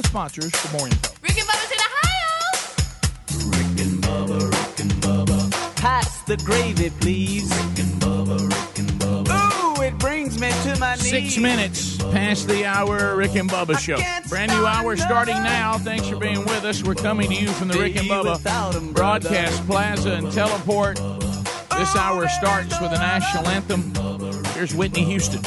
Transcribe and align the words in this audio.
the 0.00 0.08
sponsors 0.08 0.54
for 0.54 0.78
more 0.78 0.86
info. 0.86 1.10
Rick 1.22 1.38
and 1.38 1.48
Bubba's 1.48 1.72
in 1.72 1.78
Ohio. 1.88 2.30
Rick 3.50 3.80
and 3.84 4.02
Bubba, 4.02 4.40
Rick 4.50 4.80
and 4.80 4.92
Bubba. 5.02 5.76
Pass 5.76 6.22
the 6.22 6.36
gravy, 6.38 6.90
please. 7.00 7.50
Rick 7.50 7.78
and 7.84 8.00
Bubba, 8.00 8.38
Rick 8.48 8.78
and 8.78 8.90
Bubba. 9.00 9.78
Ooh, 9.78 9.82
it 9.82 9.98
brings 9.98 10.40
me 10.40 10.50
to 10.62 10.78
my 10.78 10.94
knees. 10.94 11.10
Six 11.10 11.36
minutes 11.38 11.96
past 12.12 12.46
the 12.46 12.64
hour, 12.64 13.16
Rick 13.16 13.34
and 13.34 13.50
Bubba 13.50 13.76
show. 13.76 13.98
Brand 14.28 14.52
new 14.52 14.64
hour 14.64 14.96
starting 14.96 15.42
now. 15.42 15.78
Thanks 15.78 16.06
for 16.06 16.16
being 16.16 16.44
with 16.44 16.64
us. 16.64 16.84
We're 16.84 16.94
coming 16.94 17.28
to 17.30 17.34
you 17.34 17.48
from 17.48 17.66
the 17.68 17.78
Rick 17.78 17.96
and 17.96 18.08
Bubba 18.08 18.94
Broadcast 18.94 19.66
Plaza 19.66 20.12
and 20.12 20.30
Teleport. 20.30 20.96
This 21.76 21.96
hour 21.96 22.28
starts 22.28 22.80
with 22.80 22.92
the 22.92 22.98
national 22.98 23.48
anthem. 23.48 23.92
Here's 24.54 24.74
Whitney 24.74 25.04
Houston. 25.04 25.42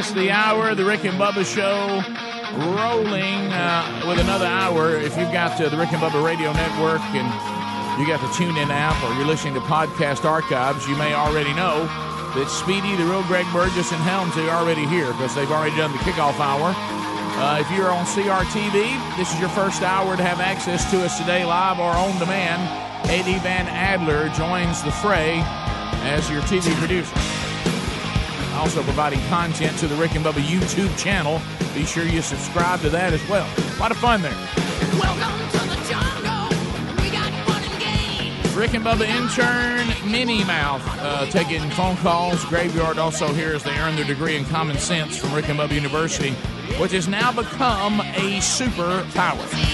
Past 0.00 0.14
the 0.14 0.30
hour. 0.30 0.74
The 0.74 0.84
Rick 0.84 1.04
and 1.04 1.20
Bubba 1.20 1.44
show 1.44 2.00
rolling 2.72 3.52
uh, 3.52 4.04
with 4.08 4.18
another 4.18 4.46
hour. 4.46 4.96
If 4.96 5.14
you've 5.18 5.30
got 5.30 5.60
uh, 5.60 5.68
the 5.68 5.76
Rick 5.76 5.92
and 5.92 6.00
Bubba 6.00 6.24
Radio 6.24 6.54
Network 6.54 7.04
and 7.12 7.28
you 8.00 8.06
got 8.06 8.18
the 8.24 8.32
TuneIn 8.32 8.70
app 8.70 8.96
or 9.04 9.12
you're 9.16 9.26
listening 9.26 9.52
to 9.54 9.60
podcast 9.60 10.24
archives, 10.24 10.88
you 10.88 10.96
may 10.96 11.12
already 11.12 11.52
know 11.52 11.84
that 12.32 12.48
Speedy, 12.48 12.96
the 12.96 13.04
real 13.04 13.22
Greg 13.24 13.44
Burgess, 13.52 13.92
and 13.92 14.00
Helms 14.00 14.34
are 14.38 14.48
already 14.48 14.86
here 14.86 15.12
because 15.12 15.34
they've 15.34 15.50
already 15.50 15.76
done 15.76 15.92
the 15.92 15.98
kickoff 15.98 16.40
hour. 16.40 16.72
Uh, 17.36 17.60
if 17.60 17.70
you're 17.76 17.90
on 17.90 18.06
CRTV, 18.06 18.96
this 19.18 19.34
is 19.34 19.38
your 19.38 19.50
first 19.50 19.82
hour 19.82 20.16
to 20.16 20.22
have 20.22 20.40
access 20.40 20.90
to 20.90 21.04
us 21.04 21.18
today 21.18 21.44
live 21.44 21.78
or 21.78 21.92
on 21.92 22.18
demand. 22.18 22.64
Eddie 23.10 23.38
Van 23.40 23.68
Adler 23.68 24.30
joins 24.30 24.82
the 24.82 24.92
fray 24.92 25.42
as 26.08 26.30
your 26.30 26.40
TV 26.48 26.72
producer. 26.76 27.29
Also 28.60 28.82
providing 28.82 29.18
content 29.30 29.76
to 29.78 29.86
the 29.86 29.94
Rick 29.94 30.16
and 30.16 30.22
Bubba 30.24 30.42
YouTube 30.42 30.94
channel. 30.98 31.40
Be 31.74 31.86
sure 31.86 32.04
you 32.04 32.20
subscribe 32.20 32.82
to 32.82 32.90
that 32.90 33.14
as 33.14 33.26
well. 33.26 33.48
A 33.56 33.80
lot 33.80 33.90
of 33.90 33.96
fun 33.96 34.20
there. 34.20 34.36
Welcome 35.00 35.48
to 35.48 35.58
the 35.66 35.76
jungle. 35.88 37.02
We 37.02 37.10
got 37.10 37.32
fun 37.48 37.62
and 37.64 37.80
games. 37.80 38.54
Rick 38.54 38.74
and 38.74 38.84
Bubba 38.84 39.08
intern 39.08 39.88
Minnie 40.12 40.44
Mouth 40.44 40.82
uh, 40.98 41.24
taking 41.30 41.70
phone 41.70 41.96
calls. 41.96 42.44
Graveyard 42.44 42.98
also 42.98 43.32
here 43.32 43.54
as 43.54 43.62
they 43.62 43.76
earn 43.78 43.96
their 43.96 44.04
degree 44.04 44.36
in 44.36 44.44
common 44.44 44.76
sense 44.76 45.16
from 45.16 45.32
Rick 45.32 45.48
and 45.48 45.58
Bubba 45.58 45.72
University, 45.72 46.32
which 46.78 46.92
has 46.92 47.08
now 47.08 47.32
become 47.32 48.00
a 48.00 48.40
superpower. 48.40 49.69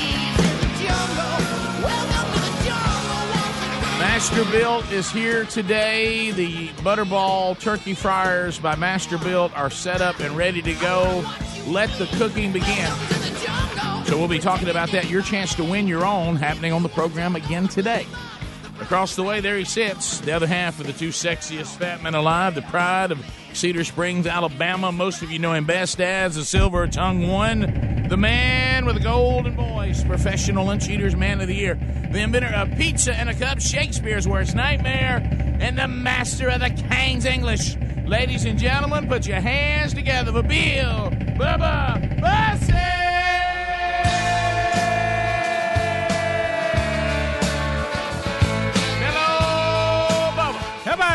Masterbuilt 4.26 4.90
is 4.90 5.08
here 5.08 5.44
today. 5.44 6.32
The 6.32 6.66
Butterball 6.82 7.56
turkey 7.60 7.94
fryers 7.94 8.58
by 8.58 8.74
Masterbuilt 8.74 9.56
are 9.56 9.70
set 9.70 10.00
up 10.00 10.18
and 10.18 10.36
ready 10.36 10.60
to 10.62 10.74
go. 10.74 11.24
Let 11.68 11.90
the 11.90 12.06
cooking 12.16 12.52
begin. 12.52 12.90
So 14.06 14.18
we'll 14.18 14.26
be 14.26 14.40
talking 14.40 14.68
about 14.68 14.90
that. 14.90 15.08
Your 15.08 15.22
chance 15.22 15.54
to 15.54 15.64
win 15.64 15.86
your 15.86 16.04
own 16.04 16.34
happening 16.34 16.72
on 16.72 16.82
the 16.82 16.88
program 16.88 17.36
again 17.36 17.68
today. 17.68 18.04
Across 18.80 19.14
the 19.14 19.22
way, 19.22 19.38
there 19.38 19.58
he 19.58 19.64
sits, 19.64 20.18
the 20.18 20.32
other 20.32 20.48
half 20.48 20.80
of 20.80 20.88
the 20.88 20.92
two 20.92 21.10
sexiest 21.10 21.76
fat 21.76 22.02
men 22.02 22.16
alive, 22.16 22.56
the 22.56 22.62
pride 22.62 23.12
of 23.12 23.24
Cedar 23.52 23.84
Springs, 23.84 24.26
Alabama. 24.26 24.90
Most 24.90 25.22
of 25.22 25.30
you 25.30 25.38
know 25.38 25.52
him 25.52 25.66
best 25.66 26.00
as 26.00 26.34
the 26.34 26.44
Silver 26.44 26.88
Tongue 26.88 27.28
One, 27.28 27.62
the 28.08 28.16
man 28.16 28.84
with 28.84 28.96
a 28.96 29.00
golden 29.00 29.54
voice, 29.56 30.04
professional 30.04 30.66
lunch 30.66 30.88
eaters, 30.88 31.16
man 31.16 31.40
of 31.40 31.48
the 31.48 31.54
year, 31.54 31.74
the 32.10 32.20
inventor 32.20 32.54
of 32.54 32.70
pizza 32.76 33.14
and 33.14 33.28
a 33.28 33.34
cup, 33.34 33.60
Shakespeare's 33.60 34.28
worst 34.28 34.54
nightmare, 34.54 35.26
and 35.60 35.78
the 35.78 35.88
master 35.88 36.48
of 36.48 36.60
the 36.60 36.70
King's 36.70 37.24
English. 37.24 37.76
Ladies 38.06 38.44
and 38.44 38.58
gentlemen, 38.58 39.08
put 39.08 39.26
your 39.26 39.40
hands 39.40 39.92
together 39.94 40.32
for 40.32 40.42
Bill 40.42 41.10
Bubba 41.38 42.20
Bussey. 42.20 43.06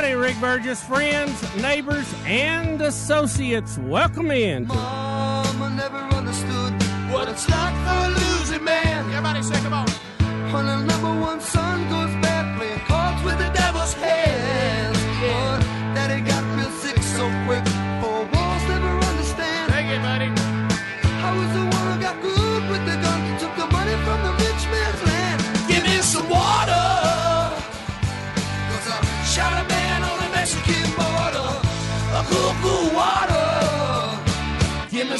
Howdy, 0.02 0.16
Rick 0.16 0.40
Burgess, 0.42 0.84
friends, 0.84 1.56
neighbors, 1.58 2.12
and 2.26 2.82
associates. 2.82 3.78
Welcome 3.78 4.32
in. 4.32 4.66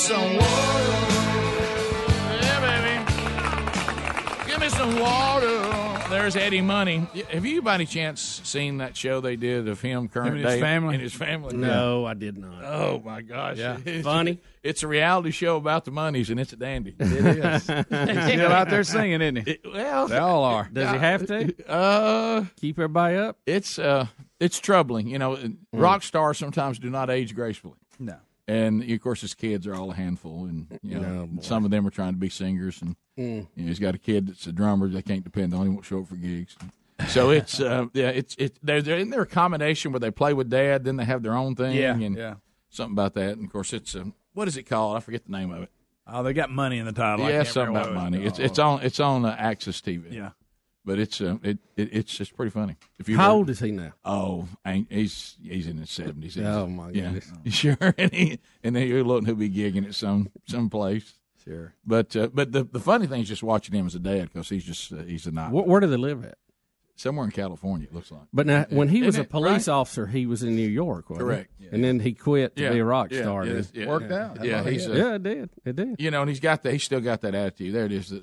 Some 0.02 0.36
water. 0.38 0.90
Yeah, 2.42 3.06
baby. 3.06 4.50
Give 4.50 4.60
me 4.60 4.70
some 4.70 5.00
water. 5.00 5.60
There's 6.10 6.36
Eddie 6.36 6.62
Money. 6.62 7.08
Have 7.30 7.46
you, 7.46 7.62
by 7.62 7.76
any 7.76 7.86
chance, 7.86 8.42
seen 8.44 8.80
that 8.80 8.98
show 8.98 9.22
they 9.22 9.36
did 9.38 9.68
of 9.70 9.80
him, 9.80 10.10
current 10.10 10.28
Him 10.30 10.36
and 10.38 10.44
his 10.46 10.56
day, 10.56 10.60
family? 10.60 10.96
and 10.96 11.02
his 11.04 11.14
family? 11.14 11.56
No, 11.56 12.06
I 12.06 12.14
did 12.16 12.38
not. 12.38 12.64
Oh 12.66 13.02
my 13.06 13.22
gosh! 13.22 13.58
Yeah. 13.58 13.78
It's- 13.86 14.04
Funny. 14.04 14.40
It's 14.64 14.84
a 14.84 14.88
reality 14.88 15.32
show 15.32 15.56
about 15.58 15.86
the 15.86 15.92
monies, 15.92 16.30
and 16.30 16.40
it's 16.40 16.54
a 16.54 16.56
dandy. 16.56 16.94
It 17.00 17.12
is. 17.12 17.68
He's 17.68 18.34
still 18.34 18.52
out 18.52 18.70
there 18.70 18.84
singing, 18.84 19.20
isn't 19.22 19.38
he? 19.48 19.52
It- 19.54 19.62
well, 19.66 20.08
They 20.08 20.18
all 20.18 20.44
are. 20.44 20.70
Does 20.72 20.92
he 20.92 20.98
have 20.98 21.26
to 21.28 21.54
uh, 21.70 22.46
keep 22.60 22.78
everybody 22.78 23.16
up? 23.18 23.38
it's 23.46 23.80
uh, 23.80 24.06
it's 24.40 24.60
troubling. 24.60 25.08
You 25.08 25.18
know, 25.20 25.38
rock 25.72 26.04
stars 26.04 26.38
sometimes 26.38 26.78
do 26.80 26.90
not 26.90 27.10
age 27.10 27.34
gracefully. 27.36 27.76
No. 28.00 28.18
And 28.52 28.84
of 28.92 29.02
course, 29.02 29.22
his 29.22 29.34
kids 29.34 29.66
are 29.68 29.74
all 29.76 29.92
a 29.92 29.96
handful, 29.96 30.46
and 30.46 30.68
you 30.84 31.00
know, 31.00 31.30
some 31.42 31.64
of 31.64 31.72
them 31.72 31.86
are 31.88 31.92
trying 31.92 32.14
to 32.14 32.20
be 32.20 32.30
singers, 32.30 32.82
and 32.82 32.96
you 33.16 33.48
know, 33.56 33.68
he's 33.68 33.80
got 33.80 33.96
a 33.96 33.98
kid 33.98 34.28
that's 34.28 34.46
a 34.48 34.52
drummer. 34.52 34.90
They 34.90 35.02
can't 35.02 35.24
depend 35.24 35.54
on. 35.54 35.64
He 35.64 35.70
won't 35.70 35.86
show 35.86 36.00
up 36.02 36.08
for 36.08 36.16
gigs. 36.16 36.58
So 37.08 37.30
it's 37.30 37.60
uh, 37.62 37.86
yeah, 37.94 38.10
it's 38.10 38.36
it's 38.38 38.60
they're, 38.62 38.82
they're 38.82 38.98
in 38.98 39.10
their 39.10 39.26
combination 39.26 39.92
where 39.92 40.00
they 40.00 40.12
play 40.12 40.34
with 40.34 40.50
dad, 40.50 40.84
then 40.84 40.98
they 40.98 41.06
have 41.06 41.24
their 41.24 41.36
own 41.36 41.56
thing, 41.56 41.76
Yeah, 41.78 41.94
and 41.96 42.16
yeah. 42.18 42.36
something 42.70 42.94
about 42.94 43.14
that. 43.14 43.38
And 43.38 43.46
of 43.46 43.52
course, 43.52 43.74
it's 43.74 43.96
um, 43.96 44.14
what 44.34 44.48
is 44.48 44.58
it 44.58 44.64
called? 44.64 44.98
I 44.98 45.00
forget 45.00 45.26
the 45.26 45.32
name 45.32 45.52
of 45.52 45.64
it. 45.64 45.70
Oh, 46.06 46.22
they 46.24 46.34
got 46.34 46.50
money 46.50 46.78
in 46.78 46.86
the 46.86 46.92
title. 46.92 47.26
I 47.26 47.30
yeah, 47.30 47.44
something 47.44 47.76
about 47.76 47.90
it 47.90 47.96
money. 47.96 48.26
It's 48.26 48.38
it's 48.38 48.60
on 48.60 48.82
it's 48.82 49.00
on 49.00 49.24
uh, 49.24 49.36
AXS 49.38 49.82
TV. 49.82 50.12
Yeah. 50.12 50.32
But 50.86 51.00
it's 51.00 51.22
uh, 51.22 51.38
it, 51.44 51.60
it 51.76 51.90
it's 51.92 52.18
just 52.18 52.36
pretty 52.36 52.50
funny. 52.50 52.76
If 53.00 53.08
you 53.10 53.18
How 53.18 53.34
old 53.34 53.50
is 53.50 53.60
he 53.60 53.72
now? 53.72 53.94
Oh, 54.04 54.48
he's 54.90 55.36
he's 55.42 55.68
in 55.68 55.78
his 55.78 55.90
seventies. 55.90 56.38
Oh, 56.38 56.68
my 56.68 56.92
goodness. 56.92 57.32
sure. 57.48 57.78
And 57.98 58.12
he 58.14 58.40
and 58.64 58.76
then 58.76 58.88
you're 58.88 59.04
looking, 59.04 59.26
he'll 59.26 59.36
be 59.36 59.50
gigging 59.50 59.86
at 59.86 59.96
some 59.96 60.30
some 60.48 60.70
place. 60.70 61.14
Sure. 61.44 61.74
But 61.86 62.16
uh, 62.16 62.30
but 62.34 62.52
the 62.52 62.64
the 62.64 62.80
funny 62.80 63.08
thing 63.08 63.22
is 63.22 63.28
just 63.28 63.44
watching 63.44 63.76
him 63.76 63.88
as 63.88 63.96
a 63.96 64.00
dad 64.00 64.30
because 64.32 64.50
he's 64.50 64.64
just 64.64 64.92
uh, 64.94 64.98
he's 65.04 65.26
a 65.26 65.32
not 65.32 65.52
Where, 65.52 65.64
where 65.64 65.80
do 65.80 65.88
they 65.88 65.98
live 65.98 66.24
at? 66.24 66.38
Somewhere 67.02 67.26
in 67.26 67.32
California. 67.32 67.88
It 67.90 67.94
looks 67.96 68.12
like. 68.12 68.22
But 68.32 68.46
now, 68.48 68.66
when 68.70 68.88
he 68.90 68.98
Isn't 69.00 69.06
was 69.08 69.18
a 69.18 69.22
it 69.22 69.30
police 69.30 69.68
right? 69.68 69.74
officer, 69.74 70.08
he 70.08 70.26
was 70.26 70.44
in 70.44 70.56
New 70.56 70.68
York, 70.68 71.10
wasn't 71.10 71.30
he? 71.30 71.36
Correct. 71.36 71.52
And 71.72 71.84
then 71.84 72.00
he 72.00 72.14
quit 72.14 72.56
to 72.58 72.70
be 72.72 72.80
a 72.80 72.86
rock 72.86 73.12
yeah, 73.12 73.22
star. 73.22 73.46
yeah, 73.46 73.54
did 73.54 73.68
yeah, 73.74 73.88
Worked 73.88 74.12
yeah. 74.12 74.26
out. 74.26 74.44
Yeah, 74.44 74.62
That's 74.64 74.70
he's 74.70 74.88
all 74.88 74.94
a, 74.94 74.98
yeah, 74.98 75.16
it 75.16 75.24
did. 75.24 75.50
It 75.66 75.76
did. 75.76 75.96
you 76.00 76.12
know, 76.12 76.22
and 76.22 76.30
he's 76.30 76.40
got 76.40 76.64
that. 76.64 76.74
He's 76.74 76.84
still 76.84 77.00
got 77.02 77.22
that 77.22 77.34
attitude. 77.36 77.74
There 77.74 77.86
it 77.86 77.92
is. 77.92 78.14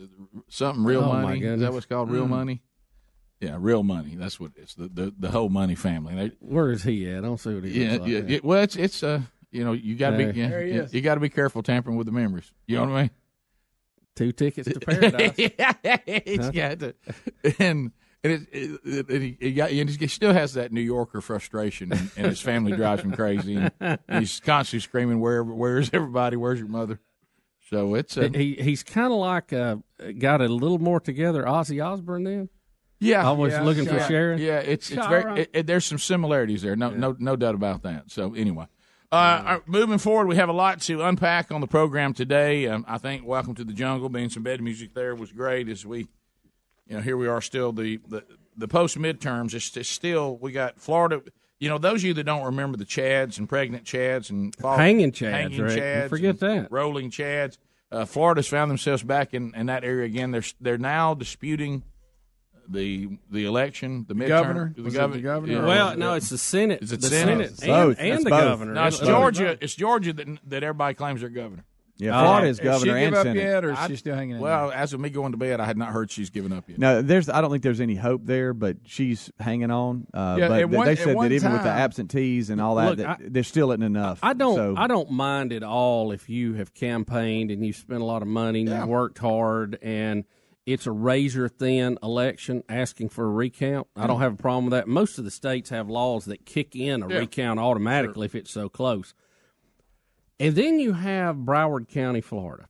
Something 0.49 0.85
real 0.85 1.03
Oh, 1.05 1.13
my 1.13 1.23
money. 1.23 1.43
Is 1.43 1.61
that 1.61 1.73
what's 1.73 1.87
called 1.87 2.11
real 2.11 2.27
Mm. 2.27 2.31
money? 2.31 2.63
Yeah, 3.41 3.57
real 3.59 3.83
money. 3.85 4.17
That's 4.17 4.39
what 4.41 4.53
it's 4.57 4.75
the 4.75 4.89
the, 4.89 5.15
the 5.19 5.31
whole 5.31 5.49
money 5.49 5.75
family. 5.77 6.15
They, 6.15 6.33
Where 6.41 6.71
is 6.71 6.83
he 6.83 7.09
at? 7.11 7.19
I 7.19 7.21
don't 7.21 7.39
see 7.39 7.55
what 7.55 7.65
he 7.65 7.85
yeah, 7.85 7.93
looks 7.93 8.01
like. 8.03 8.11
yeah, 8.11 8.21
now. 8.21 8.27
yeah. 8.29 8.39
Well, 8.43 8.63
it's 8.63 8.77
it's 8.77 9.03
uh, 9.03 9.21
you 9.53 9.65
know, 9.65 9.73
you 9.73 9.95
got 9.95 10.11
to 10.11 10.17
There- 10.17 10.33
be 10.33 10.41
yeah, 10.41 10.61
you, 10.83 10.87
you 10.91 11.01
got 11.01 11.15
to 11.15 11.21
be 11.21 11.29
careful 11.29 11.63
tampering 11.63 11.97
with 11.97 12.07
the 12.07 12.13
memories. 12.13 12.53
You 12.67 12.77
know 12.79 12.87
what 12.87 12.91
I 12.97 13.01
mean? 13.03 13.11
Two 14.17 14.33
tickets 14.33 14.69
to 14.69 14.81
paradise. 14.81 15.39
yeah, 15.39 15.97
he's 16.27 16.51
got 16.51 16.81
to, 16.81 16.95
and 17.61 17.93
and 18.25 18.33
it, 18.33 18.49
it, 18.53 18.81
it, 18.85 19.11
it- 19.11 19.37
he 19.41 19.53
got 19.53 19.71
and 19.71 19.89
he 19.91 20.07
still 20.09 20.33
has 20.33 20.55
that 20.55 20.73
New 20.73 20.81
Yorker 20.81 21.21
frustration, 21.21 21.93
and, 21.93 22.11
and 22.17 22.27
his 22.27 22.41
family 22.41 22.73
drives 22.73 23.03
him 23.03 23.13
crazy. 23.13 23.57
And 23.81 23.99
he's 24.11 24.41
constantly 24.41 24.81
screaming, 24.81 25.21
"Where, 25.21 25.43
where's 25.45 25.91
everybody? 25.93 26.37
Where's 26.37 26.59
your 26.59 26.69
mother?" 26.69 27.01
So 27.71 27.95
it's 27.95 28.17
a, 28.17 28.29
he 28.29 28.55
he's 28.55 28.83
kind 28.83 29.13
of 29.13 29.19
like 29.19 29.53
uh, 29.53 29.77
got 30.19 30.41
a 30.41 30.49
little 30.49 30.79
more 30.79 31.01
together. 31.01 31.45
Ozzy 31.45 31.85
Osbourne 31.85 32.25
then. 32.25 32.49
yeah, 32.99 33.29
I 33.29 33.33
was 33.33 33.53
yeah, 33.53 33.63
looking 33.63 33.85
for 33.87 33.97
yeah, 33.97 34.09
Sharon. 34.09 34.41
Yeah, 34.41 34.59
it's 34.61 34.91
it's 34.91 35.07
very 35.07 35.43
it, 35.43 35.51
it- 35.53 35.67
there's 35.67 35.85
some 35.85 35.99
similarities 35.99 36.63
there. 36.63 36.77
No, 36.77 36.91
no, 36.91 37.15
no 37.19 37.37
doubt 37.37 37.55
about 37.55 37.83
that. 37.83 38.11
So 38.11 38.35
anyway. 38.35 38.67
Uh, 39.11 39.15
all 39.17 39.53
right, 39.55 39.69
moving 39.69 39.97
forward, 39.97 40.27
we 40.29 40.37
have 40.37 40.51
a 40.51 40.53
lot 40.53 40.83
to 40.83 41.01
unpack 41.01 41.51
on 41.51 41.63
the 41.63 41.67
program 41.67 42.13
today. 42.13 42.67
Um, 42.69 42.85
I 42.87 42.99
think 42.99 43.25
"Welcome 43.27 43.55
to 43.55 43.65
the 43.65 43.73
Jungle" 43.73 44.11
being 44.11 44.29
some 44.29 44.43
bed 44.43 44.61
music 44.61 44.93
there 44.93 45.15
was 45.15 45.33
great. 45.33 45.67
As 45.71 45.87
we, 45.87 46.09
you 46.89 46.97
know, 46.97 47.03
here 47.03 47.17
we 47.17 47.27
are 47.29 47.41
still 47.41 47.73
the 47.73 48.01
the, 48.09 48.25
the 48.57 48.69
post 48.69 48.97
midterms. 48.99 49.55
It's, 49.55 49.77
it's 49.77 49.89
still 49.89 50.37
we 50.39 50.53
got 50.53 50.81
Florida. 50.81 51.23
You 51.61 51.69
know, 51.69 51.79
those 51.79 52.03
of 52.03 52.05
you 52.05 52.15
that 52.15 52.25
don't 52.25 52.45
remember 52.45 52.77
the 52.79 52.85
Chads 52.85 53.39
and 53.39 53.49
pregnant 53.49 53.85
Chads 53.85 54.31
and 54.31 54.55
fall- 54.55 54.77
Hanging 54.77 55.11
Chads, 55.11 55.31
hanging 55.33 55.61
Rick. 55.63 55.77
You 55.77 55.83
Chads, 55.83 56.09
forget 56.09 56.41
that. 56.41 56.71
rolling 56.71 57.11
Chads. 57.11 57.59
Uh, 57.91 58.05
Florida's 58.05 58.47
found 58.47 58.71
themselves 58.71 59.03
back 59.03 59.33
in, 59.35 59.55
in 59.55 59.67
that 59.67 59.83
area 59.83 60.05
again. 60.07 60.31
They're 60.31 60.43
they're 60.61 60.79
now 60.79 61.15
disputing 61.15 61.83
the 62.69 63.19
the 63.31 63.45
election, 63.47 64.05
the 64.07 64.15
midterm, 64.15 64.29
governor? 64.29 64.75
the 64.77 64.91
governor. 64.91 65.17
the 65.17 65.23
governor 65.23 65.53
yeah. 65.55 65.67
Well, 65.67 65.97
no, 65.97 66.15
it's 66.15 66.29
the 66.29 66.37
Senate. 66.39 66.83
Is 66.83 66.93
it 66.93 67.01
the 67.01 67.07
Senate? 67.09 67.59
Senate, 67.59 67.97
and, 67.99 68.13
and 68.17 68.27
the 68.27 68.31
both. 68.31 68.41
governor. 68.45 68.75
No, 68.75 68.85
it's 68.87 68.97
It'll- 68.97 69.09
it'll 69.09 69.21
Georgia. 69.23 69.45
vote. 69.47 69.59
It's 69.63 69.75
Georgia 69.75 70.13
that 70.13 70.29
that 70.49 70.63
everybody 70.63 70.95
claims 70.95 71.21
their 71.23 71.31
governor. 71.31 71.65
Yeah, 72.01 72.17
Uh, 72.17 72.23
Florida's 72.27 72.61
governor 72.61 72.79
she 72.95 72.99
give 73.01 73.07
and 73.09 73.17
up 73.17 73.23
Senate. 73.25 73.43
yet, 73.43 73.65
or 73.65 73.73
is 73.73 73.79
I- 73.79 73.89
she 73.89 73.97
still 73.97 74.15
hanging 74.15 74.37
in? 74.37 74.41
Well, 74.41 74.71
as 74.71 74.93
of 74.93 75.01
me 75.01 75.11
going 75.11 75.33
to 75.33 75.39
bed, 75.39 75.59
I 75.59 75.65
had 75.67 75.77
not 75.77 75.89
heard 75.89 76.11
she's 76.13 76.31
given 76.31 76.53
up 76.53 76.69
yet. 76.69 76.79
No, 76.79 77.03
there's. 77.03 77.29
I 77.29 77.41
don't 77.41 77.51
think 77.51 77.65
there's 77.65 77.81
any 77.81 77.97
hope 77.97 78.21
there, 78.25 78.55
but 78.55 78.77
she's 78.85 79.33
hanging 79.41 79.73
on. 79.73 80.07
Uh, 80.15 80.37
Yeah, 80.39 80.49
but 80.49 80.55
they- 80.57 80.65
one- 80.65 80.87
they 80.87 80.95
said 80.95 81.17
one 81.17 81.29
that 81.29 81.35
even 81.35 81.53
with 81.53 81.65
the 81.65 81.69
absentees 81.71 82.51
and 82.51 82.61
all 82.61 82.77
that, 82.77 82.89
Look, 82.91 82.97
that 82.99 83.09
I- 83.09 83.17
there 83.21 83.43
still 83.43 83.73
isn't 83.73 83.83
enough. 83.83 84.21
I 84.23 84.33
don't. 84.33 84.55
So, 84.55 84.75
I 84.77 84.87
don't 84.87 85.11
mind 85.11 85.53
at 85.53 85.65
all 85.65 86.13
if 86.13 86.29
you 86.29 86.55
have 86.55 86.73
campaigned 86.73 87.51
and 87.51 87.67
you 87.67 87.73
spent 87.73 88.01
a 88.01 88.05
lot 88.05 88.23
of 88.23 88.29
money 88.29 88.61
and 88.61 88.69
Yeah. 88.69 88.85
you 88.85 88.91
worked 88.91 89.19
hard 89.19 89.77
and 89.83 90.23
it's 90.67 90.87
a 90.87 90.93
razor 90.93 91.49
thin 91.49 91.99
election 92.03 92.63
asking 92.69 93.09
for 93.09 93.25
a 93.25 93.31
recount. 93.31 93.89
I 93.97 94.07
don't 94.07 94.21
have 94.21 94.35
a 94.35 94.37
problem 94.37 94.67
with 94.67 94.73
that. 94.73 94.87
Most 94.87 95.19
of 95.19 95.25
the 95.25 95.31
states 95.33 95.71
have 95.71 95.89
laws 95.89 96.27
that 96.27 96.45
kick 96.47 96.77
in 96.77 97.03
a 97.03 97.09
Yeah. 97.09 97.19
recount 97.19 97.59
automatically 97.59 98.27
if 98.27 98.35
it's 98.37 98.51
so 98.53 98.69
close. 98.69 99.15
And 100.41 100.55
then 100.55 100.79
you 100.79 100.93
have 100.93 101.37
Broward 101.37 101.89
County, 101.89 102.21
Florida. 102.21 102.69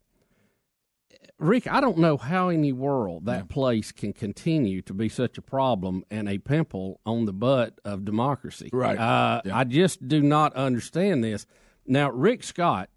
Rick, 1.39 1.69
I 1.71 1.81
don't 1.81 1.99
know 1.99 2.17
how 2.17 2.49
in 2.49 2.63
the 2.63 2.73
world 2.73 3.27
that 3.27 3.49
place 3.49 3.93
can 3.93 4.13
continue 4.13 4.83
to 4.83 4.93
be 4.93 5.09
such 5.09 5.39
a 5.39 5.43
problem 5.43 6.03
and 6.11 6.29
a 6.29 6.39
pimple 6.39 7.01
on 7.07 7.27
the 7.27 7.33
butt 7.33 7.79
of 7.85 8.05
democracy. 8.05 8.71
Right. 8.73 8.99
Uh, 8.99 9.43
Yeah. 9.45 9.57
I 9.57 9.63
just 9.65 10.09
do 10.09 10.21
not 10.21 10.53
understand 10.55 11.23
this. 11.23 11.47
Now, 11.87 12.11
Rick 12.11 12.43
Scott, 12.43 12.91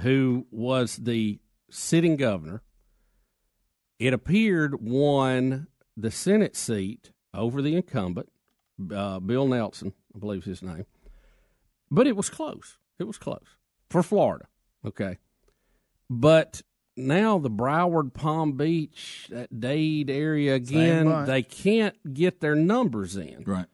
who 0.00 0.46
was 0.50 0.96
the 0.96 1.38
sitting 1.70 2.16
governor, 2.16 2.62
it 3.98 4.12
appeared 4.12 4.82
won 4.82 5.68
the 5.96 6.10
Senate 6.10 6.54
seat 6.54 7.12
over 7.32 7.62
the 7.62 7.76
incumbent, 7.76 8.28
uh, 8.94 9.20
Bill 9.20 9.48
Nelson, 9.48 9.94
I 10.14 10.18
believe 10.18 10.40
is 10.40 10.60
his 10.60 10.62
name. 10.62 10.84
But 11.90 12.06
it 12.06 12.14
was 12.14 12.28
close. 12.28 12.76
It 12.98 13.04
was 13.04 13.18
close 13.18 13.56
for 13.90 14.02
Florida. 14.02 14.46
Okay. 14.84 15.18
But 16.08 16.62
now 16.96 17.38
the 17.38 17.50
Broward, 17.50 18.14
Palm 18.14 18.52
Beach, 18.52 19.28
that 19.30 19.60
Dade 19.60 20.10
area 20.10 20.54
again, 20.54 21.26
they 21.26 21.42
can't 21.42 22.14
get 22.14 22.40
their 22.40 22.54
numbers 22.54 23.16
in. 23.16 23.44
Right. 23.44 23.66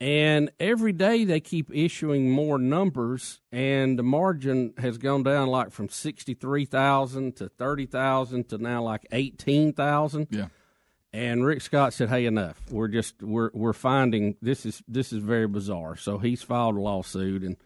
And 0.00 0.50
every 0.58 0.92
day 0.92 1.24
they 1.24 1.40
keep 1.40 1.70
issuing 1.74 2.30
more 2.30 2.58
numbers, 2.58 3.40
and 3.52 3.98
the 3.98 4.02
margin 4.02 4.72
has 4.78 4.96
gone 4.96 5.22
down 5.22 5.48
like 5.48 5.72
from 5.72 5.90
63,000 5.90 7.36
to 7.36 7.50
30,000 7.50 8.48
to 8.48 8.56
now 8.56 8.82
like 8.82 9.06
18,000. 9.12 10.28
Yeah. 10.30 10.46
And 11.12 11.44
Rick 11.44 11.60
Scott 11.60 11.92
said, 11.92 12.08
"Hey, 12.08 12.24
enough. 12.24 12.62
We're 12.70 12.88
just 12.88 13.20
we're 13.20 13.50
we're 13.52 13.72
finding 13.72 14.36
this 14.40 14.64
is 14.64 14.80
this 14.86 15.12
is 15.12 15.22
very 15.22 15.48
bizarre." 15.48 15.96
So 15.96 16.18
he's 16.18 16.42
filed 16.42 16.76
a 16.76 16.80
lawsuit, 16.80 17.42
and 17.42 17.56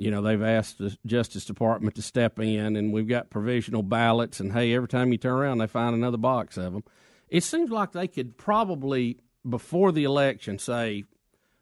you 0.00 0.10
know 0.10 0.22
they've 0.22 0.42
asked 0.42 0.78
the 0.78 0.96
Justice 1.04 1.44
Department 1.44 1.94
to 1.96 2.02
step 2.02 2.38
in, 2.40 2.74
and 2.76 2.92
we've 2.92 3.06
got 3.08 3.28
provisional 3.28 3.82
ballots. 3.82 4.40
And 4.40 4.52
hey, 4.52 4.72
every 4.74 4.88
time 4.88 5.12
you 5.12 5.18
turn 5.18 5.32
around, 5.34 5.58
they 5.58 5.66
find 5.66 5.94
another 5.94 6.16
box 6.16 6.56
of 6.56 6.72
them. 6.72 6.84
It 7.28 7.44
seems 7.44 7.70
like 7.70 7.92
they 7.92 8.08
could 8.08 8.36
probably 8.38 9.18
before 9.48 9.92
the 9.92 10.04
election 10.04 10.58
say, 10.58 11.04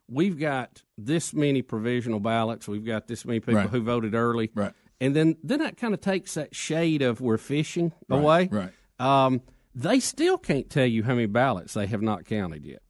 "We've 0.09 0.39
got 0.39 0.83
this 0.97 1.35
many 1.35 1.63
provisional 1.63 2.21
ballots. 2.21 2.69
We've 2.69 2.85
got 2.85 3.09
this 3.09 3.25
many 3.25 3.41
people 3.41 3.55
Right. 3.57 3.71
who 3.71 3.81
voted 3.81 4.15
early." 4.15 4.51
Right. 4.55 4.73
And 5.01 5.15
then 5.17 5.37
then 5.43 5.59
that 5.59 5.77
kind 5.77 5.93
of 5.93 6.01
takes 6.01 6.35
that 6.35 6.55
shade 6.55 7.03
of 7.03 7.21
we're 7.21 7.39
fishing 7.39 7.93
Right, 8.09 8.19
away. 8.19 8.49
right. 8.51 8.73
Um, 9.01 9.43
they 9.75 10.01
still 10.01 10.39
can't 10.39 10.69
tell 10.71 10.87
you 10.87 11.03
how 11.05 11.15
many 11.15 11.27
ballots 11.27 11.75
they 11.75 11.87
have 11.87 12.03
not 12.03 12.25
counted 12.25 12.65
yet. 12.65 12.83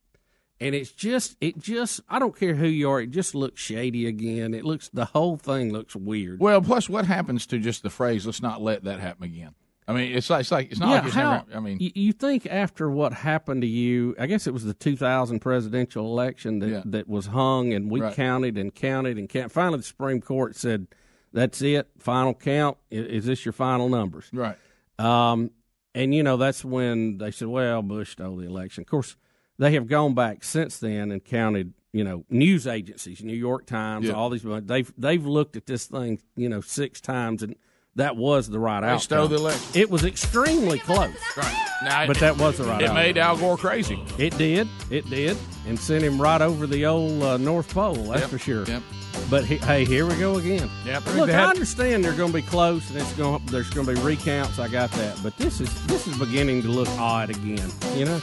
And 0.60 0.74
it's 0.74 0.90
just, 0.90 1.36
it 1.40 1.58
just, 1.58 2.00
I 2.08 2.18
don't 2.18 2.36
care 2.36 2.54
who 2.54 2.66
you 2.66 2.90
are, 2.90 3.00
it 3.00 3.10
just 3.12 3.34
looks 3.34 3.60
shady 3.60 4.06
again. 4.06 4.54
It 4.54 4.64
looks, 4.64 4.88
the 4.92 5.04
whole 5.04 5.36
thing 5.36 5.72
looks 5.72 5.94
weird. 5.94 6.40
Well, 6.40 6.60
plus, 6.60 6.88
what 6.88 7.04
happens 7.06 7.46
to 7.46 7.58
just 7.58 7.84
the 7.84 7.90
phrase 7.90 8.26
"Let's 8.26 8.42
not 8.42 8.60
let 8.60 8.82
that 8.84 8.98
happen 8.98 9.22
again"? 9.24 9.54
I 9.86 9.92
mean, 9.94 10.12
it's 10.14 10.28
like 10.28 10.40
it's 10.40 10.50
like 10.50 10.70
it's 10.72 10.80
not 10.80 10.90
like 10.90 11.04
it's 11.04 11.14
how, 11.14 11.32
never. 11.46 11.56
I 11.56 11.60
mean, 11.60 11.78
you, 11.80 12.12
think 12.12 12.46
after 12.46 12.90
what 12.90 13.12
happened 13.14 13.62
to 13.62 13.68
you, 13.68 14.14
I 14.18 14.26
guess 14.26 14.46
it 14.46 14.52
was 14.52 14.64
the 14.64 14.74
2000 14.74 15.38
presidential 15.38 16.04
election 16.06 16.58
that, 16.58 16.68
Yeah. 16.68 16.82
that 16.86 17.08
was 17.08 17.26
hung 17.26 17.72
and 17.72 17.90
we 17.90 18.00
Right. 18.00 18.12
counted 18.14 18.58
and 18.58 18.74
counted 18.74 19.16
and 19.16 19.28
counted. 19.30 19.50
Finally, 19.50 19.78
the 19.78 19.84
Supreme 19.84 20.20
Court 20.20 20.56
said, 20.56 20.88
that's 21.32 21.62
it, 21.62 21.88
final 21.98 22.34
count. 22.34 22.76
Is 22.90 23.24
this 23.26 23.44
your 23.46 23.52
final 23.54 23.88
numbers? 23.88 24.28
right. 24.32 24.56
Um, 24.98 25.52
and 25.94 26.12
you 26.14 26.22
know 26.22 26.36
that's 26.36 26.64
when 26.64 27.18
they 27.18 27.30
said, 27.30 27.48
"Well, 27.48 27.80
Bush 27.82 28.10
stole 28.12 28.36
the 28.36 28.46
election." 28.46 28.82
Of 28.82 28.88
course, 28.88 29.16
they 29.58 29.72
have 29.72 29.86
gone 29.86 30.14
back 30.14 30.44
since 30.44 30.78
then 30.78 31.10
and 31.12 31.24
counted. 31.24 31.74
You 31.90 32.04
know, 32.04 32.26
news 32.28 32.66
agencies, 32.66 33.24
New 33.24 33.32
York 33.34 33.64
Times, 33.64 34.06
Yeah. 34.06 34.12
all 34.12 34.28
these. 34.28 34.42
They've 34.44 34.92
they've 34.98 35.24
looked 35.24 35.56
at 35.56 35.64
this 35.64 35.86
thing, 35.86 36.20
you 36.36 36.50
know, 36.50 36.60
six 36.60 37.00
times, 37.00 37.42
and 37.42 37.56
that 37.96 38.14
was 38.14 38.46
the 38.50 38.58
right 38.58 38.82
They 38.82 38.88
outcome. 38.88 39.00
stole 39.00 39.28
the 39.28 39.36
election. 39.36 39.70
It 39.74 39.88
was 39.88 40.04
extremely 40.04 40.78
close, 40.80 41.14
Right. 41.34 41.66
Now, 41.82 42.06
but 42.06 42.18
that 42.18 42.36
was 42.36 42.58
the 42.58 42.64
right. 42.64 42.82
it 42.82 42.84
outcome. 42.84 42.94
made 42.96 43.16
Al 43.16 43.38
Gore 43.38 43.56
crazy. 43.56 43.98
It 44.18 44.36
did. 44.36 44.68
It 44.90 45.08
did, 45.08 45.38
and 45.66 45.78
sent 45.78 46.04
him 46.04 46.20
right 46.20 46.42
over 46.42 46.66
the 46.66 46.84
old 46.84 47.22
uh, 47.22 47.38
North 47.38 47.72
Pole. 47.72 47.94
That's 47.94 48.20
Yep, 48.20 48.30
for 48.30 48.38
sure. 48.38 48.64
yep. 48.66 48.82
But 49.30 49.46
he, 49.46 49.56
hey, 49.56 49.86
here 49.86 50.04
we 50.04 50.14
go 50.16 50.36
again. 50.36 50.68
Yep. 50.84 51.06
Look, 51.16 51.26
They 51.28 51.34
I 51.34 51.48
understand 51.48 52.04
they're 52.04 52.12
going 52.12 52.32
to 52.32 52.38
be 52.38 52.42
close, 52.42 52.88
and 52.90 52.98
it's 52.98 53.12
going. 53.14 53.42
There's 53.46 53.70
going 53.70 53.86
to 53.86 53.94
be 53.94 54.00
recounts. 54.02 54.58
I 54.58 54.68
got 54.68 54.90
that, 54.92 55.18
but 55.22 55.38
this 55.38 55.58
is 55.62 55.86
this 55.86 56.06
is 56.06 56.18
beginning 56.18 56.60
to 56.62 56.68
look 56.68 56.88
odd 56.98 57.30
again. 57.30 57.70
You 57.96 58.04
know. 58.04 58.20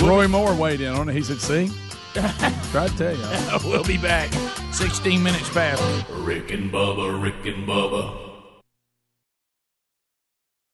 Roy 0.00 0.28
Moore 0.28 0.54
weighed 0.54 0.80
in 0.80 0.92
on 0.94 1.08
it. 1.08 1.14
He 1.14 1.22
said, 1.22 1.40
"See, 1.40 1.70
try 2.70 2.88
to 2.88 2.96
tell 2.96 3.16
you." 3.16 3.58
we'll 3.68 3.84
be 3.84 3.98
back. 3.98 4.32
16 4.72 5.22
minutes 5.22 5.48
past. 5.50 5.82
Rick 6.10 6.50
and 6.52 6.72
Bubba, 6.72 7.22
Rick 7.22 7.46
and 7.46 7.66
Bubba. 7.66 8.29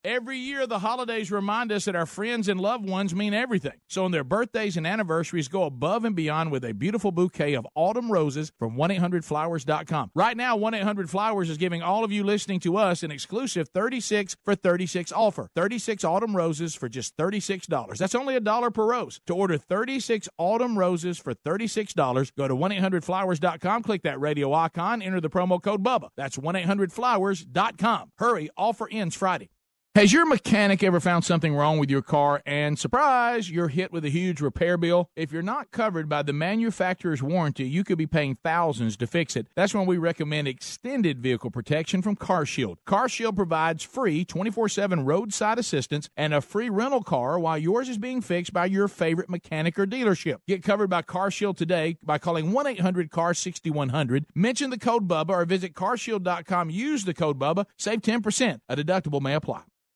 Every 0.06 0.38
year, 0.38 0.68
the 0.68 0.78
holidays 0.78 1.32
remind 1.32 1.72
us 1.72 1.86
that 1.86 1.96
our 1.96 2.06
friends 2.06 2.46
and 2.46 2.60
loved 2.60 2.88
ones 2.88 3.12
mean 3.12 3.34
everything. 3.34 3.72
So, 3.88 4.04
on 4.04 4.12
their 4.12 4.22
birthdays 4.22 4.76
and 4.76 4.86
anniversaries, 4.86 5.48
go 5.48 5.64
above 5.64 6.04
and 6.04 6.14
beyond 6.14 6.52
with 6.52 6.64
a 6.64 6.74
beautiful 6.74 7.10
bouquet 7.10 7.54
of 7.54 7.66
autumn 7.74 8.12
roses 8.12 8.52
from 8.56 8.76
1-800-Flowers.com. 8.76 10.12
Right 10.14 10.36
now, 10.36 10.56
1-800-Flowers 10.56 11.50
is 11.50 11.56
giving 11.56 11.82
all 11.82 12.04
of 12.04 12.12
you 12.12 12.22
listening 12.22 12.60
to 12.60 12.76
us 12.76 13.02
an 13.02 13.10
exclusive 13.10 13.68
36 13.70 14.36
for 14.44 14.54
36 14.54 15.10
offer. 15.10 15.48
36 15.56 16.04
autumn 16.04 16.36
roses 16.36 16.76
for 16.76 16.88
just 16.88 17.16
$36. 17.16 17.98
That's 17.98 18.14
only 18.14 18.36
a 18.36 18.40
dollar 18.40 18.70
per 18.70 18.88
rose. 18.88 19.20
To 19.26 19.34
order 19.34 19.58
36 19.58 20.28
autumn 20.38 20.78
roses 20.78 21.18
for 21.18 21.34
$36, 21.34 22.30
go 22.38 22.46
to 22.46 22.54
1-800-Flowers.com, 22.54 23.82
click 23.82 24.02
that 24.02 24.20
radio 24.20 24.54
icon, 24.54 25.02
enter 25.02 25.20
the 25.20 25.30
promo 25.30 25.60
code 25.60 25.82
BUBBA. 25.82 26.10
That's 26.16 26.36
1-800-Flowers.com. 26.36 28.12
Hurry, 28.18 28.50
offer 28.56 28.88
ends 28.88 29.16
Friday. 29.16 29.48
Has 29.96 30.12
your 30.12 30.26
mechanic 30.26 30.82
ever 30.82 31.00
found 31.00 31.24
something 31.24 31.54
wrong 31.54 31.78
with 31.78 31.90
your 31.90 32.02
car 32.02 32.42
and 32.44 32.78
surprise, 32.78 33.50
you're 33.50 33.68
hit 33.68 33.92
with 33.92 34.04
a 34.04 34.10
huge 34.10 34.42
repair 34.42 34.76
bill? 34.76 35.08
If 35.16 35.32
you're 35.32 35.40
not 35.40 35.70
covered 35.70 36.06
by 36.06 36.22
the 36.22 36.34
manufacturer's 36.34 37.22
warranty, 37.22 37.66
you 37.66 37.82
could 37.82 37.96
be 37.96 38.06
paying 38.06 38.36
thousands 38.44 38.98
to 38.98 39.06
fix 39.06 39.36
it. 39.36 39.46
That's 39.56 39.72
when 39.72 39.86
we 39.86 39.96
recommend 39.96 40.48
extended 40.48 41.22
vehicle 41.22 41.50
protection 41.50 42.02
from 42.02 42.14
CarShield. 42.14 42.76
CarShield 42.86 43.36
provides 43.36 43.82
free 43.84 44.26
24/7 44.26 45.06
roadside 45.06 45.58
assistance 45.58 46.10
and 46.14 46.34
a 46.34 46.42
free 46.42 46.68
rental 46.68 47.02
car 47.02 47.38
while 47.38 47.56
yours 47.56 47.88
is 47.88 47.96
being 47.96 48.20
fixed 48.20 48.52
by 48.52 48.66
your 48.66 48.88
favorite 48.88 49.30
mechanic 49.30 49.78
or 49.78 49.86
dealership. 49.86 50.40
Get 50.46 50.62
covered 50.62 50.90
by 50.90 51.00
CarShield 51.00 51.56
today 51.56 51.96
by 52.02 52.18
calling 52.18 52.52
1-800-CAR-6100, 52.52 54.26
mention 54.34 54.68
the 54.68 54.78
code 54.78 55.08
BUBBA 55.08 55.30
or 55.30 55.46
visit 55.46 55.72
carshield.com, 55.72 56.68
use 56.68 57.06
the 57.06 57.14
code 57.14 57.38
BUBBA, 57.38 57.64
save 57.78 58.02
10%. 58.02 58.60
A 58.68 58.76
deductible 58.76 59.22
may 59.22 59.32
apply. 59.32 59.62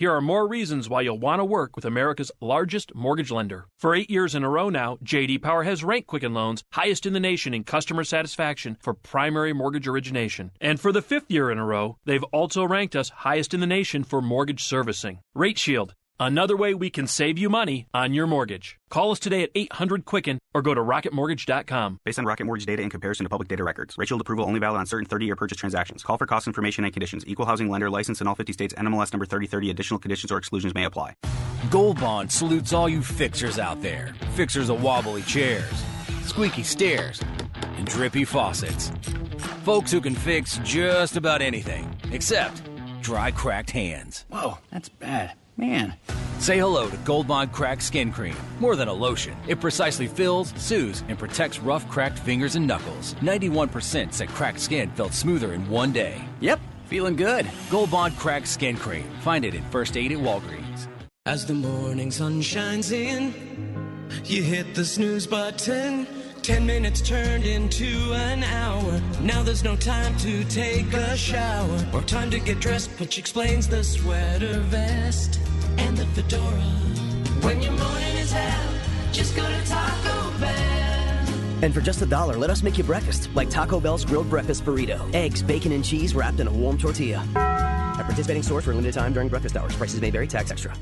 Here 0.00 0.14
are 0.14 0.22
more 0.22 0.48
reasons 0.48 0.88
why 0.88 1.02
you'll 1.02 1.18
want 1.18 1.40
to 1.40 1.44
work 1.44 1.76
with 1.76 1.84
America's 1.84 2.32
largest 2.40 2.94
mortgage 2.94 3.30
lender. 3.30 3.66
For 3.76 3.94
eight 3.94 4.08
years 4.08 4.34
in 4.34 4.42
a 4.42 4.48
row 4.48 4.70
now, 4.70 4.96
JD 5.04 5.42
Power 5.42 5.64
has 5.64 5.84
ranked 5.84 6.08
Quicken 6.08 6.32
Loans 6.32 6.64
highest 6.72 7.04
in 7.04 7.12
the 7.12 7.20
nation 7.20 7.52
in 7.52 7.64
customer 7.64 8.02
satisfaction 8.02 8.78
for 8.80 8.94
primary 8.94 9.52
mortgage 9.52 9.86
origination. 9.86 10.52
And 10.58 10.80
for 10.80 10.90
the 10.90 11.02
fifth 11.02 11.30
year 11.30 11.50
in 11.50 11.58
a 11.58 11.66
row, 11.66 11.98
they've 12.06 12.24
also 12.32 12.64
ranked 12.64 12.96
us 12.96 13.10
highest 13.10 13.52
in 13.52 13.60
the 13.60 13.66
nation 13.66 14.02
for 14.02 14.22
mortgage 14.22 14.64
servicing. 14.64 15.18
Rate 15.34 15.58
Shield. 15.58 15.92
Another 16.22 16.54
way 16.54 16.74
we 16.74 16.90
can 16.90 17.06
save 17.06 17.38
you 17.38 17.48
money 17.48 17.86
on 17.94 18.12
your 18.12 18.26
mortgage. 18.26 18.78
Call 18.90 19.10
us 19.10 19.18
today 19.18 19.42
at 19.42 19.50
800 19.54 20.04
Quicken 20.04 20.38
or 20.52 20.60
go 20.60 20.74
to 20.74 20.80
rocketmortgage.com. 20.82 22.00
Based 22.04 22.18
on 22.18 22.26
Rocket 22.26 22.44
Mortgage 22.44 22.66
data 22.66 22.82
in 22.82 22.90
comparison 22.90 23.24
to 23.24 23.30
public 23.30 23.48
data 23.48 23.64
records. 23.64 23.96
Rate 23.96 24.08
Shield 24.08 24.20
approval 24.20 24.44
only 24.44 24.60
valid 24.60 24.80
on 24.80 24.84
certain 24.84 25.06
30-year 25.08 25.34
purchase 25.34 25.56
transactions. 25.56 26.02
Call 26.02 26.18
for 26.18 26.26
cost 26.26 26.46
information 26.46 26.84
and 26.84 26.92
conditions. 26.92 27.24
Equal 27.26 27.46
housing 27.46 27.70
lender 27.70 27.88
license 27.88 28.20
in 28.20 28.26
all 28.26 28.34
50 28.34 28.52
states. 28.52 28.74
NMLS 28.74 29.14
number 29.14 29.24
3030. 29.24 29.70
Additional 29.70 29.98
conditions 29.98 30.30
or 30.30 30.36
exclusions 30.36 30.74
may 30.74 30.84
apply. 30.84 31.14
Gold 31.70 31.98
Bond 31.98 32.30
salutes 32.30 32.74
all 32.74 32.86
you 32.86 33.00
fixers 33.02 33.58
out 33.58 33.80
there. 33.80 34.14
Fixers 34.34 34.68
of 34.68 34.82
wobbly 34.82 35.22
chairs, 35.22 35.72
squeaky 36.24 36.64
stairs, 36.64 37.22
and 37.78 37.86
drippy 37.86 38.26
faucets. 38.26 38.92
Folks 39.64 39.90
who 39.90 40.02
can 40.02 40.14
fix 40.14 40.60
just 40.64 41.16
about 41.16 41.40
anything, 41.40 41.96
except 42.12 42.60
dry, 43.00 43.30
cracked 43.30 43.70
hands. 43.70 44.26
Whoa, 44.28 44.58
that's 44.70 44.90
bad. 44.90 45.32
Man. 45.60 45.92
Say 46.38 46.58
hello 46.58 46.88
to 46.88 46.96
Gold 46.98 47.28
Bond 47.28 47.52
Cracked 47.52 47.82
Skin 47.82 48.10
Cream. 48.10 48.34
More 48.60 48.76
than 48.76 48.88
a 48.88 48.92
lotion, 48.92 49.36
it 49.46 49.60
precisely 49.60 50.06
fills, 50.06 50.54
soothes, 50.56 51.04
and 51.08 51.18
protects 51.18 51.58
rough, 51.58 51.86
cracked 51.90 52.18
fingers 52.18 52.56
and 52.56 52.66
knuckles. 52.66 53.14
91% 53.20 54.14
said 54.14 54.30
cracked 54.30 54.60
skin 54.60 54.90
felt 54.92 55.12
smoother 55.12 55.52
in 55.52 55.68
one 55.68 55.92
day. 55.92 56.24
Yep, 56.40 56.60
feeling 56.86 57.14
good. 57.14 57.46
Gold 57.70 57.90
Bond 57.90 58.16
Cracked 58.16 58.48
Skin 58.48 58.76
Cream. 58.76 59.04
Find 59.20 59.44
it 59.44 59.54
in 59.54 59.62
First 59.64 59.98
Aid 59.98 60.12
at 60.12 60.18
Walgreens. 60.18 60.88
As 61.26 61.44
the 61.44 61.52
morning 61.52 62.10
sun 62.10 62.40
shines 62.40 62.90
in, 62.90 63.34
you 64.24 64.42
hit 64.42 64.74
the 64.74 64.84
snooze 64.86 65.26
button. 65.26 66.06
Ten 66.42 66.64
minutes 66.64 67.02
turned 67.02 67.44
into 67.44 68.12
an 68.14 68.42
hour. 68.42 69.00
Now 69.20 69.42
there's 69.42 69.62
no 69.62 69.76
time 69.76 70.16
to 70.18 70.42
take 70.44 70.92
a 70.94 71.14
shower 71.16 71.86
or 71.92 72.00
time 72.02 72.30
to 72.30 72.40
get 72.40 72.60
dressed, 72.60 72.90
which 72.98 73.18
explains 73.18 73.68
the 73.68 73.84
sweater 73.84 74.60
vest 74.60 75.38
and 75.76 75.96
the 75.96 76.06
fedora. 76.06 76.60
When 77.42 77.60
your 77.60 77.72
morning 77.72 78.16
is 78.16 78.32
hell, 78.32 78.74
just 79.12 79.36
go 79.36 79.46
to 79.46 79.66
Taco 79.66 80.38
Bell. 80.38 81.60
And 81.62 81.74
for 81.74 81.82
just 81.82 82.00
a 82.00 82.06
dollar, 82.06 82.36
let 82.36 82.48
us 82.48 82.62
make 82.62 82.78
you 82.78 82.84
breakfast, 82.84 83.28
like 83.34 83.50
Taco 83.50 83.78
Bell's 83.78 84.06
grilled 84.06 84.30
breakfast 84.30 84.64
burrito. 84.64 85.14
Eggs, 85.14 85.42
bacon, 85.42 85.72
and 85.72 85.84
cheese 85.84 86.14
wrapped 86.14 86.40
in 86.40 86.48
a 86.48 86.52
warm 86.52 86.78
tortilla. 86.78 87.22
At 87.36 88.06
participating 88.06 88.42
stores 88.42 88.64
for 88.64 88.70
a 88.70 88.74
limited 88.74 88.94
time 88.94 89.12
during 89.12 89.28
breakfast 89.28 89.58
hours. 89.58 89.76
Prices 89.76 90.00
may 90.00 90.10
vary, 90.10 90.26
tax 90.26 90.50
extra. 90.50 90.72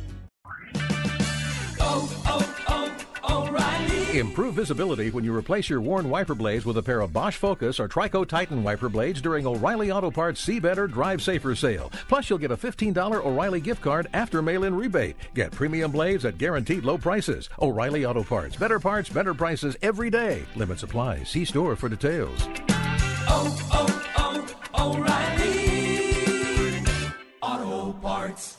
Improve 4.14 4.54
visibility 4.54 5.10
when 5.10 5.22
you 5.22 5.36
replace 5.36 5.68
your 5.68 5.82
worn 5.82 6.08
wiper 6.08 6.34
blades 6.34 6.64
with 6.64 6.78
a 6.78 6.82
pair 6.82 7.02
of 7.02 7.12
Bosch 7.12 7.36
Focus 7.36 7.78
or 7.78 7.86
Trico 7.86 8.26
Titan 8.26 8.62
wiper 8.62 8.88
blades 8.88 9.20
during 9.20 9.46
O'Reilly 9.46 9.92
Auto 9.92 10.10
Parts 10.10 10.40
See 10.40 10.58
Better, 10.58 10.86
Drive 10.86 11.20
Safer 11.20 11.54
sale. 11.54 11.92
Plus, 12.08 12.30
you'll 12.30 12.38
get 12.38 12.50
a 12.50 12.56
$15 12.56 12.96
O'Reilly 13.22 13.60
gift 13.60 13.82
card 13.82 14.08
after 14.14 14.40
mail 14.40 14.64
in 14.64 14.74
rebate. 14.74 15.14
Get 15.34 15.52
premium 15.52 15.92
blades 15.92 16.24
at 16.24 16.38
guaranteed 16.38 16.84
low 16.84 16.96
prices. 16.96 17.50
O'Reilly 17.60 18.06
Auto 18.06 18.22
Parts. 18.22 18.56
Better 18.56 18.80
parts, 18.80 19.10
better 19.10 19.34
prices 19.34 19.76
every 19.82 20.08
day. 20.08 20.42
Limit 20.56 20.78
supply. 20.78 21.22
See 21.24 21.44
store 21.44 21.76
for 21.76 21.90
details. 21.90 22.48
Oh, 23.30 23.54
oh, 23.74 24.56
oh, 24.72 24.96
O'Reilly. 24.96 26.82
Auto 27.42 27.92
Parts. 28.00 28.57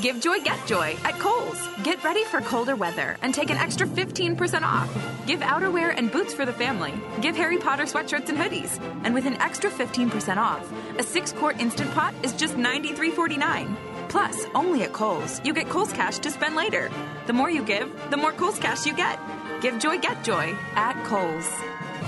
Give 0.00 0.20
joy, 0.20 0.40
get 0.40 0.66
joy 0.66 0.96
at 1.04 1.18
Kohl's. 1.18 1.68
Get 1.82 2.02
ready 2.02 2.24
for 2.24 2.40
colder 2.40 2.74
weather 2.74 3.16
and 3.22 3.32
take 3.32 3.50
an 3.50 3.56
extra 3.56 3.86
15% 3.86 4.62
off. 4.62 4.90
Give 5.26 5.40
outerwear 5.40 5.94
and 5.96 6.10
boots 6.10 6.34
for 6.34 6.44
the 6.44 6.52
family. 6.52 6.92
Give 7.20 7.36
Harry 7.36 7.58
Potter 7.58 7.84
sweatshirts 7.84 8.28
and 8.28 8.36
hoodies. 8.36 8.80
And 9.04 9.14
with 9.14 9.26
an 9.26 9.34
extra 9.34 9.70
15% 9.70 10.36
off, 10.36 10.70
a 10.98 11.02
six 11.02 11.32
quart 11.32 11.60
instant 11.60 11.92
pot 11.92 12.12
is 12.22 12.32
just 12.32 12.54
$93.49. 12.56 13.76
Plus, 14.08 14.46
only 14.54 14.82
at 14.82 14.92
Kohl's, 14.92 15.44
you 15.44 15.54
get 15.54 15.68
Kohl's 15.68 15.92
cash 15.92 16.18
to 16.18 16.30
spend 16.30 16.56
later. 16.56 16.90
The 17.26 17.32
more 17.32 17.50
you 17.50 17.64
give, 17.64 17.90
the 18.10 18.16
more 18.16 18.32
Kohl's 18.32 18.58
cash 18.58 18.86
you 18.86 18.94
get. 18.94 19.18
Give 19.60 19.78
joy, 19.78 19.98
get 19.98 20.24
joy 20.24 20.56
at 20.74 21.02
Kohl's. 21.04 21.48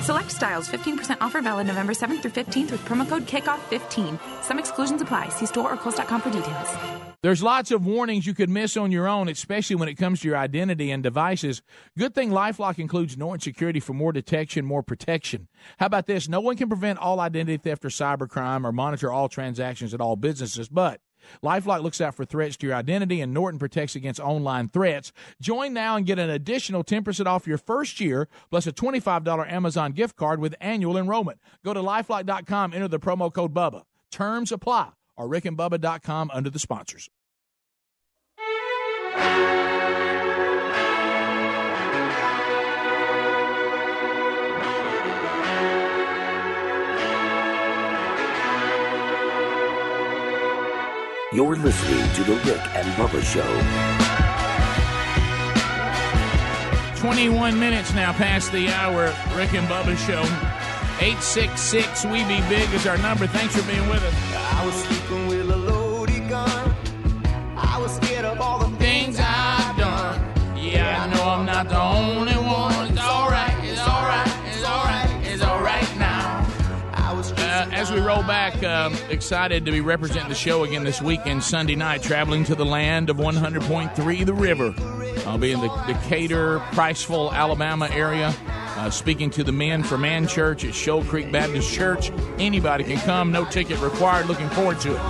Select 0.05 0.31
styles 0.31 0.69
15% 0.69 1.19
offer 1.21 1.41
valid 1.41 1.69
November 1.69 1.95
7th 1.95 2.23
through 2.23 2.33
15th 2.33 2.73
with 2.73 2.85
promo 2.85 3.09
code 3.09 3.27
KICKOFF15. 3.27 4.43
Some 4.43 4.59
exclusions 4.59 5.03
apply. 5.03 5.29
See 5.31 5.47
store 5.47 5.73
or 5.73 5.77
Kohl's.com 5.77 6.21
for 6.21 6.31
details. 6.31 7.16
There's 7.27 7.43
lots 7.43 7.73
of 7.73 7.85
warnings 7.85 8.25
you 8.25 8.35
could 8.35 8.49
miss 8.49 8.77
on 8.77 8.93
your 8.93 9.09
own, 9.09 9.29
especially 9.29 9.75
when 9.75 9.89
it 9.89 9.97
comes 9.97 10.21
to 10.21 10.29
your 10.29 10.37
identity 10.37 10.93
and 10.93 11.03
devices. 11.03 11.61
Good 11.99 12.15
thing 12.15 12.31
LifeLock 12.31 12.79
includes 12.79 13.19
Norton 13.19 13.41
Security 13.41 13.81
for 13.81 13.95
more 13.95 14.13
detection, 14.13 14.65
more 14.65 14.85
protection. 14.85 15.49
How 15.79 15.87
about 15.87 16.07
this? 16.07 16.29
No 16.29 16.39
one 16.39 16.57
can 16.57 16.69
prevent 16.69 17.01
all 17.01 17.19
identity 17.19 17.57
theft 17.57 17.85
or 17.85 17.89
cybercrime 17.89 18.65
or 18.65 18.71
monitor 18.71 19.11
all 19.11 19.29
transactions 19.29 19.93
at 19.93 20.01
all 20.01 20.15
businesses, 20.15 20.69
but 20.69 21.01
LifeLock 21.43 21.83
looks 21.83 22.01
out 22.01 22.15
for 22.15 22.25
threats 22.25 22.57
to 22.59 22.69
your 22.69 22.77
identity, 22.77 23.21
and 23.21 23.35
Norton 23.35 23.59
protects 23.59 23.97
against 23.97 24.21
online 24.21 24.69
threats. 24.69 25.11
Join 25.41 25.73
now 25.73 25.97
and 25.97 26.07
get 26.07 26.21
an 26.21 26.31
additional 26.31 26.85
10% 26.85 27.27
off 27.27 27.49
your 27.49 27.59
first 27.59 27.99
year, 27.99 28.29
plus 28.51 28.69
a 28.69 28.73
$25 28.73 29.51
Amazon 29.51 29.91
gift 29.91 30.15
card 30.15 30.39
with 30.39 30.55
annual 30.61 30.97
enrollment. 30.97 31.41
Go 31.65 31.75
to 31.75 31.81
lifelock.com, 31.81 32.73
enter 32.73 32.87
the 32.87 33.01
promo 33.01 33.33
code 33.33 33.53
BUBBA. 33.53 33.83
Terms 34.13 34.53
apply, 34.53 34.91
or 35.17 35.29
rickandbubba.com 35.29 36.31
under 36.33 36.51
the 36.51 36.59
sponsors. 36.59 37.09
You're 51.33 51.57
listening 51.57 52.15
to 52.15 52.25
The 52.25 52.35
Rick 52.51 52.63
and 52.75 52.87
Bubba 52.95 53.23
Show. 53.23 54.17
21 56.99 57.59
minutes 57.61 57.93
now 57.93 58.13
past 58.13 58.53
the 58.53 58.69
hour. 58.71 59.15
Rick 59.37 59.53
and 59.53 59.69
Bubba 59.69 59.97
Show. 59.99 60.23
866 60.99 62.07
We 62.07 62.25
Be 62.25 62.41
Big 62.49 62.73
is 62.73 62.87
our 62.87 62.97
number. 62.99 63.27
Thanks 63.27 63.55
for 63.55 63.71
being 63.71 63.87
with 63.91 64.03
us. 64.03 64.96
Excited 79.17 79.65
to 79.65 79.73
be 79.73 79.81
representing 79.81 80.29
the 80.29 80.35
show 80.35 80.63
again 80.65 80.85
this 80.85 81.01
weekend, 81.01 81.43
Sunday 81.43 81.75
night, 81.75 82.03
traveling 82.03 82.45
to 82.45 82.55
the 82.55 82.67
land 82.67 83.09
of 83.09 83.17
100.3 83.17 84.27
The 84.27 84.35
River. 84.35 84.75
I'll 85.27 85.39
be 85.39 85.53
in 85.53 85.61
the 85.61 85.69
Decatur, 85.87 86.59
Priceville, 86.73 87.33
Alabama 87.33 87.89
area, 87.91 88.35
uh, 88.77 88.91
speaking 88.91 89.31
to 89.31 89.43
the 89.43 89.53
men 89.53 89.83
for 89.83 89.97
Man 89.97 90.27
Church 90.27 90.67
at 90.67 90.75
Shoal 90.75 91.03
Creek 91.03 91.33
Baptist 91.33 91.73
Church. 91.73 92.11
Anybody 92.39 92.85
can 92.85 92.99
come, 92.99 93.33
no 93.33 93.47
ticket 93.47 93.81
required. 93.81 94.27
Looking 94.27 94.51
forward 94.51 94.81
to 94.81 94.95
it. 94.95 95.01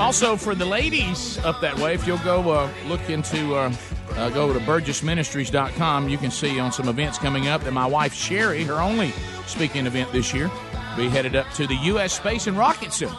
Also, 0.00 0.36
for 0.36 0.56
the 0.56 0.66
ladies 0.66 1.38
up 1.44 1.60
that 1.60 1.78
way, 1.78 1.94
if 1.94 2.08
you'll 2.08 2.18
go 2.18 2.50
uh, 2.50 2.68
look 2.88 3.08
into, 3.08 3.54
uh, 3.54 3.72
uh, 4.18 4.30
go 4.30 4.52
to 4.52 4.58
burgessministries.com, 4.60 6.08
you 6.08 6.18
can 6.18 6.30
see 6.30 6.58
on 6.58 6.72
some 6.72 6.88
events 6.88 7.18
coming 7.18 7.48
up 7.48 7.62
that 7.62 7.72
my 7.72 7.86
wife 7.86 8.12
Sherry, 8.12 8.64
her 8.64 8.80
only 8.80 9.12
speaking 9.46 9.86
event 9.86 10.10
this 10.12 10.34
year, 10.34 10.50
be 10.96 11.08
headed 11.08 11.36
up 11.36 11.48
to 11.52 11.66
the 11.66 11.76
U.S. 11.76 12.12
Space 12.12 12.46
and 12.48 12.58
Rocket 12.58 12.92
Center. 12.92 13.14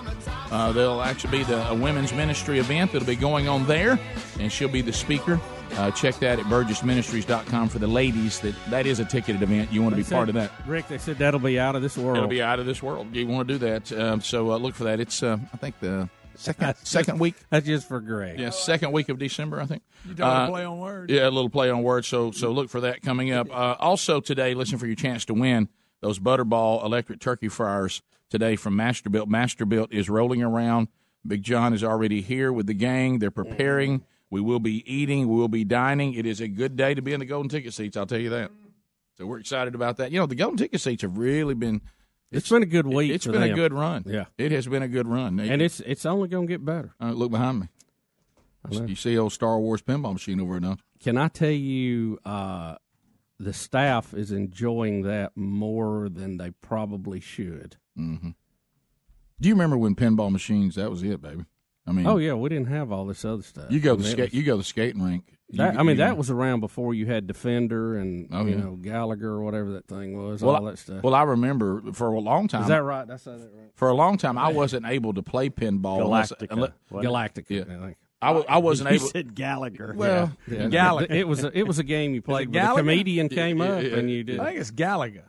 Uh, 0.52 0.72
there'll 0.72 1.02
actually 1.02 1.38
be 1.38 1.44
the, 1.44 1.70
a 1.70 1.76
women's 1.76 2.12
ministry 2.12 2.60
event 2.60 2.92
that'll 2.92 3.08
be 3.08 3.16
going 3.16 3.48
on 3.48 3.66
there, 3.68 4.00
and 4.40 4.52
she'll 4.52 4.68
be 4.68 4.82
the 4.82 4.92
speaker. 4.92 5.40
Uh, 5.74 5.92
check 5.92 6.16
that 6.16 6.40
at 6.40 6.46
burgessministries.com 6.46 7.70
for 7.70 7.80
the 7.80 7.88
ladies. 7.88 8.40
That 8.40 8.56
that 8.70 8.86
is 8.86 9.00
a 9.00 9.06
ticketed 9.06 9.44
event. 9.44 9.72
You 9.72 9.82
want 9.84 9.94
to 9.94 9.98
be 9.98 10.04
They 10.04 10.16
part 10.16 10.28
of 10.28 10.36
that. 10.36 10.52
Rick, 10.66 10.88
they 10.88 10.98
said 10.98 11.20
that'll 11.20 11.40
be 11.40 11.60
out 11.60 11.76
of 11.76 11.82
this 11.82 11.98
world. 11.98 12.18
It'll 12.18 12.28
be 12.28 12.42
out 12.42 12.60
of 12.60 12.66
this 12.66 12.82
world. 12.82 13.16
You 13.16 13.28
want 13.28 13.48
to 13.48 13.54
do 13.54 13.58
that, 13.60 13.92
um, 13.92 14.22
so 14.22 14.52
uh, 14.52 14.58
look 14.58 14.76
for 14.76 14.86
that. 14.86 15.00
It's 15.00 15.22
uh, 15.22 15.38
I 15.54 15.58
think 15.58 15.80
the 15.80 16.10
second 16.40 16.76
second 16.84 17.20
week. 17.20 17.36
That's 17.50 17.66
just 17.66 17.88
for 17.88 18.00
Greg. 18.00 18.40
Yeah, 18.40 18.50
second 18.50 18.92
week 18.92 19.10
of 19.10 19.18
December, 19.20 19.60
I 19.62 19.66
think. 19.66 19.84
You 20.08 20.16
talking 20.16 20.24
Uh, 20.24 20.48
play 20.50 20.66
on 20.66 20.80
words? 20.80 21.12
Yeah, 21.12 21.28
a 21.28 21.32
little 21.32 21.50
play 21.50 21.70
on 21.70 21.84
words. 21.84 22.08
So 22.08 22.32
so 22.32 22.52
look 22.52 22.70
for 22.70 22.82
that 22.82 23.02
coming 23.02 23.32
up. 23.32 23.50
Uh, 23.52 23.76
also 23.80 24.20
today, 24.20 24.54
listen 24.54 24.78
for 24.78 24.86
your 24.88 24.96
chance 24.96 25.26
to 25.26 25.34
win 25.34 25.70
those 26.02 26.20
Butterball 26.20 26.84
electric 26.84 27.20
turkey 27.20 27.50
fryers 27.50 28.02
today 28.30 28.56
from 28.56 28.76
Masterbuilt. 28.76 29.28
Masterbuilt 29.28 29.92
is 29.92 30.10
rolling 30.10 30.42
around. 30.42 30.88
Big 31.28 31.44
John 31.44 31.74
is 31.74 31.84
already 31.84 32.22
here 32.22 32.52
with 32.54 32.66
the 32.68 32.74
gang. 32.74 33.20
They're 33.20 33.32
preparing. 33.32 34.04
We 34.30 34.40
will 34.42 34.60
be 34.60 34.84
eating. 34.92 35.28
We 35.28 35.36
will 35.36 35.48
be 35.50 35.64
dining. 35.66 36.14
It 36.14 36.26
is 36.26 36.40
a 36.40 36.48
good 36.48 36.76
day 36.76 36.94
to 36.94 37.02
be 37.02 37.14
in 37.14 37.20
the 37.20 37.26
golden 37.26 37.50
ticket 37.50 37.74
seats. 37.74 37.98
I'll 37.98 38.06
tell 38.06 38.20
you 38.20 38.30
that. 38.30 38.52
So 39.18 39.26
we're 39.26 39.40
excited 39.40 39.76
about 39.76 39.98
that. 39.98 40.12
You 40.14 40.20
know, 40.20 40.28
the 40.28 40.36
golden 40.36 40.58
ticket 40.58 40.80
seats 40.80 41.02
have 41.02 41.18
really 41.18 41.54
been. 41.56 41.82
It's 42.32 42.50
been 42.50 42.64
a 42.64 42.68
good 42.68 42.86
week 42.88 43.12
It's 43.12 43.26
been 43.26 43.42
a 43.42 43.54
good 43.54 43.74
run. 43.74 44.04
Yeah. 44.06 44.26
it 44.38 44.52
has 44.52 44.68
been 44.68 44.84
a 44.84 44.88
good 44.88 45.08
run. 45.08 45.40
And 45.40 45.62
it's 45.62 45.80
it's 45.82 46.06
only 46.06 46.28
going 46.28 46.48
to 46.48 46.52
get 46.54 46.64
better. 46.64 46.94
Uh, 47.02 47.12
look 47.12 47.32
behind 47.32 47.60
me. 47.62 47.68
You 48.86 48.96
see 48.96 49.18
old 49.18 49.34
Star 49.34 49.58
Wars 49.60 49.82
pinball 49.82 50.14
machine 50.14 50.40
over 50.40 50.60
there? 50.60 50.78
Can 51.02 51.18
I 51.18 51.30
tell 51.30 51.50
you, 51.50 52.20
uh, 52.26 52.76
the 53.40 53.54
staff 53.54 54.14
is 54.14 54.32
enjoying 54.32 55.04
that 55.04 55.32
more 55.36 56.10
than 56.10 56.38
they 56.38 56.52
probably 56.52 57.22
should. 57.22 57.78
Mm-hmm. 57.98 58.32
Do 59.40 59.48
you 59.50 59.56
remember 59.56 59.78
when 59.78 59.96
pinball 59.96 60.30
machines? 60.30 60.76
That 60.76 60.92
was 60.92 61.02
it, 61.04 61.22
baby. 61.22 61.46
I 61.88 61.94
mean, 61.94 62.06
oh 62.06 62.18
yeah, 62.18 62.34
we 62.34 62.50
didn't 62.50 62.68
have 62.68 62.92
all 62.92 63.06
this 63.06 63.24
other 63.24 63.42
stuff. 63.42 63.72
You 63.72 63.80
go 63.80 63.94
I 63.94 63.98
mean, 63.98 64.06
it 64.06 64.12
skate. 64.12 64.20
was- 64.32 64.34
You 64.34 64.44
go 64.44 64.52
to 64.54 64.58
the 64.58 64.64
skating 64.66 65.02
rink. 65.02 65.39
That, 65.54 65.74
You- 65.74 65.80
I 65.80 65.84
mean, 65.84 65.96
you- 65.96 66.04
that 66.04 66.16
was 66.18 66.30
around 66.30 66.60
before 66.60 66.94
you 66.94 67.08
had 67.08 67.26
Defender 67.26 67.98
and 67.98 68.28
Oh, 68.32 68.46
you 68.46 68.52
yeah. 68.52 68.58
know 68.58 68.76
Gallagher 68.76 69.30
or 69.32 69.42
whatever 69.44 69.72
that 69.74 69.88
thing 69.88 70.16
was. 70.16 70.44
well, 70.44 70.56
all 70.58 70.64
that 70.66 70.78
stuff. 70.78 71.02
Well, 71.04 71.16
I 71.16 71.24
remember 71.24 71.82
for 71.94 72.14
a 72.14 72.20
long 72.20 72.48
time. 72.48 72.62
Is 72.64 72.68
that 72.68 72.84
right? 72.84 73.08
That's 73.08 73.24
that 73.24 73.32
right. 73.32 73.72
For 73.76 73.90
a 73.90 73.94
long 73.96 74.18
time, 74.18 74.38
I 74.38 74.50
wasn't 74.54 74.86
able 74.86 75.14
to 75.14 75.24
play 75.24 75.50
pinball. 75.50 76.02
unless- 76.02 76.32
Galactica, 76.34 76.48
unless- 76.52 76.72
wasn't? 76.92 77.14
Galactica, 77.14 77.50
Yeah. 77.68 77.86
I. 77.88 77.96
I, 78.22 78.32
I 78.32 78.58
wasn't 78.58 78.90
You 78.90 78.98
able. 78.98 79.08
said 79.14 79.34
Gallagher. 79.34 79.94
Well, 79.96 80.34
Yeah. 80.46 80.68
Gallagher. 80.68 81.14
It 81.14 81.26
was 81.28 81.44
a, 81.46 81.58
it 81.58 81.66
was 81.66 81.80
a 81.80 81.84
game 81.84 82.14
you 82.14 82.22
played. 82.22 82.54
where 82.54 82.68
The 82.68 82.76
comedian 82.76 83.30
came 83.30 83.60
Yeah, 83.60 83.66
up 83.70 83.84
yeah, 83.84 83.96
and 83.96 84.12
you 84.12 84.24
did. 84.26 84.40
I 84.42 84.48
think 84.48 84.60
it's 84.60 84.72
Gallagher. 84.72 85.24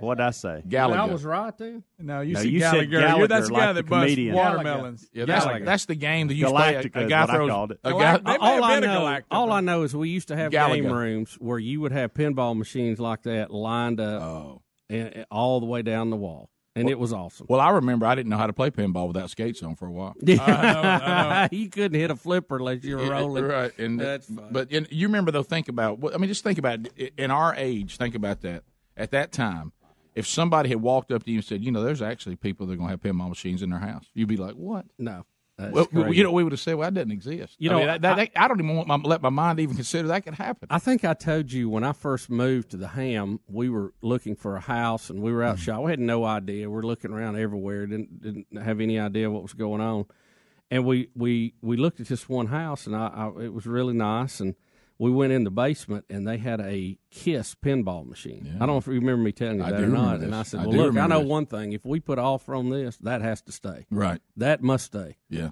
What'd 0.00 0.20
I 0.20 0.30
say? 0.30 0.62
Gallagher. 0.68 1.00
I 1.00 1.04
was 1.06 1.24
right 1.24 1.56
then. 1.56 1.82
No, 1.98 2.20
you 2.20 2.34
No, 2.34 2.40
said 2.40 2.50
you 2.50 2.60
said 2.60 2.70
Gallagher. 2.72 2.90
You're, 2.90 3.00
Gallagher 3.00 3.26
that's 3.28 3.48
the 3.48 3.54
guy 3.54 3.66
the 3.68 3.72
that 3.74 3.88
busts 3.88 4.04
comedian. 4.04 4.34
watermelons. 4.36 5.08
Yeah, 5.12 5.24
that's, 5.24 5.44
Gallagher. 5.46 5.64
that's 5.64 5.84
the 5.86 5.94
game 5.94 6.28
that 6.28 6.34
you 6.34 6.46
play. 6.48 6.74
A, 6.74 6.80
a 6.80 7.06
guy 7.06 7.20
what 7.22 7.30
I 7.30 7.34
throws. 7.36 7.50
called 7.50 7.70
it. 7.72 7.80
A 7.84 7.92
guy, 7.92 8.16
they 8.18 8.36
all 8.36 8.62
I 8.64 8.80
been 8.80 8.90
a 8.90 8.92
know, 8.94 9.00
Galactica. 9.02 9.22
all 9.30 9.52
I 9.52 9.60
know 9.60 9.82
is 9.84 9.96
we 9.96 10.08
used 10.10 10.28
to 10.28 10.36
have 10.36 10.50
Gallagher. 10.52 10.82
game 10.82 10.92
rooms 10.92 11.34
where 11.40 11.58
you 11.58 11.80
would 11.80 11.92
have 11.92 12.12
pinball 12.14 12.56
machines 12.56 12.98
like 13.00 13.22
that 13.22 13.50
lined 13.50 14.00
up 14.00 14.22
Oh. 14.22 14.62
and, 14.90 15.08
and 15.14 15.26
all 15.30 15.60
the 15.60 15.66
way 15.66 15.82
down 15.82 16.10
the 16.10 16.16
wall, 16.16 16.50
and 16.74 16.90
it 16.90 16.98
was 16.98 17.12
awesome. 17.14 17.46
well, 17.48 17.60
I 17.60 17.70
remember 17.70 18.04
I 18.04 18.14
didn't 18.14 18.28
know 18.28 18.36
how 18.36 18.46
to 18.46 18.52
play 18.52 18.70
pinball 18.70 19.08
without 19.08 19.30
skates 19.30 19.62
on 19.62 19.76
for 19.76 19.86
a 19.86 19.90
while. 19.92 20.14
you 21.50 21.68
couldn't 21.70 21.98
hit 21.98 22.10
a 22.10 22.16
flipper 22.16 22.56
unless 22.56 22.84
you 22.84 22.96
were 22.98 23.04
Yeah, 23.04 23.10
rolling. 23.12 23.44
right? 23.44 23.78
And 23.78 23.98
That's 23.98 24.26
fine. 24.26 24.52
but 24.52 24.70
and 24.72 24.86
you 24.90 25.06
remember 25.06 25.30
though. 25.30 25.42
Think 25.42 25.68
about. 25.68 26.00
I 26.14 26.18
mean, 26.18 26.28
just 26.28 26.44
think 26.44 26.58
about 26.58 26.80
it. 26.96 27.14
in 27.16 27.30
our 27.30 27.54
age. 27.56 27.96
Think 27.96 28.14
about 28.14 28.42
that. 28.42 28.62
At 28.98 29.10
that 29.10 29.30
time, 29.30 29.72
if 30.16 30.26
somebody 30.26 30.68
had 30.70 30.80
walked 30.82 31.12
up 31.12 31.22
to 31.24 31.30
you 31.30 31.36
and 31.38 31.44
said, 31.44 31.62
"You 31.62 31.70
know, 31.70 31.84
there's 31.84 32.02
actually 32.02 32.34
people 32.36 32.66
that 32.66 32.72
are 32.72 32.76
going 32.76 32.88
to 32.88 32.92
have 32.92 33.00
pinball 33.00 33.28
machines 33.28 33.62
in 33.62 33.70
their 33.70 33.78
house," 33.78 34.06
you'd 34.14 34.26
be 34.28 34.36
like, 34.36 34.54
"What?" 34.54 34.86
No. 34.98 35.24
Well, 35.58 35.88
you 36.12 36.22
know, 36.22 36.32
we 36.32 36.42
would 36.44 36.52
have 36.52 36.60
said, 36.60 36.74
"Well, 36.74 36.86
that 36.90 36.94
doesn't 36.94 37.12
exist." 37.12 37.56
You 37.58 37.70
I 37.70 37.72
know, 37.72 37.78
mean, 37.78 37.86
that, 37.86 38.02
that, 38.02 38.12
I- 38.12 38.24
that- 38.26 38.32
I 38.42 38.46
don't 38.48 38.58
even 38.60 38.76
want 38.76 38.88
my, 38.88 38.96
let 38.96 39.22
my 39.22 39.30
mind 39.30 39.58
even 39.60 39.74
consider 39.74 40.08
that 40.08 40.22
could 40.24 40.34
happen. 40.34 40.68
I 40.70 40.78
think 40.78 41.02
I 41.04 41.14
told 41.14 41.50
you 41.50 41.70
when 41.70 41.82
I 41.82 41.92
first 41.92 42.28
moved 42.28 42.72
to 42.72 42.76
the 42.76 42.88
Ham, 42.88 43.40
we 43.48 43.70
were 43.70 43.94
looking 44.02 44.36
for 44.36 44.56
a 44.56 44.60
house 44.60 45.08
and 45.08 45.22
we 45.22 45.32
were 45.32 45.40
Mm-hmm. 45.40 45.52
out 45.52 45.58
shopping. 45.58 45.84
We 45.86 45.92
had 45.92 46.00
no 46.00 46.24
idea. 46.24 46.68
We're 46.68 46.82
looking 46.82 47.10
around 47.10 47.36
everywhere. 47.36 47.86
Didn't 47.86 48.20
didn't 48.20 48.46
have 48.62 48.80
any 48.82 48.98
idea 48.98 49.30
what 49.30 49.42
was 49.42 49.54
going 49.54 49.80
on. 49.80 50.04
And 50.70 50.84
we 50.84 51.08
we 51.14 51.54
we 51.62 51.76
looked 51.78 52.00
at 52.00 52.08
this 52.08 52.28
one 52.28 52.48
house 52.48 52.86
and 52.86 52.94
I, 52.94 53.06
I 53.06 53.44
it 53.44 53.54
was 53.54 53.64
really 53.66 53.94
nice 53.94 54.40
and 54.40 54.56
we 54.98 55.10
went 55.10 55.32
in 55.32 55.44
the 55.44 55.50
basement 55.50 56.04
and 56.08 56.26
they 56.26 56.38
had 56.38 56.60
a 56.60 56.98
Kiss 57.10 57.54
pinball 57.54 58.06
machine. 58.06 58.52
I 58.56 58.60
don't 58.60 58.68
know 58.68 58.76
if 58.78 58.86
you 58.86 58.94
remember 58.94 59.22
me 59.22 59.32
telling 59.32 59.58
you 59.58 59.64
that 59.64 59.74
or 59.74 59.88
not. 59.88 60.20
And. 60.20 60.34
I 60.34 60.42
said, 60.42 60.60
I 60.60 60.66
"Well, 60.66 60.76
look, 60.76 60.96
I 60.96 61.06
know 61.06 61.20
this. 61.20 61.28
one 61.28 61.46
thing. 61.46 61.72
If 61.72 61.84
we 61.84 62.00
put 62.00 62.18
offer 62.18 62.54
on 62.54 62.70
this, 62.70 62.96
that 62.98 63.22
has 63.22 63.42
to 63.42 63.52
stay. 63.52 63.86
Right. 63.90 64.20
That 64.36 64.62
must 64.62 64.86
stay." 64.86 65.16
Yeah. 65.28 65.50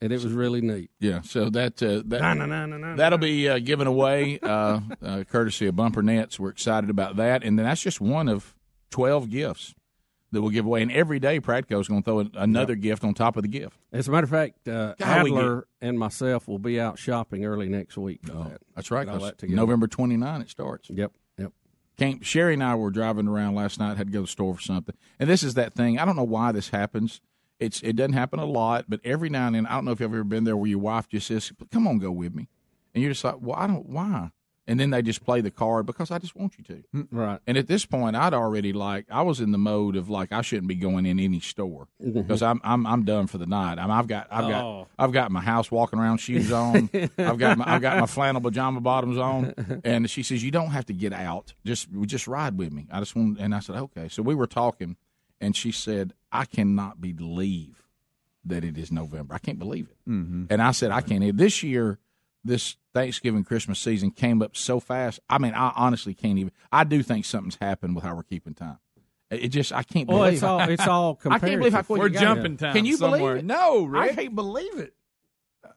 And 0.00 0.12
it 0.12 0.22
was 0.22 0.32
really 0.32 0.60
neat. 0.60 0.90
Yeah, 1.00 1.22
so 1.22 1.50
that 1.50 1.82
uh, 1.82 2.02
that 2.06 2.20
Na, 2.20 2.32
na, 2.32 2.46
na, 2.46 2.66
na, 2.66 2.76
na, 2.76 2.94
that'll 2.94 3.18
be 3.18 3.48
uh, 3.48 3.58
given 3.58 3.88
away 3.88 4.38
uh, 4.40 4.78
uh, 5.02 5.24
courtesy 5.24 5.66
of 5.66 5.74
Bumper 5.74 6.02
Nets. 6.02 6.38
We're 6.38 6.50
excited 6.50 6.88
about 6.88 7.16
that, 7.16 7.42
and 7.42 7.58
then 7.58 7.66
that's 7.66 7.82
just 7.82 8.00
one 8.00 8.28
of 8.28 8.54
twelve 8.90 9.28
gifts 9.28 9.74
that 10.32 10.42
we'll 10.42 10.50
give 10.50 10.66
away. 10.66 10.82
And 10.82 10.92
every 10.92 11.18
day, 11.18 11.40
Pradco's 11.40 11.88
going 11.88 12.02
to 12.02 12.04
throw 12.04 12.40
another 12.40 12.74
gift 12.74 13.04
on 13.04 13.14
top 13.14 13.36
of 13.36 13.42
the 13.42 13.48
gift. 13.48 13.78
As 13.92 14.08
a 14.08 14.10
matter 14.10 14.24
of 14.24 14.30
fact, 14.30 14.68
uh, 14.68 14.94
God, 14.98 15.26
Adler 15.26 15.68
and 15.80 15.98
myself 15.98 16.46
will 16.48 16.58
be 16.58 16.80
out 16.80 16.98
shopping 16.98 17.44
early 17.44 17.68
next 17.68 17.96
week. 17.96 18.20
For 18.26 18.32
that. 18.32 18.38
Oh, 18.62 18.66
That's 18.74 18.90
right. 18.90 19.06
Get 19.06 19.14
all 19.14 19.20
'cause 19.20 19.34
that. 19.38 19.50
November 19.50 19.86
29 19.86 20.40
it 20.42 20.50
starts. 20.50 20.90
Yep. 20.90 21.12
Yep. 21.38 21.52
Came, 21.96 22.20
Sherry 22.20 22.54
and 22.54 22.62
I 22.62 22.74
were 22.74 22.90
driving 22.90 23.26
around 23.26 23.54
last 23.54 23.78
night. 23.80 23.96
Had 23.96 24.08
to 24.08 24.12
go 24.12 24.18
to 24.18 24.22
the 24.24 24.28
store 24.28 24.54
for 24.54 24.60
something, 24.62 24.94
and 25.18 25.28
this 25.28 25.42
is 25.42 25.54
that 25.54 25.74
thing. 25.74 25.98
I 25.98 26.04
don't 26.04 26.16
know 26.16 26.22
why 26.24 26.52
this 26.52 26.68
happens. 26.68 27.20
It's 27.58 27.80
it 27.82 27.96
doesn't 27.96 28.12
happen 28.12 28.38
a 28.38 28.44
lot, 28.44 28.84
but 28.88 29.00
every 29.02 29.28
now 29.30 29.46
and 29.48 29.56
then, 29.56 29.66
I 29.66 29.74
don't 29.74 29.84
know 29.84 29.90
if 29.90 29.98
you've 30.00 30.12
ever 30.12 30.22
been 30.22 30.44
there 30.44 30.56
where 30.56 30.68
your 30.70 30.78
wife 30.78 31.08
just 31.08 31.26
says, 31.26 31.50
"Come 31.72 31.88
on, 31.88 31.98
go 31.98 32.12
with 32.12 32.34
me," 32.36 32.48
and 32.94 33.02
you're 33.02 33.10
just 33.12 33.24
like, 33.24 33.40
"Well, 33.40 33.56
I 33.56 33.66
don't 33.66 33.88
why." 33.88 34.30
And 34.68 34.78
then 34.78 34.90
they 34.90 35.02
just 35.02 35.24
play 35.24 35.40
the 35.40 35.50
card 35.50 35.86
because 35.86 36.12
I 36.12 36.18
just 36.18 36.36
want 36.36 36.54
you 36.58 36.64
to. 36.64 37.06
Right. 37.10 37.40
And 37.46 37.56
at 37.58 37.66
this 37.66 37.84
point, 37.86 38.14
I'd 38.14 38.34
already 38.34 38.72
like 38.72 39.06
I 39.10 39.22
was 39.22 39.40
in 39.40 39.50
the 39.50 39.58
mode 39.58 39.96
of 39.96 40.08
like 40.08 40.30
I 40.30 40.42
shouldn't 40.42 40.68
be 40.68 40.76
going 40.76 41.06
in 41.06 41.18
any 41.18 41.40
store 41.40 41.88
because 42.00 42.42
I'm 42.42 42.60
I'm 42.62 42.86
I'm 42.86 43.04
done 43.04 43.26
for 43.26 43.38
the 43.38 43.46
night. 43.46 43.78
I'm, 43.78 43.90
I've 43.90 44.06
got 44.06 44.28
I've 44.30 44.44
Oh. 44.44 44.48
got 44.50 44.88
I've 45.04 45.12
got 45.12 45.32
my 45.32 45.40
house 45.40 45.70
walking 45.72 45.98
around 45.98 46.18
shoes 46.18 46.52
on. 46.52 46.88
I've 47.18 47.38
got 47.38 47.58
my 47.58 47.64
I've 47.74 47.82
got 47.82 47.98
my 47.98 48.06
flannel 48.06 48.40
pajama 48.40 48.80
bottoms 48.80 49.18
on. 49.18 49.82
And 49.84 50.08
she 50.08 50.22
says 50.22 50.44
you 50.44 50.50
don't 50.52 50.70
have 50.70 50.86
to 50.86 50.92
get 50.92 51.12
out. 51.12 51.54
Just 51.64 51.88
just 52.02 52.28
ride 52.28 52.56
with 52.58 52.72
me. 52.72 52.86
I 52.92 53.00
just 53.00 53.16
want. 53.16 53.38
And 53.40 53.54
I 53.54 53.60
said 53.60 53.76
okay. 53.76 54.08
So 54.08 54.22
we 54.22 54.34
were 54.36 54.46
talking, 54.46 54.96
and 55.40 55.56
she 55.56 55.72
said 55.72 56.12
I 56.30 56.44
cannot 56.44 57.00
believe 57.00 57.82
that 58.44 58.64
it 58.64 58.78
is 58.78 58.90
November. 58.92 59.34
I 59.34 59.38
can't 59.38 59.58
believe 59.58 59.88
it. 59.90 60.10
Mm-hmm. 60.10 60.44
And 60.50 60.62
I 60.62 60.70
said, 60.70 60.90
I 60.90 61.00
can't. 61.02 61.36
This 61.36 61.62
year, 61.62 61.98
this 62.44 62.76
Thanksgiving 62.94 63.44
Christmas 63.44 63.78
season 63.78 64.10
came 64.10 64.40
up 64.42 64.56
so 64.56 64.80
fast. 64.80 65.20
I 65.28 65.38
mean, 65.38 65.54
I 65.54 65.72
honestly 65.76 66.14
can't 66.14 66.38
even. 66.38 66.52
I 66.72 66.84
do 66.84 67.02
think 67.02 67.24
something's 67.24 67.56
happened 67.60 67.94
with 67.94 68.04
how 68.04 68.14
we're 68.14 68.22
keeping 68.22 68.54
time. 68.54 68.78
It 69.30 69.44
it 69.44 69.48
just, 69.48 69.72
I 69.72 69.82
can't 69.82 70.08
Well, 70.08 70.18
believe. 70.18 70.34
it's 70.34 70.42
all- 70.42 70.60
it's 70.68 70.86
all 70.86 71.18
I 71.26 71.38
can't 71.38 71.58
believe 71.58 71.72
how 71.74 71.82
quick 71.82 72.00
We're 72.00 72.08
you 72.08 72.14
got 72.14 72.20
jumping 72.20 72.52
it. 72.54 72.58
time 72.60 72.74
Can 72.74 72.84
you 72.84 72.96
somewhere. 72.96 73.20
believe 73.20 73.36
it? 73.38 73.44
No, 73.44 73.94
I 73.96 74.08
can't 74.14 74.34
believe 74.34 74.78
it. 74.78 74.94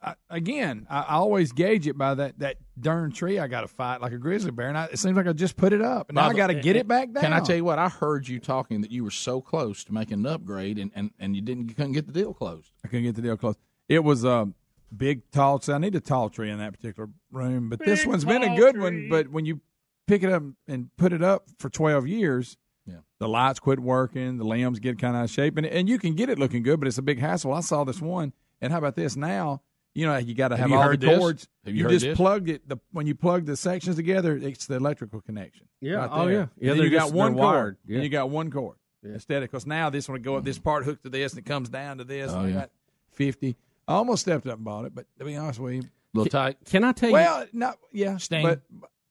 I, 0.02 0.16
again, 0.30 0.88
I, 0.90 1.00
I 1.02 1.14
always 1.16 1.52
gauge 1.52 1.86
it 1.86 1.98
by 1.98 2.14
that 2.16 2.40
that 2.40 2.58
darn 2.80 3.12
tree 3.12 3.38
I 3.40 3.48
got 3.48 3.62
to 3.62 3.68
fight 3.68 4.00
like 4.02 4.14
a 4.14 4.18
grizzly 4.18 4.52
bear, 4.52 4.68
and 4.70 4.78
I, 4.78 4.86
it 4.86 4.98
seems 5.00 5.16
like 5.18 5.28
I 5.28 5.34
just 5.34 5.58
put 5.58 5.74
it 5.74 5.82
up, 5.82 6.10
and 6.10 6.16
now 6.16 6.28
I 6.30 6.34
got 6.34 6.48
to 6.48 6.56
get 6.56 6.76
it 6.76 6.88
back 6.88 7.12
down. 7.12 7.24
Can 7.24 7.34
I 7.34 7.40
tell 7.40 7.56
you 7.56 7.66
what? 7.66 7.78
I 7.78 7.90
heard 7.90 8.28
you 8.28 8.40
talking 8.40 8.82
that 8.82 8.92
you 8.92 9.04
were 9.04 9.12
so 9.12 9.42
close 9.42 9.84
to 9.86 9.94
making 9.94 10.20
an 10.20 10.26
upgrade, 10.28 10.80
and, 10.80 10.92
and, 10.96 11.12
and 11.20 11.36
you 11.36 11.42
didn't, 11.42 11.68
you 11.70 11.76
couldn't 11.76 11.92
get 11.92 12.08
the 12.08 12.14
deal 12.14 12.34
closed. 12.34 12.72
I 12.86 12.88
couldn't 12.88 13.04
get 13.04 13.16
the 13.16 13.22
deal 13.22 13.38
closed. 13.38 13.60
It 13.90 14.04
was 14.04 14.24
a 14.24 14.48
big 14.96 15.30
tall 15.32 15.60
tree. 15.60 15.74
I 15.74 15.78
need 15.78 15.96
a 15.96 16.00
tall 16.00 16.30
tree 16.30 16.50
in 16.50 16.58
that 16.60 16.74
particular 16.74 17.10
room, 17.32 17.70
but 17.70 17.80
this 17.80 18.06
one's 18.06 18.26
been 18.26 18.44
a 18.44 18.56
good 18.56 18.74
tree. 18.76 18.84
one. 18.84 19.08
But 19.10 19.30
when 19.30 19.46
you 19.46 19.62
pick 20.08 20.24
it 20.24 20.32
up 20.32 20.44
and 20.68 20.90
put 20.98 21.14
it 21.14 21.24
up 21.24 21.46
for 21.60 21.70
twelve 21.70 22.08
years, 22.08 22.58
Yeah. 22.86 22.98
the 23.20 23.28
lights 23.30 23.60
quit 23.60 23.80
working, 23.80 24.38
the 24.38 24.44
limbs 24.44 24.80
get 24.80 25.00
kind 25.00 25.16
of 25.16 25.22
out 25.22 25.24
of 25.26 25.30
shape, 25.30 25.58
and 25.58 25.66
and 25.66 25.88
you 25.90 25.98
can 26.00 26.16
get 26.16 26.30
it 26.30 26.38
looking 26.40 26.64
good, 26.64 26.80
but 26.80 26.88
it's 26.88 26.98
a 26.98 27.02
big 27.04 27.20
hassle. 27.20 27.54
I 27.54 27.62
saw 27.62 27.84
this 27.84 28.02
one, 28.02 28.34
and 28.60 28.72
how 28.72 28.80
about 28.80 28.96
this 28.96 29.16
now? 29.16 29.62
You 29.94 30.06
know, 30.06 30.16
you 30.18 30.34
got 30.34 30.48
to 30.50 30.56
Have 30.56 30.62
have, 30.62 30.70
you 30.70 30.76
all 30.78 30.84
heard 30.84 31.02
the 31.02 31.08
this? 31.08 31.20
cords. 31.20 31.48
Have 31.66 31.76
you 31.76 31.84
heard 31.84 31.92
just 31.92 32.06
this? 32.06 32.16
plugged 32.16 32.50
it. 32.50 32.68
The 32.68 32.78
when 32.92 33.08
you 33.08 33.14
plug 33.16 33.46
the 33.46 33.58
sections 33.58 33.98
together, 33.98 34.38
it's 34.38 34.66
the 34.66 34.76
electrical 34.76 35.20
connection. 35.20 35.68
Yeah. 35.82 35.96
right 35.96 36.10
Oh, 36.12 36.28
yeah. 36.28 36.40
And 36.40 36.50
Yeah, 36.62 36.74
then 36.76 36.84
you 36.84 36.90
got 36.90 37.00
just- 37.04 37.14
one 37.14 37.34
they're 37.36 37.44
cord. 37.44 37.54
wired. 37.56 37.78
and 37.88 37.96
Yeah. 37.98 38.02
you 38.04 38.10
got 38.10 38.30
one 38.30 38.50
cord 38.52 38.78
instead 39.04 39.44
of 39.44 39.50
because 39.52 39.66
now 39.68 39.90
this 39.90 40.08
one 40.08 40.14
would 40.14 40.24
go 40.24 40.38
up. 40.38 40.46
This 40.46 40.60
part 40.60 40.86
hooked 40.86 41.04
to 41.04 41.10
this, 41.10 41.34
and 41.34 41.40
it 41.40 41.46
comes 41.46 41.68
down 41.68 41.98
to 41.98 42.06
this. 42.06 42.32
Oh, 42.32 42.38
and 42.40 42.46
I 42.46 42.50
yeah. 42.50 42.54
got 42.62 42.72
fifty. 43.12 43.58
I 43.92 43.96
almost 43.98 44.22
stepped 44.22 44.48
up 44.48 44.56
and 44.56 44.64
bought 44.66 44.86
it, 44.86 44.96
but 44.96 45.06
to 45.20 45.26
be 45.26 45.36
honest 45.36 45.60
with 45.60 45.74
you, 45.76 45.84
little 46.14 46.30
tight. 46.30 46.58
Can 46.66 46.84
I 46.84 46.92
tell 46.92 47.10
you? 47.10 47.14
well, 47.14 47.46
no, 47.54 47.74
yeah, 47.92 48.18
Sting. 48.18 48.44
but 48.44 48.62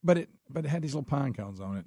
but 0.02 0.18
it 0.18 0.28
but 0.48 0.64
it 0.64 0.68
had 0.68 0.82
these 0.82 0.94
little 0.94 1.08
pine 1.08 1.32
cones 1.32 1.60
on 1.60 1.76
it. 1.78 1.84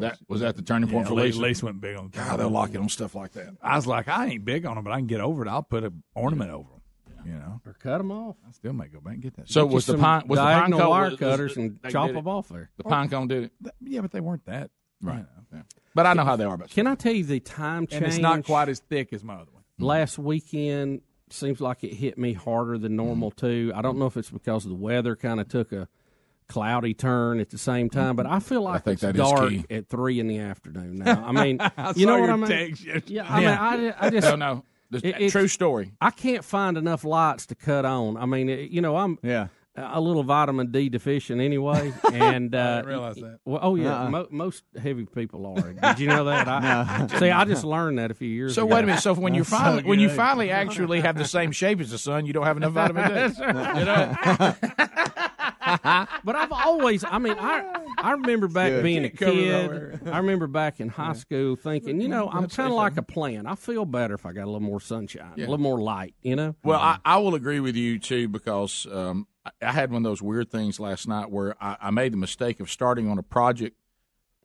That 0.00 0.18
was 0.28 0.40
that 0.42 0.56
the 0.56 0.62
turning 0.62 0.90
point 0.90 1.04
Yeah, 1.06 1.08
for 1.08 1.14
Lace. 1.14 1.36
Lisa. 1.36 1.42
Lisa 1.42 1.64
went 1.66 1.80
big 1.80 1.96
on. 1.96 2.10
The 2.10 2.18
God, 2.18 2.38
they'll 2.38 2.50
lock 2.50 2.70
it 2.74 2.76
on 2.76 2.88
stuff 2.90 3.14
like 3.14 3.32
that. 3.32 3.54
I 3.62 3.76
was 3.76 3.86
like, 3.86 4.08
I 4.08 4.26
ain't 4.26 4.44
big 4.44 4.66
on 4.66 4.74
them, 4.74 4.84
but 4.84 4.92
I 4.92 4.98
can 4.98 5.06
get 5.06 5.22
over 5.22 5.42
it. 5.42 5.48
I'll 5.48 5.62
put 5.62 5.84
an 5.84 6.02
ornament 6.14 6.50
over 6.50 6.68
them. 6.68 6.72
You 7.24 7.32
know, 7.32 7.60
or 7.66 7.72
cut 7.72 7.98
them 7.98 8.12
off. 8.12 8.36
I 8.46 8.52
still 8.52 8.72
may 8.74 8.86
go 8.88 9.00
back 9.00 9.14
and 9.14 9.22
get 9.22 9.34
that. 9.36 9.48
So 9.50 9.66
Get 9.66 9.74
was 9.74 9.86
the 9.86 9.96
pine 9.98 10.28
was 10.28 10.38
the 10.38 10.44
pine 10.44 10.54
diagonal 10.58 10.78
cone 10.80 10.90
wire 10.90 11.02
was- 11.04 11.10
was- 11.12 11.18
cutters 11.18 11.56
and 11.56 11.78
chop 11.88 12.06
did 12.08 12.10
it. 12.10 12.14
them 12.18 12.28
off 12.28 12.48
there. 12.50 12.70
The 12.76 12.84
pine 12.84 13.08
cone 13.08 13.26
did 13.26 13.44
it, 13.44 13.52
Th- 13.62 13.74
Yeah, 13.80 14.00
but 14.02 14.12
they 14.12 14.20
weren't 14.20 14.44
that. 14.44 14.70
right? 15.02 15.16
you 15.16 15.20
know. 15.22 15.26
Yeah. 15.54 15.62
But 15.94 16.06
I 16.06 16.12
know 16.12 16.24
how 16.24 16.36
they 16.36 16.44
are 16.44 16.56
But 16.58 16.68
Can 16.70 16.86
I 16.86 16.94
tell 16.94 17.12
you 17.14 17.24
the 17.24 17.40
time 17.40 17.86
change? 17.86 18.02
And 18.02 18.06
it's 18.06 18.18
not 18.18 18.44
quite 18.44 18.68
as 18.68 18.80
thick 18.80 19.12
as 19.14 19.24
my 19.24 19.34
other 19.36 19.50
one. 19.50 19.62
last 19.78 20.18
weekend 20.18 21.00
seems 21.30 21.60
like 21.60 21.84
it 21.84 21.94
hit 21.94 22.18
me 22.18 22.32
harder 22.32 22.78
than 22.78 22.96
normal 22.96 23.30
mm-hmm. 23.30 23.46
too. 23.46 23.72
I 23.74 23.82
don't 23.82 23.98
know 23.98 24.06
if 24.06 24.16
it's 24.16 24.30
because 24.30 24.64
the 24.64 24.74
weather 24.74 25.16
kind 25.16 25.40
of 25.40 25.48
took 25.48 25.72
a 25.72 25.88
cloudy 26.48 26.94
turn 26.94 27.40
at 27.40 27.50
the 27.50 27.58
same 27.58 27.90
time, 27.90 28.16
but 28.16 28.26
I 28.26 28.38
feel 28.38 28.62
mm-hmm. 28.62 28.72
like 28.72 28.84
think 28.84 29.02
it's 29.02 29.18
dark 29.18 29.52
at 29.70 29.88
three 29.88 30.20
in 30.20 30.28
the 30.28 30.38
afternoon 30.38 30.98
now. 30.98 31.24
I 31.26 31.32
mean, 31.32 31.58
I 31.76 31.92
you 31.96 32.06
know 32.06 32.18
what 32.18 32.30
I 32.30 32.36
mean? 32.36 32.46
text. 32.46 33.08
Yeah, 33.08 33.26
I 33.28 33.40
mean, 33.40 33.48
I, 33.48 33.94
I 34.06 34.10
just 34.10 34.36
No, 34.38 34.64
It- 34.92 35.30
true 35.30 35.48
story. 35.48 35.92
I 36.00 36.10
can't 36.10 36.44
find 36.44 36.76
enough 36.76 37.04
lights 37.04 37.46
to 37.46 37.54
cut 37.54 37.84
on. 37.84 38.16
I 38.16 38.26
mean, 38.26 38.48
it, 38.48 38.70
you 38.70 38.80
know, 38.80 38.96
I'm 38.96 39.18
Yeah. 39.22 39.48
A 39.76 40.00
little 40.00 40.22
vitamin 40.22 40.70
D 40.70 40.88
deficient 40.88 41.40
anyway, 41.40 41.92
and 42.12 42.54
uh, 42.54 42.76
didn't 42.76 42.88
realize 42.88 43.16
that. 43.16 43.38
Well, 43.44 43.60
oh 43.62 43.74
yeah, 43.76 44.02
Uh-uh. 44.02 44.10
mo- 44.10 44.28
most 44.30 44.64
heavy 44.80 45.04
people 45.06 45.46
are. 45.46 45.72
Did 45.72 46.00
you 46.00 46.08
know 46.08 46.24
that? 46.24 46.48
I, 46.48 47.06
See, 47.18 47.30
I 47.30 47.44
just 47.44 47.64
learned 47.64 47.98
that 47.98 48.10
a 48.10 48.14
few 48.14 48.28
years 48.28 48.52
ago. 48.52 48.62
So 48.62 48.66
ago. 48.66 48.74
wait 48.74 48.84
a 48.84 48.86
minute. 48.86 49.02
So 49.02 49.14
when 49.14 49.34
you 49.34 49.42
That's 49.42 49.50
so 49.50 49.56
finally 49.58 49.82
when 49.84 50.00
you 50.00 50.08
finally 50.08 50.50
actually 50.50 51.00
have 51.00 51.16
the 51.16 51.24
same 51.24 51.52
shape 51.52 51.80
as 51.80 51.90
the 51.90 51.98
sun, 51.98 52.26
you 52.26 52.32
don't 52.32 52.44
have 52.46 52.56
enough 52.56 52.72
vitamin 52.72 53.08
D. 53.08 53.14
That's 53.14 53.38
right. 53.40 53.78
You 53.78 53.84
know? 53.84 55.16
but 56.24 56.36
I've 56.36 56.52
always, 56.52 57.04
I 57.04 57.18
mean, 57.18 57.36
I 57.38 57.64
I 57.98 58.12
remember 58.12 58.48
back 58.48 58.70
good. 58.70 58.82
being 58.82 59.04
a 59.04 59.10
Can't 59.10 59.18
cover 59.18 59.90
it 59.90 60.00
kid. 60.04 60.08
I 60.08 60.18
remember 60.18 60.46
back 60.46 60.80
in 60.80 60.88
high 60.88 61.14
school 61.14 61.56
thinking, 61.56 62.00
you 62.00 62.08
know, 62.08 62.28
I'm 62.28 62.48
kind 62.48 62.68
of 62.70 62.76
like 62.76 62.96
a 62.96 63.02
plant. 63.02 63.46
I 63.46 63.54
feel 63.54 63.84
better 63.84 64.14
if 64.14 64.26
I 64.26 64.32
got 64.32 64.44
a 64.44 64.46
little 64.50 64.60
more 64.60 64.80
sunshine, 64.80 65.32
a 65.36 65.40
little 65.40 65.58
more 65.58 65.80
light. 65.80 66.14
You 66.22 66.36
know. 66.36 66.54
Well, 66.62 66.80
I, 66.80 66.98
I 67.04 67.18
will 67.18 67.34
agree 67.34 67.60
with 67.60 67.76
you 67.76 67.98
too 67.98 68.28
because 68.28 68.86
um, 68.90 69.26
I, 69.46 69.50
I 69.68 69.72
had 69.72 69.90
one 69.90 70.04
of 70.04 70.10
those 70.10 70.20
weird 70.22 70.50
things 70.50 70.78
last 70.80 71.06
night 71.08 71.30
where 71.30 71.54
I, 71.62 71.76
I 71.80 71.90
made 71.90 72.12
the 72.12 72.16
mistake 72.18 72.60
of 72.60 72.70
starting 72.70 73.08
on 73.08 73.18
a 73.18 73.22
project, 73.22 73.76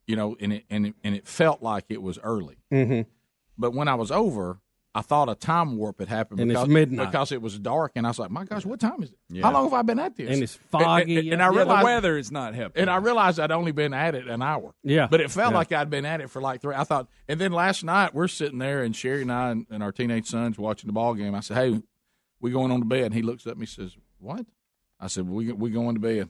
you 0.07 0.15
know, 0.15 0.35
and 0.39 0.53
it 0.53 0.65
and 0.69 0.87
it, 0.87 0.95
and 1.03 1.15
it 1.15 1.27
felt 1.27 1.61
like 1.61 1.85
it 1.89 2.01
was 2.01 2.19
early. 2.23 2.57
Mhm. 2.71 3.05
But 3.57 3.73
when 3.73 3.87
I 3.87 3.95
was 3.95 4.11
over, 4.11 4.59
I 4.93 5.01
thought 5.01 5.29
a 5.29 5.35
time 5.35 5.77
warp 5.77 5.99
had 5.99 6.09
happened 6.09 6.41
And 6.41 6.51
it's 6.51 6.59
because, 6.59 6.67
midnight. 6.73 7.05
because 7.11 7.31
it 7.31 7.41
was 7.41 7.57
dark, 7.57 7.93
and 7.95 8.05
I 8.05 8.09
was 8.09 8.19
like, 8.19 8.29
"My 8.29 8.43
gosh, 8.43 8.65
what 8.65 8.79
time 8.81 9.01
is 9.03 9.11
it? 9.11 9.17
Yeah. 9.29 9.43
How 9.43 9.53
long 9.53 9.63
have 9.65 9.73
I 9.73 9.83
been 9.83 9.99
at 9.99 10.17
this?" 10.17 10.29
And 10.29 10.43
it's 10.43 10.55
foggy, 10.55 11.17
And, 11.17 11.19
and, 11.19 11.27
yeah. 11.27 11.33
I 11.47 11.49
Yeah, 11.51 11.55
realized 11.57 11.81
the 11.81 11.85
weather 11.85 12.17
is 12.17 12.29
not 12.31 12.55
helping. 12.55 12.81
and 12.81 12.89
I 12.89 12.97
realized 12.97 13.39
I'd 13.39 13.51
only 13.51 13.71
been 13.71 13.93
at 13.93 14.15
it 14.15 14.27
an 14.27 14.41
hour. 14.41 14.73
Yeah. 14.83 15.07
But 15.09 15.21
it 15.21 15.31
felt 15.31 15.51
Yeah. 15.53 15.57
like 15.59 15.71
I'd 15.71 15.89
been 15.89 16.05
at 16.05 16.19
it 16.19 16.29
for 16.29 16.41
like 16.41 16.61
three. 16.61 16.75
I 16.75 16.83
thought, 16.83 17.07
and 17.29 17.39
then 17.39 17.53
last 17.53 17.83
night 17.85 18.13
we're 18.13 18.27
sitting 18.27 18.57
there, 18.59 18.83
and 18.83 18.93
Sherry 18.93 19.21
and 19.21 19.31
I 19.31 19.51
and, 19.51 19.65
and 19.69 19.81
our 19.81 19.93
teenage 19.93 20.27
sons 20.27 20.57
watching 20.59 20.87
the 20.87 20.93
ball 20.93 21.13
game. 21.13 21.35
I 21.35 21.39
said, 21.39 21.55
"Hey, 21.55 21.81
we 22.41 22.51
going 22.51 22.71
on 22.71 22.79
to 22.79 22.85
bed?" 22.85 23.03
And 23.05 23.13
he 23.13 23.21
looks 23.21 23.47
up 23.47 23.51
at 23.51 23.57
me, 23.57 23.61
and 23.63 23.69
says, 23.69 23.95
"What?" 24.19 24.45
I 25.01 25.07
said, 25.07 25.27
"We 25.27 25.51
we 25.51 25.69
going 25.71 25.95
to 25.95 25.99
bed." 26.01 26.29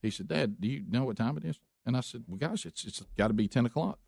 He 0.00 0.10
said, 0.10 0.28
"Dad, 0.28 0.60
do 0.60 0.68
you 0.68 0.84
know 0.88 1.04
what 1.04 1.16
time 1.16 1.36
it 1.36 1.44
is?" 1.44 1.58
And 1.84 1.96
I 1.96 2.00
said, 2.00 2.24
"Well, 2.28 2.38
gosh, 2.38 2.64
it's 2.64 2.84
it's 2.84 3.02
got 3.16 3.28
to 3.28 3.34
be 3.34 3.48
ten 3.48 3.66
o'clock, 3.66 3.98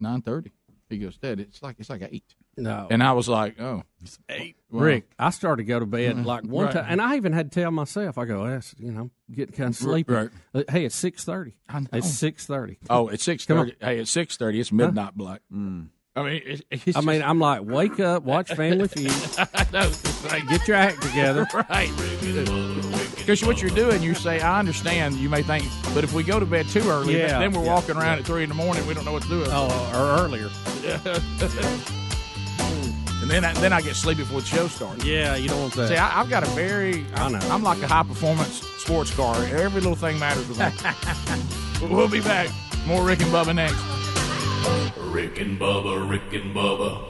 nine 0.00 0.20
thirty. 0.22 0.50
He 0.88 0.98
goes, 0.98 1.16
"Dad, 1.18 1.38
it's 1.38 1.62
like 1.62 1.76
it's 1.78 1.88
like 1.88 2.02
eight. 2.10 2.34
No. 2.56 2.88
And 2.90 3.00
I 3.00 3.12
was 3.12 3.28
like, 3.28 3.60
"Oh, 3.60 3.84
it's 4.02 4.18
eight. 4.28 4.56
Rick, 4.70 5.08
I 5.18 5.30
started 5.30 5.62
to 5.62 5.66
go 5.68 5.78
to 5.78 5.86
bed 5.86 6.26
like 6.26 6.42
one 6.44 6.64
Right. 6.66 6.74
time, 6.74 6.86
and 6.88 7.00
I 7.00 7.14
even 7.16 7.32
had 7.32 7.52
to 7.52 7.60
tell 7.60 7.70
myself, 7.70 8.18
I 8.18 8.24
go, 8.24 8.44
that's 8.48 8.74
you 8.78 8.90
know, 8.90 9.02
I'm 9.02 9.10
getting 9.32 9.54
kind 9.54 9.68
of 9.70 9.76
sleepy. 9.76 10.12
Right. 10.12 10.30
Uh, 10.52 10.64
Hey, 10.68 10.84
it's 10.84 10.96
six 10.96 11.24
thirty. 11.24 11.54
I. 11.68 11.86
It's 11.92 12.10
six 12.12 12.44
thirty. 12.46 12.78
Oh, 12.90 13.06
it's 13.06 13.22
six 13.22 13.46
Come 13.46 13.58
on. 13.58 13.66
thirty. 13.66 13.76
Hey, 13.80 14.00
it's 14.00 14.10
six 14.10 14.36
thirty. 14.36 14.58
It's 14.58 14.72
midnight 14.72 15.14
black. 15.16 15.42
I 15.52 15.54
mean, 15.54 16.42
it, 16.44 16.64
it's 16.72 16.96
I 16.96 17.02
mean, 17.02 17.22
I'm 17.22 17.38
like, 17.38 17.62
wake 17.62 18.00
up, 18.00 18.24
watch 18.24 18.52
Family 18.52 18.88
Feud, 18.88 19.12
get 20.48 20.66
your 20.66 20.76
act 20.76 21.02
together. 21.02 21.46
right. 21.54 22.99
Because 23.20 23.44
what 23.44 23.60
you're 23.62 23.70
doing, 23.70 24.02
you 24.02 24.14
say, 24.14 24.40
I 24.40 24.58
understand. 24.58 25.16
You 25.16 25.28
may 25.28 25.42
think, 25.42 25.64
but 25.94 26.04
if 26.04 26.12
we 26.12 26.22
go 26.22 26.40
to 26.40 26.46
bed 26.46 26.66
too 26.68 26.88
early, 26.88 27.18
Yeah. 27.18 27.38
then 27.38 27.52
we're 27.52 27.64
Yeah. 27.64 27.74
walking 27.74 27.96
around 27.96 28.18
at 28.18 28.24
three 28.24 28.42
in 28.42 28.48
the 28.48 28.54
morning. 28.54 28.86
We 28.86 28.94
don't 28.94 29.04
know 29.04 29.12
what 29.12 29.22
to 29.22 29.28
do. 29.28 29.44
Oh, 29.46 29.90
or 29.94 30.22
earlier. 30.24 30.50
and 33.22 33.30
then 33.30 33.44
I, 33.44 33.52
then 33.54 33.72
I 33.72 33.80
get 33.82 33.96
sleepy 33.96 34.22
before 34.22 34.40
the 34.40 34.46
show 34.46 34.66
starts. 34.68 35.04
Yeah, 35.04 35.36
you 35.36 35.48
don't 35.48 35.60
want 35.60 35.74
that. 35.74 35.88
See, 35.88 35.96
I, 35.96 36.20
I've 36.20 36.30
got 36.30 36.42
a 36.42 36.46
very. 36.50 37.04
I 37.14 37.28
know. 37.28 37.38
I'm 37.50 37.62
like 37.62 37.82
a 37.82 37.86
high 37.86 38.02
performance 38.02 38.62
sports 38.78 39.14
car. 39.14 39.36
Every 39.44 39.80
little 39.80 39.94
thing 39.96 40.18
matters 40.18 40.48
with 40.48 40.58
me. 40.58 41.88
we'll 41.94 42.08
be 42.08 42.20
back. 42.20 42.48
More 42.86 43.04
Rick 43.04 43.20
and 43.20 43.30
Bubba 43.30 43.54
next. 43.54 43.76
Rick 45.12 45.38
and 45.40 45.60
Bubba, 45.60 46.08
Rick 46.08 46.32
and 46.32 46.54
Bubba. 46.54 47.09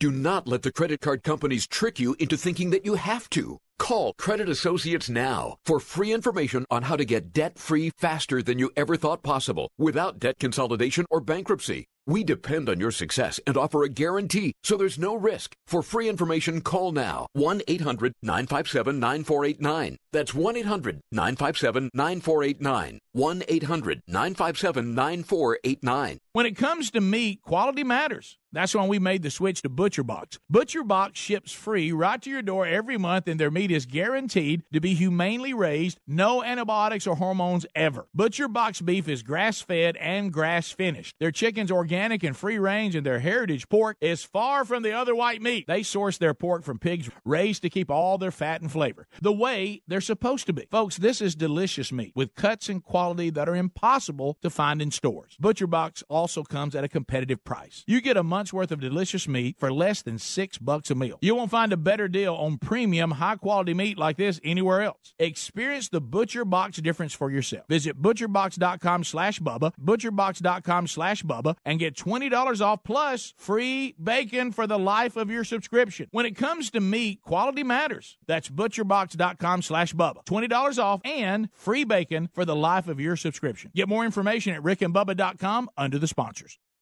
Do 0.00 0.10
not 0.10 0.48
let 0.48 0.62
the 0.62 0.72
credit 0.72 1.02
card 1.02 1.22
companies 1.22 1.66
trick 1.66 2.00
you 2.00 2.16
into 2.18 2.38
thinking 2.38 2.70
that 2.70 2.86
you 2.86 2.94
have 2.94 3.28
to. 3.30 3.58
Call 3.78 4.14
Credit 4.14 4.48
Associates 4.48 5.10
now 5.10 5.56
for 5.66 5.78
free 5.78 6.14
information 6.14 6.64
on 6.70 6.84
how 6.84 6.96
to 6.96 7.04
get 7.04 7.34
debt 7.34 7.58
free 7.58 7.90
faster 7.98 8.42
than 8.42 8.58
you 8.58 8.70
ever 8.78 8.96
thought 8.96 9.22
possible 9.22 9.68
without 9.76 10.18
debt 10.18 10.36
consolidation 10.40 11.04
or 11.10 11.20
bankruptcy. 11.20 11.84
We 12.10 12.24
depend 12.24 12.68
on 12.68 12.80
your 12.80 12.90
success 12.90 13.38
and 13.46 13.56
offer 13.56 13.84
a 13.84 13.88
guarantee, 13.88 14.52
so 14.64 14.76
there's 14.76 14.98
no 14.98 15.14
risk. 15.14 15.54
For 15.68 15.80
free 15.80 16.08
information, 16.08 16.60
call 16.60 16.90
now 16.90 17.28
1 17.34 17.62
800 17.68 18.14
957 18.20 18.98
9489. 18.98 19.96
That's 20.12 20.34
1 20.34 20.56
800 20.56 21.00
957 21.12 21.90
9489. 21.94 22.98
1 23.12 23.42
800 23.46 24.00
957 24.08 24.94
9489. 24.94 26.18
When 26.32 26.46
it 26.46 26.56
comes 26.56 26.90
to 26.90 27.00
meat, 27.00 27.42
quality 27.42 27.84
matters. 27.84 28.38
That's 28.52 28.74
why 28.74 28.84
we 28.84 28.98
made 28.98 29.22
the 29.22 29.30
switch 29.30 29.62
to 29.62 29.68
Butcher 29.68 30.02
Box. 30.02 30.38
Butcher 30.48 30.82
Box 30.82 31.20
ships 31.20 31.52
free 31.52 31.92
right 31.92 32.20
to 32.20 32.30
your 32.30 32.42
door 32.42 32.66
every 32.66 32.98
month, 32.98 33.28
and 33.28 33.38
their 33.38 33.50
meat 33.50 33.70
is 33.70 33.86
guaranteed 33.86 34.62
to 34.72 34.80
be 34.80 34.94
humanely 34.94 35.54
raised, 35.54 35.98
no 36.08 36.42
antibiotics 36.42 37.06
or 37.06 37.14
hormones 37.14 37.64
ever. 37.76 38.06
Butcher 38.12 38.48
Box 38.48 38.80
beef 38.80 39.08
is 39.08 39.22
grass 39.22 39.60
fed 39.60 39.96
and 39.98 40.32
grass 40.32 40.72
finished. 40.72 41.14
Their 41.20 41.30
chicken's 41.30 41.70
organic 41.70 41.99
and 42.00 42.36
free 42.36 42.58
range, 42.58 42.94
and 42.94 43.04
their 43.04 43.20
heritage 43.20 43.68
pork 43.68 43.96
is 44.00 44.24
far 44.24 44.64
from 44.64 44.82
the 44.82 44.92
other 44.92 45.14
white 45.14 45.42
meat. 45.42 45.66
They 45.66 45.82
source 45.82 46.16
their 46.16 46.32
pork 46.32 46.64
from 46.64 46.78
pigs 46.78 47.10
raised 47.24 47.62
to 47.62 47.70
keep 47.70 47.90
all 47.90 48.16
their 48.16 48.30
fat 48.30 48.62
and 48.62 48.72
flavor 48.72 49.06
the 49.20 49.32
way 49.32 49.82
they're 49.86 50.00
supposed 50.00 50.46
to 50.46 50.52
be. 50.52 50.66
Folks, 50.70 50.96
this 50.96 51.20
is 51.20 51.34
delicious 51.34 51.92
meat 51.92 52.12
with 52.16 52.34
cuts 52.34 52.68
and 52.68 52.82
quality 52.82 53.28
that 53.30 53.48
are 53.48 53.54
impossible 53.54 54.38
to 54.42 54.48
find 54.48 54.80
in 54.80 54.90
stores. 54.90 55.36
Butcher 55.38 55.66
Box 55.66 56.02
also 56.08 56.42
comes 56.42 56.74
at 56.74 56.84
a 56.84 56.88
competitive 56.88 57.44
price. 57.44 57.84
You 57.86 58.00
get 58.00 58.16
a 58.16 58.22
month's 58.22 58.52
worth 58.52 58.72
of 58.72 58.80
delicious 58.80 59.28
meat 59.28 59.56
for 59.58 59.72
less 59.72 60.02
than 60.02 60.18
six 60.18 60.56
bucks 60.56 60.90
a 60.90 60.94
meal. 60.94 61.18
You 61.20 61.34
won't 61.34 61.50
find 61.50 61.72
a 61.72 61.76
better 61.76 62.08
deal 62.08 62.34
on 62.34 62.58
premium, 62.58 63.12
high 63.12 63.36
quality 63.36 63.74
meat 63.74 63.98
like 63.98 64.16
this 64.16 64.40
anywhere 64.42 64.82
else. 64.82 65.14
Experience 65.18 65.88
the 65.88 66.00
Butcher 66.00 66.44
Box 66.44 66.78
difference 66.78 67.12
for 67.12 67.30
yourself. 67.30 67.66
Visit 67.68 68.00
butcherbox.com 68.00 69.04
slash 69.04 69.40
Bubba, 69.40 69.72
butcherbox.com 69.82 70.86
slash 70.86 71.22
Bubba, 71.22 71.56
and 71.64 71.78
get 71.78 71.89
$20 71.90 72.60
off 72.60 72.84
plus 72.84 73.34
free 73.36 73.94
bacon 74.02 74.52
for 74.52 74.66
the 74.66 74.78
life 74.78 75.16
of 75.16 75.30
your 75.30 75.44
subscription. 75.44 76.08
When 76.10 76.26
it 76.26 76.36
comes 76.36 76.70
to 76.70 76.80
meat, 76.80 77.22
quality 77.22 77.62
matters. 77.62 78.16
That's 78.26 78.48
butcherbox.com 78.48 79.62
slash 79.62 79.94
Bubba. 79.94 80.24
$20 80.24 80.82
off 80.82 81.00
and 81.04 81.48
free 81.52 81.84
bacon 81.84 82.28
for 82.32 82.44
the 82.44 82.56
life 82.56 82.88
of 82.88 83.00
your 83.00 83.16
subscription. 83.16 83.70
Get 83.74 83.88
more 83.88 84.04
information 84.04 84.54
at 84.54 84.62
rickandbubba.com 84.62 85.70
under 85.76 85.98
the 85.98 86.08
sponsors. 86.08 86.58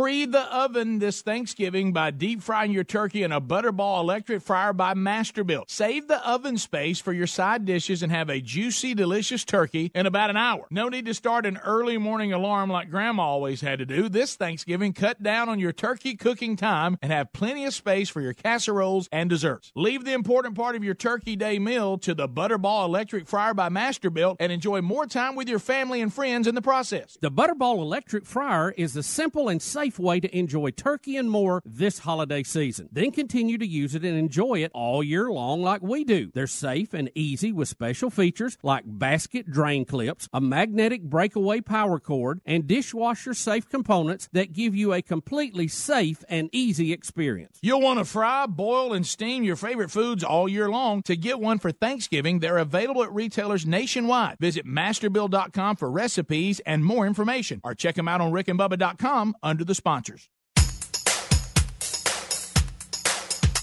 Free 0.00 0.24
the 0.24 0.50
oven 0.50 0.98
this 0.98 1.20
Thanksgiving 1.20 1.92
by 1.92 2.10
deep 2.10 2.40
frying 2.40 2.72
your 2.72 2.84
turkey 2.84 3.22
in 3.22 3.32
a 3.32 3.38
Butterball 3.38 4.00
electric 4.00 4.40
fryer 4.40 4.72
by 4.72 4.94
Masterbuilt. 4.94 5.68
Save 5.68 6.08
the 6.08 6.26
oven 6.26 6.56
space 6.56 6.98
for 6.98 7.12
your 7.12 7.26
side 7.26 7.66
dishes 7.66 8.02
and 8.02 8.10
have 8.10 8.30
a 8.30 8.40
juicy, 8.40 8.94
delicious 8.94 9.44
turkey 9.44 9.90
in 9.94 10.06
about 10.06 10.30
an 10.30 10.38
hour. 10.38 10.66
No 10.70 10.88
need 10.88 11.04
to 11.04 11.12
start 11.12 11.44
an 11.44 11.58
early 11.58 11.98
morning 11.98 12.32
alarm 12.32 12.70
like 12.70 12.88
Grandma 12.88 13.24
always 13.24 13.60
had 13.60 13.78
to 13.80 13.84
do. 13.84 14.08
This 14.08 14.36
Thanksgiving, 14.36 14.94
cut 14.94 15.22
down 15.22 15.50
on 15.50 15.58
your 15.58 15.74
turkey 15.74 16.16
cooking 16.16 16.56
time 16.56 16.96
and 17.02 17.12
have 17.12 17.34
plenty 17.34 17.66
of 17.66 17.74
space 17.74 18.08
for 18.08 18.22
your 18.22 18.32
casseroles 18.32 19.06
and 19.12 19.28
desserts. 19.28 19.70
Leave 19.76 20.06
the 20.06 20.14
important 20.14 20.54
part 20.54 20.76
of 20.76 20.82
your 20.82 20.94
turkey 20.94 21.36
day 21.36 21.58
meal 21.58 21.98
to 21.98 22.14
the 22.14 22.26
Butterball 22.26 22.86
electric 22.86 23.28
fryer 23.28 23.52
by 23.52 23.68
Masterbuilt 23.68 24.36
and 24.40 24.50
enjoy 24.50 24.80
more 24.80 25.04
time 25.04 25.34
with 25.34 25.46
your 25.50 25.58
family 25.58 26.00
and 26.00 26.10
friends 26.10 26.46
in 26.46 26.54
the 26.54 26.62
process. 26.62 27.18
The 27.20 27.30
Butterball 27.30 27.82
electric 27.82 28.24
fryer 28.24 28.70
is 28.70 28.94
the 28.94 29.02
simple 29.02 29.50
and 29.50 29.60
safe 29.60 29.89
way 29.98 30.20
to 30.20 30.36
enjoy 30.36 30.70
turkey 30.70 31.16
and 31.16 31.30
more 31.30 31.62
this 31.64 32.00
holiday 32.00 32.42
season. 32.42 32.88
Then 32.92 33.10
continue 33.10 33.58
to 33.58 33.66
use 33.66 33.94
it 33.94 34.04
and 34.04 34.16
enjoy 34.16 34.62
it 34.62 34.70
all 34.74 35.02
year 35.02 35.30
long 35.30 35.62
like 35.62 35.82
we 35.82 36.04
do. 36.04 36.30
They're 36.32 36.46
safe 36.46 36.94
and 36.94 37.10
easy 37.14 37.52
with 37.52 37.68
special 37.68 38.10
features 38.10 38.58
like 38.62 38.84
basket 38.86 39.50
drain 39.50 39.84
clips, 39.84 40.28
a 40.32 40.40
magnetic 40.40 41.02
breakaway 41.02 41.60
power 41.60 41.98
cord, 41.98 42.40
and 42.44 42.66
dishwasher 42.66 43.34
safe 43.34 43.68
components 43.68 44.28
that 44.32 44.52
give 44.52 44.74
you 44.74 44.92
a 44.92 45.02
completely 45.02 45.68
safe 45.68 46.24
and 46.28 46.48
easy 46.52 46.92
experience. 46.92 47.58
You'll 47.62 47.80
want 47.80 47.98
to 47.98 48.04
fry, 48.04 48.46
boil, 48.46 48.92
and 48.92 49.06
steam 49.06 49.42
your 49.44 49.56
favorite 49.56 49.90
foods 49.90 50.22
all 50.22 50.48
year 50.48 50.68
long. 50.68 51.02
To 51.02 51.16
get 51.16 51.40
one 51.40 51.58
for 51.58 51.72
Thanksgiving, 51.72 52.38
they're 52.38 52.58
available 52.58 53.02
at 53.02 53.12
retailers 53.12 53.66
nationwide. 53.66 54.38
Visit 54.38 54.66
masterbuilt.com 54.66 55.76
for 55.76 55.90
recipes 55.90 56.60
and 56.66 56.84
more 56.84 57.06
information, 57.06 57.60
or 57.64 57.74
check 57.74 57.94
them 57.94 58.08
out 58.08 58.20
on 58.20 58.32
rickandbubba.com 58.32 59.36
under 59.42 59.64
the 59.64 59.74
sponsors. 59.80 60.28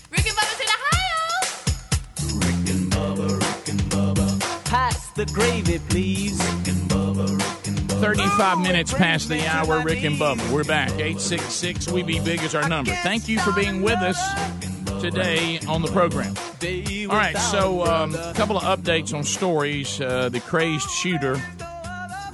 Rick 0.09 0.25
and 0.25 0.35
Bubba's 0.35 0.59
in 0.59 0.67
Ohio. 0.77 1.19
Rick 2.39 2.65
and 2.73 2.91
Bubba, 2.91 3.27
Rick 3.39 3.69
and 3.69 3.81
Bubba. 3.81 4.65
Pass 4.65 5.11
the 5.11 5.27
gravy, 5.27 5.77
please. 5.89 6.39
Rick 6.39 6.69
and 6.69 6.89
Bubba. 6.89 7.37
35 8.01 8.59
minutes 8.59 8.93
past 8.93 9.29
the 9.29 9.45
hour, 9.47 9.83
Rick 9.83 10.03
and 10.05 10.15
Bubba. 10.15 10.51
We're 10.51 10.63
back. 10.63 10.89
866 10.93 11.91
We 11.91 12.01
Be 12.01 12.19
Big 12.19 12.41
is 12.41 12.55
our 12.55 12.67
number. 12.67 12.93
Thank 13.03 13.27
you 13.27 13.37
for 13.39 13.51
being 13.51 13.83
with 13.83 13.99
us 13.99 14.19
today 14.99 15.59
on 15.67 15.83
the 15.83 15.87
program. 15.89 16.33
All 17.11 17.15
right, 17.15 17.37
so 17.37 17.85
um, 17.85 18.15
a 18.15 18.33
couple 18.33 18.57
of 18.57 18.63
updates 18.63 19.13
on 19.13 19.23
stories. 19.23 20.01
Uh, 20.01 20.29
the 20.29 20.39
crazed 20.39 20.89
shooter. 20.89 21.39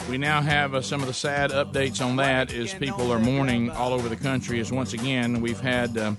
We 0.10 0.18
now 0.18 0.42
have 0.42 0.76
uh, 0.76 0.82
some 0.82 1.02
of 1.02 1.08
the 1.08 1.14
sad 1.14 1.52
updates 1.52 2.06
on 2.06 2.18
that 2.18 2.54
as 2.54 2.74
people 2.74 3.12
are 3.12 3.20
mourning 3.20 3.72
all 3.72 3.94
over 3.94 4.10
the 4.10 4.16
country. 4.16 4.60
As 4.60 4.72
once 4.72 4.94
again, 4.94 5.42
we've 5.42 5.60
had 5.60 5.98
uh, 5.98 6.14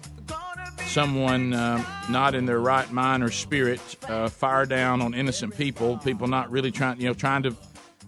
someone 0.87 1.53
uh, 1.53 1.85
not 2.09 2.35
in 2.35 2.47
their 2.47 2.59
right 2.61 2.90
mind 2.90 3.23
or 3.23 3.31
spirit 3.31 3.81
uh, 4.09 4.29
fire 4.29 4.66
down 4.66 5.01
on 5.01 5.14
innocent 5.14 5.57
people. 5.57 5.99
People 5.99 6.27
not 6.27 6.51
really 6.51 6.73
trying, 6.73 7.01
you 7.01 7.07
know, 7.07 7.14
trying 7.14 7.42
to 7.44 7.53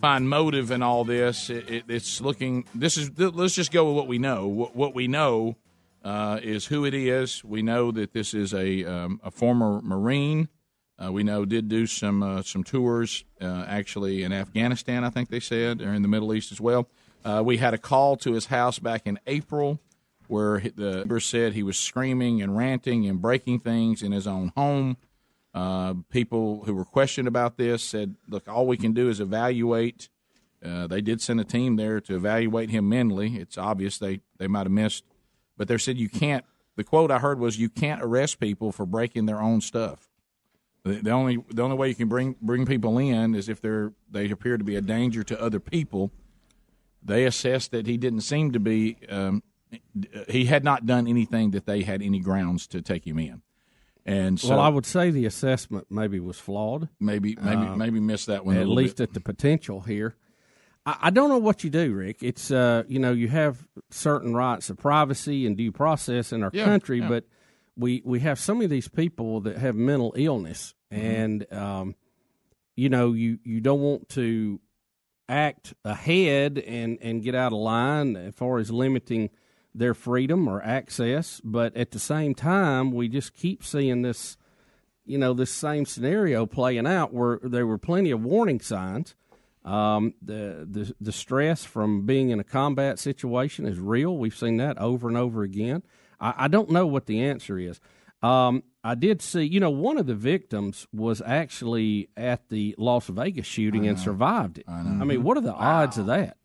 find 0.00 0.28
motive 0.28 0.70
in 0.70 0.82
all 0.82 1.04
this. 1.04 1.50
It, 1.50 1.68
it, 1.68 1.84
it's 1.88 2.20
looking. 2.20 2.64
This 2.74 2.96
is. 2.96 3.16
Let's 3.18 3.54
just 3.54 3.70
go 3.70 3.86
with 3.86 3.96
what 3.96 4.08
we 4.08 4.18
know. 4.18 4.46
What, 4.48 4.74
what 4.74 4.94
we 4.94 5.06
know 5.06 5.56
uh, 6.04 6.40
is 6.42 6.66
who 6.66 6.84
it 6.84 6.94
is. 6.94 7.44
We 7.44 7.62
know 7.62 7.92
that 7.92 8.12
this 8.12 8.34
is 8.34 8.54
a 8.54 8.84
um, 8.84 9.20
a 9.22 9.30
former 9.30 9.80
Marine. 9.82 10.48
Uh, 11.02 11.12
we 11.12 11.22
know 11.22 11.44
did 11.44 11.68
do 11.68 11.86
some 11.86 12.22
uh, 12.22 12.42
some 12.42 12.64
tours 12.64 13.24
uh, 13.40 13.64
actually 13.68 14.22
in 14.22 14.32
Afghanistan. 14.32 15.04
I 15.04 15.10
think 15.10 15.28
they 15.28 15.40
said, 15.40 15.82
or 15.82 15.92
in 15.92 16.02
the 16.02 16.08
Middle 16.08 16.32
East 16.32 16.52
as 16.52 16.60
well. 16.60 16.88
Uh, 17.24 17.42
we 17.44 17.58
had 17.58 17.74
a 17.74 17.78
call 17.78 18.16
to 18.16 18.32
his 18.32 18.46
house 18.46 18.78
back 18.78 19.02
in 19.04 19.18
April 19.26 19.80
where 20.28 20.60
the 20.60 20.98
neighbor 20.98 21.20
said 21.20 21.52
he 21.52 21.62
was 21.62 21.78
screaming 21.78 22.42
and 22.42 22.56
ranting 22.56 23.06
and 23.06 23.20
breaking 23.20 23.60
things 23.60 24.02
in 24.02 24.12
his 24.12 24.26
own 24.26 24.52
home. 24.56 24.96
Uh, 25.54 25.94
people 26.10 26.64
who 26.64 26.74
were 26.74 26.84
questioned 26.84 27.28
about 27.28 27.56
this 27.56 27.82
said, 27.82 28.16
"Look, 28.28 28.48
all 28.48 28.66
we 28.66 28.76
can 28.76 28.92
do 28.92 29.08
is 29.08 29.20
evaluate." 29.20 30.08
Uh, 30.64 30.86
they 30.86 31.00
did 31.00 31.20
send 31.20 31.40
a 31.40 31.44
team 31.44 31.76
there 31.76 32.00
to 32.00 32.16
evaluate 32.16 32.70
him 32.70 32.88
mentally. 32.88 33.36
It's 33.36 33.58
obvious 33.58 33.98
they 33.98 34.20
they 34.38 34.48
might 34.48 34.66
have 34.66 34.72
missed, 34.72 35.04
but 35.56 35.68
they 35.68 35.78
said 35.78 35.98
you 35.98 36.08
can't. 36.08 36.44
The 36.76 36.84
quote 36.84 37.10
I 37.10 37.18
heard 37.18 37.38
was, 37.38 37.58
"You 37.58 37.68
can't 37.68 38.02
arrest 38.02 38.40
people 38.40 38.72
for 38.72 38.86
breaking 38.86 39.26
their 39.26 39.40
own 39.40 39.60
stuff." 39.60 40.05
The, 40.86 41.02
the 41.02 41.10
only 41.10 41.38
the 41.52 41.62
only 41.62 41.76
way 41.76 41.88
you 41.88 41.94
can 41.94 42.08
bring 42.08 42.36
bring 42.40 42.64
people 42.64 42.96
in 42.98 43.34
is 43.34 43.48
if 43.48 43.60
they're 43.60 43.92
they 44.10 44.30
appear 44.30 44.56
to 44.56 44.64
be 44.64 44.76
a 44.76 44.80
danger 44.80 45.22
to 45.24 45.40
other 45.42 45.58
people. 45.60 46.12
They 47.02 47.24
assessed 47.24 47.70
that 47.72 47.86
he 47.86 47.96
didn't 47.96 48.20
seem 48.22 48.52
to 48.52 48.60
be. 48.60 48.96
Um, 49.08 49.42
he 50.28 50.44
had 50.46 50.64
not 50.64 50.86
done 50.86 51.06
anything 51.08 51.50
that 51.52 51.66
they 51.66 51.82
had 51.82 52.02
any 52.02 52.20
grounds 52.20 52.66
to 52.68 52.80
take 52.82 53.06
him 53.06 53.18
in. 53.18 53.42
And 54.04 54.38
so 54.38 54.50
well, 54.50 54.60
I 54.60 54.68
would 54.68 54.86
say 54.86 55.10
the 55.10 55.26
assessment 55.26 55.88
maybe 55.90 56.20
was 56.20 56.38
flawed. 56.38 56.88
maybe 57.00 57.36
maybe 57.42 57.62
Uh, 57.66 57.76
maybe 57.76 57.98
missed 57.98 58.26
that 58.26 58.44
one 58.46 58.56
at 58.56 58.68
least 58.68 58.98
bit. 58.98 59.08
at 59.08 59.14
the 59.14 59.20
potential 59.20 59.80
here. 59.80 60.14
I, 60.84 60.96
I 61.02 61.10
don't 61.10 61.28
know 61.28 61.38
what 61.38 61.64
you 61.64 61.70
do, 61.70 61.92
Rick. 61.92 62.22
It's 62.22 62.52
uh, 62.52 62.84
you 62.86 63.00
know, 63.00 63.10
you 63.12 63.26
have 63.28 63.66
certain 63.90 64.34
rights 64.34 64.70
of 64.70 64.76
privacy 64.78 65.46
and 65.46 65.56
due 65.56 65.72
process 65.72 66.32
in 66.32 66.44
our 66.44 66.50
Yeah, 66.52 66.64
country, 66.64 67.00
yeah. 67.00 67.08
but 67.08 67.24
we 67.76 68.02
we 68.04 68.20
have 68.20 68.38
some 68.38 68.60
of 68.62 68.70
these 68.70 68.86
people 68.88 69.40
that 69.40 69.58
have 69.58 69.74
mental 69.74 70.12
illness, 70.16 70.74
Mm-hmm. 70.92 71.04
and 71.04 71.52
um, 71.52 71.94
you 72.76 72.88
know, 72.88 73.12
you 73.12 73.38
you 73.42 73.60
don't 73.60 73.80
want 73.80 74.08
to 74.10 74.60
act 75.28 75.74
ahead 75.84 76.58
and 76.58 76.98
and 77.00 77.22
get 77.22 77.34
out 77.34 77.52
of 77.52 77.58
line 77.58 78.16
as 78.16 78.34
far 78.34 78.58
as 78.58 78.70
limiting 78.70 79.30
their 79.74 79.94
freedom 79.94 80.48
or 80.48 80.62
access, 80.62 81.40
but 81.44 81.76
at 81.76 81.90
the 81.90 81.98
same 81.98 82.34
time, 82.34 82.92
we 82.92 83.08
just 83.08 83.34
keep 83.34 83.64
seeing 83.64 84.02
this 84.02 84.36
you 85.04 85.18
know 85.18 85.32
this 85.32 85.50
same 85.50 85.86
scenario 85.86 86.46
playing 86.46 86.86
out 86.86 87.12
where 87.12 87.38
there 87.42 87.66
were 87.66 87.78
plenty 87.78 88.10
of 88.10 88.22
warning 88.22 88.60
signs. 88.60 89.14
Um, 89.64 90.14
the 90.22 90.66
the 90.70 90.94
the 91.00 91.12
stress 91.12 91.64
from 91.64 92.06
being 92.06 92.30
in 92.30 92.38
a 92.38 92.44
combat 92.44 92.98
situation 92.98 93.66
is 93.66 93.78
real. 93.78 94.16
We've 94.16 94.36
seen 94.36 94.58
that 94.58 94.78
over 94.78 95.08
and 95.08 95.16
over 95.16 95.42
again. 95.42 95.82
I, 96.20 96.34
I 96.36 96.48
don't 96.48 96.70
know 96.70 96.86
what 96.86 97.06
the 97.06 97.22
answer 97.22 97.58
is. 97.58 97.80
Um, 98.22 98.62
I 98.86 98.94
did 98.94 99.20
see, 99.20 99.42
you 99.42 99.58
know, 99.58 99.70
one 99.70 99.98
of 99.98 100.06
the 100.06 100.14
victims 100.14 100.86
was 100.92 101.20
actually 101.20 102.08
at 102.16 102.50
the 102.50 102.76
Las 102.78 103.08
Vegas 103.08 103.44
shooting 103.44 103.84
and 103.88 103.98
survived 103.98 104.58
it. 104.58 104.64
I, 104.68 104.82
mean, 105.04 105.24
what 105.24 105.36
are 105.36 105.40
the 105.40 105.52
odds 105.52 105.98
of 105.98 106.06
that? 106.06 106.36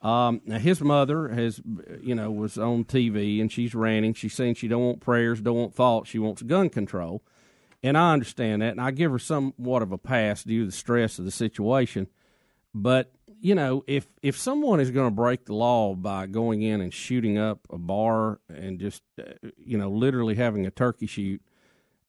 Um, 0.00 0.40
now 0.44 0.58
his 0.58 0.80
mother 0.80 1.30
has, 1.30 1.60
you 2.00 2.14
know, 2.14 2.30
was 2.30 2.56
on 2.56 2.84
TV 2.84 3.40
and 3.40 3.50
she's 3.50 3.74
ranting. 3.74 4.14
She's 4.14 4.34
saying 4.34 4.54
she 4.54 4.68
don't 4.68 4.84
want 4.84 5.00
prayers, 5.00 5.40
don't 5.40 5.56
want 5.56 5.74
thoughts, 5.74 6.08
she 6.08 6.20
wants 6.20 6.42
gun 6.42 6.68
control, 6.68 7.24
and 7.82 7.98
I 7.98 8.12
understand 8.12 8.62
that, 8.62 8.70
and 8.70 8.80
I 8.80 8.92
give 8.92 9.10
her 9.10 9.18
somewhat 9.18 9.82
of 9.82 9.90
a 9.90 9.98
pass 9.98 10.44
due 10.44 10.60
to 10.60 10.66
the 10.66 10.72
stress 10.72 11.18
of 11.18 11.24
the 11.24 11.32
situation. 11.32 12.06
But 12.72 13.12
you 13.40 13.56
know, 13.56 13.82
if 13.88 14.06
if 14.22 14.38
someone 14.38 14.78
is 14.78 14.92
going 14.92 15.08
to 15.08 15.14
break 15.14 15.46
the 15.46 15.54
law 15.54 15.96
by 15.96 16.26
going 16.26 16.62
in 16.62 16.80
and 16.80 16.94
shooting 16.94 17.36
up 17.36 17.58
a 17.68 17.78
bar 17.78 18.38
and 18.48 18.78
just, 18.78 19.02
uh, 19.18 19.32
you 19.58 19.76
know, 19.76 19.90
literally 19.90 20.36
having 20.36 20.66
a 20.66 20.70
turkey 20.70 21.06
shoot, 21.06 21.42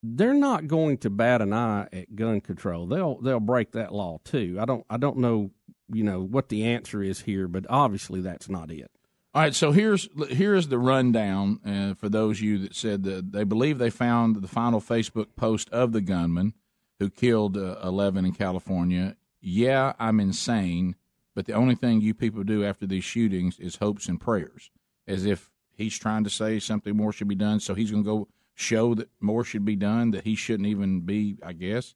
they're 0.03 0.33
not 0.33 0.67
going 0.67 0.97
to 0.99 1.09
bat 1.09 1.41
an 1.41 1.53
eye 1.53 1.87
at 1.93 2.15
gun 2.15 2.41
control. 2.41 2.87
They'll 2.87 3.19
they'll 3.21 3.39
break 3.39 3.71
that 3.71 3.93
law 3.93 4.19
too. 4.23 4.57
I 4.59 4.65
don't 4.65 4.85
I 4.89 4.97
don't 4.97 5.17
know, 5.17 5.51
you 5.91 6.03
know, 6.03 6.21
what 6.21 6.49
the 6.49 6.63
answer 6.65 7.03
is 7.03 7.21
here, 7.21 7.47
but 7.47 7.65
obviously 7.69 8.21
that's 8.21 8.49
not 8.49 8.71
it. 8.71 8.91
All 9.33 9.41
right, 9.41 9.55
so 9.55 9.71
here's 9.71 10.09
here's 10.29 10.67
the 10.67 10.79
rundown 10.79 11.59
uh, 11.65 11.93
for 11.93 12.09
those 12.09 12.39
of 12.39 12.43
you 12.43 12.57
that 12.59 12.75
said 12.75 13.03
that 13.03 13.31
they 13.31 13.43
believe 13.43 13.77
they 13.77 13.89
found 13.89 14.35
the 14.35 14.47
final 14.47 14.81
Facebook 14.81 15.27
post 15.35 15.69
of 15.69 15.93
the 15.93 16.01
gunman 16.01 16.53
who 16.99 17.09
killed 17.09 17.57
uh, 17.57 17.77
11 17.83 18.25
in 18.25 18.33
California. 18.33 19.15
Yeah, 19.39 19.93
I'm 19.97 20.19
insane, 20.19 20.95
but 21.33 21.45
the 21.45 21.53
only 21.53 21.75
thing 21.75 22.01
you 22.01 22.13
people 22.13 22.43
do 22.43 22.63
after 22.65 22.85
these 22.85 23.03
shootings 23.03 23.57
is 23.57 23.77
hopes 23.77 24.07
and 24.07 24.19
prayers, 24.19 24.69
as 25.07 25.25
if 25.25 25.49
he's 25.75 25.97
trying 25.97 26.25
to 26.25 26.29
say 26.29 26.59
something 26.59 26.95
more 26.95 27.13
should 27.13 27.27
be 27.29 27.35
done. 27.35 27.59
So 27.59 27.73
he's 27.73 27.89
going 27.89 28.03
to 28.03 28.09
go 28.09 28.27
show 28.61 28.93
that 28.95 29.09
more 29.19 29.43
should 29.43 29.65
be 29.65 29.75
done, 29.75 30.11
that 30.11 30.23
he 30.23 30.35
shouldn't 30.35 30.67
even 30.67 31.01
be, 31.01 31.37
I 31.43 31.53
guess. 31.53 31.95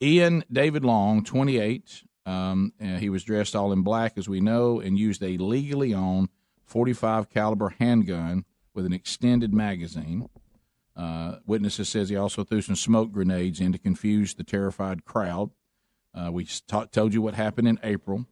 Ian 0.00 0.44
David 0.50 0.84
Long, 0.84 1.24
28. 1.24 2.04
Um, 2.24 2.72
uh, 2.80 2.96
he 2.96 3.08
was 3.08 3.24
dressed 3.24 3.54
all 3.54 3.72
in 3.72 3.82
black, 3.82 4.14
as 4.16 4.28
we 4.28 4.40
know, 4.40 4.80
and 4.80 4.98
used 4.98 5.22
a 5.22 5.36
legally 5.36 5.94
owned 5.94 6.28
45 6.64 7.30
caliber 7.30 7.70
handgun 7.78 8.44
with 8.74 8.84
an 8.84 8.92
extended 8.92 9.54
magazine. 9.54 10.28
Uh, 10.96 11.36
witnesses 11.46 11.88
says 11.88 12.08
he 12.08 12.16
also 12.16 12.42
threw 12.42 12.62
some 12.62 12.76
smoke 12.76 13.12
grenades 13.12 13.60
in 13.60 13.72
to 13.72 13.78
confuse 13.78 14.34
the 14.34 14.44
terrified 14.44 15.04
crowd. 15.04 15.50
Uh, 16.14 16.30
we 16.32 16.46
told 16.90 17.12
you 17.12 17.20
what 17.20 17.34
happened 17.34 17.68
in 17.68 17.78
April. 17.82 18.26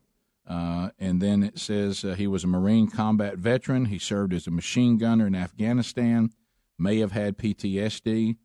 Uh, 0.47 0.91
and 0.99 1.23
then 1.23 1.43
it 1.43 1.59
says 1.59 2.05
uh, 2.05 2.15
he 2.15 2.27
was 2.27 2.45
a 2.45 2.47
Marine 2.49 2.89
combat 2.89 3.39
veteran. 3.39 3.87
He 3.87 3.99
served 3.99 4.33
as 4.33 4.47
a 4.47 4.51
machine 4.51 4.99
gunner 4.99 5.27
in 5.27 5.35
Afghanistan, 5.35 6.31
may 6.79 6.99
have 6.99 7.13
had 7.13 7.39
PTSD. 7.39 8.37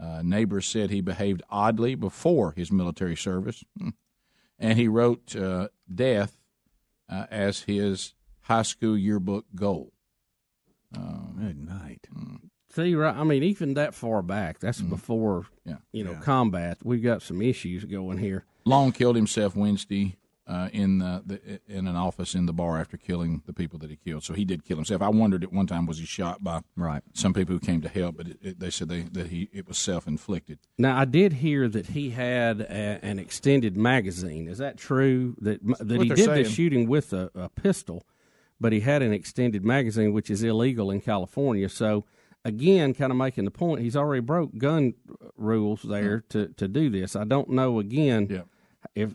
Uh, 0.00 0.22
neighbors 0.24 0.66
said 0.66 0.90
he 0.90 1.00
behaved 1.00 1.42
oddly 1.48 1.94
before 1.94 2.52
his 2.56 2.72
military 2.72 3.16
service. 3.16 3.62
Hmm. 3.78 3.90
And 4.58 4.78
he 4.78 4.88
wrote 4.88 5.34
uh, 5.36 5.68
death 5.92 6.36
uh, 7.08 7.26
as 7.30 7.62
his 7.62 8.14
high 8.42 8.62
school 8.62 8.96
yearbook 8.96 9.46
goal. 9.54 9.92
Good 10.92 11.58
night. 11.66 12.06
See, 12.70 12.94
right? 12.94 13.14
I 13.14 13.24
mean, 13.24 13.42
even 13.42 13.74
that 13.74 13.94
far 13.94 14.22
back, 14.22 14.58
that's 14.60 14.80
before 14.80 15.46
Yeah. 15.64 15.76
you 15.92 16.04
know 16.04 16.14
combat. 16.14 16.78
We've 16.84 17.02
got 17.02 17.22
some 17.22 17.42
issues 17.42 17.84
going 17.84 18.18
here. 18.18 18.44
Long 18.64 18.92
killed 18.92 19.16
himself 19.16 19.54
Wednesday 19.56 20.16
uh, 20.46 20.68
in 20.72 20.98
the, 20.98 21.22
the 21.24 21.60
in 21.66 21.86
an 21.86 21.96
office 21.96 22.34
in 22.34 22.46
the 22.46 22.52
bar 22.52 22.78
after 22.78 22.96
killing 22.96 23.42
the 23.46 23.52
people 23.52 23.78
that 23.78 23.90
he 23.90 23.96
killed. 23.96 24.24
So 24.24 24.34
he 24.34 24.44
did 24.44 24.64
kill 24.64 24.76
himself. 24.76 25.00
I 25.00 25.08
wondered 25.08 25.42
at 25.42 25.52
one 25.52 25.66
time 25.66 25.86
was 25.86 25.98
he 25.98 26.06
shot 26.06 26.44
by 26.44 26.60
right 26.76 27.02
some 27.14 27.32
people 27.32 27.54
who 27.54 27.60
came 27.60 27.80
to 27.80 27.88
help, 27.88 28.18
but 28.18 28.28
it, 28.28 28.38
it, 28.42 28.60
they 28.60 28.70
said 28.70 28.88
they, 28.88 29.02
that 29.02 29.28
he 29.28 29.48
it 29.52 29.66
was 29.66 29.78
self 29.78 30.06
inflicted. 30.06 30.58
Now, 30.76 30.98
I 30.98 31.06
did 31.06 31.34
hear 31.34 31.68
that 31.68 31.86
he 31.88 32.10
had 32.10 32.60
a, 32.60 32.98
an 33.02 33.18
extended 33.18 33.76
magazine. 33.76 34.48
Is 34.48 34.58
that 34.58 34.76
true? 34.76 35.34
That 35.40 35.60
that 35.78 36.02
he 36.02 36.08
did 36.08 36.18
saying. 36.18 36.44
the 36.44 36.50
shooting 36.50 36.88
with 36.88 37.12
a, 37.12 37.30
a 37.34 37.48
pistol, 37.48 38.06
but 38.60 38.72
he 38.72 38.80
had 38.80 39.02
an 39.02 39.12
extended 39.12 39.64
magazine, 39.64 40.12
which 40.12 40.28
is 40.28 40.42
illegal 40.42 40.90
in 40.90 41.00
California. 41.00 41.70
So, 41.70 42.04
again, 42.44 42.92
kind 42.92 43.10
of 43.10 43.16
making 43.16 43.46
the 43.46 43.50
point, 43.50 43.80
he's 43.80 43.96
already 43.96 44.20
broke 44.20 44.58
gun 44.58 44.92
rules 45.38 45.82
there 45.82 46.20
to, 46.28 46.48
to 46.48 46.68
do 46.68 46.90
this. 46.90 47.16
I 47.16 47.24
don't 47.24 47.48
know. 47.48 47.78
Again, 47.78 48.44
if 48.94 49.14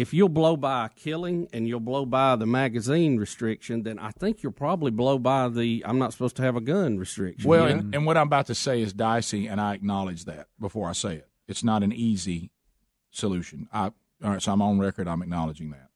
if 0.00 0.14
you'll 0.14 0.28
blow 0.28 0.56
by 0.56 0.86
a 0.86 0.88
killing 0.90 1.48
and 1.52 1.66
you'll 1.66 1.80
blow 1.80 2.06
by 2.06 2.36
the 2.36 2.46
magazine 2.46 3.16
restriction, 3.16 3.82
then 3.82 3.98
I 3.98 4.12
think 4.12 4.42
you'll 4.42 4.52
probably 4.52 4.92
blow 4.92 5.18
by 5.18 5.48
the 5.48 5.82
I'm 5.84 5.98
not 5.98 6.12
supposed 6.12 6.36
to 6.36 6.42
have 6.42 6.54
a 6.54 6.60
gun 6.60 6.98
restriction. 6.98 7.48
Well, 7.48 7.68
you 7.68 7.74
know? 7.74 7.80
and, 7.80 7.94
and 7.96 8.06
what 8.06 8.16
I'm 8.16 8.28
about 8.28 8.46
to 8.46 8.54
say 8.54 8.80
is 8.80 8.92
dicey, 8.92 9.48
and 9.48 9.60
I 9.60 9.74
acknowledge 9.74 10.24
that 10.26 10.46
before 10.60 10.88
I 10.88 10.92
say 10.92 11.16
it. 11.16 11.28
It's 11.48 11.64
not 11.64 11.82
an 11.82 11.92
easy 11.92 12.52
solution. 13.10 13.68
I, 13.72 13.86
all 14.22 14.30
right, 14.30 14.42
so 14.42 14.52
I'm 14.52 14.62
on 14.62 14.78
record. 14.78 15.08
I'm 15.08 15.22
acknowledging 15.22 15.70
that. 15.70 15.88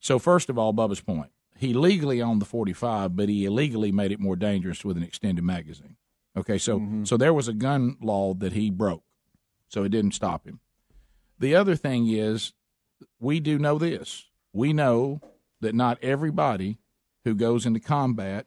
So 0.00 0.18
first 0.18 0.48
of 0.48 0.56
all, 0.56 0.72
Bubba's 0.72 1.00
point: 1.00 1.30
he 1.58 1.74
legally 1.74 2.22
owned 2.22 2.40
the 2.40 2.46
45, 2.46 3.14
but 3.14 3.28
he 3.28 3.44
illegally 3.44 3.92
made 3.92 4.10
it 4.10 4.20
more 4.20 4.36
dangerous 4.36 4.84
with 4.84 4.96
an 4.96 5.02
extended 5.02 5.44
magazine. 5.44 5.96
Okay, 6.34 6.56
so 6.56 6.78
mm-hmm. 6.78 7.04
so 7.04 7.18
there 7.18 7.34
was 7.34 7.46
a 7.46 7.52
gun 7.52 7.96
law 8.00 8.32
that 8.34 8.54
he 8.54 8.70
broke, 8.70 9.04
so 9.68 9.84
it 9.84 9.90
didn't 9.90 10.12
stop 10.12 10.46
him. 10.46 10.60
The 11.38 11.54
other 11.54 11.76
thing 11.76 12.08
is, 12.08 12.54
we 13.24 13.40
do 13.40 13.58
know 13.58 13.78
this. 13.78 14.26
We 14.52 14.72
know 14.72 15.20
that 15.60 15.74
not 15.74 15.98
everybody 16.02 16.78
who 17.24 17.34
goes 17.34 17.66
into 17.66 17.80
combat 17.80 18.46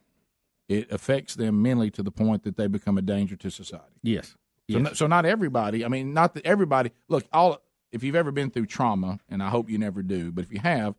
it 0.68 0.92
affects 0.92 1.36
them 1.36 1.62
mentally 1.62 1.90
to 1.92 2.04
the 2.04 2.12
point 2.12 2.44
that 2.44 2.58
they 2.58 2.68
become 2.68 2.98
a 2.98 3.02
danger 3.02 3.36
to 3.38 3.50
society. 3.50 4.00
Yes. 4.04 4.36
So, 4.70 4.78
Yes. 4.78 4.82
no- 4.82 4.94
so 4.94 5.08
not 5.08 5.26
everybody. 5.26 5.86
I 5.86 5.88
mean, 5.88 6.14
not 6.14 6.34
that 6.34 6.46
everybody. 6.46 6.92
Look, 7.08 7.26
all 7.32 7.62
if 7.92 8.04
you've 8.04 8.16
ever 8.16 8.32
been 8.32 8.50
through 8.50 8.66
trauma, 8.66 9.20
and 9.30 9.42
I 9.42 9.50
hope 9.50 9.70
you 9.70 9.78
never 9.78 10.04
do, 10.04 10.32
but 10.32 10.44
if 10.44 10.52
you 10.52 10.60
have, 10.60 10.96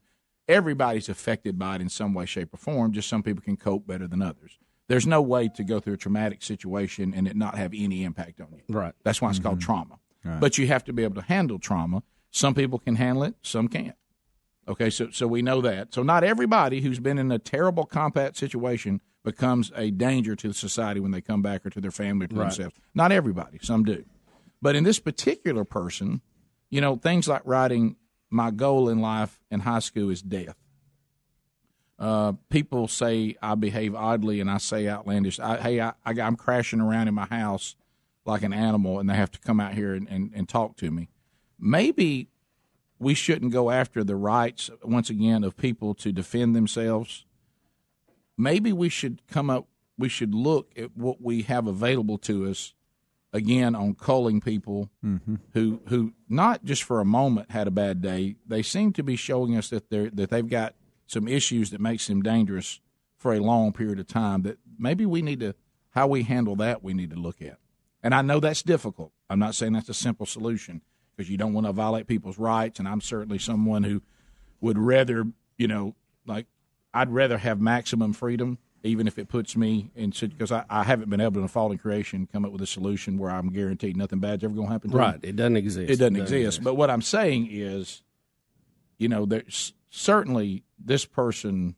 everybody's 0.48 1.10
affected 1.10 1.58
by 1.58 1.76
it 1.76 1.82
in 1.82 1.90
some 1.90 2.14
way, 2.14 2.24
shape, 2.24 2.54
or 2.54 2.56
form. 2.56 2.92
Just 2.92 3.08
some 3.08 3.22
people 3.22 3.42
can 3.42 3.58
cope 3.58 3.86
better 3.86 4.08
than 4.08 4.22
others. 4.22 4.58
There's 4.88 5.06
no 5.06 5.20
way 5.20 5.48
to 5.48 5.64
go 5.64 5.80
through 5.80 5.94
a 5.94 5.98
traumatic 5.98 6.42
situation 6.42 7.12
and 7.14 7.28
it 7.28 7.36
not 7.36 7.58
have 7.58 7.74
any 7.76 8.04
impact 8.04 8.40
on 8.40 8.48
you. 8.52 8.62
Right. 8.74 8.94
That's 9.04 9.20
why 9.20 9.28
it's 9.28 9.38
called 9.38 9.58
mm-hmm. 9.58 9.66
trauma. 9.66 9.98
Right. 10.24 10.40
But 10.40 10.56
you 10.56 10.66
have 10.68 10.82
to 10.84 10.94
be 10.94 11.04
able 11.04 11.16
to 11.16 11.28
handle 11.28 11.58
trauma. 11.58 12.02
Some 12.30 12.54
people 12.54 12.78
can 12.78 12.96
handle 12.96 13.22
it, 13.24 13.34
some 13.42 13.68
can't. 13.68 13.94
Okay, 14.66 14.90
so 14.90 15.08
so 15.10 15.26
we 15.26 15.40
know 15.40 15.60
that. 15.62 15.94
So 15.94 16.02
not 16.02 16.22
everybody 16.24 16.82
who's 16.82 16.98
been 17.00 17.18
in 17.18 17.32
a 17.32 17.38
terrible 17.38 17.84
combat 17.86 18.36
situation 18.36 19.00
becomes 19.24 19.72
a 19.74 19.90
danger 19.90 20.36
to 20.36 20.52
society 20.52 21.00
when 21.00 21.10
they 21.10 21.20
come 21.20 21.40
back 21.42 21.64
or 21.64 21.70
to 21.70 21.80
their 21.80 21.90
family 21.90 22.24
or 22.26 22.28
to 22.28 22.34
Right. 22.34 22.44
themselves. 22.44 22.76
Not 22.94 23.10
everybody, 23.12 23.58
some 23.62 23.82
do. 23.84 24.04
But 24.60 24.76
in 24.76 24.84
this 24.84 24.98
particular 24.98 25.64
person, 25.64 26.20
you 26.70 26.80
know, 26.80 26.96
things 26.96 27.28
like 27.28 27.42
writing 27.44 27.96
my 28.30 28.50
goal 28.50 28.88
in 28.90 29.00
life 29.00 29.40
in 29.50 29.60
high 29.60 29.78
school 29.78 30.10
is 30.10 30.20
death. 30.20 30.56
Uh, 31.98 32.32
people 32.48 32.86
say 32.86 33.34
I 33.42 33.54
behave 33.56 33.94
oddly 33.94 34.40
and 34.40 34.50
I 34.50 34.58
say 34.58 34.86
outlandish. 34.86 35.40
I, 35.40 35.56
hey, 35.56 35.80
I, 35.80 35.94
I, 36.04 36.12
I'm 36.20 36.36
crashing 36.36 36.80
around 36.80 37.08
in 37.08 37.14
my 37.14 37.26
house 37.26 37.74
like 38.24 38.42
an 38.42 38.52
animal, 38.52 39.00
and 39.00 39.08
they 39.08 39.14
have 39.14 39.30
to 39.32 39.38
come 39.40 39.58
out 39.58 39.72
here 39.74 39.94
and, 39.94 40.06
and, 40.08 40.30
and 40.34 40.48
talk 40.48 40.76
to 40.76 40.90
me. 40.90 41.08
Maybe 41.58 42.28
we 42.98 43.14
shouldn't 43.14 43.52
go 43.52 43.70
after 43.70 44.02
the 44.04 44.16
rights 44.16 44.70
once 44.82 45.10
again 45.10 45.44
of 45.44 45.56
people 45.56 45.94
to 45.94 46.12
defend 46.12 46.54
themselves. 46.54 47.24
Maybe 48.36 48.72
we 48.72 48.88
should 48.88 49.26
come 49.28 49.50
up. 49.50 49.66
We 49.96 50.08
should 50.08 50.34
look 50.34 50.72
at 50.76 50.96
what 50.96 51.20
we 51.20 51.42
have 51.42 51.66
available 51.66 52.18
to 52.18 52.48
us 52.48 52.74
again 53.32 53.74
on 53.74 53.94
culling 53.94 54.40
people 54.40 54.90
mm-hmm. 55.04 55.36
who 55.52 55.80
who 55.88 56.12
not 56.28 56.64
just 56.64 56.82
for 56.82 57.00
a 57.00 57.04
moment 57.04 57.50
had 57.50 57.66
a 57.66 57.72
bad 57.72 58.00
day. 58.00 58.36
They 58.46 58.62
seem 58.62 58.92
to 58.94 59.02
be 59.02 59.16
showing 59.16 59.56
us 59.56 59.70
that 59.70 59.90
they 59.90 60.08
that 60.10 60.30
they've 60.30 60.48
got 60.48 60.74
some 61.06 61.26
issues 61.26 61.70
that 61.70 61.80
makes 61.80 62.06
them 62.06 62.22
dangerous 62.22 62.80
for 63.16 63.34
a 63.34 63.40
long 63.40 63.72
period 63.72 63.98
of 63.98 64.06
time. 64.06 64.42
That 64.42 64.58
maybe 64.78 65.04
we 65.04 65.20
need 65.20 65.40
to 65.40 65.54
how 65.90 66.06
we 66.06 66.22
handle 66.22 66.56
that. 66.56 66.82
We 66.82 66.94
need 66.94 67.10
to 67.10 67.16
look 67.16 67.42
at. 67.42 67.58
And 68.02 68.14
I 68.14 68.22
know 68.22 68.38
that's 68.38 68.62
difficult. 68.62 69.12
I'm 69.28 69.40
not 69.40 69.56
saying 69.56 69.72
that's 69.72 69.88
a 69.88 69.94
simple 69.94 70.26
solution 70.26 70.82
because 71.18 71.28
you 71.28 71.36
don't 71.36 71.52
want 71.52 71.66
to 71.66 71.72
violate 71.72 72.06
people's 72.06 72.38
rights. 72.38 72.78
And 72.78 72.86
I'm 72.88 73.00
certainly 73.00 73.38
someone 73.38 73.82
who 73.82 74.00
would 74.60 74.78
rather, 74.78 75.26
you 75.56 75.66
know, 75.66 75.96
like 76.26 76.46
I'd 76.94 77.10
rather 77.10 77.38
have 77.38 77.60
maximum 77.60 78.12
freedom, 78.12 78.58
even 78.84 79.08
if 79.08 79.18
it 79.18 79.28
puts 79.28 79.56
me 79.56 79.90
in 79.96 80.10
because 80.10 80.52
I, 80.52 80.64
I 80.70 80.84
haven't 80.84 81.10
been 81.10 81.20
able 81.20 81.42
to 81.42 81.48
fall 81.48 81.66
in 81.72 81.72
a 81.74 81.76
fallen 81.76 81.78
creation 81.78 82.28
come 82.32 82.44
up 82.44 82.52
with 82.52 82.62
a 82.62 82.66
solution 82.66 83.18
where 83.18 83.30
I'm 83.32 83.48
guaranteed 83.52 83.96
nothing 83.96 84.20
bad's 84.20 84.44
ever 84.44 84.54
going 84.54 84.68
to 84.68 84.72
happen. 84.72 84.90
To 84.92 84.96
Right. 84.96 85.20
me. 85.20 85.30
It 85.30 85.36
doesn't 85.36 85.56
exist. 85.56 85.90
It 85.90 85.96
doesn't, 85.96 86.16
It 86.16 86.20
doesn't 86.20 86.36
exist. 86.36 86.58
exist. 86.58 86.64
But 86.64 86.74
what 86.76 86.88
I'm 86.88 87.02
saying 87.02 87.48
is, 87.50 88.02
you 88.96 89.08
know, 89.08 89.26
there's 89.26 89.72
certainly 89.90 90.62
this 90.78 91.04
person 91.04 91.74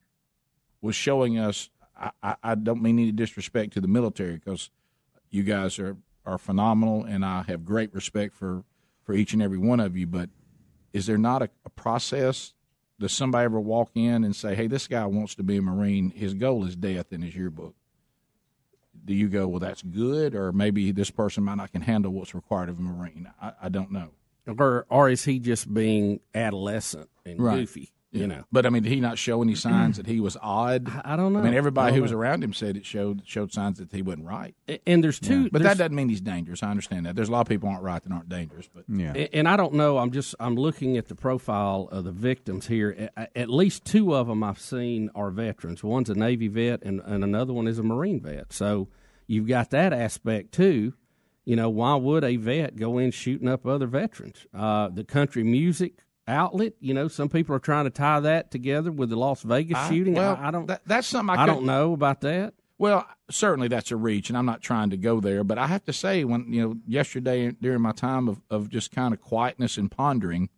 was 0.82 0.94
showing 0.94 1.38
us. 1.38 1.70
I, 1.98 2.10
I, 2.22 2.36
I 2.42 2.54
don't 2.56 2.82
mean 2.82 2.98
any 2.98 3.12
disrespect 3.12 3.72
to 3.74 3.80
the 3.80 3.88
military 3.88 4.34
because 4.36 4.68
you 5.30 5.42
guys 5.44 5.78
are 5.78 5.96
are 6.26 6.36
phenomenal, 6.38 7.02
and 7.04 7.24
I 7.24 7.42
have 7.48 7.64
great 7.64 7.94
respect 7.94 8.34
for 8.34 8.62
for 9.10 9.16
each 9.16 9.32
and 9.32 9.42
every 9.42 9.58
one 9.58 9.80
of 9.80 9.96
you. 9.96 10.06
But 10.06 10.30
is 10.92 11.06
there 11.06 11.18
not 11.18 11.42
a, 11.42 11.50
a 11.64 11.70
process? 11.70 12.54
Does 13.00 13.12
somebody 13.12 13.44
ever 13.44 13.58
walk 13.58 13.90
in 13.94 14.22
and 14.24 14.36
say, 14.36 14.54
"Hey, 14.54 14.68
this 14.68 14.86
guy 14.86 15.04
wants 15.06 15.34
to 15.36 15.42
be 15.42 15.56
a 15.56 15.62
Marine. 15.62 16.10
His 16.10 16.34
goal 16.34 16.64
is 16.64 16.76
death 16.76 17.12
in 17.12 17.22
his 17.22 17.34
yearbook"? 17.34 17.74
Do 19.04 19.14
you 19.14 19.28
go, 19.28 19.48
"Well, 19.48 19.58
that's 19.58 19.82
good," 19.82 20.34
or 20.36 20.52
maybe 20.52 20.92
this 20.92 21.10
person 21.10 21.42
might 21.44 21.56
not 21.56 21.72
can 21.72 21.82
handle 21.82 22.12
what's 22.12 22.34
required 22.34 22.68
of 22.68 22.78
a 22.78 22.82
Marine? 22.82 23.28
I, 23.42 23.52
I 23.62 23.68
don't 23.68 23.90
know. 23.90 24.10
Or 24.46 24.86
or 24.88 25.08
is 25.10 25.24
he 25.24 25.38
just 25.40 25.72
being 25.72 26.20
adolescent 26.34 27.08
and 27.26 27.40
Right. 27.40 27.60
goofy? 27.60 27.90
You 28.12 28.26
know. 28.26 28.42
But 28.50 28.66
I 28.66 28.70
mean, 28.70 28.82
did 28.82 28.90
he 28.90 28.98
not 29.00 29.18
show 29.18 29.40
any 29.40 29.54
signs 29.54 29.96
that 29.96 30.06
he 30.06 30.18
was 30.18 30.36
odd? 30.42 30.90
I 31.04 31.14
don't 31.14 31.32
know. 31.32 31.38
I 31.38 31.42
mean, 31.42 31.54
everybody 31.54 31.92
I 31.92 31.94
who 31.94 32.02
was 32.02 32.10
know. 32.10 32.18
around 32.18 32.42
him 32.42 32.52
said 32.52 32.76
it 32.76 32.84
showed 32.84 33.22
showed 33.24 33.52
signs 33.52 33.78
that 33.78 33.92
he 33.92 34.02
wasn't 34.02 34.26
right. 34.26 34.54
And 34.84 35.04
there's 35.04 35.20
two. 35.20 35.48
but 35.50 35.62
that 35.62 35.78
doesn't 35.78 35.94
mean 35.94 36.08
he's 36.08 36.20
dangerous. 36.20 36.62
I 36.64 36.70
understand 36.70 37.06
that. 37.06 37.14
There's 37.14 37.28
a 37.28 37.32
lot 37.32 37.42
of 37.42 37.48
people 37.48 37.68
aren't 37.68 37.84
right 37.84 38.02
that 38.02 38.10
aren't 38.12 38.28
dangerous. 38.28 38.68
But 38.74 38.84
yeah. 38.88 39.12
And 39.32 39.46
I 39.48 39.56
don't 39.56 39.74
know. 39.74 39.98
I'm 39.98 40.10
just 40.10 40.34
I'm 40.40 40.56
looking 40.56 40.96
at 40.96 41.06
the 41.06 41.14
profile 41.14 41.88
of 41.92 42.02
the 42.02 42.10
victims 42.12 42.66
here. 42.66 43.10
A- 43.16 43.38
At 43.38 43.48
least 43.48 43.84
two 43.84 44.14
of 44.16 44.26
them 44.26 44.42
I've 44.42 44.58
seen 44.60 45.10
are 45.14 45.30
veterans. 45.30 45.84
One's 45.84 46.10
a 46.10 46.14
Navy 46.14 46.48
vet, 46.48 46.82
and, 46.82 47.00
and 47.04 47.22
another 47.22 47.52
one 47.52 47.68
is 47.68 47.78
a 47.78 47.84
Marine 47.84 48.20
vet. 48.20 48.52
So 48.52 48.88
you've 49.28 49.46
got 49.46 49.70
that 49.70 49.92
aspect 49.92 50.50
too. 50.52 50.94
You 51.44 51.54
know, 51.56 51.70
why 51.70 51.94
would 51.94 52.24
a 52.24 52.34
vet 52.36 52.74
go 52.76 52.98
in 52.98 53.12
shooting 53.12 53.46
up 53.48 53.66
other 53.66 53.86
veterans? 53.86 54.46
Uh, 54.52 54.88
the 54.88 55.04
country 55.04 55.42
music 55.44 55.94
outlet. 56.30 56.72
You 56.80 56.94
know, 56.94 57.08
some 57.08 57.28
people 57.28 57.54
are 57.54 57.58
trying 57.60 57.84
to 57.84 57.90
tie 57.90 58.20
that 58.20 58.50
together 58.50 58.90
with 58.92 59.10
the 59.10 59.16
Las 59.16 59.42
Vegas 59.42 59.76
I- 59.78 59.88
shooting. 59.90 60.14
well, 60.14 60.38
I, 60.40 60.48
I 60.48 60.50
don't. 60.50 60.66
that- 60.66 60.82
that's 60.86 61.06
something 61.06 61.36
I 61.36 61.42
I 61.42 61.46
don't 61.46 61.64
know 61.64 61.92
about 61.92 62.20
that. 62.22 62.54
Well, 62.78 63.06
certainly 63.30 63.68
that's 63.68 63.90
a 63.90 63.96
reach, 63.96 64.30
and 64.30 64.38
I'm 64.38 64.46
not 64.46 64.62
trying 64.62 64.88
to 64.90 64.96
go 64.96 65.20
there. 65.20 65.44
But 65.44 65.58
I 65.58 65.66
have 65.66 65.84
to 65.84 65.92
say, 65.92 66.24
when 66.24 66.50
you 66.50 66.62
know, 66.62 66.76
yesterday 66.86 67.50
during 67.50 67.82
my 67.82 67.92
time 67.92 68.26
of, 68.26 68.40
of 68.50 68.70
just 68.70 68.90
kind 68.90 69.12
of 69.12 69.20
quietness 69.20 69.76
and 69.76 69.90
pondering, 69.90 70.48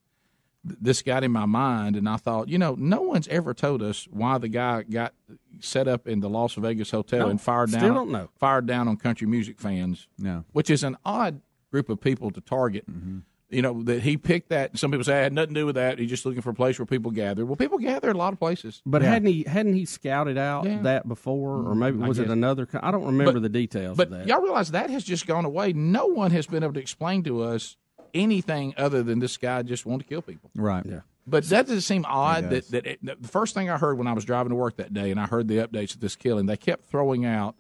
th- 0.65 0.79
this 0.81 1.03
got 1.03 1.25
in 1.25 1.33
my 1.33 1.47
mind, 1.47 1.97
and 1.97 2.09
I 2.09 2.17
thought, 2.19 2.49
you 2.49 2.59
know, 2.59 2.77
no 2.79 3.01
one's 3.03 3.27
ever 3.27 3.55
told 3.55 3.83
us 3.83 4.07
why 4.09 4.39
the 4.39 4.47
guy 4.47 4.85
got 4.85 5.15
set 5.59 5.89
up 5.89 6.07
in 6.07 6.21
the 6.21 6.29
Las 6.31 6.55
Vegas 6.55 6.93
hotel 6.93 7.21
No, 7.27 7.29
and 7.29 7.41
fired 7.41 7.71
still 7.71 7.81
down. 7.81 7.95
don't 7.95 8.11
know. 8.13 8.29
Fired 8.39 8.67
down 8.67 8.87
on 8.87 8.99
country 8.99 9.27
music 9.27 9.59
fans. 9.59 10.07
No. 10.17 10.45
which 10.53 10.71
is 10.71 10.85
an 10.85 10.97
odd 11.05 11.41
group 11.73 11.89
of 11.89 12.01
people 12.01 12.31
to 12.31 12.41
target. 12.41 12.89
Mm-hmm. 12.89 13.19
You 13.53 13.63
know 13.63 13.83
that 13.83 14.03
he 14.03 14.17
picked 14.17 14.49
that. 14.49 14.79
Some 14.79 14.91
people 14.91 15.05
say 15.05 15.21
it 15.21 15.23
had 15.25 15.33
nothing 15.33 15.55
to 15.55 15.61
do 15.61 15.67
with 15.67 15.75
that. 15.75 15.99
He's 15.99 16.09
just 16.09 16.25
looking 16.25 16.41
for 16.43 16.51
a 16.51 16.55
place 16.55 16.79
where 16.79 16.87
people 16.87 17.11
gather. 17.11 17.45
Well, 17.45 17.57
people 17.57 17.79
gather 17.79 18.09
at 18.09 18.15
a 18.17 18.19
lot 18.19 18.33
of 18.33 18.39
places. 18.39 18.81
But 18.87 19.03
hadn't 19.03 19.29
he 19.29 19.45
hadn't 19.47 19.75
he 19.75 19.85
scouted 19.85 20.39
out 20.39 20.65
Yeah. 20.65 20.79
that 20.83 21.07
before, 21.07 21.69
or 21.69 21.75
maybe 21.75 21.99
was 21.99 22.19
it 22.19 22.31
another? 22.31 22.67
I 22.83 22.91
don't 22.91 23.05
remember 23.05 23.35
But- 23.35 23.43
the 23.43 23.49
details 23.49 23.97
But 23.97 24.09
of 24.09 24.13
that. 24.19 24.27
y'all 24.27 24.41
realize 24.43 24.71
that 24.71 24.91
has 24.91 25.05
just 25.05 25.27
gone 25.27 25.45
away. 25.45 25.73
No 25.73 26.07
one 26.07 26.31
has 26.31 26.47
been 26.47 26.63
able 26.63 26.75
to 26.75 26.81
explain 26.81 27.23
to 27.25 27.43
us 27.43 27.77
anything 28.15 28.75
other 28.77 29.03
than 29.03 29.19
this 29.19 29.37
guy 29.37 29.63
just 29.63 29.87
wanted 29.87 30.05
to 30.05 30.09
kill 30.09 30.23
people. 30.23 30.51
Right. 30.55 30.85
Yeah. 30.87 31.01
But 31.27 31.45
that 31.51 31.67
doesn't 31.67 31.83
seem 31.83 32.05
odd 32.09 32.51
that, 32.51 32.69
that 32.71 32.87
it, 32.87 32.99
the 33.03 33.29
first 33.29 33.55
thing 33.55 33.71
I 33.71 33.79
heard 33.79 33.97
when 33.97 34.07
I 34.09 34.13
was 34.13 34.25
driving 34.25 34.51
to 34.51 34.57
work 34.57 34.77
that 34.79 34.93
day 34.93 35.11
and 35.11 35.21
I 35.21 35.27
heard 35.27 35.47
the 35.47 35.57
updates 35.59 35.95
of 35.95 36.01
this 36.01 36.17
killing, 36.17 36.47
they 36.47 36.57
kept 36.57 36.85
throwing 36.87 37.25
out 37.25 37.55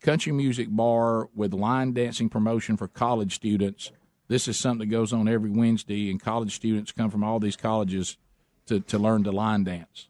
country 0.00 0.30
music 0.30 0.68
bar 0.70 1.28
with 1.34 1.52
line 1.52 1.92
dancing 1.92 2.28
promotion 2.28 2.76
for 2.76 2.86
college 2.86 3.34
students. 3.34 3.90
This 4.28 4.46
is 4.46 4.56
something 4.58 4.88
that 4.88 4.94
goes 4.94 5.12
on 5.12 5.26
every 5.28 5.50
Wednesday, 5.50 6.10
and 6.10 6.20
college 6.20 6.54
students 6.54 6.92
come 6.92 7.10
from 7.10 7.24
all 7.24 7.40
these 7.40 7.56
colleges 7.56 8.16
to, 8.66 8.80
to 8.80 8.98
learn 8.98 9.24
to 9.24 9.32
line 9.32 9.64
dance. 9.64 10.08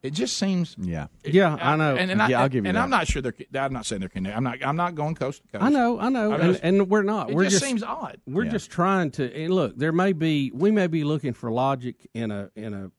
It 0.00 0.12
just 0.14 0.36
seems, 0.38 0.76
Yeah. 0.78 1.08
Yeah, 1.24 1.56
I 1.60 1.74
know. 1.76 1.96
and, 1.96 2.10
and, 2.10 2.22
I, 2.22 2.28
Yeah, 2.28 2.40
I'll 2.42 2.48
give 2.48 2.64
you 2.64 2.68
and 2.68 2.76
that. 2.76 2.82
I'm 2.82 2.88
not 2.90 3.08
sure 3.08 3.20
they're. 3.20 3.34
I'm 3.54 3.72
not 3.72 3.84
saying 3.84 3.98
they're 4.00 4.08
connected. 4.08 4.36
I'm 4.36 4.44
not. 4.44 4.58
I'm 4.64 4.76
not 4.76 4.94
going 4.94 5.16
coast 5.16 5.42
to 5.42 5.48
coast. 5.58 5.64
I 5.64 5.70
know, 5.70 5.98
I 5.98 6.08
know, 6.08 6.32
I'm 6.32 6.40
and, 6.40 6.60
and 6.62 6.88
we're 6.88 7.02
not. 7.02 7.30
it 7.30 7.34
we're 7.34 7.48
just 7.48 7.64
seems 7.64 7.82
odd. 7.82 8.20
We're 8.24 8.44
Yeah. 8.44 8.52
just 8.52 8.70
trying 8.70 9.10
to. 9.12 9.34
And 9.34 9.52
look, 9.52 9.76
there 9.76 9.90
may 9.90 10.12
be 10.12 10.52
we 10.54 10.70
may 10.70 10.86
be 10.86 11.02
looking 11.02 11.32
for 11.32 11.50
logic 11.50 11.96
in 12.14 12.30
a 12.30 12.48
in 12.54 12.74
a 12.74 12.92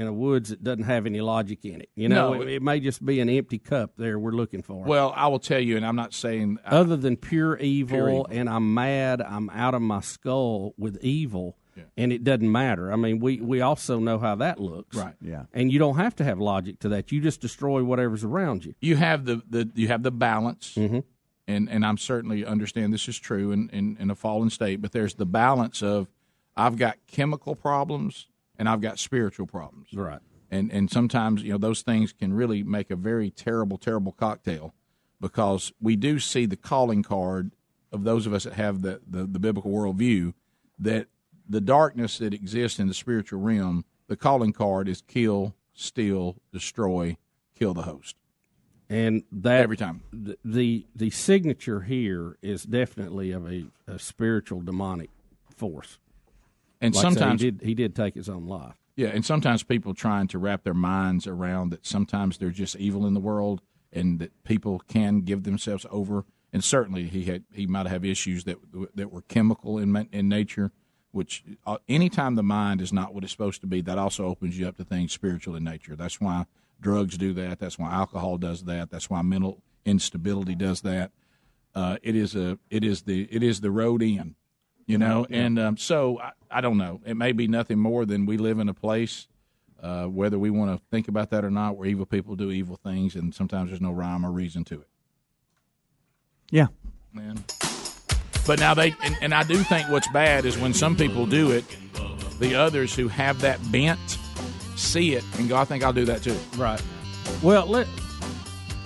in 0.00 0.06
a 0.06 0.12
woods 0.12 0.48
that 0.48 0.64
doesn't 0.64 0.84
have 0.84 1.04
any 1.06 1.20
logic 1.20 1.64
in 1.64 1.80
it. 1.82 1.90
You 1.94 2.08
know, 2.08 2.32
No. 2.34 2.42
it, 2.42 2.48
it 2.48 2.62
may 2.62 2.80
just 2.80 3.04
be 3.04 3.20
an 3.20 3.28
empty 3.28 3.58
cup 3.58 3.92
there 3.96 4.18
we're 4.18 4.30
looking 4.32 4.62
for. 4.62 4.82
Well, 4.84 5.12
I 5.14 5.26
will 5.28 5.38
tell 5.38 5.60
you, 5.60 5.76
and 5.76 5.84
I'm 5.84 5.96
not 5.96 6.14
saying 6.14 6.58
other 6.64 6.96
than 6.96 7.16
pure 7.16 7.56
evil, 7.58 7.96
Pure 7.96 8.08
evil. 8.10 8.28
and 8.30 8.48
I'm 8.48 8.72
mad, 8.74 9.20
I'm 9.20 9.50
out 9.50 9.74
of 9.74 9.82
my 9.82 10.00
skull 10.00 10.74
with 10.78 10.96
evil, 11.02 11.56
and 11.96 12.12
it 12.12 12.24
doesn't 12.24 12.50
matter. 12.50 12.90
I 12.92 12.96
mean, 12.96 13.20
we 13.20 13.40
we 13.40 13.60
also 13.60 13.98
know 13.98 14.18
how 14.18 14.34
that 14.36 14.58
looks, 14.60 14.96
Right. 14.96 15.14
Yeah. 15.20 15.44
And 15.52 15.70
you 15.72 15.78
don't 15.78 15.96
have 15.96 16.16
to 16.16 16.24
have 16.24 16.38
logic 16.40 16.78
to 16.80 16.88
that. 16.90 17.12
You 17.12 17.20
just 17.20 17.40
destroy 17.40 17.82
whatever's 17.84 18.24
around 18.24 18.64
you. 18.64 18.74
you 18.80 18.96
have 18.96 19.24
the, 19.26 19.42
the 19.48 19.70
you 19.74 19.88
have 19.88 20.02
the 20.02 20.10
balance, 20.10 20.74
Mhm. 20.76 21.04
and 21.46 21.68
and 21.70 21.84
I'm 21.84 21.98
certainly 21.98 22.44
understand 22.44 22.92
this 22.92 23.06
is 23.08 23.18
true 23.18 23.52
in, 23.52 23.68
in 23.70 23.96
in 24.00 24.10
a 24.10 24.14
fallen 24.14 24.48
state, 24.50 24.80
but 24.82 24.92
there's 24.92 25.14
the 25.14 25.26
balance 25.26 25.82
of 25.82 26.08
I've 26.56 26.76
got 26.76 26.96
chemical 27.06 27.54
problems 27.54 28.26
and 28.60 28.68
I've 28.68 28.80
got 28.82 28.98
spiritual 29.00 29.46
problems, 29.46 29.88
Right. 29.92 30.20
and 30.50 30.70
and 30.70 30.90
sometimes 30.90 31.42
you 31.42 31.50
know 31.50 31.58
those 31.58 31.82
things 31.82 32.12
can 32.12 32.32
really 32.32 32.62
make 32.62 32.90
a 32.90 32.96
very 32.96 33.30
terrible 33.30 33.78
terrible 33.78 34.12
cocktail 34.12 34.74
because 35.20 35.72
we 35.80 35.96
do 35.96 36.18
see 36.20 36.46
the 36.46 36.56
calling 36.56 37.02
card 37.02 37.52
of 37.90 38.04
those 38.04 38.26
of 38.26 38.32
us 38.34 38.44
that 38.44 38.52
have 38.52 38.82
the 38.82 39.00
the, 39.08 39.24
the 39.24 39.38
biblical 39.40 39.72
worldview 39.72 40.34
that 40.78 41.06
the 41.48 41.60
darkness 41.60 42.18
that 42.18 42.32
exists 42.34 42.78
in 42.78 42.86
the 42.86 42.94
spiritual 42.94 43.40
realm 43.40 43.84
the 44.08 44.16
calling 44.16 44.52
card 44.52 44.88
is 44.88 45.02
kill 45.08 45.54
steal 45.72 46.36
destroy 46.52 47.16
kill 47.58 47.72
the 47.74 47.82
host 47.82 48.16
and 48.90 49.22
that 49.32 49.62
every 49.62 49.76
time 49.76 50.02
the 50.12 50.36
the, 50.44 50.86
the 50.94 51.10
signature 51.10 51.80
here 51.80 52.36
is 52.42 52.64
definitely 52.64 53.30
of 53.32 53.46
a, 53.50 53.64
a 53.86 53.98
spiritual 53.98 54.60
demonic 54.60 55.10
force. 55.56 55.98
And 56.80 56.94
Like 56.94 57.02
sometimes 57.02 57.42
he 57.42 57.50
did 57.50 57.66
he 57.66 57.74
did 57.74 57.94
take 57.94 58.14
his 58.14 58.28
own 58.28 58.46
life. 58.46 58.74
Yeah, 58.96 59.08
and 59.08 59.24
sometimes 59.24 59.62
people 59.62 59.94
trying 59.94 60.28
to 60.28 60.38
wrap 60.38 60.62
their 60.62 60.74
minds 60.74 61.26
around 61.26 61.70
that 61.70 61.86
sometimes 61.86 62.38
there's 62.38 62.56
just 62.56 62.76
evil 62.76 63.06
in 63.06 63.14
the 63.14 63.20
world 63.20 63.62
and 63.92 64.18
that 64.18 64.44
people 64.44 64.82
can 64.88 65.20
give 65.20 65.44
themselves 65.44 65.86
over. 65.90 66.24
And 66.52 66.62
certainly 66.62 67.04
he 67.04 67.24
had 67.24 67.44
he 67.52 67.66
might 67.66 67.86
have 67.86 68.04
issues 68.04 68.44
that 68.44 68.58
that 68.94 69.12
were 69.12 69.22
chemical 69.22 69.78
in 69.78 70.08
in 70.12 70.28
nature, 70.28 70.72
which 71.12 71.44
uh, 71.66 71.78
anytime 71.88 72.34
the 72.34 72.42
mind 72.42 72.80
is 72.80 72.92
not 72.92 73.14
what 73.14 73.22
it's 73.24 73.32
supposed 73.32 73.60
to 73.60 73.66
be, 73.66 73.80
that 73.82 73.98
also 73.98 74.26
opens 74.26 74.58
you 74.58 74.66
up 74.66 74.76
to 74.76 74.84
things 74.84 75.12
spiritual 75.12 75.54
in 75.56 75.64
nature. 75.64 75.96
That's 75.96 76.20
why 76.20 76.46
drugs 76.80 77.16
do 77.16 77.32
that. 77.34 77.58
That's 77.58 77.78
why 77.78 77.92
alcohol 77.92 78.38
does 78.38 78.64
that. 78.64 78.90
That's 78.90 79.08
why 79.08 79.22
mental 79.22 79.62
instability 79.84 80.54
does 80.54 80.80
that. 80.82 81.12
Uh, 81.74 81.98
it 82.02 82.16
is 82.16 82.34
a 82.34 82.58
it 82.68 82.82
is 82.82 83.02
the 83.02 83.28
it 83.30 83.42
is 83.42 83.60
the 83.60 83.70
road 83.70 84.02
in, 84.02 84.34
you 84.86 84.98
know. 84.98 85.26
Yeah. 85.28 85.38
And 85.38 85.58
um, 85.58 85.76
so 85.76 86.18
I, 86.20 86.32
I 86.50 86.60
don't 86.60 86.78
know. 86.78 87.00
It 87.04 87.16
may 87.16 87.32
be 87.32 87.48
nothing 87.48 87.78
more 87.78 88.04
than 88.04 88.26
we 88.26 88.36
live 88.36 88.58
in 88.58 88.68
a 88.68 88.74
place, 88.74 89.28
uh, 89.82 90.04
whether 90.06 90.38
we 90.38 90.50
want 90.50 90.76
to 90.76 90.82
think 90.90 91.08
about 91.08 91.30
that 91.30 91.44
or 91.44 91.50
not, 91.50 91.76
where 91.76 91.88
evil 91.88 92.06
people 92.06 92.36
do 92.36 92.50
evil 92.50 92.76
things, 92.76 93.14
and 93.14 93.34
sometimes 93.34 93.70
there's 93.70 93.80
no 93.80 93.92
rhyme 93.92 94.24
or 94.24 94.30
reason 94.30 94.64
to 94.64 94.80
it. 94.80 94.88
Yeah. 96.50 96.66
Man. 97.12 97.44
But 98.46 98.58
now 98.58 98.74
they 98.74 98.94
and, 99.02 99.16
and 99.20 99.34
I 99.34 99.42
do 99.42 99.56
think 99.56 99.88
what's 99.90 100.08
bad 100.12 100.44
is 100.44 100.58
when 100.58 100.74
some 100.74 100.96
people 100.96 101.26
do 101.26 101.50
it, 101.50 101.64
the 102.38 102.54
others 102.54 102.94
who 102.94 103.08
have 103.08 103.40
that 103.42 103.60
bent 103.70 104.00
see 104.76 105.14
it 105.14 105.24
and 105.38 105.48
go, 105.48 105.56
"I 105.56 105.64
think 105.64 105.84
I'll 105.84 105.92
do 105.92 106.06
that 106.06 106.22
too." 106.22 106.36
Right. 106.56 106.82
Well, 107.42 107.66
let 107.66 107.86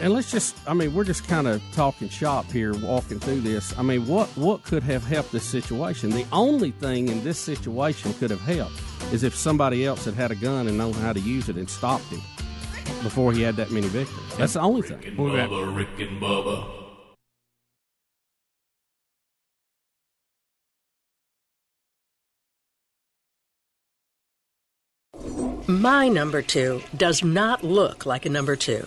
and 0.01 0.12
let's 0.12 0.30
just 0.30 0.57
I 0.66 0.74
mean, 0.74 0.95
we're 0.95 1.05
just 1.05 1.26
kind 1.26 1.47
of 1.47 1.62
talking 1.72 2.09
shop 2.09 2.51
here 2.51 2.74
walking 2.74 3.20
through 3.20 3.40
this. 3.40 3.76
I 3.78 3.82
mean, 3.82 4.07
what 4.07 4.28
what 4.30 4.62
could 4.64 4.82
have 4.82 5.05
helped 5.05 5.32
this 5.32 5.45
situation? 5.45 6.11
The 6.11 6.26
only 6.32 6.72
thing 6.72 7.09
in 7.09 7.22
this 7.22 7.38
situation 7.38 8.14
could 8.14 8.30
have 8.30 8.40
helped 8.40 8.80
is 9.12 9.22
if 9.22 9.34
somebody 9.34 9.84
else 9.86 10.05
had 10.05 10.14
had 10.14 10.30
a 10.30 10.34
gun 10.34 10.66
and 10.66 10.78
known 10.78 10.95
how 10.95 11.12
to 11.12 11.20
use 11.20 11.49
it 11.49 11.57
and 11.57 11.68
stopped 11.68 12.07
him 12.07 12.20
before 13.03 13.32
he 13.32 13.42
had 13.42 13.57
that 13.57 13.70
many 13.70 13.88
victims. 13.88 14.36
That's 14.36 14.55
the 14.55 14.61
only 14.61 14.82
thing. 14.82 15.01
Bubba, 15.16 15.76
Rick 15.76 15.88
and 15.99 16.20
Bubba. 16.20 16.80
My 25.66 26.09
number 26.09 26.42
two 26.42 26.82
does 26.95 27.24
not 27.24 27.64
look 27.64 28.05
like 28.05 28.26
a 28.26 28.28
number 28.28 28.55
two. 28.55 28.86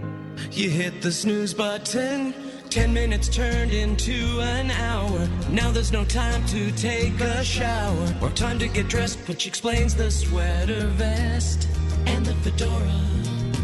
you 0.51 0.69
hit 0.69 1.01
the 1.01 1.11
snooze 1.11 1.53
button. 1.53 2.33
Ten 2.69 2.93
minutes 2.93 3.27
turned 3.27 3.73
into 3.73 4.39
an 4.39 4.71
hour. 4.71 5.27
Now 5.49 5.71
there's 5.71 5.91
no 5.91 6.05
time 6.05 6.45
to 6.47 6.71
take 6.71 7.19
a 7.19 7.43
shower 7.43 8.15
or 8.21 8.29
time 8.29 8.59
to 8.59 8.67
get 8.67 8.87
dressed, 8.87 9.19
which 9.27 9.45
explains 9.45 9.93
the 9.93 10.09
sweater 10.09 10.87
vest 10.87 11.67
and 12.05 12.25
the 12.25 12.33
fedora. 12.35 12.91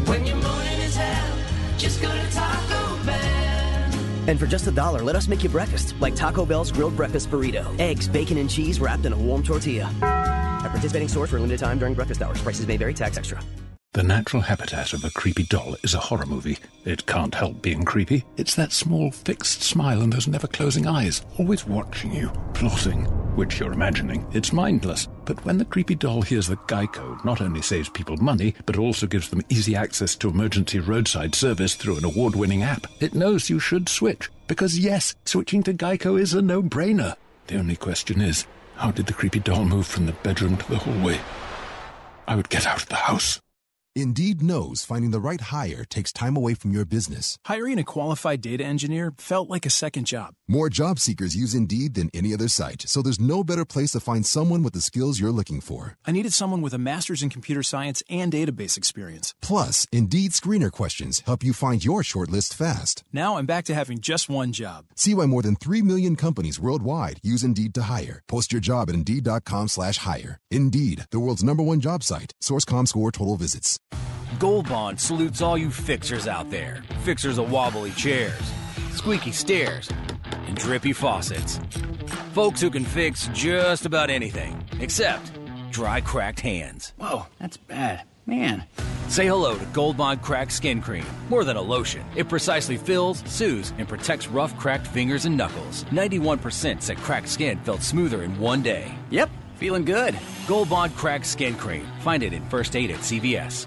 When 0.06 0.26
your 0.26 0.36
morning 0.36 0.80
is 0.80 0.94
hell, 0.94 1.38
just 1.78 2.02
go 2.02 2.08
to 2.12 2.30
Taco 2.32 3.04
Bell. 3.06 3.94
And 4.28 4.38
for 4.38 4.46
just 4.46 4.66
a 4.66 4.70
dollar, 4.70 5.02
let 5.02 5.16
us 5.16 5.26
make 5.26 5.42
you 5.42 5.48
breakfast, 5.48 5.94
like 6.00 6.14
Taco 6.14 6.44
Bell's 6.44 6.70
grilled 6.70 6.94
breakfast 6.94 7.30
burrito. 7.30 7.78
Eggs, 7.80 8.08
bacon, 8.08 8.36
and 8.36 8.50
cheese 8.50 8.78
wrapped 8.78 9.06
in 9.06 9.14
a 9.14 9.16
warm 9.16 9.42
tortilla. 9.42 9.90
At 10.02 10.70
participating 10.70 11.08
stores 11.08 11.30
for 11.30 11.38
a 11.38 11.40
limited 11.40 11.60
time 11.60 11.78
during 11.78 11.94
breakfast 11.94 12.20
hours. 12.20 12.42
Prices 12.42 12.66
may 12.66 12.76
vary, 12.76 12.92
tax 12.92 13.16
extra. 13.16 13.40
The 13.94 14.02
natural 14.02 14.42
habitat 14.42 14.92
of 14.92 15.02
a 15.02 15.10
creepy 15.10 15.44
doll 15.44 15.74
is 15.82 15.94
a 15.94 15.98
horror 15.98 16.26
movie. 16.26 16.58
It 16.84 17.06
can't 17.06 17.34
help 17.34 17.62
being 17.62 17.84
creepy. 17.84 18.24
It's 18.36 18.54
that 18.54 18.70
small, 18.70 19.10
fixed 19.10 19.62
smile 19.62 20.02
and 20.02 20.12
those 20.12 20.28
never 20.28 20.46
closing 20.46 20.86
eyes, 20.86 21.24
always 21.38 21.66
watching 21.66 22.12
you, 22.12 22.30
plotting, 22.52 23.06
which 23.34 23.58
you're 23.58 23.72
imagining. 23.72 24.26
It's 24.30 24.52
mindless. 24.52 25.08
But 25.24 25.42
when 25.44 25.56
the 25.56 25.64
creepy 25.64 25.94
doll 25.94 26.20
hears 26.20 26.48
that 26.48 26.68
Geico 26.68 27.24
not 27.24 27.40
only 27.40 27.62
saves 27.62 27.88
people 27.88 28.18
money, 28.18 28.54
but 28.66 28.76
also 28.76 29.06
gives 29.06 29.30
them 29.30 29.42
easy 29.48 29.74
access 29.74 30.14
to 30.16 30.28
emergency 30.28 30.80
roadside 30.80 31.34
service 31.34 31.74
through 31.74 31.96
an 31.96 32.04
award 32.04 32.36
winning 32.36 32.62
app, 32.62 32.86
it 33.00 33.14
knows 33.14 33.48
you 33.48 33.58
should 33.58 33.88
switch. 33.88 34.30
Because 34.48 34.78
yes, 34.78 35.14
switching 35.24 35.62
to 35.62 35.72
Geico 35.72 36.20
is 36.20 36.34
a 36.34 36.42
no 36.42 36.62
brainer. 36.62 37.16
The 37.46 37.58
only 37.58 37.76
question 37.76 38.20
is, 38.20 38.46
how 38.76 38.90
did 38.90 39.06
the 39.06 39.14
creepy 39.14 39.40
doll 39.40 39.64
move 39.64 39.86
from 39.86 40.04
the 40.04 40.12
bedroom 40.12 40.58
to 40.58 40.70
the 40.70 40.78
hallway? 40.78 41.18
I 42.28 42.36
would 42.36 42.50
get 42.50 42.66
out 42.66 42.82
of 42.82 42.88
the 42.90 42.94
house. 42.94 43.40
Indeed 43.98 44.40
knows 44.40 44.84
finding 44.84 45.10
the 45.10 45.20
right 45.20 45.40
hire 45.40 45.84
takes 45.84 46.12
time 46.12 46.36
away 46.36 46.54
from 46.54 46.70
your 46.70 46.84
business. 46.84 47.36
Hiring 47.46 47.80
a 47.80 47.84
qualified 47.84 48.40
data 48.40 48.64
engineer 48.64 49.12
felt 49.18 49.50
like 49.50 49.66
a 49.66 49.70
second 49.70 50.04
job. 50.04 50.34
More 50.50 50.70
job 50.70 50.98
seekers 50.98 51.36
use 51.36 51.54
Indeed 51.54 51.92
than 51.92 52.08
any 52.14 52.32
other 52.32 52.48
site, 52.48 52.84
so 52.88 53.02
there's 53.02 53.20
no 53.20 53.44
better 53.44 53.66
place 53.66 53.90
to 53.90 54.00
find 54.00 54.24
someone 54.24 54.62
with 54.62 54.72
the 54.72 54.80
skills 54.80 55.20
you're 55.20 55.30
looking 55.30 55.60
for. 55.60 55.98
I 56.06 56.12
needed 56.12 56.32
someone 56.32 56.62
with 56.62 56.72
a 56.72 56.78
master's 56.78 57.22
in 57.22 57.28
computer 57.28 57.62
science 57.62 58.02
and 58.08 58.32
database 58.32 58.78
experience. 58.78 59.34
Plus, 59.42 59.86
Indeed 59.92 60.30
screener 60.30 60.72
questions 60.72 61.20
help 61.26 61.44
you 61.44 61.52
find 61.52 61.84
your 61.84 62.00
shortlist 62.00 62.54
fast. 62.54 63.04
Now 63.12 63.36
I'm 63.36 63.44
back 63.44 63.66
to 63.66 63.74
having 63.74 63.98
just 63.98 64.30
one 64.30 64.52
job. 64.52 64.86
See 64.96 65.12
why 65.12 65.26
more 65.26 65.42
than 65.42 65.54
3 65.54 65.82
million 65.82 66.16
companies 66.16 66.58
worldwide 66.58 67.20
use 67.22 67.44
Indeed 67.44 67.74
to 67.74 67.82
hire. 67.82 68.22
Post 68.26 68.50
your 68.50 68.62
job 68.62 68.88
at 68.88 68.94
Indeed.com 68.94 69.68
slash 69.68 69.98
hire. 69.98 70.40
Indeed, 70.50 71.08
the 71.10 71.20
world's 71.20 71.44
number 71.44 71.62
one 71.62 71.80
job 71.80 72.02
site. 72.02 72.32
Source.comScore 72.40 73.12
total 73.12 73.36
visits. 73.36 73.78
Gold 74.38 74.66
Bond 74.66 74.98
salutes 74.98 75.42
all 75.42 75.58
you 75.58 75.70
fixers 75.70 76.26
out 76.26 76.48
there. 76.48 76.82
Fixers 77.02 77.36
of 77.36 77.50
wobbly 77.50 77.90
chairs, 77.90 78.40
squeaky 78.92 79.32
stairs, 79.32 79.90
and 80.46 80.56
drippy 80.56 80.92
faucets. 80.92 81.60
Folks 82.32 82.60
who 82.60 82.70
can 82.70 82.84
fix 82.84 83.28
just 83.32 83.86
about 83.86 84.10
anything, 84.10 84.64
except 84.80 85.32
dry, 85.70 86.00
cracked 86.00 86.40
hands. 86.40 86.92
Whoa, 86.98 87.26
that's 87.38 87.56
bad. 87.56 88.02
Man. 88.26 88.64
Say 89.08 89.26
hello 89.26 89.56
to 89.56 89.64
Gold 89.66 89.96
Bond 89.96 90.20
Cracked 90.20 90.52
Skin 90.52 90.82
Cream. 90.82 91.06
More 91.30 91.44
than 91.44 91.56
a 91.56 91.62
lotion, 91.62 92.04
it 92.14 92.28
precisely 92.28 92.76
fills, 92.76 93.20
soothes, 93.26 93.72
and 93.78 93.88
protects 93.88 94.28
rough, 94.28 94.54
cracked 94.58 94.86
fingers 94.86 95.24
and 95.24 95.36
knuckles. 95.36 95.84
91% 95.84 96.82
said 96.82 96.98
cracked 96.98 97.28
skin 97.28 97.58
felt 97.60 97.82
smoother 97.82 98.22
in 98.22 98.38
one 98.38 98.60
day. 98.60 98.94
Yep, 99.08 99.30
feeling 99.54 99.86
good. 99.86 100.14
Gold 100.46 100.68
Bond 100.68 100.94
Cracked 100.94 101.26
Skin 101.26 101.54
Cream. 101.54 101.86
Find 102.00 102.22
it 102.22 102.34
in 102.34 102.44
First 102.50 102.76
Aid 102.76 102.90
at 102.90 103.00
CVS. 103.00 103.66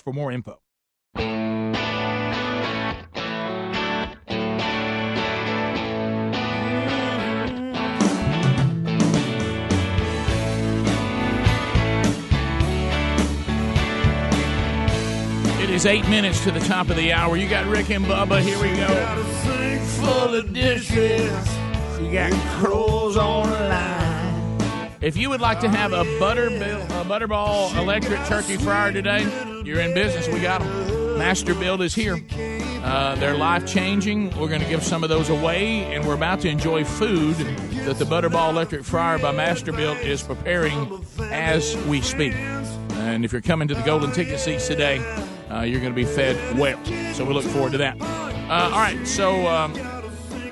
for 0.00 0.12
more 0.12 0.32
info. 0.32 0.58
It 15.62 15.70
is 15.70 15.86
eight 15.86 16.08
minutes 16.08 16.42
to 16.44 16.50
the 16.50 16.60
top 16.60 16.90
of 16.90 16.96
the 16.96 17.12
hour. 17.12 17.36
You 17.36 17.48
got 17.48 17.66
Rick 17.66 17.90
and 17.90 18.04
Bubba. 18.04 18.40
Here 18.40 18.58
we 18.60 18.74
go. 18.76 18.88
You 22.00 22.12
got 22.12 22.32
crows 22.58 23.16
on 23.16 23.50
line. 23.50 23.99
If 25.00 25.16
you 25.16 25.30
would 25.30 25.40
like 25.40 25.60
to 25.60 25.68
have 25.70 25.94
a 25.94 26.04
butter 26.18 26.48
a 26.48 27.04
butterball 27.04 27.74
electric 27.74 28.22
turkey 28.26 28.58
fryer 28.58 28.92
today, 28.92 29.22
you're 29.64 29.80
in 29.80 29.94
business. 29.94 30.28
We 30.28 30.40
got 30.40 30.60
them. 30.60 30.68
Masterbuilt 31.18 31.80
is 31.80 31.94
here. 31.94 32.20
Uh, 32.84 33.14
they're 33.14 33.36
life 33.36 33.66
changing. 33.66 34.28
We're 34.38 34.48
going 34.48 34.60
to 34.60 34.68
give 34.68 34.82
some 34.82 35.02
of 35.02 35.08
those 35.08 35.30
away, 35.30 35.84
and 35.94 36.06
we're 36.06 36.14
about 36.14 36.40
to 36.40 36.48
enjoy 36.48 36.84
food 36.84 37.34
that 37.36 37.98
the 37.98 38.04
Butterball 38.04 38.50
Electric 38.50 38.84
Fryer 38.84 39.18
by 39.18 39.32
Masterbuilt 39.32 40.02
is 40.02 40.22
preparing 40.22 41.02
as 41.30 41.78
we 41.86 42.02
speak. 42.02 42.34
And 42.34 43.24
if 43.24 43.32
you're 43.32 43.40
coming 43.40 43.68
to 43.68 43.74
the 43.74 43.82
Golden 43.82 44.12
Ticket 44.12 44.38
Seats 44.38 44.66
today, 44.66 44.98
uh, 45.50 45.62
you're 45.62 45.80
going 45.80 45.92
to 45.92 45.96
be 45.96 46.04
fed 46.04 46.58
well. 46.58 46.78
So 47.14 47.24
we 47.24 47.32
look 47.32 47.44
forward 47.44 47.72
to 47.72 47.78
that. 47.78 47.98
Uh, 48.02 48.70
all 48.70 48.80
right, 48.80 49.08
so 49.08 49.46
um, 49.46 49.72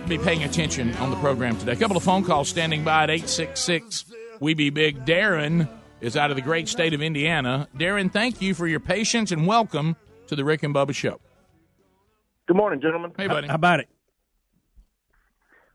be 0.07 0.17
paying 0.17 0.43
attention 0.43 0.95
on 0.97 1.11
the 1.11 1.17
program 1.17 1.59
today. 1.59 1.73
A 1.73 1.77
couple 1.77 1.99
of 1.99 2.03
phone 2.03 2.25
calls 2.25 2.49
standing 2.49 2.83
by 2.83 3.03
at 3.03 3.11
866 3.11 4.07
We 4.41 4.55
Be 4.55 4.71
Big. 4.71 5.05
Darren 5.05 5.69
is 6.01 6.17
out 6.17 6.31
of 6.31 6.37
the 6.37 6.43
great 6.43 6.69
state 6.69 6.95
of 6.95 7.03
Indiana. 7.03 7.69
Darren, 7.77 8.11
thank 8.11 8.41
you 8.41 8.55
for 8.55 8.67
your 8.67 8.81
patience 8.81 9.33
and 9.33 9.47
welcome 9.47 9.97
to 10.29 10.37
the 10.37 10.45
Rick 10.45 10.63
and 10.63 10.75
Bubba 10.75 10.95
Show. 10.95 11.21
Good 12.47 12.57
morning, 12.57 12.81
gentlemen. 12.81 13.13
Hey, 13.17 13.27
buddy. 13.27 13.49
How 13.49 13.57
about 13.57 13.81
it? 13.81 13.89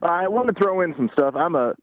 I 0.02 0.28
want 0.28 0.48
to 0.48 0.54
throw 0.54 0.82
in 0.82 0.94
some 0.96 1.10
stuff. 1.14 1.36
I'm 1.36 1.56
a 1.56 1.74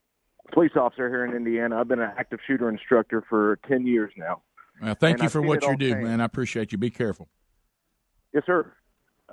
police 0.53 0.72
officer 0.74 1.09
here 1.09 1.24
in 1.24 1.35
Indiana. 1.35 1.78
I've 1.78 1.89
been 1.89 2.01
an 2.01 2.12
active 2.18 2.41
shooter 2.47 2.68
instructor 2.68 3.22
for 3.28 3.59
10 3.68 3.87
years 3.87 4.12
now. 4.16 4.43
Well, 4.83 4.95
thank 4.95 5.18
And 5.18 5.24
you 5.24 5.28
for 5.28 5.43
what 5.43 5.62
you 5.62 5.76
do, 5.76 5.93
change. 5.93 6.05
man. 6.05 6.20
I 6.20 6.24
appreciate 6.24 6.72
you. 6.72 6.78
Be 6.78 6.91
careful. 6.91 7.28
Yes, 8.33 8.45
sir. 8.47 8.72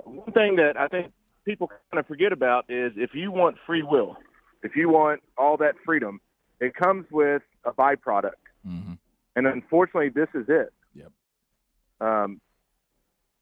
One 0.04 0.32
thing 0.32 0.56
that 0.56 0.76
I 0.78 0.86
think 0.88 1.12
people 1.44 1.68
kind 1.68 1.98
of 1.98 2.06
forget 2.06 2.32
about 2.32 2.66
is 2.68 2.92
if 2.96 3.10
you 3.14 3.32
want 3.32 3.56
free 3.66 3.82
will, 3.82 4.16
if 4.62 4.76
you 4.76 4.90
want 4.90 5.22
all 5.36 5.56
that 5.56 5.74
freedom, 5.84 6.20
it 6.60 6.74
comes 6.74 7.06
with 7.10 7.42
a 7.64 7.72
byproduct. 7.72 8.32
And 9.36 9.46
unfortunately, 9.46 10.08
this 10.08 10.28
is 10.34 10.46
it. 10.48 10.72
Yep. 10.94 11.12
Um, 12.00 12.40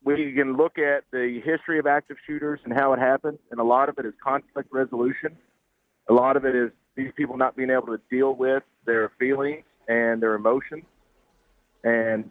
we 0.04 0.32
can 0.34 0.56
look 0.56 0.78
at 0.78 1.04
the 1.10 1.40
history 1.44 1.78
of 1.78 1.86
active 1.86 2.16
shooters 2.26 2.60
and 2.64 2.72
how 2.72 2.92
it 2.92 2.98
happens, 2.98 3.38
and 3.50 3.58
a 3.58 3.64
lot 3.64 3.88
of 3.88 3.98
it 3.98 4.06
is 4.06 4.14
conflict 4.22 4.68
resolution. 4.72 5.36
A 6.08 6.12
lot 6.12 6.36
of 6.36 6.44
it 6.44 6.54
is 6.54 6.70
these 6.94 7.10
people 7.16 7.36
not 7.36 7.56
being 7.56 7.70
able 7.70 7.88
to 7.88 8.00
deal 8.10 8.34
with 8.34 8.62
their 8.84 9.10
feelings 9.18 9.64
and 9.88 10.22
their 10.22 10.34
emotions. 10.34 10.84
And 11.82 12.30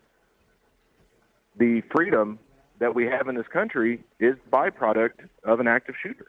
the 1.57 1.81
freedom 1.93 2.39
that 2.79 2.93
we 2.93 3.05
have 3.05 3.27
in 3.27 3.35
this 3.35 3.47
country 3.47 4.03
is 4.19 4.35
byproduct 4.51 5.27
of 5.43 5.59
an 5.59 5.67
active 5.67 5.95
shooter. 6.01 6.27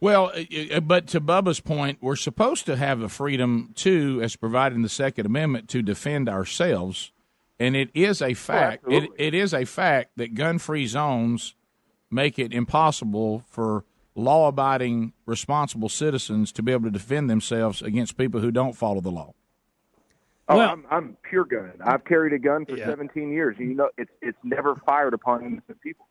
Well, 0.00 0.32
uh, 0.34 0.76
uh, 0.76 0.80
but 0.80 1.06
to 1.08 1.20
Bubba's 1.20 1.60
point, 1.60 1.98
we're 2.00 2.16
supposed 2.16 2.66
to 2.66 2.76
have 2.76 3.00
the 3.00 3.08
freedom 3.08 3.72
too, 3.74 4.20
as 4.22 4.34
provided 4.34 4.74
in 4.76 4.82
the 4.82 4.88
Second 4.88 5.26
Amendment, 5.26 5.68
to 5.70 5.82
defend 5.82 6.28
ourselves. 6.28 7.12
And 7.58 7.76
it 7.76 7.90
is 7.92 8.22
a 8.22 8.32
fact. 8.32 8.84
it, 8.88 9.10
it 9.18 9.34
is 9.34 9.52
a 9.52 9.66
fact 9.66 10.12
that 10.16 10.34
gun-free 10.34 10.86
zones 10.86 11.54
make 12.10 12.38
it 12.38 12.54
impossible 12.54 13.44
for 13.48 13.84
law-abiding, 14.14 15.12
responsible 15.26 15.90
citizens 15.90 16.50
to 16.52 16.62
be 16.62 16.72
able 16.72 16.84
to 16.84 16.90
defend 16.90 17.28
themselves 17.28 17.82
against 17.82 18.16
people 18.16 18.40
who 18.40 18.50
don't 18.50 18.72
follow 18.72 19.00
the 19.00 19.10
law. 19.10 19.34
Oh, 20.48 20.58
I'm, 20.58 20.84
I'm 20.90 21.16
pure 21.22 21.44
gun. 21.44 21.74
I've 21.84 22.04
carried 22.04 22.32
a 22.32 22.38
gun 22.38 22.66
for 22.66 22.76
17 22.76 23.30
years. 23.30 23.56
You 23.58 23.74
know, 23.74 23.88
it's 23.96 24.10
it's 24.20 24.38
never 24.42 24.74
fired 24.84 25.14
upon 25.14 25.44
innocent 25.44 25.80
people. 25.80 26.08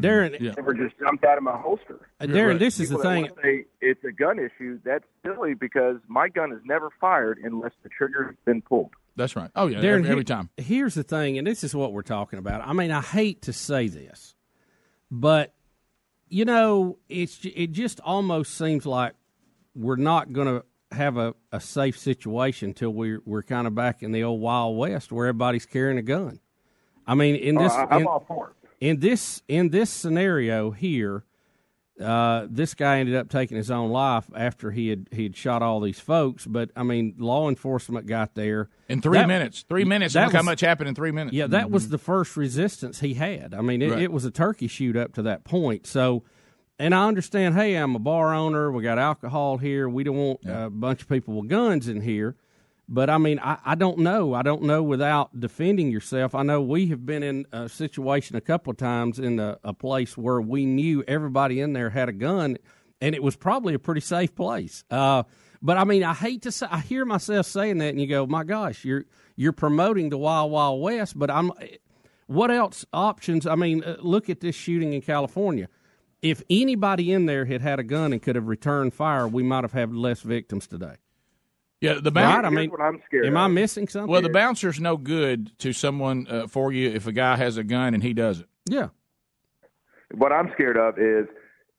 Darren, 0.00 0.34
It's 0.40 0.56
never 0.56 0.72
just 0.74 0.98
jumped 0.98 1.24
out 1.24 1.36
of 1.36 1.44
my 1.44 1.56
holster. 1.56 2.08
Uh, 2.20 2.24
Darren, 2.24 2.58
this 2.58 2.80
is 2.80 2.88
the 2.88 2.96
People 2.96 3.10
that 3.12 3.42
thing. 3.42 3.42
Say 3.42 3.64
it's 3.80 4.02
a 4.04 4.12
gun 4.12 4.38
issue. 4.38 4.78
That's 4.84 5.04
silly 5.24 5.54
because 5.54 5.96
my 6.08 6.28
gun 6.28 6.52
is 6.52 6.60
never 6.64 6.90
fired 7.00 7.38
unless 7.42 7.72
the 7.82 7.88
trigger's 7.90 8.34
been 8.44 8.62
pulled. 8.62 8.90
That's 9.16 9.36
right. 9.36 9.50
Oh 9.54 9.66
yeah, 9.66 9.78
Darren, 9.80 9.98
every, 9.98 10.10
every 10.10 10.24
time. 10.24 10.48
Here's 10.56 10.94
the 10.94 11.02
thing, 11.02 11.36
and 11.36 11.46
this 11.46 11.62
is 11.64 11.74
what 11.74 11.92
we're 11.92 12.02
talking 12.02 12.38
about. 12.38 12.66
I 12.66 12.72
mean, 12.72 12.90
I 12.90 13.02
hate 13.02 13.42
to 13.42 13.52
say 13.52 13.88
this, 13.88 14.34
but 15.10 15.52
you 16.28 16.44
know, 16.46 16.98
it's 17.10 17.40
it 17.44 17.72
just 17.72 18.00
almost 18.00 18.56
seems 18.56 18.86
like 18.86 19.12
we're 19.74 19.96
not 19.96 20.32
going 20.32 20.46
to 20.46 20.64
have 20.96 21.16
a, 21.18 21.34
a 21.52 21.60
safe 21.60 21.98
situation 21.98 22.70
until 22.70 22.90
we're 22.90 23.20
we're 23.26 23.42
kind 23.42 23.66
of 23.66 23.74
back 23.74 24.02
in 24.02 24.12
the 24.12 24.24
old 24.24 24.40
Wild 24.40 24.78
West 24.78 25.12
where 25.12 25.26
everybody's 25.26 25.66
carrying 25.66 25.98
a 25.98 26.02
gun. 26.02 26.40
I 27.06 27.14
mean, 27.14 27.34
in 27.34 27.58
Oh, 27.58 27.62
this, 27.64 27.72
I- 27.72 27.86
I'm 27.90 28.00
in, 28.02 28.06
all 28.06 28.24
for 28.26 28.54
in 28.82 28.98
this 28.98 29.42
in 29.46 29.68
this 29.68 29.90
scenario 29.90 30.72
here, 30.72 31.22
uh, 32.00 32.48
this 32.50 32.74
guy 32.74 32.98
ended 32.98 33.14
up 33.14 33.28
taking 33.28 33.56
his 33.56 33.70
own 33.70 33.90
life 33.92 34.24
after 34.34 34.72
he 34.72 34.88
had 34.88 35.08
he 35.12 35.22
had 35.22 35.36
shot 35.36 35.62
all 35.62 35.78
these 35.80 36.00
folks. 36.00 36.46
But 36.46 36.70
I 36.74 36.82
mean, 36.82 37.14
law 37.16 37.48
enforcement 37.48 38.06
got 38.08 38.34
there 38.34 38.70
In 38.88 39.00
three 39.00 39.18
That- 39.18 39.28
minutes. 39.28 39.64
Three 39.68 39.84
minutes. 39.84 40.16
Look 40.16 40.32
how 40.32 40.42
much 40.42 40.60
happened 40.62 40.88
in 40.88 40.96
three 40.96 41.12
minutes. 41.12 41.32
Yeah, 41.36 41.46
that 41.46 41.70
was 41.70 41.90
the 41.90 41.98
first 41.98 42.36
resistance 42.36 42.98
he 42.98 43.14
had. 43.14 43.54
I 43.54 43.60
mean, 43.60 43.82
it, 43.82 43.90
Right. 43.92 44.02
it 44.02 44.12
was 44.12 44.24
a 44.24 44.32
turkey 44.32 44.66
shoot 44.66 44.96
up 44.96 45.12
to 45.14 45.22
that 45.22 45.44
point. 45.44 45.86
So, 45.86 46.24
and 46.76 46.92
I 46.92 47.06
understand. 47.06 47.54
Hey, 47.54 47.76
I'm 47.76 47.94
a 47.94 48.00
bar 48.00 48.34
owner. 48.34 48.72
We 48.72 48.82
got 48.82 48.98
alcohol 48.98 49.58
here. 49.58 49.88
We 49.88 50.02
don't 50.02 50.16
want 50.16 50.40
a 50.44 50.70
bunch 50.70 51.02
of 51.02 51.08
people 51.08 51.34
with 51.40 51.48
guns 51.48 51.86
in 51.86 52.00
here. 52.00 52.34
But 52.92 53.08
I 53.08 53.16
mean, 53.16 53.38
I, 53.38 53.56
I 53.64 53.74
don't 53.74 54.00
know. 54.00 54.34
I 54.34 54.42
don't 54.42 54.64
know 54.64 54.82
without 54.82 55.40
defending 55.40 55.90
yourself. 55.90 56.34
I 56.34 56.42
know 56.42 56.60
we 56.60 56.88
have 56.88 57.06
been 57.06 57.22
in 57.22 57.46
a 57.50 57.66
situation 57.66 58.36
a 58.36 58.40
couple 58.42 58.70
of 58.70 58.76
times 58.76 59.18
in 59.18 59.40
a, 59.40 59.58
a 59.64 59.72
place 59.72 60.14
where 60.14 60.42
we 60.42 60.66
knew 60.66 61.02
everybody 61.08 61.60
in 61.60 61.72
there 61.72 61.88
had 61.88 62.10
a 62.10 62.12
gun, 62.12 62.58
and 63.00 63.14
it 63.14 63.22
was 63.22 63.34
probably 63.34 63.72
a 63.72 63.78
pretty 63.78 64.02
safe 64.02 64.34
place. 64.34 64.84
Uh, 64.90 65.22
but 65.62 65.78
I 65.78 65.84
mean, 65.84 66.04
I 66.04 66.12
hate 66.12 66.42
to 66.42 66.52
say, 66.52 66.66
I 66.70 66.80
hear 66.80 67.06
myself 67.06 67.46
saying 67.46 67.78
that, 67.78 67.88
and 67.88 67.98
you 67.98 68.06
go, 68.06 68.26
"My 68.26 68.44
gosh, 68.44 68.84
you're 68.84 69.06
you're 69.36 69.54
promoting 69.54 70.10
the 70.10 70.18
Wild 70.18 70.52
Wild 70.52 70.82
West." 70.82 71.18
But 71.18 71.30
I'm, 71.30 71.50
what 72.26 72.50
else 72.50 72.84
options? 72.92 73.46
I 73.46 73.54
mean, 73.54 73.82
uh, 73.84 73.96
look 74.00 74.28
at 74.28 74.40
this 74.40 74.54
shooting 74.54 74.92
in 74.92 75.00
California. 75.00 75.70
If 76.20 76.42
anybody 76.50 77.10
in 77.10 77.24
there 77.24 77.46
had 77.46 77.62
had 77.62 77.80
a 77.80 77.84
gun 77.84 78.12
and 78.12 78.20
could 78.20 78.36
have 78.36 78.48
returned 78.48 78.92
fire, 78.92 79.26
we 79.26 79.42
might 79.42 79.64
have 79.64 79.72
had 79.72 79.94
less 79.94 80.20
victims 80.20 80.66
today. 80.66 80.96
Yeah, 81.82 81.94
the 81.94 82.10
Right? 82.10 82.14
bouncer. 82.14 82.46
I 82.46 82.50
mean, 82.50 82.70
am 83.26 83.36
I 83.36 83.48
missing 83.48 83.88
something? 83.88 84.10
Well, 84.10 84.22
the 84.22 84.28
bouncer's 84.30 84.80
no 84.80 84.96
good 84.96 85.56
to 85.58 85.72
someone 85.72 86.26
uh, 86.30 86.46
for 86.46 86.72
you 86.72 86.88
if 86.90 87.06
a 87.06 87.12
guy 87.12 87.36
has 87.36 87.56
a 87.56 87.64
gun 87.64 87.92
and 87.94 88.02
he 88.02 88.12
doesn't. 88.14 88.48
Yeah. 88.66 88.88
What 90.14 90.32
I'm 90.32 90.50
scared 90.52 90.76
of 90.76 90.98
is 90.98 91.26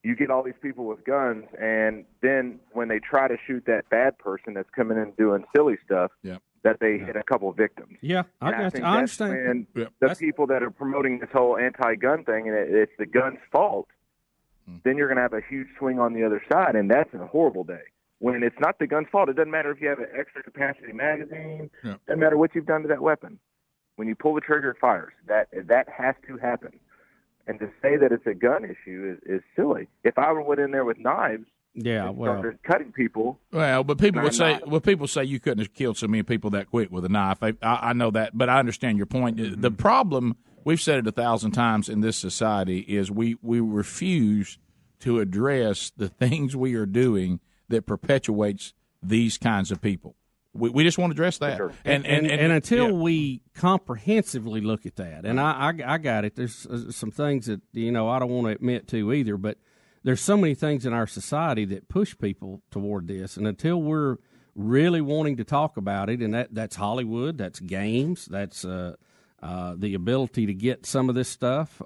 you 0.04 0.16
get 0.16 0.30
all 0.30 0.44
these 0.44 0.60
people 0.62 0.86
with 0.86 1.06
guns, 1.06 1.46
and 1.62 2.04
then 2.22 2.60
when 2.74 2.88
they 2.90 3.00
try 3.00 3.28
to 3.28 3.38
shoot 3.48 3.64
that 3.68 3.90
bad 3.90 4.18
person 4.18 4.54
that's 4.54 4.70
coming 4.76 4.98
in 4.98 5.12
doing 5.18 5.46
silly 5.56 5.78
stuff, 5.86 6.12
yeah. 6.24 6.38
that 6.64 6.80
they 6.82 6.98
hit 6.98 7.16
a 7.16 7.24
couple 7.24 7.50
victims. 7.54 7.98
Yeah, 8.02 8.24
I 8.42 8.50
And 8.50 8.58
got 8.64 8.72
think. 8.74 8.84
I 8.86 9.00
that's 9.02 9.22
understand. 9.22 9.68
when 9.74 9.88
the 10.02 10.16
people 10.16 10.48
that 10.48 10.62
are 10.64 10.72
promoting 10.72 11.20
this 11.20 11.30
whole 11.32 11.58
anti-gun 11.58 12.26
thing, 12.26 12.50
and 12.50 12.58
it, 12.58 12.70
it's 12.74 12.92
the 13.00 13.06
gun's 13.06 13.40
fault, 13.52 13.88
Hmm. 14.68 14.78
then 14.86 14.96
you're 14.98 15.08
going 15.08 15.18
to 15.18 15.22
have 15.22 15.34
a 15.34 15.42
huge 15.50 15.68
swing 15.78 16.00
on 16.00 16.14
the 16.14 16.24
other 16.24 16.42
side, 16.52 16.76
and 16.76 16.90
that's 16.90 17.14
a 17.14 17.26
horrible 17.28 17.64
day. 17.66 17.82
When 18.24 18.42
it's 18.42 18.56
not 18.58 18.80
the 18.80 18.88
gun's 18.88 19.08
fault, 19.12 19.28
it 19.28 19.36
doesn't 19.36 19.52
matter 19.52 19.70
if 19.70 19.82
you 19.82 19.90
have 19.90 20.00
an 20.00 20.08
extra 20.18 20.42
capacity 20.42 20.94
magazine. 20.94 21.70
Yeah. 21.84 21.96
Doesn't 22.08 22.22
matter 22.22 22.38
what 22.38 22.56
you've 22.56 22.66
done 22.66 22.82
to 22.84 22.88
that 22.88 23.02
weapon. 23.02 23.38
When 23.98 24.08
you 24.08 24.16
pull 24.16 24.34
the 24.34 24.40
trigger, 24.40 24.70
it 24.70 24.78
fires. 24.80 25.12
That 25.28 25.50
that 25.68 25.90
has 25.90 26.16
to 26.28 26.38
happen. 26.38 26.72
And 27.48 27.60
to 27.60 27.66
say 27.82 27.98
that 27.98 28.14
it's 28.14 28.26
a 28.26 28.34
gun 28.34 28.64
issue 28.64 29.14
is, 29.14 29.30
is 29.30 29.42
silly. 29.58 29.90
If 30.06 30.18
I 30.18 30.32
went 30.32 30.62
in 30.62 30.72
there 30.72 30.86
with 30.86 31.00
knives 31.00 31.44
Yeah, 31.74 32.12
well, 32.12 32.42
cutting 32.66 32.94
people, 32.94 33.42
Well, 33.52 33.84
but 33.84 33.98
people 33.98 34.22
would 34.22 34.34
say, 34.34 34.62
well, 34.66 34.80
people 34.80 35.08
say 35.08 35.26
you 35.26 35.42
couldn't 35.42 35.60
have 35.60 35.74
killed 35.74 35.98
so 35.98 36.08
many 36.08 36.24
people 36.24 36.50
that 36.52 36.70
quick 36.70 36.90
with 36.92 37.04
a 37.04 37.10
knife. 37.10 37.44
I, 37.44 37.56
I 37.62 37.90
I 37.90 37.94
know 37.94 38.10
that, 38.12 38.38
but 38.38 38.48
I 38.48 38.58
understand 38.58 38.96
your 38.96 39.06
point. 39.06 39.36
Mm-hmm. 39.36 39.60
The 39.60 39.72
problem 39.72 40.38
we've 40.64 40.80
said 40.80 41.00
it 41.00 41.08
a 41.08 41.12
thousand 41.12 41.52
times 41.52 41.90
in 41.90 42.00
this 42.00 42.16
society 42.16 42.80
is 42.80 43.12
we 43.12 43.36
we 43.42 43.60
refuse 43.60 44.60
to 45.02 45.20
address 45.20 45.92
the 45.98 46.08
things 46.08 46.56
we 46.56 46.76
are 46.76 46.86
doing 46.86 47.42
that 47.70 47.86
perpetuates 47.86 48.74
these 49.02 49.38
kinds 49.38 49.72
of 49.72 49.82
people. 49.82 50.16
We, 50.54 50.70
we 50.70 50.84
just 50.84 50.98
want 50.98 51.12
to 51.12 51.16
address 51.16 51.40
that. 51.40 51.58
and 51.84 52.06
and, 52.06 52.28
and, 52.28 52.52
until 52.52 52.88
yeah. 52.88 52.92
we 52.92 53.42
comprehensively 53.56 54.62
look 54.62 54.86
at 54.86 54.98
that, 54.98 55.26
and 55.26 55.40
I, 55.40 55.74
I 55.86 55.94
I 55.94 55.98
got 55.98 56.26
it. 56.26 56.36
There's 56.36 56.68
uh, 56.68 56.92
some 56.92 57.10
things 57.10 57.48
that 57.48 57.62
you 57.74 57.92
know 57.92 58.08
I 58.08 58.20
don't 58.20 58.30
want 58.30 58.48
to 58.48 58.52
admit 58.52 58.88
to 58.90 59.12
either, 59.14 59.38
but 59.38 59.58
there's 60.04 60.22
so 60.22 60.38
many 60.38 60.54
things 60.54 60.86
in 60.86 60.94
our 60.94 61.08
society 61.08 61.66
that 61.66 61.90
push 61.90 62.16
people 62.18 62.62
toward 62.70 63.08
this, 63.08 63.36
and 63.36 63.48
until 63.48 63.82
we're 63.82 64.18
really 64.56 65.02
wanting 65.02 65.38
to 65.38 65.44
talk 65.44 65.76
about 65.76 66.10
it, 66.10 66.22
and 66.22 66.36
that 66.36 66.54
that's 66.54 66.76
Hollywood, 66.76 67.38
that's 67.38 67.60
games, 67.60 68.26
that's 68.26 68.64
uh, 68.64 68.96
uh, 69.42 69.74
the 69.78 69.96
ability 69.96 70.46
to 70.46 70.54
get 70.54 70.86
some 70.86 71.10
of 71.10 71.16
this 71.16 71.30
stuff. 71.30 71.82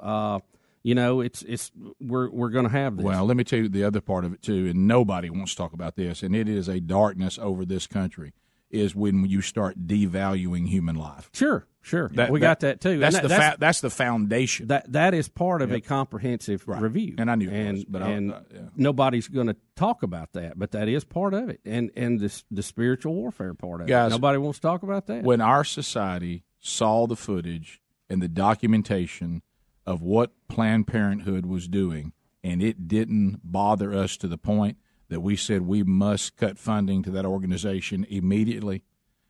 You 0.88 0.96
know, 0.96 1.20
it's 1.20 1.42
it's 1.42 1.70
we're 2.00 2.30
we're 2.30 2.50
going 2.50 2.64
to 2.64 2.72
have 2.72 2.96
this. 2.96 3.04
Well, 3.06 3.26
let 3.26 3.36
me 3.36 3.44
tell 3.44 3.60
you 3.60 3.68
the 3.68 3.84
other 3.84 4.00
part 4.00 4.24
of 4.24 4.32
it 4.34 4.42
too, 4.42 4.68
and 4.68 4.88
nobody 4.88 5.30
wants 5.30 5.52
to 5.52 5.58
talk 5.58 5.74
about 5.74 5.98
this, 5.98 6.24
and 6.24 6.34
it 6.34 6.48
is 6.48 6.70
a 6.70 6.80
darkness 6.80 7.38
over 7.38 7.66
this 7.66 7.88
country. 7.88 8.32
Is 8.70 8.94
when 8.96 9.26
you 9.26 9.42
start 9.42 9.88
devaluing 9.88 10.68
human 10.68 10.96
life. 10.96 11.30
Sure, 11.34 11.66
sure, 11.82 12.10
That, 12.16 12.32
we 12.32 12.42
got 12.42 12.60
that 12.62 12.82
too. 12.82 13.00
That's 13.00 13.16
And 13.16 13.24
the 13.26 13.30
that- 13.30 13.52
fa- 13.54 13.58
that's 13.60 13.80
the 13.82 13.90
foundation. 13.90 14.68
That 14.68 14.92
that 14.92 15.14
is 15.14 15.28
part 15.30 15.62
of 15.62 15.72
a 15.72 15.76
Yep. 15.76 15.86
comprehensive 15.86 16.64
review, 16.68 17.16
And 17.18 17.32
I 17.32 17.36
knew 17.36 17.48
it 17.50 17.54
and 17.54 17.74
was, 17.76 17.86
but 17.86 18.02
I- 18.04 18.10
and 18.10 18.34
uh, 18.34 18.40
yeah. 18.54 18.60
nobody's 18.78 19.28
going 19.30 19.48
to 19.48 19.56
talk 19.78 20.04
about 20.04 20.34
that, 20.34 20.58
but 20.60 20.72
that 20.72 20.88
is 20.90 21.04
part 21.06 21.34
of 21.34 21.48
it, 21.50 21.60
and 21.66 21.92
and 21.98 22.20
the 22.20 22.44
the 22.52 22.62
spiritual 22.64 23.14
warfare 23.14 23.54
part 23.54 23.80
of 23.82 23.88
Guys, 23.88 24.12
it. 24.12 24.16
Nobody 24.16 24.38
wants 24.38 24.60
to 24.60 24.64
talk 24.64 24.84
about 24.84 25.08
that. 25.08 25.24
When 25.24 25.40
our 25.42 25.64
society 25.66 26.44
saw 26.60 27.08
the 27.08 27.16
footage 27.16 27.82
and 28.10 28.22
the 28.22 28.28
documentation 28.30 29.42
of 29.88 30.02
what 30.02 30.32
Planned 30.48 30.86
Parenthood 30.88 31.46
was 31.46 31.68
doing, 31.68 32.14
and 32.44 32.62
it 32.62 32.88
didn't 32.88 33.40
bother 33.44 33.94
us 33.94 34.18
to 34.18 34.28
the 34.28 34.38
point 34.38 34.78
that 35.10 35.22
we 35.22 35.36
said 35.36 35.62
we 35.62 35.82
must 35.84 36.36
cut 36.36 36.60
funding 36.60 37.02
to 37.04 37.12
that 37.12 37.26
organization 37.26 38.06
immediately. 38.10 38.84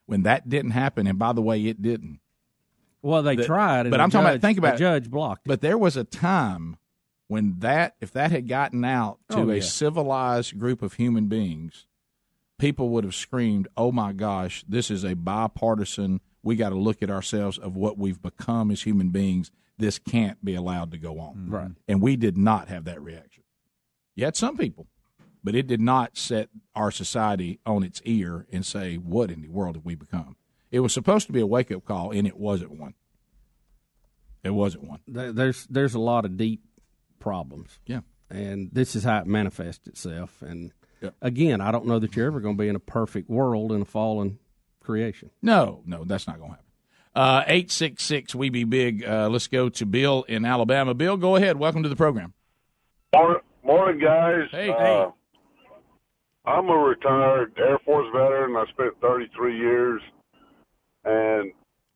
When 0.08 0.24
that 0.24 0.50
didn't 0.50 0.72
happen, 0.72 1.06
and 1.08 1.20
by 1.20 1.34
the 1.34 1.42
way, 1.42 1.64
it 1.66 1.82
didn't. 1.82 2.20
well, 3.04 3.22
they 3.24 3.36
The- 3.36 3.46
tried, 3.46 3.82
and 3.82 3.92
but 3.92 3.98
the 3.98 4.04
I'm 4.04 4.10
talking 4.10 4.28
about. 4.28 4.42
Think 4.42 4.58
about 4.58 4.76
it. 4.76 4.80
judge 4.80 5.10
blocked. 5.10 5.44
But 5.46 5.62
there 5.62 5.78
was 5.78 5.96
a 5.96 6.04
time 6.04 6.78
when 7.28 7.60
that, 7.60 7.96
if 8.02 8.12
that 8.14 8.32
had 8.32 8.48
gotten 8.48 8.84
out 8.84 9.20
to 9.30 9.38
Oh, 9.42 9.50
a 9.50 9.56
yeah. 9.58 9.62
civilized 9.62 10.58
group 10.58 10.82
of 10.82 10.94
human 10.94 11.28
beings, 11.28 11.86
people 12.58 12.90
would 12.90 13.04
have 13.04 13.14
screamed, 13.16 13.68
"Oh 13.78 13.92
my 13.92 14.14
gosh, 14.14 14.64
this 14.68 14.90
is 14.90 15.06
a 15.06 15.14
bipartisan. 15.14 16.22
We 16.42 16.56
got 16.56 16.70
to 16.70 16.76
look 16.76 17.04
at 17.04 17.10
ourselves 17.12 17.58
of 17.58 17.76
what 17.76 17.98
we've 17.98 18.22
become 18.22 18.72
as 18.72 18.82
human 18.84 19.10
beings. 19.10 19.52
This 19.78 20.00
can't 20.00 20.44
be 20.44 20.56
allowed 20.56 20.92
to 20.92 20.98
go 20.98 21.20
on." 21.20 21.36
Mm-hmm. 21.36 21.54
Right. 21.56 21.72
And 21.88 22.02
we 22.02 22.16
did 22.16 22.38
not 22.38 22.68
have 22.68 22.86
that 22.86 23.02
reaction. 23.02 23.44
You 24.16 24.26
had 24.26 24.36
some 24.36 24.58
people, 24.58 24.88
but 25.44 25.56
it 25.56 25.68
did 25.68 25.82
not 25.82 26.18
set 26.18 26.50
our 26.76 26.92
society 26.92 27.60
on 27.66 27.84
its 27.84 28.02
ear 28.06 28.48
and 28.52 28.66
say, 28.66 28.96
"What 28.96 29.30
in 29.32 29.42
the 29.42 29.50
world 29.50 29.76
have 29.76 29.86
we 29.86 29.96
become?" 29.96 30.36
It 30.72 30.80
was 30.82 30.92
supposed 30.94 31.28
to 31.28 31.34
be 31.34 31.40
a 31.40 31.48
wake 31.48 31.72
up 31.72 31.86
call, 31.86 32.12
and 32.12 32.28
it 32.28 32.38
wasn't 32.38 32.72
one. 32.80 32.96
It 34.44 34.52
wasn't 34.52 34.84
one. 34.84 35.00
There's 35.08 35.66
there's 35.68 35.94
a 35.94 36.00
lot 36.00 36.26
of 36.26 36.38
deep 36.38 36.62
problems. 37.20 37.80
Yeah. 37.86 38.02
and 38.30 38.70
this 38.74 38.96
is 38.96 39.04
how 39.04 39.20
it 39.20 39.28
manifests 39.28 39.88
itself. 39.88 40.42
And 40.42 40.72
again, 41.22 41.62
I 41.62 41.72
don't 41.72 41.86
know 41.86 42.00
that 42.00 42.16
you're 42.16 42.28
ever 42.28 42.40
going 42.40 42.58
to 42.58 42.62
be 42.62 42.68
in 42.70 42.76
a 42.76 42.80
perfect 42.80 43.30
world 43.30 43.72
in 43.72 43.82
a 43.82 43.86
fallen 43.86 44.40
creation. 44.82 45.32
No, 45.42 45.82
no, 45.86 46.04
that's 46.04 46.28
not 46.28 46.38
going 46.38 46.52
to 46.52 46.56
happen. 46.56 46.67
Uh, 47.18 47.44
Eight 47.48 47.72
six 47.72 48.04
six, 48.04 48.36
we 48.36 48.52
be 48.52 48.64
big. 48.64 49.04
Uh, 49.04 49.28
let's 49.28 49.48
go 49.48 49.70
to 49.70 49.86
Bill 49.88 50.24
in 50.28 50.46
Alabama. 50.46 50.94
Bill, 50.94 51.18
go 51.18 51.36
ahead. 51.36 51.58
Welcome 51.58 51.82
to 51.82 51.90
the 51.90 51.96
program. 51.96 52.36
Morning, 53.12 53.42
morning 53.64 54.00
guys. 54.00 54.44
Hey, 54.52 54.70
uh, 54.70 55.10
I'm 56.46 56.70
a 56.70 56.78
retired 56.78 57.54
Air 57.58 57.80
Force 57.86 58.06
veteran. 58.14 58.56
I 58.56 58.66
spent 58.72 58.94
33 59.02 59.58
years, 59.58 60.00
and 61.06 61.52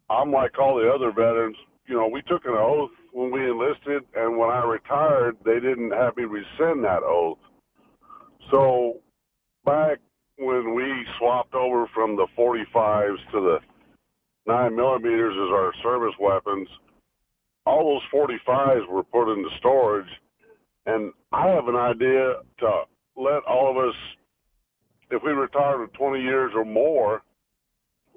I'm 0.10 0.32
like 0.32 0.58
all 0.58 0.78
the 0.78 0.90
other 0.90 1.12
veterans. 1.12 1.58
You 1.86 1.98
know, 1.98 2.08
we 2.08 2.24
took 2.24 2.46
an 2.46 2.56
oath 2.58 2.90
when 3.14 3.30
we 3.30 3.48
enlisted, 3.48 4.02
and 4.16 4.40
when 4.40 4.50
I 4.50 4.66
retired, 4.66 5.38
they 5.46 5.60
didn't 5.60 5.92
have 5.92 6.18
me 6.18 6.24
rescind 6.24 6.84
that 6.84 7.04
oath. 7.04 7.38
So 8.50 8.96
back 9.66 10.00
when 10.40 10.74
we 10.74 11.06
swapped 11.20 11.54
over 11.54 11.86
from 11.94 12.16
the 12.16 12.26
45s 12.36 13.18
to 13.34 13.40
the 13.40 13.60
9 14.52 14.76
millimeters 14.76 15.34
as 15.34 15.50
our 15.54 15.72
service 15.82 16.16
weapons, 16.20 16.68
all 17.66 18.02
those 18.14 18.22
45s 18.48 18.88
were 18.90 19.04
put 19.04 19.32
into 19.32 19.50
storage 19.60 20.10
and 20.86 21.12
I 21.32 21.48
have 21.48 21.68
an 21.68 21.76
idea 21.76 22.36
to 22.60 22.82
let 23.16 23.44
all 23.48 23.70
of 23.70 23.78
us, 23.78 23.96
if 25.12 25.22
we 25.24 25.32
retire 25.32 25.80
with 25.80 25.94
20 25.94 26.22
years 26.22 26.52
or 26.56 26.66
more, 26.66 27.22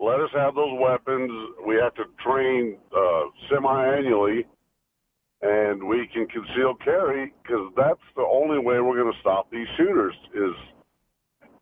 let 0.00 0.20
us 0.20 0.30
have 0.34 0.54
those 0.54 0.78
weapons. 0.80 1.30
We 1.66 1.76
have 1.76 1.94
to 1.94 2.04
train 2.24 2.78
uh, 2.96 3.22
semi-annually, 3.50 4.46
and 5.42 5.82
we 5.84 6.08
can 6.12 6.26
conceal 6.26 6.74
carry 6.82 7.32
because 7.42 7.70
that's 7.76 8.00
the 8.16 8.22
only 8.22 8.58
way 8.58 8.80
we're 8.80 9.00
going 9.00 9.12
to 9.12 9.20
stop 9.20 9.50
these 9.50 9.68
shooters 9.76 10.14
is 10.34 10.54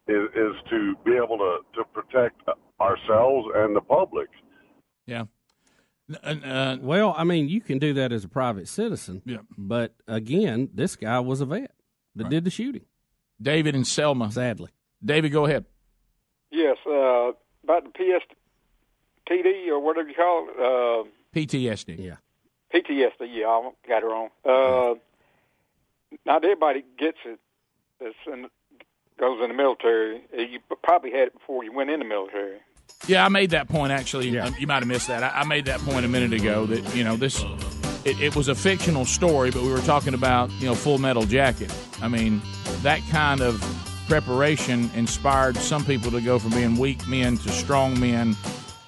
is, 0.08 0.28
is 0.34 0.54
to 0.68 0.94
be 1.04 1.12
able 1.12 1.38
to, 1.38 1.58
to 1.74 1.84
protect 1.92 2.40
ourselves 2.80 3.46
and 3.54 3.74
the 3.74 3.80
public. 3.80 4.28
Yeah. 5.12 5.24
uh, 6.24 6.76
well, 6.80 7.14
I 7.16 7.24
mean, 7.24 7.48
you 7.48 7.60
can 7.60 7.78
do 7.78 7.94
that 7.94 8.12
as 8.12 8.24
a 8.24 8.28
private 8.28 8.68
citizen. 8.68 9.22
Yeah. 9.24 9.38
But 9.56 9.94
again, 10.06 10.68
this 10.74 10.96
guy 10.96 11.20
was 11.20 11.40
a 11.40 11.46
vet 11.46 11.72
that 12.16 12.28
did 12.28 12.44
the 12.44 12.50
shooting. 12.50 12.84
David 13.40 13.74
and 13.74 13.86
Selma. 13.86 14.30
Sadly. 14.30 14.70
David, 15.04 15.32
go 15.32 15.46
ahead. 15.46 15.64
Yes, 16.50 16.76
uh, 16.86 17.32
about 17.64 17.84
the 17.84 18.20
PSTD 19.30 19.68
or 19.68 19.80
whatever 19.80 20.08
you 20.08 20.14
call 20.14 20.48
it. 20.48 20.56
Uh, 20.58 21.08
PTSD. 21.34 21.98
Yeah. 21.98 22.16
PTSD. 22.74 23.28
Yeah, 23.30 23.46
I 23.46 23.70
got 23.88 24.02
it 24.02 24.06
wrong. 24.06 24.28
Uh, 24.44 24.94
not 26.26 26.44
everybody 26.44 26.84
gets 26.98 27.18
it. 27.24 27.38
That's 28.00 28.14
in, 28.26 28.48
goes 29.18 29.40
in 29.42 29.48
the 29.48 29.54
military. 29.54 30.22
You 30.36 30.58
probably 30.82 31.10
had 31.10 31.28
it 31.28 31.32
before 31.32 31.64
you 31.64 31.72
went 31.72 31.90
in 31.90 32.00
the 32.00 32.04
military. 32.04 32.58
Yeah, 33.06 33.24
I 33.24 33.28
made 33.28 33.50
that 33.50 33.68
point 33.68 33.92
actually. 33.92 34.38
Um, 34.38 34.54
you 34.58 34.66
might 34.66 34.80
have 34.80 34.86
missed 34.86 35.08
that. 35.08 35.22
I, 35.22 35.40
I 35.40 35.44
made 35.44 35.64
that 35.66 35.80
point 35.80 36.04
a 36.04 36.08
minute 36.08 36.32
ago 36.32 36.66
that 36.66 36.94
you 36.94 37.04
know 37.04 37.16
this. 37.16 37.44
It, 38.04 38.20
it 38.20 38.34
was 38.36 38.48
a 38.48 38.54
fictional 38.54 39.04
story, 39.04 39.50
but 39.50 39.62
we 39.62 39.70
were 39.70 39.80
talking 39.80 40.14
about 40.14 40.50
you 40.52 40.66
know 40.66 40.74
Full 40.74 40.98
Metal 40.98 41.24
Jacket. 41.24 41.72
I 42.00 42.08
mean, 42.08 42.40
that 42.82 43.00
kind 43.10 43.40
of 43.40 43.60
preparation 44.08 44.90
inspired 44.94 45.56
some 45.56 45.84
people 45.84 46.10
to 46.10 46.20
go 46.20 46.38
from 46.38 46.50
being 46.50 46.76
weak 46.76 47.06
men 47.08 47.36
to 47.38 47.48
strong 47.50 47.98
men, 47.98 48.36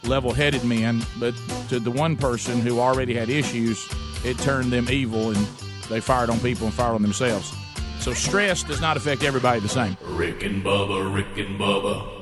level-headed 0.02 0.64
men. 0.64 1.02
But 1.18 1.34
to 1.68 1.78
the 1.80 1.90
one 1.90 2.16
person 2.16 2.60
who 2.60 2.80
already 2.80 3.14
had 3.14 3.30
issues, 3.30 3.84
it 4.24 4.38
turned 4.38 4.72
them 4.72 4.88
evil, 4.90 5.30
and 5.30 5.46
they 5.88 6.00
fired 6.00 6.30
on 6.30 6.40
people 6.40 6.66
and 6.66 6.74
fired 6.74 6.94
on 6.94 7.02
themselves. 7.02 7.52
So 8.00 8.12
stress 8.12 8.62
does 8.64 8.80
not 8.80 8.96
affect 8.96 9.22
everybody 9.22 9.60
the 9.60 9.68
same. 9.68 9.96
Rick 10.02 10.42
and 10.42 10.62
Bubba, 10.62 11.14
Rick 11.14 11.38
and 11.38 11.58
Bubba. 11.58 12.13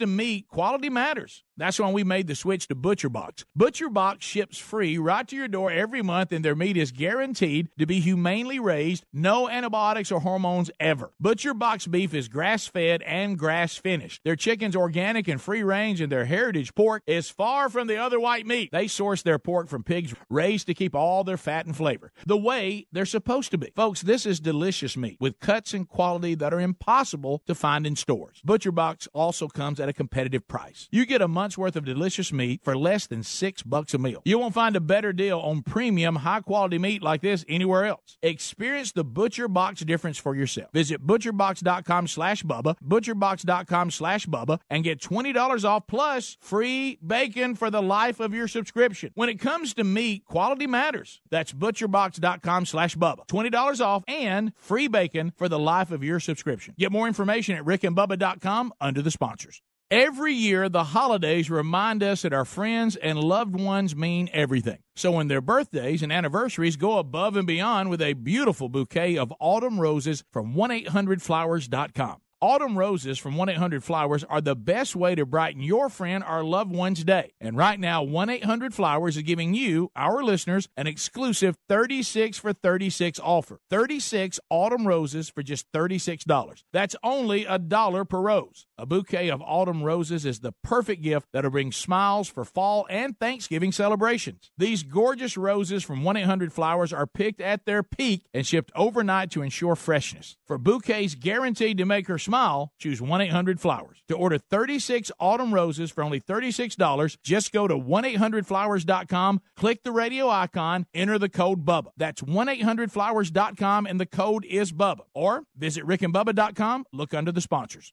To 0.00 0.06
me, 0.06 0.42
quality 0.48 0.90
matters. 0.90 1.44
That's 1.60 1.78
why 1.78 1.92
we 1.92 2.04
made 2.04 2.26
the 2.26 2.34
switch 2.34 2.68
to 2.68 2.74
ButcherBox. 2.74 3.44
ButcherBox 3.58 4.22
ships 4.22 4.56
free 4.56 4.96
right 4.96 5.28
to 5.28 5.36
your 5.36 5.46
door 5.46 5.70
every 5.70 6.00
month, 6.00 6.32
and 6.32 6.42
their 6.42 6.54
meat 6.54 6.78
is 6.78 6.90
guaranteed 6.90 7.68
to 7.78 7.84
be 7.84 8.00
humanely 8.00 8.58
raised, 8.58 9.04
no 9.12 9.46
antibiotics 9.46 10.10
or 10.10 10.20
hormones 10.20 10.70
ever. 10.80 11.12
ButcherBox 11.22 11.90
beef 11.90 12.14
is 12.14 12.28
grass 12.28 12.66
fed 12.66 13.02
and 13.02 13.38
grass 13.38 13.76
finished. 13.76 14.22
Their 14.24 14.36
chicken's 14.36 14.74
organic 14.74 15.28
and 15.28 15.38
free 15.38 15.62
range, 15.62 16.00
and 16.00 16.10
their 16.10 16.24
heritage 16.24 16.74
pork 16.74 17.02
is 17.06 17.28
far 17.28 17.68
from 17.68 17.88
the 17.88 17.98
other 17.98 18.18
white 18.18 18.46
meat. 18.46 18.70
They 18.72 18.88
source 18.88 19.22
their 19.22 19.38
pork 19.38 19.68
from 19.68 19.84
pigs 19.84 20.14
raised 20.30 20.66
to 20.68 20.74
keep 20.74 20.94
all 20.94 21.24
their 21.24 21.36
fat 21.36 21.66
and 21.66 21.76
flavor 21.76 22.10
the 22.24 22.38
way 22.38 22.86
they're 22.90 23.04
supposed 23.04 23.50
to 23.50 23.58
be. 23.58 23.72
Folks, 23.76 24.00
this 24.00 24.24
is 24.24 24.40
delicious 24.40 24.96
meat 24.96 25.18
with 25.20 25.40
cuts 25.40 25.74
and 25.74 25.86
quality 25.86 26.34
that 26.36 26.54
are 26.54 26.60
impossible 26.60 27.42
to 27.46 27.54
find 27.54 27.86
in 27.86 27.96
stores. 27.96 28.40
ButcherBox 28.46 29.08
also 29.12 29.46
comes 29.46 29.78
at 29.78 29.90
a 29.90 29.92
competitive 29.92 30.48
price. 30.48 30.88
You 30.90 31.04
get 31.04 31.20
a 31.20 31.28
month's 31.50 31.58
worth 31.58 31.74
of 31.74 31.84
delicious 31.84 32.32
meat 32.32 32.60
for 32.62 32.76
less 32.76 33.08
than 33.08 33.24
six 33.24 33.62
bucks 33.64 33.92
a 33.92 33.98
meal. 33.98 34.22
You 34.24 34.38
won't 34.38 34.54
find 34.54 34.76
a 34.76 34.80
better 34.80 35.12
deal 35.12 35.40
on 35.40 35.62
premium, 35.62 36.16
high 36.16 36.42
quality 36.42 36.78
meat 36.78 37.02
like 37.02 37.22
this 37.22 37.44
anywhere 37.48 37.86
else. 37.86 38.18
Experience 38.22 38.92
the 38.92 39.02
Butcher 39.02 39.48
Box 39.48 39.80
difference 39.80 40.16
for 40.16 40.36
yourself. 40.36 40.70
Visit 40.72 41.04
butcherbox.com 41.04 42.06
slash 42.06 42.44
Bubba, 42.44 42.76
butcherbox.com 42.86 43.90
slash 43.90 44.26
Bubba, 44.26 44.60
and 44.70 44.84
get 44.84 45.00
$20 45.00 45.64
off 45.64 45.88
plus 45.88 46.36
free 46.40 46.98
bacon 47.04 47.56
for 47.56 47.68
the 47.68 47.82
life 47.82 48.20
of 48.20 48.32
your 48.32 48.46
subscription. 48.46 49.10
When 49.14 49.28
it 49.28 49.40
comes 49.40 49.74
to 49.74 49.82
meat, 49.82 50.24
quality 50.26 50.68
matters. 50.68 51.20
That's 51.30 51.52
butcherbox.com 51.52 52.66
slash 52.66 52.96
Bubba. 52.96 53.26
$20 53.26 53.84
off 53.84 54.04
and 54.06 54.52
free 54.56 54.86
bacon 54.86 55.32
for 55.36 55.48
the 55.48 55.58
life 55.58 55.90
of 55.90 56.04
your 56.04 56.20
subscription. 56.20 56.74
Get 56.78 56.92
more 56.92 57.08
information 57.08 57.56
at 57.56 57.64
rickandbubba.com 57.64 58.72
under 58.80 59.02
the 59.02 59.10
sponsors. 59.10 59.62
Every 59.90 60.34
year, 60.34 60.68
the 60.68 60.84
holidays 60.84 61.50
remind 61.50 62.04
us 62.04 62.22
that 62.22 62.32
our 62.32 62.44
friends 62.44 62.94
and 62.94 63.18
loved 63.18 63.58
ones 63.58 63.96
mean 63.96 64.30
everything. 64.32 64.78
So, 64.94 65.10
when 65.10 65.26
their 65.26 65.40
birthdays 65.40 66.00
and 66.00 66.12
anniversaries, 66.12 66.76
go 66.76 66.98
above 66.98 67.36
and 67.36 67.44
beyond 67.44 67.90
with 67.90 68.00
a 68.00 68.12
beautiful 68.12 68.68
bouquet 68.68 69.18
of 69.18 69.34
autumn 69.40 69.80
roses 69.80 70.22
from 70.32 70.54
1-800-Flowers.com. 70.54 72.18
Autumn 72.42 72.78
roses 72.78 73.18
from 73.18 73.36
1 73.36 73.50
800 73.50 73.84
Flowers 73.84 74.24
are 74.24 74.40
the 74.40 74.56
best 74.56 74.96
way 74.96 75.14
to 75.14 75.26
brighten 75.26 75.60
your 75.60 75.90
friend 75.90 76.24
or 76.26 76.42
loved 76.42 76.74
one's 76.74 77.04
day. 77.04 77.34
And 77.38 77.54
right 77.54 77.78
now, 77.78 78.02
1 78.02 78.30
800 78.30 78.72
Flowers 78.72 79.18
is 79.18 79.24
giving 79.24 79.52
you, 79.52 79.90
our 79.94 80.22
listeners, 80.22 80.66
an 80.74 80.86
exclusive 80.86 81.58
36 81.68 82.38
for 82.38 82.54
36 82.54 83.20
offer. 83.22 83.60
36 83.68 84.40
autumn 84.48 84.88
roses 84.88 85.28
for 85.28 85.42
just 85.42 85.70
$36. 85.72 86.62
That's 86.72 86.96
only 87.02 87.44
a 87.44 87.58
dollar 87.58 88.06
per 88.06 88.20
rose. 88.20 88.66
A 88.78 88.86
bouquet 88.86 89.28
of 89.28 89.42
autumn 89.42 89.82
roses 89.82 90.24
is 90.24 90.40
the 90.40 90.54
perfect 90.64 91.02
gift 91.02 91.26
that'll 91.34 91.50
bring 91.50 91.72
smiles 91.72 92.26
for 92.26 92.46
fall 92.46 92.86
and 92.88 93.18
Thanksgiving 93.18 93.70
celebrations. 93.70 94.50
These 94.56 94.82
gorgeous 94.82 95.36
roses 95.36 95.84
from 95.84 96.04
1 96.04 96.16
800 96.16 96.54
Flowers 96.54 96.90
are 96.90 97.06
picked 97.06 97.42
at 97.42 97.66
their 97.66 97.82
peak 97.82 98.24
and 98.32 98.46
shipped 98.46 98.72
overnight 98.74 99.30
to 99.32 99.42
ensure 99.42 99.76
freshness. 99.76 100.38
For 100.46 100.56
bouquets 100.56 101.14
guaranteed 101.14 101.76
to 101.76 101.84
make 101.84 102.06
her 102.06 102.16
smile, 102.16 102.29
choose 102.78 103.02
1 103.02 103.20
800 103.20 103.60
Flowers. 103.60 104.02
To 104.08 104.16
order 104.16 104.38
36 104.38 105.10
autumn 105.18 105.52
roses 105.52 105.90
for 105.90 106.02
only 106.02 106.20
$36, 106.20 107.16
just 107.22 107.52
go 107.52 107.68
to 107.68 107.76
1 107.76 108.04
800flowers.com, 108.04 109.40
click 109.56 109.82
the 109.82 109.92
radio 109.92 110.28
icon, 110.28 110.86
enter 110.94 111.18
the 111.18 111.28
code 111.28 111.64
BUBBA. 111.64 111.90
That's 111.96 112.22
1 112.22 112.46
800flowers.com, 112.46 113.86
and 113.86 114.00
the 114.00 114.06
code 114.06 114.44
is 114.44 114.72
BUBBA. 114.72 115.00
Or 115.14 115.44
visit 115.56 115.84
rickandbubba.com, 115.84 116.86
look 116.92 117.14
under 117.14 117.32
the 117.32 117.40
sponsors. 117.40 117.92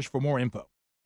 for 0.07 0.21
more 0.21 0.39
info. 0.39 0.67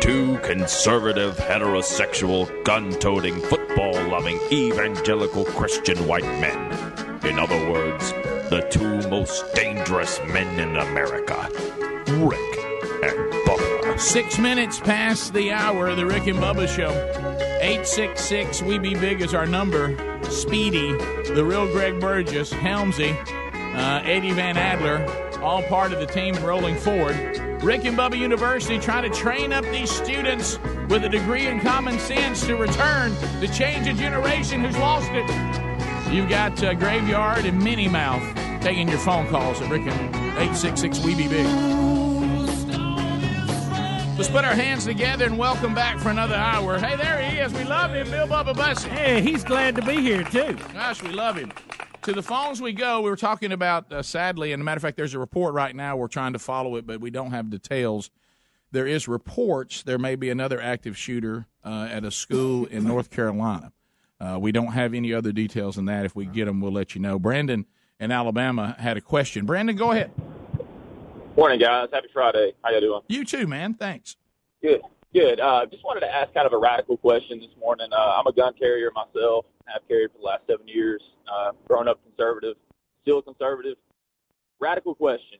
Two 0.00 0.38
conservative, 0.38 1.36
heterosexual, 1.36 2.64
gun 2.64 2.90
toting, 2.92 3.40
football 3.40 3.92
loving, 4.08 4.38
evangelical 4.50 5.44
Christian 5.44 6.06
white 6.06 6.24
men. 6.40 6.72
In 7.24 7.38
other 7.38 7.70
words, 7.70 8.12
the 8.50 8.66
two 8.70 9.08
most 9.08 9.44
dangerous 9.54 10.20
men 10.28 10.58
in 10.58 10.76
America 10.76 11.48
Rick 12.18 12.58
and 13.02 13.32
Bubba. 13.46 13.98
Six 13.98 14.38
minutes 14.38 14.80
past 14.80 15.32
the 15.32 15.52
hour 15.52 15.88
of 15.88 15.96
the 15.96 16.04
Rick 16.04 16.26
and 16.26 16.38
Bubba 16.38 16.68
Show. 16.68 16.90
866 17.60 18.62
We 18.62 18.78
Be 18.78 18.94
Big 18.94 19.20
is 19.20 19.34
our 19.34 19.46
number. 19.46 20.11
Speedy, 20.32 20.92
the 21.34 21.44
real 21.44 21.66
Greg 21.72 22.00
Burgess, 22.00 22.52
Helmsy, 22.52 23.14
uh, 23.74 24.02
Eddie 24.04 24.32
Van 24.32 24.56
Adler, 24.56 25.06
all 25.42 25.62
part 25.64 25.92
of 25.92 26.00
the 26.00 26.06
team 26.06 26.34
rolling 26.44 26.76
forward. 26.76 27.16
Rick 27.62 27.84
and 27.84 27.96
Bubba 27.96 28.18
University 28.18 28.78
trying 28.78 29.10
to 29.10 29.16
train 29.16 29.52
up 29.52 29.64
these 29.66 29.90
students 29.90 30.58
with 30.88 31.04
a 31.04 31.08
degree 31.08 31.46
in 31.46 31.60
common 31.60 31.98
sense 31.98 32.44
to 32.46 32.56
return 32.56 33.14
to 33.40 33.48
change 33.48 33.86
a 33.86 33.92
generation 33.92 34.64
who's 34.64 34.76
lost 34.78 35.10
it. 35.12 36.12
You've 36.12 36.28
got 36.28 36.62
uh, 36.62 36.74
Graveyard 36.74 37.44
and 37.44 37.62
Minnie 37.62 37.88
Mouth 37.88 38.22
taking 38.62 38.88
your 38.88 38.98
phone 38.98 39.28
calls 39.28 39.60
at 39.60 39.70
Rick 39.70 39.82
and 39.82 40.14
866 40.14 41.04
We 41.04 41.14
Be 41.14 41.28
Big. 41.28 41.81
Let's 44.22 44.30
put 44.30 44.44
our 44.44 44.54
hands 44.54 44.84
together 44.84 45.24
and 45.24 45.36
welcome 45.36 45.74
back 45.74 45.98
for 45.98 46.10
another 46.10 46.36
hour. 46.36 46.78
Hey, 46.78 46.94
there 46.94 47.20
he 47.20 47.40
is. 47.40 47.52
We 47.52 47.64
love 47.64 47.92
him, 47.92 48.08
Bill 48.08 48.28
Bubba 48.28 48.54
Bussey. 48.54 48.88
Hey, 48.88 49.20
he's 49.20 49.42
glad 49.42 49.74
to 49.74 49.82
be 49.82 49.96
here, 49.96 50.22
too. 50.22 50.56
Gosh, 50.72 51.02
we 51.02 51.10
love 51.10 51.34
him. 51.34 51.50
To 52.02 52.12
the 52.12 52.22
phones 52.22 52.62
we 52.62 52.72
go. 52.72 53.00
We 53.00 53.10
were 53.10 53.16
talking 53.16 53.50
about, 53.50 53.92
uh, 53.92 54.00
sadly, 54.00 54.52
and 54.52 54.62
a 54.62 54.64
matter 54.64 54.76
of 54.76 54.82
fact, 54.82 54.96
there's 54.96 55.14
a 55.14 55.18
report 55.18 55.54
right 55.54 55.74
now. 55.74 55.96
We're 55.96 56.06
trying 56.06 56.34
to 56.34 56.38
follow 56.38 56.76
it, 56.76 56.86
but 56.86 57.00
we 57.00 57.10
don't 57.10 57.32
have 57.32 57.50
details. 57.50 58.12
There 58.70 58.86
is 58.86 59.08
reports 59.08 59.82
there 59.82 59.98
may 59.98 60.14
be 60.14 60.30
another 60.30 60.60
active 60.60 60.96
shooter 60.96 61.48
uh, 61.64 61.88
at 61.90 62.04
a 62.04 62.12
school 62.12 62.66
in 62.66 62.84
North 62.84 63.10
Carolina. 63.10 63.72
Uh, 64.20 64.38
we 64.40 64.52
don't 64.52 64.72
have 64.72 64.94
any 64.94 65.12
other 65.12 65.32
details 65.32 65.74
than 65.74 65.86
that. 65.86 66.04
If 66.04 66.14
we 66.14 66.26
get 66.26 66.44
them, 66.44 66.60
we'll 66.60 66.70
let 66.70 66.94
you 66.94 67.00
know. 67.00 67.18
Brandon 67.18 67.66
in 67.98 68.12
Alabama 68.12 68.76
had 68.78 68.96
a 68.96 69.00
question. 69.00 69.46
Brandon, 69.46 69.74
go 69.74 69.90
ahead. 69.90 70.12
Morning, 71.34 71.58
guys. 71.58 71.88
Happy 71.90 72.08
Friday. 72.12 72.52
How 72.62 72.70
you 72.72 72.80
doing? 72.80 73.00
You 73.08 73.24
too, 73.24 73.46
man. 73.46 73.72
Thanks. 73.72 74.16
Good. 74.60 74.82
Good. 75.14 75.40
Uh, 75.40 75.64
just 75.64 75.82
wanted 75.82 76.00
to 76.00 76.14
ask 76.14 76.32
kind 76.34 76.46
of 76.46 76.52
a 76.52 76.58
radical 76.58 76.98
question 76.98 77.40
this 77.40 77.48
morning. 77.58 77.88
Uh, 77.90 78.16
I'm 78.18 78.26
a 78.26 78.32
gun 78.32 78.52
carrier 78.58 78.90
myself. 78.94 79.46
I've 79.66 79.86
carried 79.88 80.10
for 80.12 80.18
the 80.18 80.24
last 80.24 80.42
seven 80.46 80.68
years. 80.68 81.00
Uh, 81.32 81.52
grown 81.66 81.88
up 81.88 82.00
conservative, 82.04 82.56
still 83.00 83.22
conservative. 83.22 83.76
Radical 84.60 84.94
question: 84.94 85.38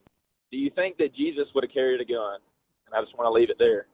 Do 0.51 0.57
you 0.57 0.71
think 0.71 0.97
that 0.97 1.15
Jesus 1.15 1.49
would 1.55 1.63
have 1.65 1.73
carried 1.73 2.01
a 2.01 2.07
gun? 2.07 2.39
And 2.87 2.95
I 2.95 3.03
just 3.03 3.17
want 3.19 3.29
to 3.29 3.33
leave 3.33 3.51
it 3.51 3.59
there. 3.59 3.87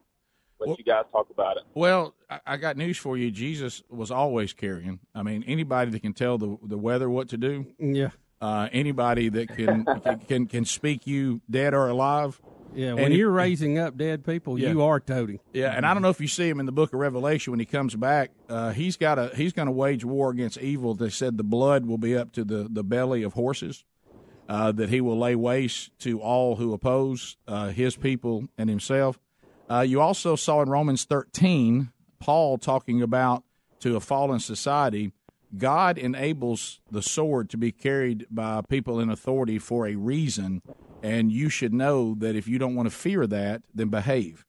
Let 0.60 0.78
you 0.78 0.84
guys 0.84 1.04
talk 1.10 1.30
about 1.30 1.56
it. 1.56 1.64
Well, 1.74 2.14
I, 2.30 2.40
I 2.46 2.56
got 2.58 2.76
news 2.76 2.96
for 2.96 3.16
you. 3.16 3.32
Jesus 3.32 3.82
was 3.88 4.12
always 4.12 4.52
carrying. 4.52 5.00
I 5.16 5.24
mean, 5.24 5.44
anybody 5.48 5.90
that 5.90 6.02
can 6.02 6.12
tell 6.12 6.38
the 6.38 6.58
the 6.62 6.78
weather 6.78 7.10
what 7.10 7.28
to 7.30 7.36
do. 7.36 7.66
Yeah. 7.80 8.10
Uh, 8.40 8.68
anybody 8.72 9.28
that 9.28 9.48
can, 9.48 9.84
can 10.04 10.18
can 10.20 10.46
can 10.46 10.64
speak 10.64 11.06
you 11.06 11.40
dead 11.50 11.74
or 11.74 11.88
alive. 11.88 12.40
Yeah, 12.74 12.94
when 12.94 13.12
it- 13.12 13.16
you're 13.16 13.30
raising 13.30 13.78
up 13.78 13.96
dead 13.96 14.24
people, 14.24 14.58
Yeah. 14.58 14.70
you 14.70 14.82
are 14.82 15.00
toting. 15.00 15.40
Yeah, 15.52 15.72
and 15.74 15.84
I 15.86 15.92
don't 15.94 16.02
know 16.02 16.10
if 16.10 16.20
you 16.20 16.28
see 16.28 16.48
him 16.48 16.60
in 16.60 16.66
the 16.66 16.72
Book 16.72 16.92
of 16.92 17.00
Revelation 17.00 17.50
when 17.50 17.58
he 17.60 17.66
comes 17.66 17.96
back. 17.96 18.30
Uh, 18.48 18.70
he's 18.72 18.96
got 18.96 19.18
a 19.18 19.32
he's 19.34 19.52
going 19.52 19.66
to 19.66 19.72
wage 19.72 20.04
war 20.04 20.30
against 20.30 20.58
evil. 20.58 20.94
They 20.94 21.08
said 21.08 21.36
the 21.38 21.42
blood 21.44 21.86
will 21.86 21.98
be 21.98 22.16
up 22.16 22.30
to 22.32 22.44
the 22.44 22.68
the 22.70 22.84
belly 22.84 23.22
of 23.22 23.32
horses. 23.32 23.84
Uh, 24.48 24.72
that 24.72 24.88
he 24.88 25.00
will 25.02 25.18
lay 25.18 25.34
waste 25.34 25.90
to 25.98 26.20
all 26.22 26.56
who 26.56 26.72
oppose 26.72 27.36
uh, 27.46 27.68
his 27.68 27.96
people 27.96 28.48
and 28.56 28.70
himself. 28.70 29.18
Uh, 29.70 29.80
you 29.80 30.00
also 30.00 30.36
saw 30.36 30.62
in 30.62 30.70
Romans 30.70 31.04
13 31.04 31.90
Paul 32.18 32.56
talking 32.56 33.02
about 33.02 33.44
to 33.80 33.94
a 33.96 34.00
fallen 34.00 34.38
society. 34.40 35.12
God 35.56 35.98
enables 35.98 36.80
the 36.90 37.02
sword 37.02 37.48
to 37.50 37.56
be 37.56 37.72
carried 37.72 38.26
by 38.30 38.60
people 38.68 39.00
in 39.00 39.10
authority 39.10 39.58
for 39.58 39.86
a 39.86 39.94
reason, 39.94 40.62
and 41.02 41.32
you 41.32 41.48
should 41.48 41.72
know 41.72 42.14
that 42.18 42.36
if 42.36 42.46
you 42.46 42.58
don't 42.58 42.74
want 42.74 42.90
to 42.90 42.94
fear 42.94 43.26
that, 43.26 43.62
then 43.74 43.88
behave. 43.88 44.44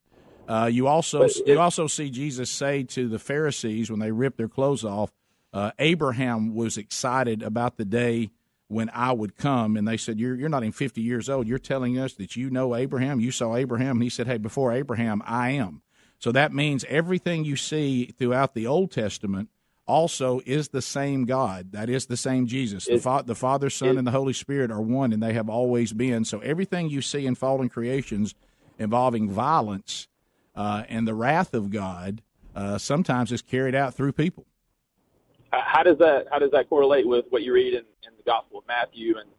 Uh, 0.48 0.66
you 0.66 0.88
also 0.88 1.28
you 1.46 1.60
also 1.60 1.86
see 1.88 2.10
Jesus 2.10 2.50
say 2.50 2.84
to 2.84 3.08
the 3.08 3.20
Pharisees 3.20 3.92
when 3.92 4.00
they 4.00 4.12
ripped 4.12 4.38
their 4.38 4.48
clothes 4.48 4.84
off, 4.84 5.12
uh, 5.54 5.72
Abraham 5.78 6.56
was 6.56 6.78
excited 6.78 7.44
about 7.44 7.78
the 7.78 7.86
day 7.86 8.32
when 8.68 8.90
I 8.94 9.12
would 9.12 9.36
come, 9.36 9.78
and 9.78 9.88
they 9.88 9.98
said, 9.98 10.20
"You're 10.20 10.36
you're 10.36 10.50
not 10.50 10.64
even 10.64 10.72
50 10.72 11.02
years 11.02 11.30
old. 11.30 11.48
You're 11.48 11.60
telling 11.60 12.00
us 12.00 12.14
that 12.16 12.36
you 12.36 12.50
know 12.50 12.76
Abraham. 12.76 13.20
You 13.20 13.32
saw 13.32 13.56
Abraham." 13.56 13.98
And 13.98 14.04
he 14.04 14.10
said, 14.10 14.28
"Hey, 14.28 14.38
before 14.38 14.74
Abraham, 14.74 15.22
I 15.26 15.52
am." 15.52 15.82
So 16.18 16.32
that 16.32 16.52
means 16.52 16.84
everything 16.90 17.46
you 17.46 17.56
see 17.56 18.06
throughout 18.06 18.54
the 18.54 18.68
Old 18.68 18.92
Testament 18.92 19.50
also 19.90 20.40
is 20.46 20.70
the 20.70 20.82
same 20.82 21.26
God. 21.26 21.72
That 21.72 21.90
is 21.90 22.06
the 22.06 22.16
same 22.16 22.46
Jesus. 22.46 22.86
The, 22.86 23.00
fa- 23.00 23.24
the 23.26 23.36
Father, 23.36 23.70
Son, 23.70 23.98
and 23.98 24.06
the 24.06 24.12
Holy 24.12 24.34
Spirit 24.34 24.72
are 24.72 24.82
one, 24.82 25.12
and 25.12 25.22
they 25.22 25.34
have 25.34 25.50
always 25.50 25.92
been. 25.92 26.24
So 26.24 26.40
everything 26.40 26.90
you 26.90 27.02
see 27.02 27.26
in 27.26 27.36
fallen 27.36 27.68
creations 27.70 28.36
involving 28.78 29.30
violence 29.30 30.08
uh, 30.56 30.84
and 30.88 31.08
the 31.08 31.16
wrath 31.16 31.54
of 31.54 31.72
God 31.72 32.22
uh, 32.56 32.78
sometimes 32.78 33.32
is 33.32 33.42
carried 33.42 33.76
out 33.76 33.96
through 33.96 34.14
people. 34.14 34.46
How 35.52 35.82
does 35.82 35.98
that 35.98 36.28
How 36.32 36.38
does 36.38 36.52
that 36.52 36.70
correlate 36.70 37.08
with 37.08 37.26
what 37.30 37.42
you 37.42 37.54
read 37.54 37.74
in, 37.74 37.80
in 37.80 38.16
the 38.18 38.24
Gospel 38.24 38.60
of 38.60 38.68
Matthew 38.68 39.18
and 39.18 39.30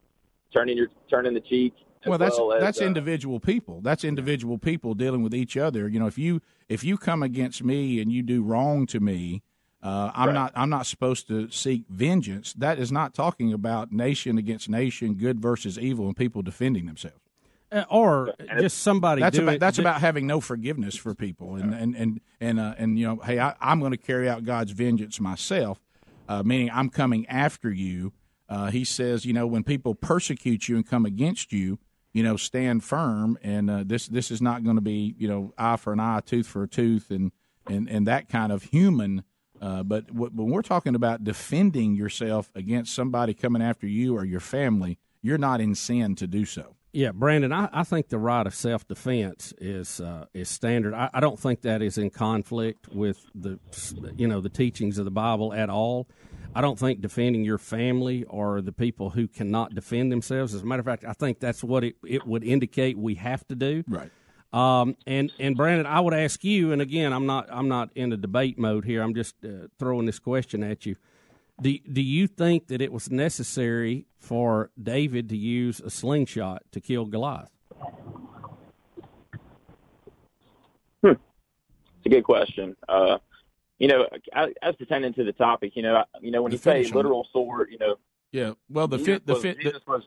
turning 0.52 0.76
your 0.76 0.88
turning 1.08 1.34
the 1.34 1.40
cheek? 1.40 1.74
Well, 2.06 2.18
that's 2.18 2.38
as, 2.38 2.60
that's 2.60 2.80
uh, 2.80 2.86
individual 2.86 3.38
people. 3.38 3.80
That's 3.82 4.04
individual 4.04 4.58
people 4.58 4.94
dealing 4.94 5.22
with 5.22 5.34
each 5.34 5.56
other. 5.56 5.88
You 5.88 6.00
know, 6.00 6.06
if 6.06 6.18
you 6.18 6.40
if 6.68 6.82
you 6.82 6.96
come 6.96 7.22
against 7.22 7.62
me 7.62 8.00
and 8.00 8.10
you 8.10 8.22
do 8.22 8.42
wrong 8.42 8.86
to 8.86 8.98
me, 8.98 9.42
uh, 9.82 10.10
I'm 10.14 10.28
Right. 10.28 10.34
not 10.34 10.52
I'm 10.54 10.70
not 10.70 10.86
supposed 10.86 11.26
to 11.28 11.50
seek 11.50 11.84
vengeance. 11.88 12.52
That 12.54 12.78
is 12.78 12.90
not 12.92 13.14
talking 13.14 13.52
about 13.52 13.92
nation 13.92 14.36
against 14.38 14.68
nation, 14.68 15.14
good 15.14 15.40
versus 15.40 15.78
evil, 15.78 16.06
and 16.06 16.16
people 16.16 16.42
defending 16.42 16.86
themselves. 16.86 17.16
Uh, 17.72 17.84
or 17.88 18.34
just 18.58 18.78
somebody 18.78 19.20
That's 19.22 19.38
about 19.38 19.54
it 19.54 19.60
that's 19.60 19.76
that- 19.76 19.82
about 19.82 20.00
having 20.00 20.26
no 20.26 20.40
forgiveness 20.40 20.96
for 20.96 21.14
people, 21.14 21.54
and 21.56 21.72
and 21.72 21.94
and 21.96 22.20
and 22.40 22.58
uh, 22.60 22.74
and 22.78 22.98
you 22.98 23.06
know, 23.06 23.16
hey, 23.24 23.38
I, 23.38 23.54
I'm 23.60 23.78
going 23.80 23.92
to 23.92 23.96
carry 23.98 24.28
out 24.28 24.44
God's 24.44 24.72
vengeance 24.72 25.20
myself, 25.20 25.80
uh, 26.28 26.42
meaning 26.42 26.70
I'm 26.72 26.90
coming 26.90 27.26
after 27.28 27.70
you. 27.72 28.12
Uh, 28.48 28.72
he 28.72 28.82
says, 28.84 29.24
you 29.24 29.32
know, 29.32 29.46
when 29.46 29.62
people 29.62 29.94
persecute 29.94 30.68
you 30.68 30.74
and 30.74 30.84
come 30.84 31.06
against 31.06 31.52
you, 31.52 31.78
you 32.12 32.24
know, 32.24 32.36
stand 32.36 32.82
firm, 32.82 33.38
and 33.40 33.70
uh, 33.70 33.84
this 33.86 34.08
this 34.08 34.32
is 34.32 34.42
not 34.42 34.64
going 34.64 34.74
to 34.76 34.82
be 34.82 35.14
you 35.16 35.28
know 35.28 35.54
eye 35.56 35.76
for 35.76 35.92
an 35.92 36.00
eye, 36.00 36.20
tooth 36.26 36.48
for 36.48 36.64
a 36.64 36.68
tooth, 36.68 37.10
and 37.12 37.30
and 37.68 37.88
and 37.88 38.04
that 38.08 38.28
kind 38.28 38.50
of 38.50 38.64
human. 38.64 39.22
Uh, 39.60 39.82
but 39.82 40.06
w- 40.08 40.30
when 40.34 40.50
we're 40.50 40.62
talking 40.62 40.94
about 40.94 41.22
defending 41.22 41.94
yourself 41.94 42.50
against 42.54 42.94
somebody 42.94 43.34
coming 43.34 43.62
after 43.62 43.86
you 43.86 44.16
or 44.16 44.24
your 44.24 44.40
family, 44.40 44.98
you're 45.22 45.38
not 45.38 45.60
in 45.60 45.74
sin 45.74 46.14
to 46.16 46.26
do 46.26 46.44
so. 46.44 46.76
Yeah, 46.92 47.12
Brandon, 47.12 47.52
I, 47.52 47.68
I 47.72 47.84
think 47.84 48.08
the 48.08 48.18
right 48.18 48.44
of 48.46 48.54
self 48.54 48.86
defense 48.88 49.54
is 49.58 50.00
uh, 50.00 50.24
is 50.34 50.48
standard. 50.48 50.92
I, 50.92 51.08
I 51.14 51.20
don't 51.20 51.38
think 51.38 51.62
that 51.62 51.82
is 51.82 51.98
in 51.98 52.10
conflict 52.10 52.88
with 52.88 53.24
the 53.34 53.60
you 54.16 54.26
know 54.26 54.40
the 54.40 54.48
teachings 54.48 54.98
of 54.98 55.04
the 55.04 55.10
Bible 55.10 55.52
at 55.52 55.70
all. 55.70 56.08
I 56.52 56.60
don't 56.60 56.78
think 56.78 57.00
defending 57.00 57.44
your 57.44 57.58
family 57.58 58.24
or 58.24 58.60
the 58.60 58.72
people 58.72 59.10
who 59.10 59.28
cannot 59.28 59.72
defend 59.72 60.10
themselves. 60.10 60.52
As 60.52 60.62
a 60.62 60.66
matter 60.66 60.80
of 60.80 60.86
fact, 60.86 61.04
I 61.04 61.12
think 61.12 61.38
that's 61.38 61.62
what 61.62 61.84
it, 61.84 61.94
it 62.04 62.26
would 62.26 62.42
indicate 62.42 62.98
we 62.98 63.14
have 63.16 63.46
to 63.48 63.54
do. 63.54 63.84
Right. 63.86 64.10
Um, 64.52 64.96
and 65.06 65.32
and 65.38 65.56
Brandon, 65.56 65.86
I 65.86 66.00
would 66.00 66.14
ask 66.14 66.42
you, 66.42 66.72
and 66.72 66.82
again, 66.82 67.12
I'm 67.12 67.26
not 67.26 67.48
I'm 67.50 67.68
not 67.68 67.90
in 67.94 68.12
a 68.12 68.16
debate 68.16 68.58
mode 68.58 68.84
here. 68.84 69.02
I'm 69.02 69.14
just 69.14 69.36
uh, 69.44 69.68
throwing 69.78 70.06
this 70.06 70.18
question 70.18 70.62
at 70.64 70.84
you. 70.86 70.96
Do 71.62 71.78
do 71.92 72.00
you 72.02 72.26
think 72.26 72.66
that 72.68 72.80
it 72.82 72.92
was 72.92 73.10
necessary 73.10 74.06
for 74.18 74.70
David 74.82 75.28
to 75.28 75.36
use 75.36 75.78
a 75.80 75.90
slingshot 75.90 76.62
to 76.72 76.80
kill 76.80 77.04
Goliath? 77.06 77.50
It's 81.02 82.06
a 82.06 82.08
good 82.08 82.24
question. 82.24 82.76
Uh, 82.88 83.18
you 83.78 83.88
know, 83.88 84.06
as 84.34 84.48
as 84.62 84.74
pertaining 84.76 85.12
to 85.14 85.24
the 85.24 85.32
topic, 85.32 85.72
you 85.76 85.82
know, 85.82 85.96
I- 85.96 86.04
you 86.20 86.30
know, 86.30 86.42
when 86.42 86.50
The 86.50 86.56
you 86.56 86.58
say 86.62 86.84
literal 86.84 87.26
sword, 87.32 87.68
you 87.70 87.78
know, 87.78 87.96
Yeah. 88.32 88.52
Well, 88.68 88.88
the 88.88 88.96
Jesus 88.98 89.14
fit, 89.14 89.26
the 89.26 89.32
was- 89.34 89.42
fit, 89.42 89.60
Jesus 89.60 89.82
was 89.86 90.02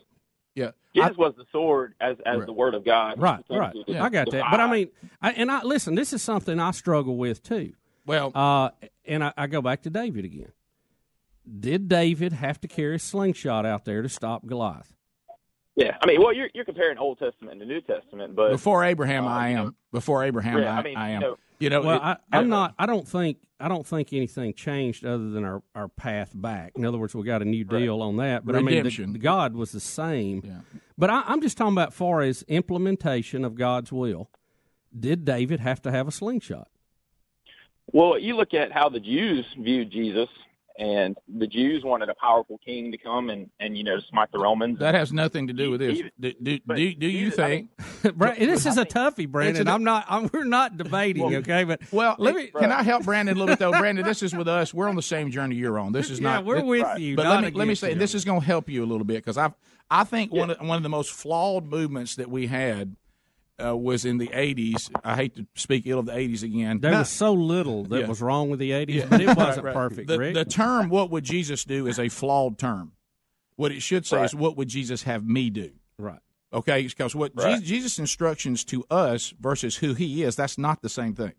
yeah. 0.56 0.72
Jesus 0.96 1.18
was 1.18 1.34
the 1.38 1.46
sword 1.52 1.96
as 2.00 2.18
as 2.26 2.38
Right. 2.40 2.46
the 2.46 2.54
word 2.54 2.74
of 2.76 2.86
God. 2.86 3.20
Right, 3.20 3.44
He 3.48 3.54
came 3.54 3.60
right. 3.60 3.74
to 3.88 4.00
I 4.00 4.10
got 4.10 4.30
that. 4.32 4.46
But 4.52 4.60
I 4.60 4.72
mean, 4.72 4.90
I, 5.22 5.32
and 5.32 5.52
I 5.52 5.64
listen. 5.64 5.96
This 5.96 6.14
is 6.14 6.22
something 6.22 6.60
I 6.60 6.72
struggle 6.72 7.18
with 7.18 7.42
too. 7.44 7.74
Well, 8.06 8.32
uh, 8.36 8.70
and 9.06 9.24
I, 9.24 9.34
I 9.38 9.48
go 9.48 9.62
back 9.62 9.82
to 9.84 9.90
David 9.90 10.26
again. 10.26 10.52
Did 11.60 11.90
David 11.90 12.34
have 12.34 12.62
to 12.62 12.68
carry 12.68 12.96
a 12.96 13.00
slingshot 13.00 13.66
out 13.66 13.86
there 13.86 14.02
to 14.02 14.10
stop 14.10 14.46
Goliath? 14.46 14.94
yeah, 15.76 15.98
I 16.02 16.06
mean, 16.06 16.22
well, 16.22 16.32
you're 16.34 16.50
you're 16.54 16.66
comparing 16.66 16.98
Old 16.98 17.18
Testament 17.20 17.60
to 17.60 17.66
New 17.66 17.82
Testament, 17.82 18.36
but 18.36 18.52
Before 18.52 18.84
Abraham, 18.84 19.26
I 19.28 19.50
am. 19.50 19.76
Before 19.92 20.24
Abraham, 20.24 20.60
Yeah, 20.60 20.76
I, 20.76 20.80
I 20.80 20.84
mean, 20.84 20.98
I 20.98 21.10
am. 21.12 21.22
you 21.22 21.28
know- 21.30 21.38
You 21.64 21.70
know, 21.70 21.82
well, 21.82 21.96
it- 21.98 22.02
I, 22.04 22.18
I'm 22.32 22.50
not. 22.50 22.76
I 22.78 22.86
don't 22.86 23.08
think. 23.08 23.38
I 23.60 23.70
don't 23.70 23.88
think 23.88 24.12
anything 24.12 24.54
changed 24.54 25.06
other 25.06 25.30
than 25.30 25.46
our, 25.46 25.64
our 25.74 25.88
path 25.88 26.32
back. 26.36 26.74
In 26.76 26.86
other 26.86 26.98
words, 26.98 27.16
we 27.16 27.24
got 27.24 27.42
a 27.42 27.46
new 27.46 27.64
deal 27.64 28.02
on 28.02 28.18
that. 28.18 28.46
But 28.46 28.58
I 28.58 28.62
mean, 28.62 28.84
the, 28.84 29.20
God 29.20 29.56
was 29.56 29.72
the 29.72 29.80
same. 29.80 30.64
But 30.98 31.10
I, 31.10 31.24
I'm 31.26 31.40
just 31.40 31.58
talking 31.58 31.72
about 31.74 31.94
far 31.94 32.22
as 32.22 32.44
implementation 32.50 33.46
of 33.46 33.56
God's 33.56 33.94
will. 33.94 34.30
Did 34.98 35.24
David 35.24 35.62
have 35.62 35.82
to 35.84 35.92
have 35.92 36.10
a 36.10 36.12
slingshot? 36.12 36.68
Well, 37.94 38.18
you 38.20 38.36
look 38.36 38.54
at 38.54 38.72
how 38.74 38.90
the 38.90 39.00
Jews 39.00 39.46
viewed 39.58 39.92
Jesus, 39.92 40.28
and 40.80 41.16
the 41.38 41.46
Jews 41.48 41.84
wanted 41.84 42.10
a 42.10 42.16
powerful 42.16 42.60
king 42.66 42.92
to 42.92 42.98
come 42.98 43.30
and, 43.30 43.50
and 43.60 43.78
you 43.78 43.84
know 43.84 44.00
smite 44.00 44.32
the 44.32 44.40
Romans. 44.40 44.80
that 44.80 44.96
has 44.96 45.14
nothing 45.14 45.48
to 45.48 45.54
do 45.54 45.70
with 45.72 45.80
this. 45.82 46.02
Do, 46.20 46.34
do, 46.42 46.60
do, 46.60 46.94
do 46.96 47.08
you 47.08 47.30
think? 47.32 47.70
Bra- 48.16 48.34
this 48.34 48.66
is 48.66 48.78
a 48.78 48.86
toughie, 48.86 49.30
Brandon. 49.30 49.68
a- 49.68 49.72
I'm 49.74 49.84
not. 49.84 50.06
I'm, 50.10 50.30
we're 50.34 50.44
not 50.46 50.78
debating, 50.78 51.24
Well, 51.24 51.36
okay? 51.36 51.64
But 51.64 51.82
Well, 51.92 52.16
let 52.18 52.36
me. 52.36 52.48
Can 52.48 52.72
I 52.72 52.84
help 52.84 53.04
Brandon 53.06 53.36
a 53.36 53.40
little 53.40 53.54
bit 53.54 53.60
though? 53.60 53.72
Brandon, 53.80 54.04
this 54.06 54.24
is 54.24 54.36
with 54.36 54.48
us. 54.48 54.74
We're 54.74 54.90
on 54.90 54.96
the 54.96 55.02
same 55.02 55.30
journey 55.32 55.56
you're 55.56 55.78
on. 55.80 55.92
This 55.92 56.10
is 56.10 56.20
Yeah, 56.20 56.36
not. 56.36 56.46
we're 56.46 56.56
this- 56.56 56.66
with 56.66 57.00
you, 57.00 57.16
But 57.16 57.28
let 57.28 57.44
me 57.44 57.52
let 57.52 57.68
me 57.68 57.76
say 57.76 57.90
you. 57.94 57.96
this 58.00 58.16
is 58.16 58.26
going 58.26 58.40
to 58.42 58.46
help 58.46 58.70
you 58.70 58.84
a 58.84 58.88
little 58.88 59.06
bit 59.06 59.18
because 59.18 59.38
I 59.38 59.54
I 59.92 60.04
think 60.06 60.32
one 60.34 60.50
of 60.50 60.60
one 60.60 60.78
of 60.78 60.84
the 60.84 60.90
most 60.90 61.12
flawed 61.12 61.66
movements 61.66 62.16
that 62.16 62.30
we 62.30 62.48
had 62.48 62.96
uh, 63.64 63.76
was 63.76 64.06
in 64.06 64.18
the 64.18 64.28
'80s. 64.28 64.90
I 65.04 65.16
hate 65.16 65.36
to 65.36 65.46
speak 65.56 65.84
ill 65.86 66.00
of 66.00 66.06
the 66.06 66.12
'80s 66.14 66.44
again. 66.44 66.80
There 66.80 66.92
was 66.98 67.10
so 67.10 67.34
little 67.34 67.84
that 67.86 68.02
Yeah. 68.02 68.08
was 68.08 68.22
wrong 68.22 68.50
with 68.50 68.60
the 68.60 68.72
'80s, 68.72 68.94
Yeah. 68.96 69.06
but 69.10 69.22
it 69.22 69.28
wasn't 69.38 69.66
right. 69.66 69.74
perfect. 69.74 70.08
The, 70.08 70.18
the 70.34 70.46
term 70.46 70.90
"What 70.90 71.10
would 71.12 71.24
Jesus 71.24 71.64
do" 71.64 71.88
is 71.88 72.00
a 72.00 72.10
flawed 72.10 72.58
term. 72.58 72.94
What 73.56 73.72
it 73.72 73.82
should 73.82 74.06
say 74.06 74.24
is 74.24 74.34
"What 74.34 74.58
would 74.58 74.68
Jesus 74.70 75.04
have 75.04 75.26
me 75.26 75.50
do?" 75.50 75.72
Right. 75.98 76.20
Okay, 76.52 76.84
because 76.84 77.16
what 77.16 77.32
Right. 77.36 77.54
Jesus, 77.56 77.68
Jesus' 77.68 78.00
instructions 78.00 78.64
to 78.66 78.84
us 78.92 79.34
versus 79.40 79.78
who 79.78 79.94
He 79.96 80.22
is, 80.24 80.36
that's 80.36 80.58
not 80.58 80.82
the 80.82 80.90
same 80.90 81.16
thing. 81.16 81.34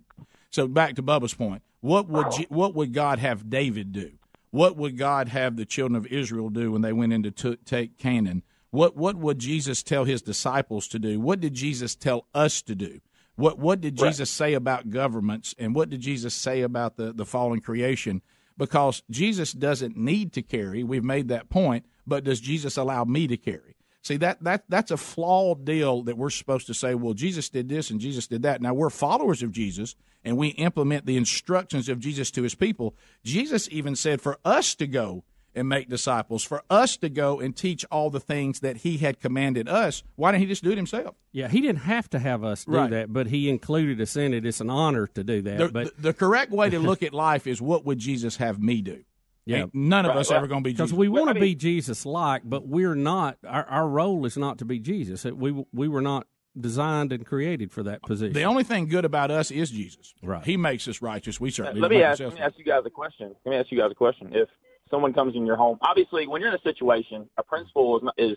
So 0.51 0.67
back 0.69 0.95
to 0.97 1.03
Bubba's 1.03 1.35
point, 1.35 1.63
what 1.81 2.09
would 2.09 2.31
Je- 2.33 2.47
what 2.49 2.75
would 2.75 2.93
God 2.93 3.19
have 3.21 3.49
David 3.51 3.93
do? 3.93 4.13
What 4.51 4.77
would 4.77 4.97
God 4.97 5.29
have 5.31 5.57
the 5.57 5.65
children 5.65 5.97
of 5.97 6.07
Israel 6.07 6.49
do 6.49 6.71
when 6.71 6.83
they 6.83 6.93
went 6.93 7.13
in 7.13 7.25
to 7.25 7.31
t- 7.33 7.59
take 7.65 7.99
Canaan? 7.99 8.45
What 8.75 8.97
what 8.97 9.15
would 9.15 9.39
Jesus 9.39 9.85
tell 9.85 10.03
His 10.03 10.21
disciples 10.21 10.89
to 10.89 10.99
do? 10.99 11.21
What 11.21 11.39
did 11.39 11.55
Jesus 11.55 11.95
tell 11.95 12.27
us 12.35 12.61
to 12.63 12.75
do? 12.75 13.01
What 13.37 13.57
what 13.57 13.81
did 13.81 13.97
Jesus 13.97 14.29
say 14.29 14.53
about 14.53 14.91
governments, 14.91 15.55
and 15.61 15.77
what 15.77 15.91
did 15.91 16.01
Jesus 16.01 16.35
say 16.35 16.61
about 16.61 16.97
the 16.97 17.13
the 17.13 17.25
fallen 17.25 17.61
creation? 17.61 18.21
Because 18.59 19.05
Jesus 19.09 19.53
doesn't 19.53 19.97
need 19.97 20.33
to 20.33 20.43
carry. 20.43 20.83
We've 20.83 21.05
made 21.05 21.29
that 21.29 21.51
point, 21.51 21.87
but 22.05 22.25
does 22.25 22.41
Jesus 22.41 22.77
allow 22.77 23.05
me 23.05 23.29
to 23.29 23.37
carry? 23.37 23.77
See 24.03 24.17
that 24.17 24.43
that 24.43 24.65
that's 24.69 24.91
a 24.91 24.97
flawed 24.97 25.65
deal 25.65 26.03
that 26.03 26.19
we're 26.19 26.31
supposed 26.31 26.67
to 26.67 26.75
say. 26.75 26.97
Well, 26.97 27.15
Jesus 27.15 27.49
did 27.49 27.69
this 27.69 27.91
and 27.91 28.01
Jesus 28.01 28.27
did 28.27 28.43
that. 28.43 28.61
Now 28.61 28.75
we're 28.75 28.91
followers 28.91 29.41
of 29.45 29.53
Jesus 29.53 29.95
and 30.25 30.37
we 30.37 30.49
implement 30.49 31.07
the 31.07 31.17
instructions 31.17 31.89
of 31.89 32.01
Jesus 32.01 32.33
to 32.33 32.43
His 32.43 32.57
people. 32.57 32.97
Jesus 33.23 33.69
even 33.71 33.95
said 33.95 34.21
for 34.21 34.41
us 34.45 34.75
to 34.75 34.89
go 34.89 35.23
and 35.55 35.69
make 35.69 35.89
disciples, 35.89 36.43
for 36.45 36.63
us 36.69 36.97
to 36.99 37.09
go 37.09 37.41
and 37.41 37.57
teach 37.57 37.85
all 37.91 38.11
the 38.11 38.21
things 38.21 38.61
that 38.61 38.79
He 38.79 38.99
had 38.99 39.21
commanded 39.21 39.69
us. 39.69 40.03
Why 40.17 40.33
didn't 40.33 40.43
He 40.43 40.47
just 40.49 40.65
do 40.65 40.71
it 40.73 40.77
Himself? 40.77 41.15
yeah, 41.33 41.49
he 41.49 41.61
didn't 41.61 41.81
have 41.81 42.09
to 42.11 42.19
have 42.19 42.45
us 42.45 42.65
do 42.65 42.73
Right. 42.73 42.91
that, 42.91 43.13
but 43.13 43.27
he 43.27 43.49
included 43.51 44.01
us 44.01 44.17
in 44.17 44.33
it. 44.33 44.47
It's 44.47 44.61
an 44.61 44.71
honor 44.71 45.09
to 45.09 45.25
do 45.25 45.43
that. 45.43 45.59
The, 45.59 45.69
but 45.69 45.97
the, 45.97 46.03
the 46.03 46.13
correct 46.15 46.53
way 46.53 46.71
to 46.71 46.79
look 46.91 47.03
at 47.03 47.13
life 47.13 47.47
is 47.49 47.61
what 47.61 47.85
would 47.85 47.99
Jesus 47.99 48.37
have 48.37 48.63
me 48.63 48.81
do? 48.83 49.03
Yeah. 49.47 49.63
Ain't 49.63 49.75
none 49.75 50.07
of 50.07 50.17
us 50.17 50.31
ever 50.31 50.47
going 50.47 50.63
to 50.63 50.69
be 50.69 50.73
because 50.73 50.91
Jesus. 50.91 50.99
we 50.99 51.09
want 51.09 51.35
to 51.35 51.41
be 51.41 51.55
Jesus 51.55 52.07
like, 52.07 52.43
but 52.45 52.67
we're 52.67 52.95
not. 52.95 53.37
Our, 53.47 53.65
our 53.65 53.89
role 53.89 54.25
is 54.25 54.37
not 54.39 54.59
to 54.59 54.65
be 54.65 54.79
Jesus. 54.79 55.25
We 55.25 55.65
we 55.73 55.87
were 55.89 56.01
not 56.01 56.27
designed 56.59 57.13
and 57.13 57.27
created 57.27 57.73
for 57.73 57.83
that 57.83 58.01
position. 58.03 58.33
The 58.33 58.45
only 58.45 58.63
thing 58.65 58.87
good 58.87 59.05
about 59.05 59.31
us 59.31 59.51
is 59.51 59.71
Jesus. 59.71 60.15
Right. 60.23 60.45
He 60.45 60.57
makes 60.57 60.87
us 60.89 61.03
righteous. 61.03 61.41
We 61.41 61.51
certainly 61.51 61.81
let 61.81 61.89
don't 61.91 61.99
me 61.99 62.05
ask, 62.05 62.21
let 62.21 62.33
me 62.35 62.41
ask 62.41 62.55
you 62.57 62.65
guys 62.65 62.83
a 62.87 62.91
question. 62.91 63.35
Let 63.45 63.51
me 63.51 63.57
ask 63.59 63.71
you 63.73 63.79
guys 63.79 63.91
a 63.91 63.95
question. 63.95 64.31
If 64.33 64.49
someone 64.95 65.13
comes 65.13 65.35
in 65.35 65.45
your 65.45 65.57
home, 65.57 65.77
obviously, 65.83 66.29
when 66.29 66.41
you're 66.41 66.51
in 66.51 66.55
a 66.55 66.63
situation, 66.63 67.29
a 67.37 67.43
principle 67.43 67.97
is, 67.97 68.05
not, 68.05 68.15
is 68.17 68.37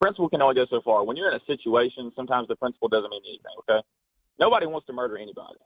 principle 0.00 0.28
can 0.30 0.40
only 0.40 0.54
go 0.54 0.66
so 0.70 0.80
far. 0.82 1.04
When 1.04 1.18
you're 1.18 1.30
in 1.30 1.36
a 1.36 1.44
situation, 1.46 2.10
sometimes 2.16 2.48
the 2.48 2.56
principle 2.56 2.88
doesn't 2.88 3.10
mean 3.10 3.22
anything. 3.26 3.52
Okay, 3.60 3.86
nobody 4.40 4.64
wants 4.66 4.86
to 4.86 4.94
murder 4.94 5.18
anybody. 5.18 5.58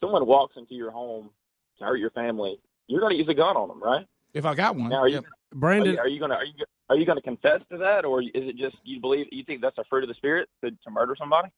Someone 0.00 0.24
walks 0.24 0.54
into 0.56 0.74
your 0.74 0.92
home 0.92 1.30
to 1.78 1.84
hurt 1.84 1.96
your 1.96 2.10
family, 2.10 2.60
you're 2.86 3.00
going 3.00 3.12
to 3.12 3.18
use 3.18 3.28
a 3.28 3.34
gun 3.34 3.56
on 3.56 3.68
them, 3.68 3.82
right? 3.82 4.06
If 4.34 4.44
I 4.44 4.54
got 4.54 4.76
one, 4.76 4.90
Now, 4.90 5.00
are 5.00 5.08
you, 5.08 5.22
Brandon, 5.52 5.98
are 5.98 6.08
you, 6.08 6.18
going 6.18 6.30
to 6.30 6.36
are 6.36 6.44
you 6.44 6.52
are 6.88 6.96
you 6.96 7.04
going 7.04 7.18
to 7.18 7.22
confess 7.22 7.60
to 7.70 7.78
that, 7.78 8.04
or 8.04 8.22
is 8.22 8.30
it 8.34 8.56
just 8.56 8.76
you 8.84 9.00
believe 9.00 9.26
you 9.32 9.44
think 9.44 9.60
that's 9.62 9.78
a 9.78 9.84
fruit 9.90 10.04
of 10.04 10.08
the 10.08 10.14
spirit 10.14 10.48
to, 10.64 10.70
to 10.70 10.90
murder 10.90 11.16
somebody? 11.18 11.48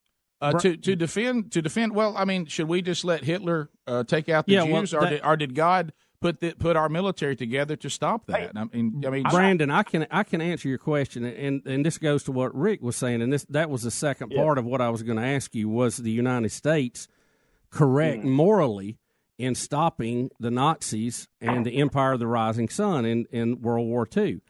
Uh, 0.40 0.52
to 0.52 0.76
to 0.76 0.96
defend 0.96 1.52
to 1.52 1.62
defend. 1.62 1.94
Well, 1.94 2.16
I 2.16 2.24
mean, 2.24 2.46
should 2.46 2.68
we 2.68 2.82
just 2.82 3.04
let 3.04 3.22
Hitler 3.22 3.70
uh, 3.86 4.02
take 4.02 4.28
out 4.28 4.46
the 4.46 4.54
Yeah, 4.54 4.64
well, 4.64 4.82
Jews, 4.82 4.94
or, 4.94 5.08
did, 5.08 5.24
or 5.24 5.36
did 5.36 5.54
God 5.54 5.92
put 6.24 6.40
the, 6.40 6.54
put 6.54 6.74
our 6.74 6.88
military 6.88 7.36
together 7.36 7.76
to 7.76 7.90
stop 7.90 8.26
that? 8.28 8.52
I 8.56 8.64
mean, 8.72 9.02
I 9.06 9.10
mean, 9.10 9.24
Brandon, 9.24 9.70
I 9.70 9.82
can 9.82 10.06
I 10.10 10.22
can 10.22 10.40
answer 10.40 10.68
your 10.68 10.78
question, 10.78 11.22
and 11.24 11.60
and 11.66 11.84
this 11.84 11.98
goes 11.98 12.24
to 12.24 12.32
what 12.32 12.54
Rick 12.54 12.80
was 12.80 12.96
saying, 12.96 13.20
and 13.20 13.30
this 13.30 13.44
that 13.50 13.68
was 13.68 13.82
the 13.82 13.90
second 13.90 14.30
part 14.30 14.56
of 14.56 14.64
what 14.64 14.80
I 14.80 14.88
was 14.88 15.02
going 15.02 15.18
to 15.18 15.24
ask 15.24 15.54
you 15.54 15.68
was 15.68 15.98
the 15.98 16.10
United 16.10 16.50
States 16.50 17.08
correct 17.70 18.22
Hmm. 18.22 18.30
morally 18.30 18.98
in 19.36 19.54
stopping 19.54 20.30
the 20.40 20.50
Nazis 20.50 21.28
and 21.40 21.66
the 21.66 21.76
Empire 21.76 22.12
of 22.12 22.20
the 22.20 22.26
Rising 22.26 22.68
Sun 22.70 23.04
in 23.04 23.26
in 23.30 23.60
World 23.60 23.86
War 23.86 24.08
II. 24.16 24.40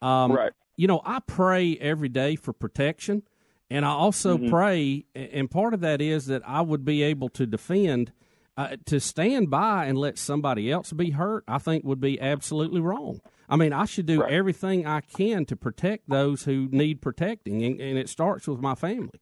Um, 0.00 0.32
right. 0.32 0.52
You 0.76 0.86
know, 0.86 1.02
I 1.04 1.18
pray 1.26 1.76
every 1.76 2.08
day 2.08 2.36
for 2.36 2.52
protection, 2.54 3.24
and 3.68 3.84
I 3.84 3.90
also 3.90 4.38
Mhm. 4.38 4.48
pray, 4.48 5.04
and 5.14 5.50
part 5.50 5.74
of 5.74 5.80
that 5.80 6.00
is 6.00 6.26
that 6.26 6.40
I 6.48 6.62
would 6.62 6.84
be 6.86 7.02
able 7.02 7.28
to 7.30 7.44
defend. 7.46 8.12
Uh, 8.58 8.76
to 8.86 8.98
stand 8.98 9.48
by 9.48 9.84
and 9.84 9.96
let 9.96 10.18
somebody 10.18 10.68
else 10.68 10.92
be 10.92 11.10
hurt, 11.10 11.44
I 11.46 11.58
think 11.58 11.84
would 11.84 12.00
be 12.00 12.20
absolutely 12.20 12.80
wrong. 12.80 13.20
I 13.48 13.54
mean, 13.54 13.72
I 13.72 13.84
should 13.84 14.06
do 14.06 14.24
everything 14.24 14.84
I 14.84 15.00
can 15.00 15.44
to 15.44 15.54
protect 15.54 16.10
those 16.10 16.42
who 16.42 16.68
need 16.72 17.00
protecting, 17.00 17.62
and, 17.62 17.80
and 17.80 17.96
it 17.96 18.08
starts 18.08 18.48
with 18.48 18.58
my 18.58 18.74
family. 18.74 19.20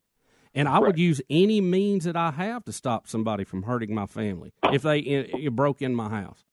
And 0.54 0.66
I 0.66 0.78
would 0.78 0.98
use 0.98 1.20
any 1.28 1.60
means 1.60 2.04
that 2.04 2.16
I 2.16 2.30
have 2.30 2.64
to 2.64 2.72
stop 2.72 3.08
somebody 3.08 3.44
from 3.44 3.64
hurting 3.64 3.94
my 3.94 4.06
family 4.06 4.54
if 4.72 4.80
they 4.80 5.00
in, 5.00 5.54
broke 5.54 5.82
in 5.82 5.94
my 5.94 6.08
house. 6.08 6.46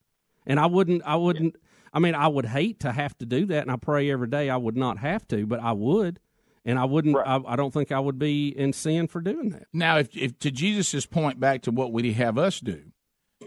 And 0.45 0.59
I 0.59 0.65
wouldn't, 0.65 1.03
I 1.05 1.15
wouldn't. 1.15 1.55
I 1.93 1.99
mean, 1.99 2.15
I 2.15 2.27
would 2.27 2.47
hate 2.47 2.81
to 2.81 2.91
have 2.91 3.17
to 3.19 3.25
do 3.25 3.45
that, 3.45 3.61
and 3.61 3.71
I 3.71 3.77
pray 3.77 4.11
every 4.11 4.27
day 4.27 4.49
I 4.49 4.57
would 4.57 4.75
not 4.75 4.97
have 4.97 5.25
to, 5.29 5.45
but 5.45 5.61
I 5.61 5.71
would, 5.71 6.19
and 6.65 6.79
I 6.79 6.85
wouldn't. 6.85 7.15
I, 7.17 7.39
I 7.45 7.55
don't 7.55 7.73
think 7.73 7.91
I 7.91 7.99
would 7.99 8.19
be 8.19 8.47
in 8.47 8.73
sin 8.73 9.07
for 9.07 9.21
doing 9.21 9.49
that. 9.49 9.67
now, 9.73 9.97
if, 9.97 10.15
if 10.15 10.39
to 10.39 10.51
Jesus' 10.51 11.05
point 11.05 11.39
back 11.39 11.61
to 11.63 11.71
what 11.71 11.91
would 11.91 12.05
He 12.05 12.13
have 12.13 12.37
us 12.37 12.59
do? 12.59 12.81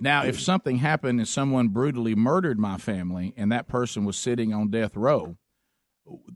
Now, 0.01 0.24
if 0.24 0.40
something 0.40 0.78
happened 0.78 1.20
and 1.20 1.28
someone 1.28 1.68
brutally 1.68 2.14
murdered 2.14 2.59
my 2.59 2.76
family, 2.76 3.32
and 3.36 3.51
that 3.51 3.66
person 3.66 4.05
was 4.05 4.16
sitting 4.16 4.52
on 4.52 4.68
death 4.68 4.94
row, 4.94 5.36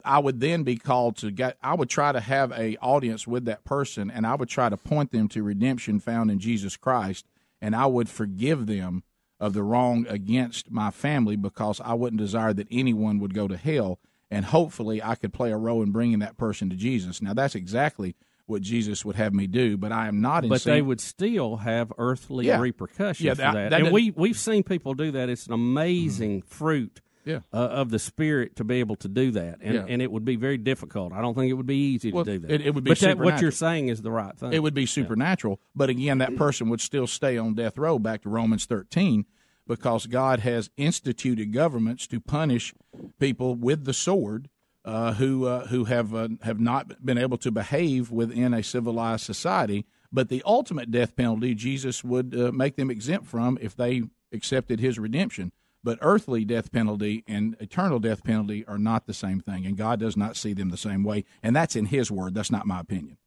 I 0.05 0.19
would 0.19 0.41
then 0.41 0.63
be 0.63 0.77
called 0.77 1.17
to 1.19 1.31
get. 1.31 1.57
I 1.63 1.75
would 1.75 1.91
try 1.91 2.13
to 2.13 2.21
have 2.21 2.53
a 2.53 2.77
audience 2.79 3.27
with 3.27 3.45
that 3.45 3.65
person, 3.65 4.11
and 4.11 4.27
I 4.27 4.35
would 4.35 4.49
try 4.49 4.69
to 4.69 4.77
point 4.77 5.13
them 5.13 5.29
to 5.29 5.43
redemption 5.43 6.01
found 6.01 6.31
in 6.31 6.39
Jesus 6.39 6.77
Christ, 6.77 7.27
and 7.61 7.77
I 7.77 7.87
would 7.87 8.09
forgive 8.09 8.67
them 8.67 9.03
of 9.39 9.55
the 9.55 9.63
wrong 9.63 10.07
against 10.09 10.71
my 10.71 10.91
family 10.91 11.37
because 11.37 11.81
I 11.81 11.95
wouldn't 11.95 12.21
desire 12.21 12.53
that 12.53 12.69
anyone 12.71 13.19
would 13.21 13.35
go 13.35 13.49
to 13.49 13.57
hell, 13.57 13.99
and 14.31 14.45
hopefully 14.47 15.03
I 15.03 15.15
could 15.15 15.33
play 15.33 15.51
a 15.53 15.57
role 15.57 15.83
in 15.83 15.91
bringing 15.91 16.21
that 16.21 16.37
person 16.37 16.71
to 16.71 16.77
Jesus. 16.77 17.21
Now 17.23 17.35
that's 17.35 17.55
exactly 17.55 18.15
what 18.47 18.63
Jesus 18.63 19.05
would 19.05 19.15
have 19.17 19.33
me 19.33 19.47
do, 19.47 19.77
but 19.77 19.93
I 19.93 20.09
am 20.09 20.21
not. 20.21 20.43
In 20.45 20.51
But 20.51 20.65
they 20.65 20.83
would 20.83 21.01
still 21.01 21.59
have 21.59 21.93
earthly 21.99 22.47
Yeah. 22.47 22.59
repercussions 22.61 23.25
Yeah, 23.25 23.35
for 23.35 23.43
that- 23.43 23.55
that. 23.55 23.71
that 23.71 23.81
and 23.83 23.93
we 23.93 24.11
we've 24.17 24.39
seen 24.39 24.63
people 24.65 24.95
do 24.95 25.13
that. 25.13 25.29
It's 25.29 25.47
an 25.47 25.53
amazing 25.53 26.43
fruit 26.43 27.01
Yeah. 27.25 27.41
uh, 27.53 27.57
of 27.59 27.91
the 27.91 27.99
spirit 28.01 28.57
to 28.57 28.65
be 28.65 28.77
able 28.81 28.97
to 28.97 29.07
do 29.09 29.31
that, 29.33 29.59
and 29.61 29.75
Yeah. 29.75 29.85
and 29.89 30.03
it 30.03 30.11
would 30.11 30.25
be 30.25 30.35
very 30.37 30.59
difficult. 30.59 31.13
I 31.13 31.21
don't 31.21 31.35
think 31.35 31.49
it 31.51 31.55
would 31.55 31.67
be 31.67 31.77
easy 31.95 32.11
Well, 32.11 32.25
to 32.25 32.33
do 32.33 32.39
that. 32.41 32.51
it- 32.51 32.61
it 32.63 32.75
would 32.75 32.83
be 32.83 32.91
but 32.91 32.99
that, 33.01 33.19
what 33.19 33.41
you're 33.41 33.51
saying 33.53 33.89
is 33.89 34.03
the 34.03 34.11
right 34.11 34.37
thing. 34.37 34.53
It 34.53 34.63
would 34.65 34.75
be 34.75 34.87
supernatural, 34.87 35.61
but 35.77 35.89
again, 35.91 36.19
that 36.19 36.35
person 36.35 36.69
would 36.71 36.81
still 36.81 37.07
stay 37.07 37.37
on 37.39 37.55
death 37.55 37.79
row. 37.79 37.99
Back 38.01 38.23
to 38.23 38.29
Romans 38.31 38.65
thirteen, 38.65 39.27
because 39.71 40.07
God 40.07 40.41
has 40.41 40.69
instituted 40.77 41.53
governments 41.53 42.09
to 42.09 42.19
punish 42.19 42.75
people 43.21 43.55
with 43.55 43.85
the 43.85 43.95
sword 43.95 44.49
uh, 44.85 45.13
who 45.13 45.47
uh, 45.47 45.69
who 45.69 45.85
have 45.85 46.13
uh, 46.13 46.31
have 46.43 46.59
not 46.59 47.07
been 47.07 47.17
able 47.17 47.39
to 47.39 47.53
behave 47.53 48.11
within 48.11 48.53
a 48.53 48.65
civilized 48.65 49.25
society. 49.25 49.87
But 50.11 50.29
the 50.29 50.43
ultimate 50.45 50.91
death 50.91 51.15
penalty, 51.15 51.55
Jesus 51.55 52.03
would 52.03 52.35
uh, 52.35 52.51
make 52.51 52.75
them 52.75 52.91
exempt 52.91 53.29
from 53.29 53.59
if 53.61 53.77
they 53.77 54.03
accepted 54.33 54.81
His 54.81 54.99
redemption. 54.99 55.53
But 55.85 56.01
earthly 56.03 56.45
death 56.45 56.73
penalty 56.73 57.23
and 57.29 57.57
eternal 57.61 58.01
death 58.01 58.25
penalty 58.25 58.67
are 58.67 58.77
not 58.77 59.07
the 59.07 59.15
same 59.15 59.39
thing, 59.39 59.65
and 59.67 59.77
God 59.77 60.01
does 60.01 60.17
not 60.17 60.37
see 60.37 60.53
them 60.53 60.71
the 60.71 60.77
same 60.77 61.05
way. 61.05 61.25
And 61.45 61.55
that's 61.55 61.77
in 61.77 61.87
His 61.87 62.11
word. 62.11 62.35
That's 62.35 62.51
not 62.51 62.67
my 62.67 62.81
opinion. 62.81 63.19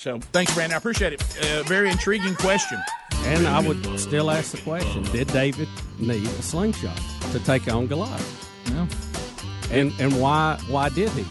So 0.00 0.18
thanks, 0.32 0.54
Brandon. 0.54 0.72
I 0.76 0.78
appreciate 0.78 1.12
it. 1.12 1.22
Uh, 1.44 1.62
very 1.64 1.90
intriguing 1.90 2.34
question. 2.34 2.82
And 3.24 3.46
I 3.46 3.60
would 3.60 4.00
still 4.00 4.30
ask 4.30 4.52
the 4.52 4.62
question: 4.62 5.02
Did 5.12 5.28
David 5.28 5.68
need 5.98 6.24
a 6.24 6.42
slingshot 6.42 6.98
to 7.32 7.40
take 7.40 7.70
on 7.70 7.86
Goliath? 7.86 8.48
No. 8.70 8.88
And 9.70 9.92
and 10.00 10.18
why 10.18 10.58
why 10.68 10.88
did 10.88 11.10
he? 11.10 11.26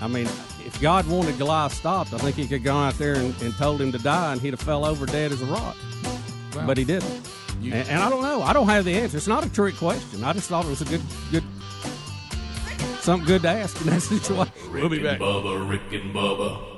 I 0.00 0.06
mean, 0.06 0.26
if 0.64 0.80
God 0.80 1.08
wanted 1.08 1.36
Goliath 1.36 1.74
stopped, 1.74 2.14
I 2.14 2.18
think 2.18 2.36
he 2.36 2.46
could 2.46 2.62
go 2.62 2.76
out 2.76 2.94
there 2.94 3.14
and, 3.16 3.34
and 3.42 3.52
told 3.56 3.80
him 3.80 3.90
to 3.90 3.98
die, 3.98 4.30
and 4.34 4.40
he'd 4.40 4.50
have 4.50 4.60
fell 4.60 4.84
over 4.84 5.04
dead 5.04 5.32
as 5.32 5.42
a 5.42 5.46
rock. 5.46 5.74
Well, 6.54 6.64
but 6.68 6.78
he 6.78 6.84
didn't. 6.84 7.10
you- 7.60 7.72
and, 7.72 7.88
and 7.88 8.02
I 8.04 8.08
don't 8.08 8.22
know. 8.22 8.40
I 8.42 8.52
don't 8.52 8.68
have 8.68 8.84
the 8.84 8.94
answer. 8.94 9.16
It's 9.16 9.26
not 9.26 9.44
a 9.44 9.52
trick 9.52 9.74
question. 9.74 10.22
I 10.22 10.32
just 10.32 10.48
thought 10.48 10.64
it 10.64 10.68
was 10.68 10.80
a 10.80 10.84
good 10.84 11.02
good 11.32 11.42
something 13.00 13.26
good 13.26 13.42
to 13.42 13.48
ask 13.48 13.80
in 13.80 13.88
that 13.88 14.00
situation. 14.14 14.52
We'll 14.72 14.88
be 14.88 15.02
back. 15.02 15.18
Bubba, 15.18 15.68
Rick 15.68 15.92
and 16.00 16.14
Bubba. 16.14 16.71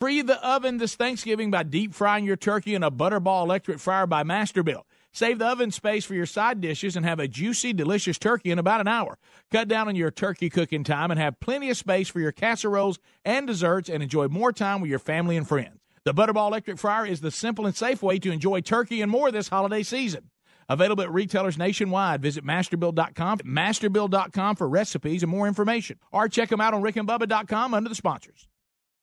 Free 0.00 0.22
the 0.22 0.40
oven 0.46 0.78
this 0.78 0.94
Thanksgiving 0.94 1.50
by 1.50 1.64
deep 1.64 1.92
frying 1.92 2.24
your 2.24 2.36
turkey 2.36 2.76
in 2.76 2.84
a 2.84 2.90
Butterball 2.90 3.42
electric 3.42 3.80
fryer 3.80 4.06
by 4.06 4.22
Masterbuilt. 4.22 4.84
Save 5.12 5.40
the 5.40 5.46
oven 5.48 5.72
space 5.72 6.04
for 6.04 6.14
your 6.14 6.24
side 6.24 6.60
dishes 6.60 6.94
and 6.94 7.04
have 7.04 7.18
a 7.18 7.26
juicy, 7.26 7.72
delicious 7.72 8.16
turkey 8.16 8.52
in 8.52 8.60
about 8.60 8.80
an 8.80 8.86
hour. 8.86 9.18
Cut 9.50 9.66
down 9.66 9.88
on 9.88 9.96
your 9.96 10.12
turkey 10.12 10.50
cooking 10.50 10.84
time 10.84 11.10
and 11.10 11.18
have 11.18 11.40
plenty 11.40 11.68
of 11.68 11.76
space 11.76 12.08
for 12.08 12.20
your 12.20 12.30
casseroles 12.30 13.00
and 13.24 13.48
desserts 13.48 13.88
and 13.88 14.00
enjoy 14.00 14.28
more 14.28 14.52
time 14.52 14.80
with 14.80 14.88
your 14.88 15.00
family 15.00 15.36
and 15.36 15.48
friends. 15.48 15.80
The 16.04 16.14
Butterball 16.14 16.46
electric 16.46 16.78
fryer 16.78 17.04
is 17.04 17.20
the 17.20 17.32
simple 17.32 17.66
and 17.66 17.74
safe 17.74 18.00
way 18.00 18.20
to 18.20 18.30
enjoy 18.30 18.60
turkey 18.60 19.02
and 19.02 19.10
more 19.10 19.32
this 19.32 19.48
holiday 19.48 19.82
season. 19.82 20.30
Available 20.68 21.02
at 21.02 21.12
retailers 21.12 21.58
nationwide. 21.58 22.22
Visit 22.22 22.44
masterbuilt.com, 22.44 23.38
masterbuilt.com 23.38 24.54
for 24.54 24.68
recipes 24.68 25.24
and 25.24 25.32
more 25.32 25.48
information. 25.48 25.98
Or 26.12 26.28
check 26.28 26.50
them 26.50 26.60
out 26.60 26.72
on 26.72 26.82
rickandbubba.com 26.82 27.74
under 27.74 27.88
the 27.88 27.96
sponsors. 27.96 28.47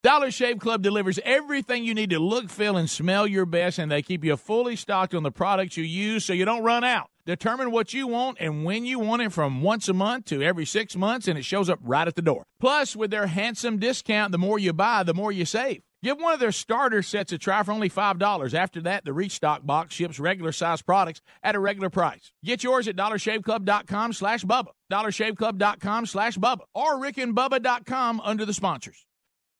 Dollar 0.06 0.30
Shave 0.30 0.60
Club 0.60 0.84
delivers 0.84 1.19
everything 1.26 1.84
you 1.84 1.95
need 1.95 2.11
to 2.11 2.19
look, 2.19 2.52
feel, 2.52 2.77
and 2.77 2.88
smell 2.88 3.26
your 3.26 3.48
best, 3.48 3.80
and 3.80 3.91
they 3.91 4.03
keep 4.03 4.23
you 4.23 4.38
fully 4.38 4.76
stocked 4.76 5.15
on 5.15 5.23
the 5.23 5.32
products 5.32 5.77
you 5.77 5.84
use 5.84 6.23
so 6.23 6.32
you 6.32 6.45
don't 6.45 6.61
run 6.61 6.84
out. 6.84 7.10
Determine 7.26 7.72
what 7.72 7.91
you 7.91 8.06
want 8.06 8.38
and 8.40 8.64
when 8.64 8.86
you 8.86 8.99
want 8.99 9.23
it 9.23 9.34
from 9.34 9.64
once 9.64 9.90
a 9.90 9.94
month 9.94 10.26
to 10.26 10.44
every 10.44 10.64
six 10.64 10.95
months, 10.95 11.27
and 11.27 11.40
it 11.40 11.44
shows 11.44 11.72
up 11.72 11.80
right 11.82 12.07
at 12.07 12.14
the 12.14 12.22
door. 12.22 12.44
Plus, 12.60 12.95
with 12.95 13.10
their 13.10 13.26
handsome 13.26 13.80
discount, 13.80 14.32
the 14.32 14.38
more 14.38 14.60
you 14.60 14.73
buy, 14.73 15.02
the 15.02 15.15
more 15.15 15.32
you 15.32 15.44
save. 15.44 15.82
Give 16.03 16.19
one 16.19 16.36
of 16.36 16.40
their 16.40 16.52
starter 16.52 17.02
sets 17.02 17.32
a 17.32 17.40
try 17.40 17.64
for 17.64 17.72
only 17.72 17.90
$5. 17.90 18.53
After 18.53 18.82
that, 18.82 19.06
the 19.06 19.14
Restock 19.14 19.65
box 19.65 19.95
ships 19.95 20.19
regular 20.19 20.52
size 20.52 20.84
products 20.84 21.22
at 21.41 21.56
a 21.56 21.60
regular 21.60 21.90
price. 21.90 22.32
Get 22.44 22.64
yours 22.64 22.88
at 22.88 22.95
dollarshaveclub.com 22.95 24.14
slash 24.14 24.45
Bubba, 24.45 24.68
dollarshaveclub.com 24.91 26.06
slash 26.06 26.38
Bubba, 26.38 26.61
or 26.76 26.98
rickandbubba.com 26.99 28.22
under 28.23 28.45
the 28.45 28.53
sponsors. 28.53 29.05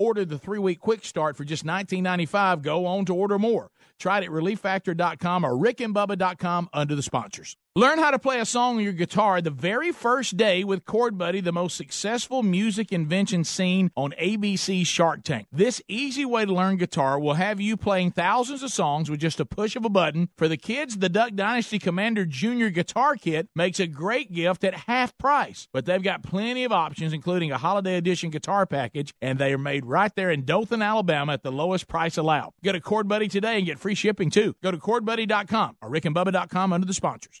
order 0.00 0.24
the 0.24 0.38
three 0.38 0.58
week 0.58 0.80
quick 0.80 1.04
start 1.04 1.36
for 1.36 1.44
just 1.44 1.64
$19.95 1.64 2.62
go 2.62 2.86
on 2.86 3.04
to 3.04 3.14
order 3.14 3.38
more. 3.38 3.70
Try 4.00 4.18
it 4.18 4.24
at 4.24 4.30
relieffactor.com 4.30 5.44
or 5.44 5.52
rickandbubba.com 5.52 6.70
under 6.72 6.96
the 6.96 7.02
sponsors. 7.02 7.56
Learn 7.80 7.98
how 7.98 8.10
to 8.10 8.18
play 8.18 8.38
a 8.38 8.44
song 8.44 8.76
on 8.76 8.82
your 8.82 8.92
guitar 8.92 9.40
the 9.40 9.48
very 9.48 9.90
first 9.90 10.36
day 10.36 10.64
with 10.64 10.84
Chord 10.84 11.16
Buddy, 11.16 11.40
the 11.40 11.50
most 11.50 11.78
successful 11.78 12.42
music 12.42 12.92
invention 12.92 13.42
seen 13.42 13.90
on 13.96 14.12
ABC 14.20 14.86
Shark 14.86 15.24
Tank. 15.24 15.46
This 15.50 15.80
easy 15.88 16.26
way 16.26 16.44
to 16.44 16.52
learn 16.52 16.76
guitar 16.76 17.18
will 17.18 17.32
have 17.40 17.58
you 17.58 17.78
playing 17.78 18.10
thousands 18.10 18.62
of 18.62 18.70
songs 18.70 19.08
with 19.08 19.18
just 19.18 19.40
a 19.40 19.46
push 19.46 19.76
of 19.76 19.86
a 19.86 19.88
button. 19.88 20.28
For 20.36 20.46
the 20.46 20.58
kids, 20.58 20.98
the 20.98 21.08
Duck 21.08 21.32
Dynasty 21.34 21.78
Commander 21.78 22.26
Junior 22.26 22.68
Guitar 22.68 23.16
Kit 23.16 23.48
makes 23.54 23.80
a 23.80 23.86
great 23.86 24.30
gift 24.30 24.62
at 24.62 24.74
half 24.74 25.16
price. 25.16 25.66
But 25.72 25.86
they've 25.86 26.02
got 26.02 26.22
plenty 26.22 26.64
of 26.64 26.72
options, 26.72 27.14
including 27.14 27.50
a 27.50 27.56
holiday 27.56 27.96
edition 27.96 28.28
guitar 28.28 28.66
package, 28.66 29.14
and 29.22 29.38
they 29.38 29.54
are 29.54 29.58
made 29.58 29.86
right 29.86 30.14
there 30.14 30.30
in 30.30 30.44
Dothan, 30.44 30.82
Alabama 30.82 31.32
at 31.32 31.42
the 31.42 31.50
lowest 31.50 31.88
price 31.88 32.18
allowed. 32.18 32.52
Go 32.62 32.72
to 32.72 32.80
Chord 32.82 33.08
Buddy 33.08 33.28
today 33.28 33.56
and 33.56 33.64
get 33.64 33.78
free 33.78 33.94
shipping 33.94 34.28
too. 34.28 34.54
Go 34.62 34.70
to 34.70 34.76
chordbuddy.com 34.76 35.78
or 35.80 35.90
rickandbubba.com 35.90 36.74
under 36.74 36.86
the 36.86 36.92
sponsors. 36.92 37.40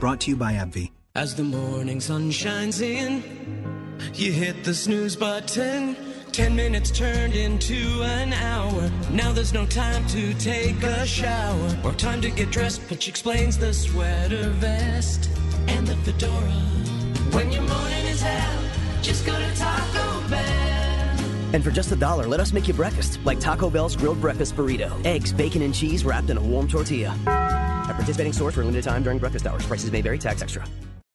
Brought 0.00 0.20
to 0.20 0.30
you 0.30 0.36
by 0.36 0.54
AbbVie. 0.54 0.92
As 1.14 1.34
the 1.34 1.44
morning 1.44 2.00
sun 2.00 2.30
shines 2.30 2.80
in, 2.80 3.22
you 4.14 4.32
hit 4.32 4.64
the 4.64 4.72
snooze 4.72 5.14
button. 5.14 5.94
Ten 6.32 6.56
minutes 6.56 6.90
turned 6.90 7.34
into 7.34 8.02
an 8.02 8.32
hour. 8.32 8.90
Now 9.10 9.30
there's 9.32 9.52
no 9.52 9.66
time 9.66 10.06
to 10.06 10.32
take 10.34 10.82
a 10.82 11.06
shower 11.06 11.76
or 11.84 11.92
time 11.92 12.22
to 12.22 12.30
get 12.30 12.50
dressed. 12.50 12.80
but 12.88 13.02
she 13.02 13.10
explains 13.10 13.58
the 13.58 13.74
sweater 13.74 14.48
vest 14.48 15.28
and 15.68 15.86
the 15.86 15.96
fedora. 15.96 16.32
When 17.32 17.52
your 17.52 17.62
morning 17.62 18.06
is 18.06 18.22
hell, 18.22 18.62
just 19.02 19.26
go 19.26 19.38
to 19.38 19.54
Taco 19.54 20.28
Bell. 20.30 21.52
And 21.52 21.62
for 21.62 21.70
just 21.70 21.92
a 21.92 21.96
dollar, 21.96 22.26
let 22.26 22.40
us 22.40 22.54
make 22.54 22.68
you 22.68 22.72
breakfast, 22.72 23.20
like 23.24 23.38
Taco 23.38 23.68
Bell's 23.68 23.96
grilled 23.96 24.22
breakfast 24.22 24.56
burrito. 24.56 25.04
Eggs, 25.04 25.30
bacon, 25.30 25.60
and 25.60 25.74
cheese 25.74 26.06
wrapped 26.06 26.30
in 26.30 26.38
a 26.38 26.42
warm 26.42 26.68
tortilla. 26.68 27.14
At 27.90 27.96
participating 27.96 28.32
stores 28.32 28.54
for 28.54 28.60
limited 28.64 28.84
time 28.84 29.02
during 29.02 29.18
breakfast 29.18 29.46
hours. 29.48 29.66
Prices 29.66 29.90
may 29.90 30.00
vary, 30.00 30.18
tax 30.18 30.42
extra. 30.42 30.64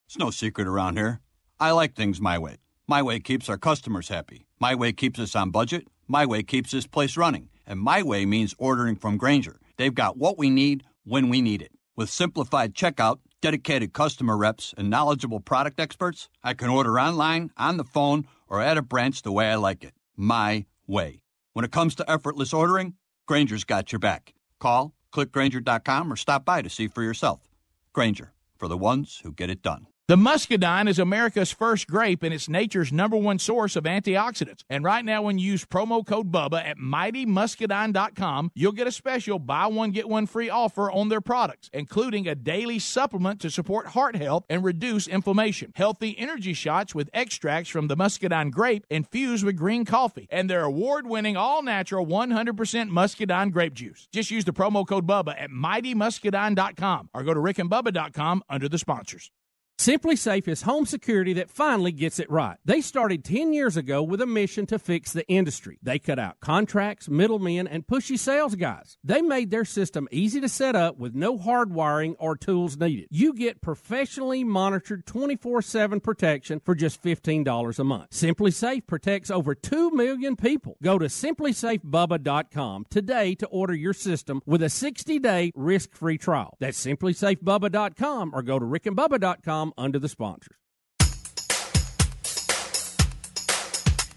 It's 0.07 0.17
no 0.17 0.29
secret 0.29 0.67
around 0.67 0.97
here. 0.97 1.21
I 1.57 1.71
like 1.71 1.95
things 1.95 2.19
my 2.19 2.37
way. 2.37 2.57
My 2.85 3.01
way 3.01 3.19
keeps 3.21 3.47
our 3.47 3.57
customers 3.57 4.09
happy. 4.09 4.45
My 4.59 4.75
way 4.75 4.91
keeps 4.91 5.17
us 5.19 5.35
on 5.35 5.51
budget. 5.51 5.87
My 6.07 6.25
way 6.25 6.43
keeps 6.43 6.71
this 6.71 6.85
place 6.85 7.15
running. 7.15 7.47
And 7.65 7.79
my 7.79 8.03
way 8.03 8.25
means 8.25 8.53
ordering 8.57 8.97
from 8.97 9.17
Grainger. 9.17 9.57
They've 9.77 9.95
got 9.95 10.17
what 10.17 10.37
we 10.37 10.49
need 10.49 10.83
when 11.05 11.29
we 11.29 11.41
need 11.41 11.61
it. 11.61 11.71
With 11.95 12.09
simplified 12.09 12.73
checkout, 12.73 13.19
dedicated 13.41 13.93
customer 13.93 14.35
reps, 14.35 14.73
and 14.77 14.89
knowledgeable 14.89 15.39
product 15.39 15.79
experts, 15.79 16.27
I 16.43 16.53
can 16.55 16.69
order 16.69 16.99
online, 16.99 17.51
on 17.55 17.77
the 17.77 17.85
phone, 17.85 18.27
or 18.49 18.61
at 18.61 18.77
a 18.77 18.81
branch 18.81 19.21
the 19.21 19.31
way 19.31 19.49
I 19.49 19.55
like 19.55 19.83
it. 19.85 19.93
My 20.17 20.65
way. 20.87 21.21
When 21.53 21.63
it 21.63 21.71
comes 21.71 21.95
to 21.95 22.11
effortless 22.11 22.53
ordering, 22.53 22.95
Grainger's 23.27 23.63
got 23.63 23.91
your 23.93 23.99
back. 23.99 24.33
Call, 24.59 24.93
clickgrainger.com, 25.15 26.11
or 26.11 26.15
stop 26.15 26.45
by 26.45 26.61
to 26.61 26.69
see 26.69 26.87
for 26.87 27.03
yourself. 27.03 27.47
Grainger, 27.93 28.33
for 28.57 28.67
the 28.67 28.77
ones 28.77 29.21
who 29.23 29.31
get 29.31 29.49
it 29.49 29.61
done. 29.61 29.87
The 30.07 30.17
muscadine 30.17 30.87
is 30.87 30.99
America's 30.99 31.49
first 31.49 31.87
grape 31.87 32.21
and 32.21 32.31
it's 32.31 32.47
nature's 32.47 32.93
number 32.93 33.17
one 33.17 33.39
source 33.39 33.75
of 33.75 33.85
antioxidants. 33.85 34.63
And 34.69 34.83
right 34.83 35.03
now, 35.03 35.23
when 35.23 35.39
you 35.39 35.53
use 35.53 35.65
promo 35.65 36.05
code 36.05 36.31
BUBBA 36.31 36.63
at 36.63 36.77
mightymuscadine.com, 36.77 38.51
you'll 38.53 38.71
get 38.71 38.85
a 38.85 38.91
special 38.91 39.39
buy 39.39 39.65
one, 39.65 39.89
get 39.89 40.07
one 40.07 40.27
free 40.27 40.47
offer 40.47 40.91
on 40.91 41.09
their 41.09 41.21
products, 41.21 41.71
including 41.73 42.27
a 42.27 42.35
daily 42.35 42.77
supplement 42.77 43.41
to 43.41 43.49
support 43.49 43.87
heart 43.87 44.15
health 44.15 44.45
and 44.47 44.63
reduce 44.63 45.07
inflammation. 45.07 45.71
Healthy 45.73 46.15
energy 46.19 46.53
shots 46.53 46.93
with 46.93 47.09
extracts 47.11 47.71
from 47.71 47.87
the 47.87 47.97
muscadine 47.97 48.51
grape 48.51 48.85
infused 48.91 49.43
with 49.43 49.55
green 49.55 49.85
coffee, 49.85 50.27
and 50.29 50.47
their 50.47 50.65
award 50.65 51.07
winning, 51.07 51.35
all 51.35 51.63
natural, 51.63 52.05
100% 52.05 52.89
muscadine 52.89 53.49
grape 53.49 53.73
juice. 53.73 54.07
Just 54.13 54.29
use 54.29 54.45
the 54.45 54.53
promo 54.53 54.85
code 54.85 55.07
BUBBA 55.07 55.41
at 55.41 55.49
mightymuscadine.com 55.49 57.09
or 57.11 57.23
go 57.23 57.33
to 57.33 57.39
rickandbubba.com 57.39 58.43
under 58.47 58.69
the 58.69 58.77
sponsors. 58.77 59.31
SimpliSafe 59.77 60.47
is 60.47 60.61
home 60.61 60.85
security 60.85 61.33
that 61.33 61.49
finally 61.49 61.91
gets 61.91 62.17
it 62.17 62.31
right. 62.31 62.57
They 62.63 62.79
started 62.79 63.25
10 63.25 63.51
years 63.51 63.75
ago 63.75 64.01
with 64.01 64.21
a 64.21 64.25
mission 64.25 64.65
to 64.67 64.79
fix 64.79 65.11
the 65.11 65.27
industry. 65.27 65.79
They 65.83 65.99
cut 65.99 66.17
out 66.17 66.39
contracts, 66.39 67.09
middlemen, 67.09 67.67
and 67.67 67.85
pushy 67.85 68.17
sales 68.17 68.55
guys. 68.55 68.97
They 69.03 69.21
made 69.21 69.51
their 69.51 69.65
system 69.65 70.07
easy 70.11 70.39
to 70.39 70.47
set 70.47 70.77
up 70.77 70.97
with 70.97 71.13
no 71.13 71.37
hard 71.37 71.73
wiring 71.73 72.15
or 72.19 72.37
tools 72.37 72.77
needed. 72.77 73.07
You 73.11 73.33
get 73.33 73.61
professionally 73.61 74.45
monitored 74.45 75.05
24 75.05 75.61
7 75.61 75.99
protection 75.99 76.61
for 76.63 76.73
just 76.73 77.03
$15 77.03 77.77
a 77.77 77.83
month. 77.83 78.11
SimpliSafe 78.11 78.87
protects 78.87 79.29
over 79.29 79.53
2 79.53 79.91
million 79.91 80.37
people. 80.37 80.77
Go 80.81 80.97
to 80.97 81.07
simplisafebubba.com 81.07 82.85
today 82.89 83.35
to 83.35 83.45
order 83.47 83.73
your 83.75 83.93
system 83.93 84.41
with 84.45 84.63
a 84.63 84.69
60 84.69 85.19
day 85.19 85.51
risk 85.53 85.93
free 85.93 86.17
trial. 86.17 86.55
That's 86.61 86.83
simplisafebubba.com 86.83 88.31
or 88.33 88.41
go 88.41 88.57
to 88.57 88.65
rickandbubba.com 88.65 89.64
under 89.77 89.99
the 89.99 90.09
sponsors. 90.09 90.57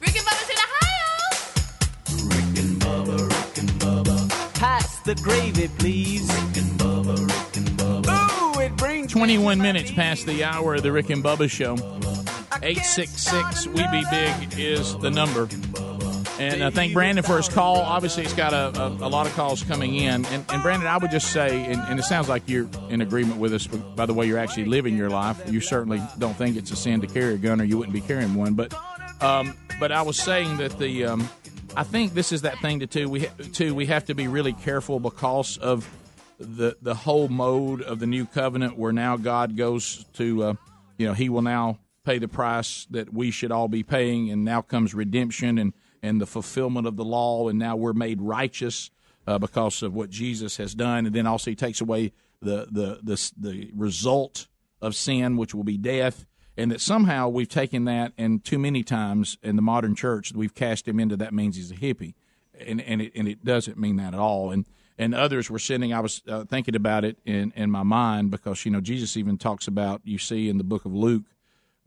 Rick 0.01 0.17
and 0.17 0.27
Bubba's 0.27 0.51
in 0.51 0.57
Ohio. 3.83 4.51
Pass 4.55 5.01
the 5.01 5.15
gravy, 5.17 5.69
please. 5.79 6.29
Ooh, 8.11 8.61
it 8.61 8.77
brings 8.77 9.13
21 9.13 9.59
minutes 9.59 9.91
past 9.93 10.27
the 10.27 10.45
hour 10.45 10.75
of 10.77 10.83
the 10.83 10.93
Rick 10.93 11.11
and 11.11 11.23
Bubba 11.23 11.51
show. 11.51 11.75
866 12.63 13.67
We 13.69 13.87
Be 13.89 14.05
Big 14.11 14.59
is 14.59 14.97
the 14.99 15.11
number. 15.11 15.49
And 16.39 16.63
uh, 16.63 16.71
thank 16.71 16.93
Brandon 16.93 17.25
for 17.25 17.37
his 17.37 17.49
call. 17.49 17.77
Obviously, 17.77 18.23
he's 18.23 18.33
got 18.33 18.53
a, 18.53 18.81
a, 18.81 18.89
a 18.89 19.09
lot 19.09 19.27
of 19.27 19.35
calls 19.35 19.63
coming 19.65 19.97
in. 19.97 20.25
And, 20.27 20.45
and 20.49 20.63
Brandon, 20.63 20.87
I 20.87 20.97
would 20.97 21.11
just 21.11 21.33
say, 21.33 21.65
and, 21.65 21.81
and 21.83 21.99
it 21.99 22.05
sounds 22.05 22.29
like 22.29 22.45
you're 22.47 22.69
in 22.91 23.01
agreement 23.01 23.39
with 23.39 23.53
us 23.53 23.67
by 23.67 24.07
the 24.07 24.15
way 24.15 24.27
you're 24.27 24.39
actually 24.39 24.67
living 24.67 24.97
your 24.97 25.11
life. 25.11 25.41
You 25.51 25.61
certainly 25.61 26.01
don't 26.19 26.35
think 26.35 26.57
it's 26.57 26.71
a 26.71 26.77
sin 26.77 27.01
to 27.01 27.07
carry 27.07 27.35
a 27.35 27.39
gun, 27.39 27.61
or 27.61 27.65
you 27.65 27.77
wouldn't 27.77 27.95
be 27.95 28.01
carrying 28.01 28.35
one. 28.35 28.55
But 28.55 28.73
um, 29.21 29.57
but 29.81 29.91
I 29.91 30.03
was 30.03 30.17
saying 30.17 30.59
that 30.59 30.79
the 30.79 31.07
um, 31.07 31.29
I 31.77 31.83
think 31.83 32.15
this 32.15 32.33
is 32.33 32.43
that 32.43 32.59
thing 32.61 32.81
to 32.81 32.87
too. 32.87 33.09
We 33.09 33.27
too 33.53 33.75
we 33.75 33.87
have 33.87 34.05
to 34.07 34.15
be 34.15 34.29
really 34.29 34.53
careful 34.53 35.01
because 35.01 35.59
of 35.59 35.89
the 36.39 36.77
the 36.81 36.95
whole 36.95 37.29
mode 37.29 37.83
of 37.83 37.99
the 37.99 38.07
new 38.07 38.27
covenant, 38.27 38.79
where 38.79 38.93
now 38.93 39.17
God 39.17 39.57
goes 39.57 40.05
to 40.15 40.43
uh, 40.45 40.55
you 40.99 41.07
know 41.07 41.15
He 41.15 41.29
will 41.29 41.43
now 41.43 41.79
pay 42.05 42.19
the 42.19 42.29
price 42.29 42.87
that 42.91 43.13
we 43.13 43.31
should 43.31 43.51
all 43.51 43.69
be 43.69 43.83
paying, 43.83 44.31
and 44.31 44.45
now 44.45 44.63
comes 44.63 44.95
redemption 44.95 45.59
and 45.59 45.73
and 46.03 46.21
the 46.21 46.27
fulfillment 46.27 46.87
of 46.87 46.97
the 46.97 47.05
law, 47.05 47.49
and 47.49 47.59
now 47.59 47.77
we're 47.77 47.93
made 47.93 48.21
righteous 48.21 48.91
uh, 49.27 49.39
because 49.39 49.83
of 49.83 49.95
what 49.95 50.11
Jesus 50.11 50.57
has 50.57 50.75
done, 50.75 51.07
and 51.07 51.15
then 51.15 51.27
also 51.27 51.51
He 51.51 51.57
takes 51.57 51.81
away 51.81 52.13
the 52.41 52.67
the 52.71 53.01
the 53.03 53.33
the 53.39 53.71
result 53.75 54.49
of 54.81 54.95
sin, 54.95 55.37
which 55.37 55.55
will 55.55 55.65
be 55.65 55.77
death, 55.77 56.27
and 56.57 56.71
that 56.71 56.81
somehow 56.81 57.29
we've 57.29 57.49
taken 57.49 57.85
that, 57.85 58.13
and 58.17 58.45
too 58.45 58.59
many 58.59 58.83
times 58.83 59.39
in 59.43 59.57
the 59.57 59.63
modern 59.63 59.95
church 59.95 60.33
we've 60.33 60.55
cast 60.55 60.87
him 60.87 61.01
into 61.01 61.17
that 61.17 61.35
means 61.35 61.57
he's 61.57 61.71
a 61.71 61.77
hippie, 61.77 62.15
and 62.59 62.81
and 62.81 63.03
it, 63.03 63.13
and 63.15 63.29
it 63.29 63.45
doesn't 63.45 63.79
mean 63.79 63.97
that 63.97 64.15
at 64.15 64.21
all, 64.21 64.51
and. 64.51 64.67
And 65.01 65.15
others 65.15 65.49
were 65.49 65.61
sending. 65.61 65.93
I 65.93 66.01
was 66.01 66.23
uh, 66.27 66.43
thinking 66.43 66.75
about 66.75 67.05
it 67.05 67.21
in, 67.25 67.53
in 67.55 67.71
my 67.71 67.85
mind 67.85 68.33
because 68.33 68.65
you 68.65 68.73
know 68.73 68.81
Jesus 68.81 69.17
even 69.17 69.39
talks 69.39 69.69
about 69.69 70.01
you 70.03 70.19
see 70.19 70.49
in 70.49 70.59
the 70.59 70.65
book 70.65 70.85
of 70.85 70.93
Luke 70.93 71.23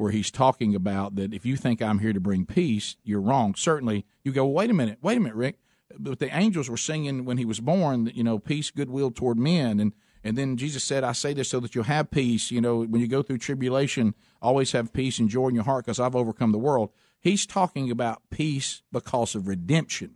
where 0.02 0.12
he's 0.12 0.32
talking 0.32 0.74
about 0.74 1.16
that 1.16 1.34
if 1.34 1.46
you 1.46 1.56
think 1.56 1.82
I'm 1.82 2.00
here 2.00 2.12
to 2.12 2.20
bring 2.20 2.46
peace, 2.46 2.96
you're 3.04 3.22
wrong. 3.22 3.54
Certainly, 3.56 4.06
you 4.24 4.32
go, 4.32 4.46
wait 4.46 4.72
a 4.72 4.74
minute, 4.74 4.98
wait 5.02 5.18
a 5.18 5.20
minute, 5.22 5.36
Rick. 5.36 5.60
But 5.98 6.20
the 6.20 6.36
angels 6.36 6.70
were 6.70 6.78
singing 6.78 7.24
when 7.26 7.38
he 7.38 7.46
was 7.46 7.60
born, 7.60 8.12
you 8.14 8.24
know, 8.24 8.40
peace, 8.40 8.72
goodwill 8.72 9.12
toward 9.12 9.38
men, 9.38 9.80
and 9.80 9.94
and 10.24 10.38
then 10.38 10.56
Jesus 10.56 10.84
said, 10.84 11.04
"I 11.04 11.12
say 11.12 11.34
this 11.34 11.50
so 11.50 11.60
that 11.60 11.76
you'll 11.76 11.84
have 11.84 12.12
peace. 12.12 12.52
You 12.52 12.62
know, 12.62 12.84
when 12.84 13.02
you 13.02 13.08
go 13.08 13.22
through 13.22 13.40
tribulation, 13.40 14.16
always 14.42 14.72
have 14.72 14.94
peace 14.94 15.20
and 15.20 15.28
joy 15.28 15.50
in 15.50 15.56
your 15.56 15.66
heart, 15.66 15.86
because 15.86 16.00
I've 16.00 16.16
overcome 16.16 16.52
the 16.52 16.60
world." 16.60 16.92
He's 17.20 17.46
talking 17.46 17.92
about 17.92 18.22
peace 18.30 18.84
because 18.92 19.36
of 19.36 19.48
redemption. 19.48 20.16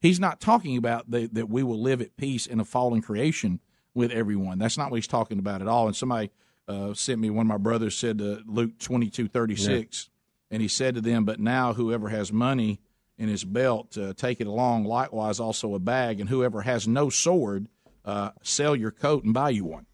He's 0.00 0.20
not 0.20 0.40
talking 0.40 0.76
about 0.76 1.10
the, 1.10 1.28
that 1.32 1.48
we 1.48 1.62
will 1.62 1.80
live 1.80 2.02
at 2.02 2.16
peace 2.16 2.46
in 2.46 2.60
a 2.60 2.64
fallen 2.64 3.00
creation 3.00 3.60
with 3.94 4.10
everyone. 4.10 4.58
That's 4.58 4.76
not 4.76 4.90
what 4.90 4.96
he's 4.96 5.06
talking 5.06 5.38
about 5.38 5.62
at 5.62 5.68
all. 5.68 5.86
And 5.86 5.96
somebody 5.96 6.30
uh, 6.68 6.94
sent 6.94 7.20
me 7.20 7.30
one 7.30 7.46
of 7.46 7.48
my 7.48 7.56
brothers 7.58 7.96
said 7.96 8.20
uh, 8.20 8.38
Luke 8.46 8.78
twenty 8.78 9.08
two 9.10 9.28
thirty 9.28 9.56
six, 9.56 10.08
and 10.50 10.60
he 10.62 10.68
said 10.68 10.94
to 10.96 11.00
them, 11.00 11.24
"But 11.24 11.40
now 11.40 11.74
whoever 11.74 12.08
has 12.08 12.32
money 12.32 12.80
in 13.18 13.28
his 13.28 13.44
belt, 13.44 13.96
uh, 13.96 14.12
take 14.14 14.40
it 14.40 14.46
along. 14.46 14.84
Likewise, 14.84 15.40
also 15.40 15.74
a 15.74 15.78
bag, 15.78 16.20
and 16.20 16.28
whoever 16.28 16.62
has 16.62 16.86
no 16.88 17.08
sword, 17.10 17.68
uh, 18.04 18.30
sell 18.42 18.74
your 18.76 18.90
coat 18.90 19.24
and 19.24 19.32
buy 19.32 19.50
you 19.50 19.64
one." 19.64 19.86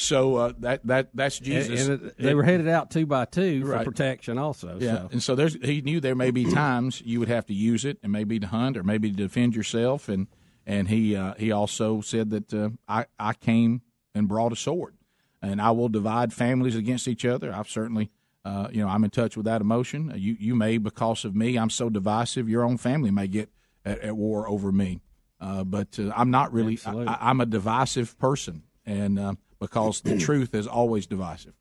So 0.00 0.36
uh, 0.36 0.52
that 0.60 0.86
that 0.86 1.10
that's 1.12 1.40
Jesus. 1.40 1.88
And, 1.88 2.00
and 2.00 2.10
it- 2.10 2.18
they 2.18 2.34
were 2.34 2.44
headed 2.44 2.68
out 2.68 2.90
two 2.92 3.04
by 3.04 3.24
two 3.24 3.62
for 3.64 3.72
Right. 3.72 3.84
protection, 3.84 4.38
also. 4.38 4.78
Yeah, 4.80 4.94
So. 4.94 5.08
and 5.10 5.22
so 5.22 5.34
there's 5.34 5.54
he 5.54 5.80
knew 5.80 5.98
there 6.00 6.14
may 6.14 6.30
be 6.30 6.44
times 6.52 7.02
you 7.04 7.18
would 7.18 7.28
have 7.28 7.46
to 7.46 7.54
use 7.54 7.84
it, 7.84 7.98
and 8.02 8.12
maybe 8.12 8.38
to 8.38 8.46
hunt 8.46 8.76
or 8.76 8.84
maybe 8.84 9.10
to 9.10 9.16
defend 9.16 9.56
yourself, 9.56 10.08
and 10.08 10.28
and 10.64 10.86
he 10.88 11.16
uh, 11.16 11.34
he 11.38 11.50
also 11.50 12.00
said 12.00 12.30
that 12.30 12.54
uh, 12.54 12.68
I 12.86 13.06
I 13.18 13.34
came 13.34 13.82
and 14.14 14.28
brought 14.28 14.52
a 14.52 14.56
sword, 14.56 14.94
and 15.42 15.60
I 15.60 15.70
will 15.72 15.88
divide 15.88 16.32
families 16.32 16.76
against 16.76 17.08
each 17.08 17.24
other. 17.24 17.52
I've 17.52 17.68
certainly. 17.68 18.10
Uh, 18.44 18.68
you 18.72 18.80
know, 18.80 18.88
I'm 18.88 19.04
in 19.04 19.10
touch 19.10 19.36
with 19.36 19.44
that 19.44 19.60
emotion. 19.60 20.10
Uh, 20.12 20.14
You, 20.14 20.34
you 20.38 20.54
may, 20.54 20.78
because 20.78 21.26
of 21.26 21.34
me, 21.34 21.58
I'm 21.58 21.68
so 21.68 21.90
divisive. 21.90 22.48
Your 22.48 22.62
own 22.64 22.78
family 22.78 23.10
may 23.10 23.26
get 23.26 23.50
at, 23.84 23.98
at 23.98 24.16
war 24.16 24.48
over 24.48 24.72
me, 24.72 25.00
uh, 25.38 25.64
but 25.64 25.98
uh, 25.98 26.12
I'm 26.16 26.30
not 26.30 26.52
really. 26.54 26.78
I, 26.86 26.92
I, 26.92 27.18
I'm 27.28 27.40
a 27.42 27.46
divisive 27.46 28.18
person, 28.18 28.62
and 28.86 29.18
uh, 29.18 29.34
because 29.58 30.00
the 30.00 30.16
truth 30.16 30.54
is 30.54 30.66
always 30.66 31.06
divisive. 31.06 31.52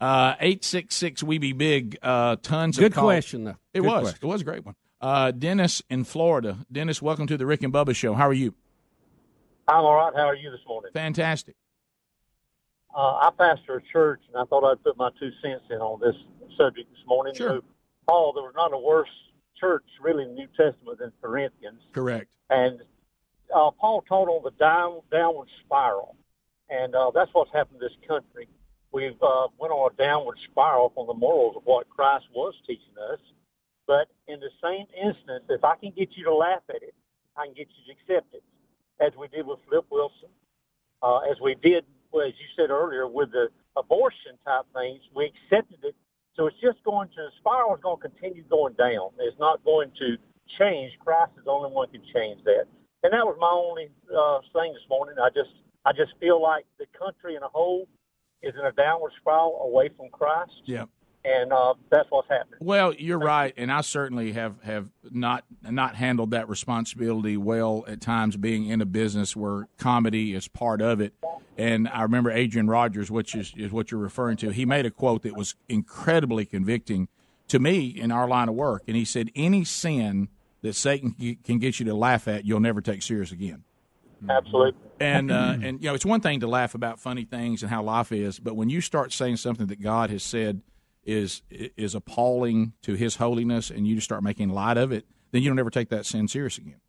Uh, 0.00 0.34
eight 0.40 0.64
six 0.64 0.96
six 0.96 1.22
we 1.22 1.38
be 1.38 1.52
big. 1.52 1.96
Uh, 2.02 2.36
tons 2.42 2.76
Good 2.76 2.86
of 2.86 2.94
calls. 2.94 3.04
question, 3.06 3.44
though. 3.44 3.56
It 3.72 3.82
Good 3.82 3.86
was. 3.86 4.02
question. 4.02 4.18
It 4.22 4.26
was 4.32 4.40
a 4.40 4.44
great 4.44 4.64
one. 4.66 4.74
Uh, 5.00 5.30
Dennis 5.30 5.80
in 5.88 6.02
Florida. 6.02 6.66
Dennis, 6.72 7.00
welcome 7.00 7.28
to 7.28 7.36
the 7.36 7.46
Rick 7.46 7.62
and 7.62 7.72
Bubba 7.72 7.94
Show. 7.94 8.14
How 8.14 8.26
are 8.26 8.32
you? 8.34 8.54
I'm 9.68 9.84
all 9.84 9.94
right. 9.94 10.12
How 10.16 10.26
are 10.26 10.34
you 10.34 10.50
this 10.50 10.60
morning? 10.66 10.90
Fantastic. 10.92 11.54
Uh, 12.96 13.18
I 13.20 13.30
pastor 13.36 13.76
a 13.76 13.82
church, 13.82 14.20
and 14.28 14.40
I 14.40 14.44
thought 14.46 14.64
I'd 14.64 14.82
put 14.82 14.96
my 14.96 15.10
two 15.20 15.30
cents 15.42 15.64
in 15.68 15.76
on 15.76 16.00
this 16.00 16.16
subject 16.56 16.90
this 16.90 17.06
morning. 17.06 17.34
Sure. 17.34 17.56
So, 17.56 17.64
Paul, 18.08 18.32
there 18.32 18.42
was 18.42 18.54
not 18.56 18.72
a 18.72 18.78
worse 18.78 19.10
church 19.60 19.84
really 20.00 20.22
in 20.22 20.30
the 20.30 20.34
New 20.34 20.48
Testament 20.56 20.98
than 20.98 21.12
Corinthians, 21.20 21.82
Correct. 21.92 22.26
and 22.48 22.80
uh, 23.54 23.70
Paul 23.70 24.02
taught 24.08 24.28
on 24.28 24.42
the 24.44 24.50
down, 24.52 25.00
downward 25.10 25.48
spiral, 25.64 26.16
and 26.70 26.94
uh, 26.94 27.10
that's 27.14 27.30
what's 27.34 27.52
happened 27.52 27.80
to 27.80 27.86
this 27.86 27.96
country. 28.08 28.48
We've 28.92 29.22
uh, 29.22 29.48
went 29.58 29.72
on 29.72 29.92
a 29.92 29.96
downward 29.96 30.38
spiral 30.50 30.90
from 30.94 31.06
the 31.06 31.14
morals 31.14 31.56
of 31.56 31.64
what 31.64 31.90
Christ 31.90 32.26
was 32.34 32.54
teaching 32.66 32.94
us, 33.12 33.20
but 33.86 34.08
in 34.26 34.40
the 34.40 34.50
same 34.62 34.86
instance, 34.96 35.44
if 35.50 35.64
I 35.64 35.76
can 35.76 35.90
get 35.90 36.16
you 36.16 36.24
to 36.24 36.34
laugh 36.34 36.62
at 36.70 36.82
it, 36.82 36.94
I 37.36 37.44
can 37.44 37.54
get 37.54 37.68
you 37.68 37.92
to 37.92 38.00
accept 38.00 38.34
it, 38.34 38.42
as 39.00 39.12
we 39.18 39.28
did 39.28 39.46
with 39.46 39.58
Flip 39.68 39.84
Wilson, 39.90 40.30
uh, 41.02 41.18
as 41.30 41.38
we 41.42 41.56
did, 41.56 41.84
well, 42.12 42.26
as 42.26 42.34
you 42.38 42.46
said 42.56 42.70
earlier, 42.70 43.06
with 43.06 43.32
the 43.32 43.48
abortion 43.76 44.38
type 44.44 44.64
things, 44.74 45.00
we 45.14 45.32
accepted 45.32 45.78
it. 45.82 45.94
So 46.34 46.46
it's 46.46 46.60
just 46.60 46.82
going 46.84 47.08
to, 47.08 47.16
the 47.16 47.34
spiral 47.40 47.74
is 47.74 47.80
going 47.82 48.00
to 48.00 48.08
continue 48.08 48.44
going 48.44 48.74
down. 48.74 49.10
It's 49.18 49.38
not 49.38 49.64
going 49.64 49.90
to 49.98 50.16
change. 50.58 50.92
Christ 51.00 51.32
is 51.38 51.44
the 51.44 51.50
only 51.50 51.70
one 51.70 51.88
who 51.88 51.98
can 51.98 52.06
change 52.12 52.44
that. 52.44 52.68
And 53.02 53.12
that 53.12 53.24
was 53.24 53.36
my 53.40 53.50
only 53.50 53.88
uh, 54.12 54.40
thing 54.52 54.72
this 54.74 54.84
morning. 54.88 55.16
I 55.22 55.30
just, 55.30 55.52
I 55.84 55.92
just 55.92 56.12
feel 56.20 56.42
like 56.42 56.66
the 56.78 56.86
country 56.98 57.36
in 57.36 57.42
a 57.42 57.48
whole 57.48 57.88
is 58.42 58.54
in 58.58 58.64
a 58.66 58.72
downward 58.72 59.12
spiral 59.20 59.60
away 59.64 59.90
from 59.96 60.08
Christ, 60.10 60.52
Yeah. 60.64 60.84
And 61.26 61.52
uh, 61.52 61.74
that's 61.90 62.08
what's 62.10 62.28
happening. 62.28 62.58
Well, 62.60 62.94
you're 62.94 63.18
right, 63.18 63.52
and 63.56 63.70
I 63.72 63.80
certainly 63.80 64.32
have 64.32 64.62
have 64.62 64.88
not 65.10 65.44
not 65.62 65.96
handled 65.96 66.30
that 66.30 66.48
responsibility 66.48 67.36
well 67.36 67.84
at 67.88 68.00
times. 68.00 68.36
Being 68.36 68.66
in 68.66 68.80
a 68.80 68.86
business 68.86 69.34
where 69.34 69.68
comedy 69.78 70.34
is 70.34 70.48
part 70.48 70.80
of 70.80 71.00
it, 71.00 71.14
and 71.56 71.88
I 71.88 72.02
remember 72.02 72.30
Adrian 72.30 72.68
Rogers, 72.68 73.10
which 73.10 73.34
is 73.34 73.52
is 73.56 73.72
what 73.72 73.90
you're 73.90 74.00
referring 74.00 74.36
to. 74.38 74.50
He 74.50 74.64
made 74.64 74.86
a 74.86 74.90
quote 74.90 75.22
that 75.22 75.36
was 75.36 75.54
incredibly 75.68 76.46
convicting 76.46 77.08
to 77.48 77.58
me 77.58 77.86
in 77.86 78.12
our 78.12 78.28
line 78.28 78.48
of 78.48 78.54
work, 78.54 78.84
and 78.86 78.96
he 78.96 79.04
said, 79.04 79.30
"Any 79.34 79.64
sin." 79.64 80.28
that 80.62 80.74
Satan 80.74 81.14
can 81.44 81.58
get 81.58 81.78
you 81.78 81.86
to 81.86 81.94
laugh 81.94 82.26
at, 82.26 82.44
you'll 82.44 82.60
never 82.60 82.80
take 82.80 83.02
serious 83.02 83.30
again. 83.30 83.62
Absolutely. 84.28 84.80
And 84.98 85.30
uh, 85.30 85.56
and 85.62 85.82
you 85.82 85.88
know, 85.88 85.94
it's 85.94 86.06
one 86.06 86.20
thing 86.20 86.40
to 86.40 86.46
laugh 86.46 86.74
about 86.74 86.98
funny 86.98 87.24
things 87.24 87.62
and 87.62 87.70
how 87.70 87.82
life 87.82 88.12
is, 88.12 88.38
but 88.38 88.56
when 88.56 88.70
you 88.70 88.80
start 88.80 89.12
saying 89.12 89.36
something 89.36 89.66
that 89.66 89.80
God 89.80 90.10
has 90.10 90.22
said 90.22 90.62
is 91.06 91.42
is 91.50 91.94
appalling 91.94 92.72
to 92.82 92.94
His 92.94 93.16
holiness, 93.16 93.70
and 93.70 93.86
you 93.86 93.94
just 93.94 94.04
start 94.04 94.22
making 94.22 94.50
light 94.50 94.76
of 94.76 94.92
it, 94.92 95.06
then 95.30 95.42
you 95.42 95.48
don't 95.48 95.58
ever 95.58 95.70
take 95.70 95.88
that 95.90 96.04
sin 96.04 96.28
serious 96.28 96.58
again. 96.58 96.80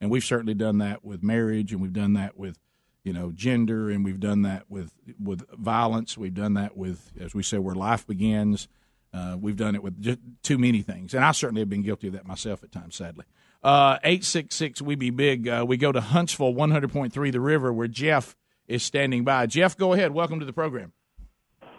And 0.00 0.10
we've 0.10 0.24
certainly 0.24 0.54
done 0.54 0.78
that 0.78 1.04
with 1.04 1.22
marriage, 1.22 1.72
and 1.72 1.80
we've 1.80 1.92
done 1.92 2.14
that 2.14 2.36
with 2.36 2.58
you 3.04 3.12
know 3.12 3.30
gender, 3.32 3.90
and 3.90 4.04
we've 4.04 4.18
done 4.18 4.42
that 4.42 4.64
with 4.68 4.92
with 5.22 5.48
violence. 5.52 6.18
We've 6.18 6.34
done 6.34 6.54
that 6.54 6.76
with, 6.76 7.12
as 7.20 7.34
we 7.34 7.42
said, 7.42 7.60
where 7.60 7.74
life 7.74 8.06
begins. 8.06 8.66
Uh, 9.12 9.36
we've 9.40 9.56
done 9.56 9.74
it 9.74 9.82
with 9.82 10.00
just 10.00 10.18
too 10.42 10.58
many 10.58 10.82
things, 10.82 11.14
and 11.14 11.24
I 11.24 11.32
certainly 11.32 11.60
have 11.60 11.70
been 11.70 11.82
guilty 11.82 12.08
of 12.08 12.14
that 12.14 12.26
myself 12.26 12.62
at 12.64 12.72
times. 12.72 12.96
Sadly, 12.96 13.24
uh, 13.62 13.98
eight 14.04 14.24
six 14.24 14.56
six 14.56 14.82
we 14.82 14.94
be 14.94 15.10
big. 15.10 15.48
Uh, 15.48 15.64
we 15.66 15.76
go 15.76 15.92
to 15.92 16.00
Huntsville 16.00 16.54
one 16.54 16.70
hundred 16.70 16.92
point 16.92 17.12
three, 17.12 17.30
the 17.30 17.40
river, 17.40 17.72
where 17.72 17.88
Jeff 17.88 18.36
is 18.66 18.82
standing 18.82 19.22
by. 19.24 19.46
Jeff, 19.46 19.76
go 19.76 19.92
ahead. 19.92 20.12
Welcome 20.12 20.40
to 20.40 20.46
the 20.46 20.52
program. 20.52 20.92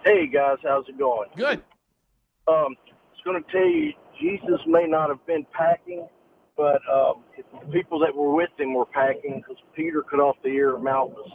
Hey 0.03 0.27
guys, 0.27 0.57
how's 0.63 0.87
it 0.87 0.97
going? 0.97 1.29
Good. 1.35 1.61
Um, 2.47 2.75
I 2.87 2.91
was 3.11 3.21
going 3.25 3.43
to 3.43 3.51
tell 3.51 3.65
you, 3.67 3.91
Jesus 4.21 4.59
may 4.67 4.85
not 4.87 5.09
have 5.09 5.25
been 5.27 5.45
packing, 5.57 6.07
but 6.55 6.79
um, 6.91 7.23
the 7.37 7.71
people 7.71 7.99
that 7.99 8.15
were 8.15 8.33
with 8.33 8.49
him 8.57 8.73
were 8.73 8.85
packing 8.85 9.41
because 9.41 9.61
Peter 9.75 10.03
cut 10.09 10.19
off 10.19 10.35
the 10.43 10.49
ear 10.49 10.75
of 10.75 10.81
Malchus. 10.83 11.31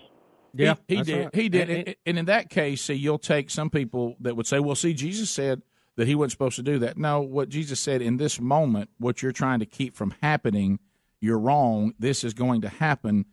he, 0.89 0.97
he 0.97 1.03
did. 1.03 1.25
right. 1.25 1.35
He 1.35 1.49
did. 1.49 1.71
And- 1.71 1.89
And, 1.89 1.97
and 2.07 2.19
in 2.19 2.25
that 2.27 2.51
case, 2.51 2.83
see, 2.83 2.95
you'll 2.95 3.19
take 3.19 3.51
some 3.51 3.71
people 3.71 4.17
that 4.21 4.37
would 4.37 4.47
say, 4.47 4.59
"Well, 4.61 4.75
see, 4.75 4.95
Jesus 4.95 5.31
said 5.31 5.63
that 5.97 6.07
he 6.07 6.15
wasn't 6.15 6.33
supposed 6.33 6.57
to 6.57 6.63
do 6.63 6.79
that." 6.81 6.99
No, 6.99 7.21
what 7.21 7.49
Jesus 7.49 7.79
said 7.81 8.03
in 8.03 8.17
this 8.17 8.41
moment, 8.41 8.91
what 8.99 9.23
you're 9.23 9.33
trying 9.33 9.61
to 9.61 9.67
keep 9.67 9.95
from 9.95 10.15
happening, 10.23 10.79
you're 11.21 11.39
wrong. 11.39 11.95
This 11.99 12.25
is 12.25 12.35
going 12.35 12.61
to 12.63 12.69
happen. 12.69 13.27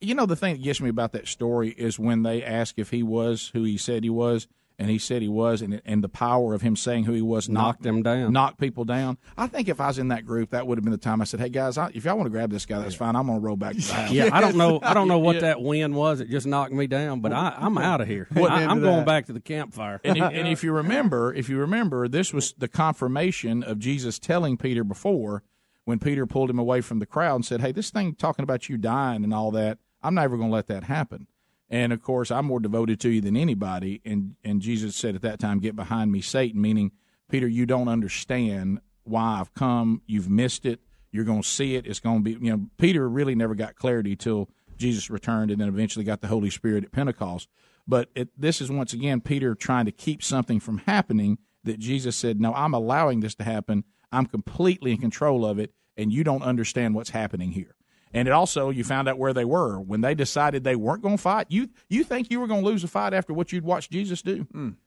You 0.00 0.14
know, 0.14 0.26
the 0.26 0.36
thing 0.36 0.54
that 0.54 0.62
gets 0.62 0.80
me 0.80 0.88
about 0.88 1.12
that 1.12 1.26
story 1.28 1.70
is 1.70 1.98
when 1.98 2.22
they 2.22 2.42
ask 2.44 2.78
if 2.78 2.90
he 2.90 3.02
was 3.02 3.50
who 3.54 3.62
he 3.64 3.76
said 3.78 4.04
he 4.04 4.10
was, 4.10 4.46
and 4.78 4.90
he 4.90 4.98
said 4.98 5.22
he 5.22 5.28
was, 5.28 5.62
and 5.62 5.80
and 5.84 6.02
the 6.02 6.08
power 6.08 6.54
of 6.54 6.62
him 6.62 6.76
saying 6.76 7.04
who 7.04 7.12
he 7.12 7.22
was 7.22 7.48
Knocked 7.48 7.82
them 7.82 8.02
down. 8.02 8.32
knocked 8.32 8.58
people 8.58 8.84
down. 8.84 9.18
I 9.36 9.46
think 9.46 9.68
if 9.68 9.80
I 9.80 9.88
was 9.88 9.98
in 9.98 10.08
that 10.08 10.24
group, 10.26 10.50
that 10.50 10.66
would 10.66 10.78
have 10.78 10.84
been 10.84 10.92
the 10.92 10.98
time 10.98 11.20
I 11.20 11.24
said, 11.24 11.40
"Hey 11.40 11.48
guys, 11.48 11.78
I, 11.78 11.90
if 11.94 12.04
y'all 12.04 12.16
want 12.16 12.26
to 12.26 12.30
grab 12.30 12.50
this 12.50 12.66
guy, 12.66 12.78
that's 12.80 12.94
fine. 12.94 13.14
I'm 13.16 13.26
going 13.26 13.38
to 13.40 13.44
roll 13.44 13.56
back 13.56 13.74
to 13.74 13.80
the 13.80 13.92
house." 13.94 14.10
Yeah, 14.12 14.30
I 14.32 14.40
don't 14.40 14.56
know. 14.56 14.80
I 14.82 14.94
don't 14.94 15.08
know 15.08 15.18
what 15.18 15.36
Yeah. 15.36 15.40
that 15.42 15.62
wind 15.62 15.94
was. 15.94 16.20
It 16.20 16.28
just 16.30 16.46
knocked 16.46 16.72
me 16.72 16.86
down. 16.86 17.20
But 17.20 17.32
I, 17.32 17.54
I'm 17.58 17.78
out 17.78 18.00
of 18.00 18.08
here. 18.08 18.28
I, 18.34 18.64
I'm 18.64 18.80
going 18.80 19.04
back 19.04 19.26
to 19.26 19.32
the 19.32 19.40
campfire. 19.40 20.00
and, 20.04 20.16
if, 20.18 20.22
and 20.24 20.48
if 20.48 20.62
you 20.64 20.72
remember, 20.72 21.32
if 21.34 21.48
you 21.48 21.58
remember, 21.58 22.08
this 22.08 22.32
was 22.32 22.52
the 22.58 22.68
confirmation 22.68 23.62
of 23.62 23.78
Jesus 23.78 24.18
telling 24.18 24.56
Peter 24.56 24.84
before 24.84 25.42
when 25.84 25.98
Peter 25.98 26.26
pulled 26.26 26.48
him 26.50 26.58
away 26.58 26.80
from 26.80 26.98
the 27.00 27.06
crowd 27.06 27.36
and 27.36 27.44
said, 27.44 27.60
"Hey, 27.60 27.72
this 27.72 27.90
thing 27.90 28.14
talking 28.14 28.42
about 28.42 28.68
you 28.68 28.76
dying 28.76 29.24
and 29.24 29.34
all 29.34 29.50
that, 29.52 29.78
I'm 30.02 30.14
never 30.14 30.36
going 30.36 30.50
to 30.50 30.54
let 30.54 30.66
that 30.68 30.84
happen." 30.84 31.26
And 31.72 31.92
of 31.92 32.02
course, 32.02 32.30
I'm 32.30 32.44
more 32.44 32.60
devoted 32.60 33.00
to 33.00 33.08
you 33.08 33.20
than 33.20 33.36
anybody. 33.36 34.00
And 34.04 34.36
and 34.44 34.60
Jesus 34.60 34.94
said 34.94 35.16
at 35.16 35.22
that 35.22 35.40
time, 35.40 35.58
"Get 35.58 35.74
behind 35.74 36.12
me, 36.12 36.20
Satan," 36.20 36.60
meaning 36.60 36.92
Peter, 37.28 37.48
you 37.48 37.64
don't 37.64 37.88
understand 37.88 38.80
why 39.04 39.40
I've 39.40 39.54
come. 39.54 40.02
You've 40.06 40.28
missed 40.28 40.66
it. 40.66 40.80
You're 41.10 41.24
going 41.24 41.42
to 41.42 41.48
see 41.48 41.74
it. 41.74 41.86
It's 41.86 41.98
going 41.98 42.22
to 42.22 42.22
be, 42.22 42.44
you 42.44 42.52
know, 42.52 42.66
Peter 42.76 43.08
really 43.08 43.34
never 43.34 43.54
got 43.54 43.74
clarity 43.74 44.16
till 44.16 44.50
Jesus 44.76 45.08
returned 45.10 45.50
and 45.50 45.60
then 45.60 45.68
eventually 45.68 46.04
got 46.04 46.20
the 46.20 46.28
Holy 46.28 46.50
Spirit 46.50 46.84
at 46.84 46.92
Pentecost. 46.92 47.48
But 47.86 48.10
it, 48.14 48.28
this 48.38 48.60
is 48.60 48.70
once 48.70 48.92
again 48.92 49.22
Peter 49.22 49.54
trying 49.54 49.86
to 49.86 49.92
keep 49.92 50.22
something 50.22 50.60
from 50.60 50.78
happening 50.78 51.38
that 51.64 51.78
Jesus 51.78 52.16
said, 52.16 52.40
No, 52.40 52.52
I'm 52.54 52.74
allowing 52.74 53.20
this 53.20 53.34
to 53.36 53.44
happen. 53.44 53.84
I'm 54.12 54.26
completely 54.26 54.92
in 54.92 54.98
control 54.98 55.46
of 55.46 55.58
it, 55.58 55.72
and 55.96 56.12
you 56.12 56.22
don't 56.22 56.42
understand 56.42 56.94
what's 56.94 57.10
happening 57.10 57.52
here. 57.52 57.74
And 58.14 58.28
it 58.28 58.32
also, 58.32 58.70
you 58.70 58.84
found 58.84 59.08
out 59.08 59.18
where 59.18 59.32
they 59.32 59.44
were 59.44 59.80
when 59.80 60.02
they 60.02 60.14
decided 60.14 60.64
they 60.64 60.76
weren't 60.76 61.02
going 61.02 61.16
to 61.16 61.22
fight. 61.22 61.46
You 61.48 61.68
you 61.88 62.04
think 62.04 62.30
you 62.30 62.40
were 62.40 62.46
going 62.46 62.62
to 62.62 62.66
lose 62.68 62.84
a 62.84 62.88
fight 62.88 63.14
after 63.14 63.32
what 63.32 63.52
you'd 63.52 63.64
watched 63.64 63.90
Jesus 63.90 64.20
do? 64.22 64.46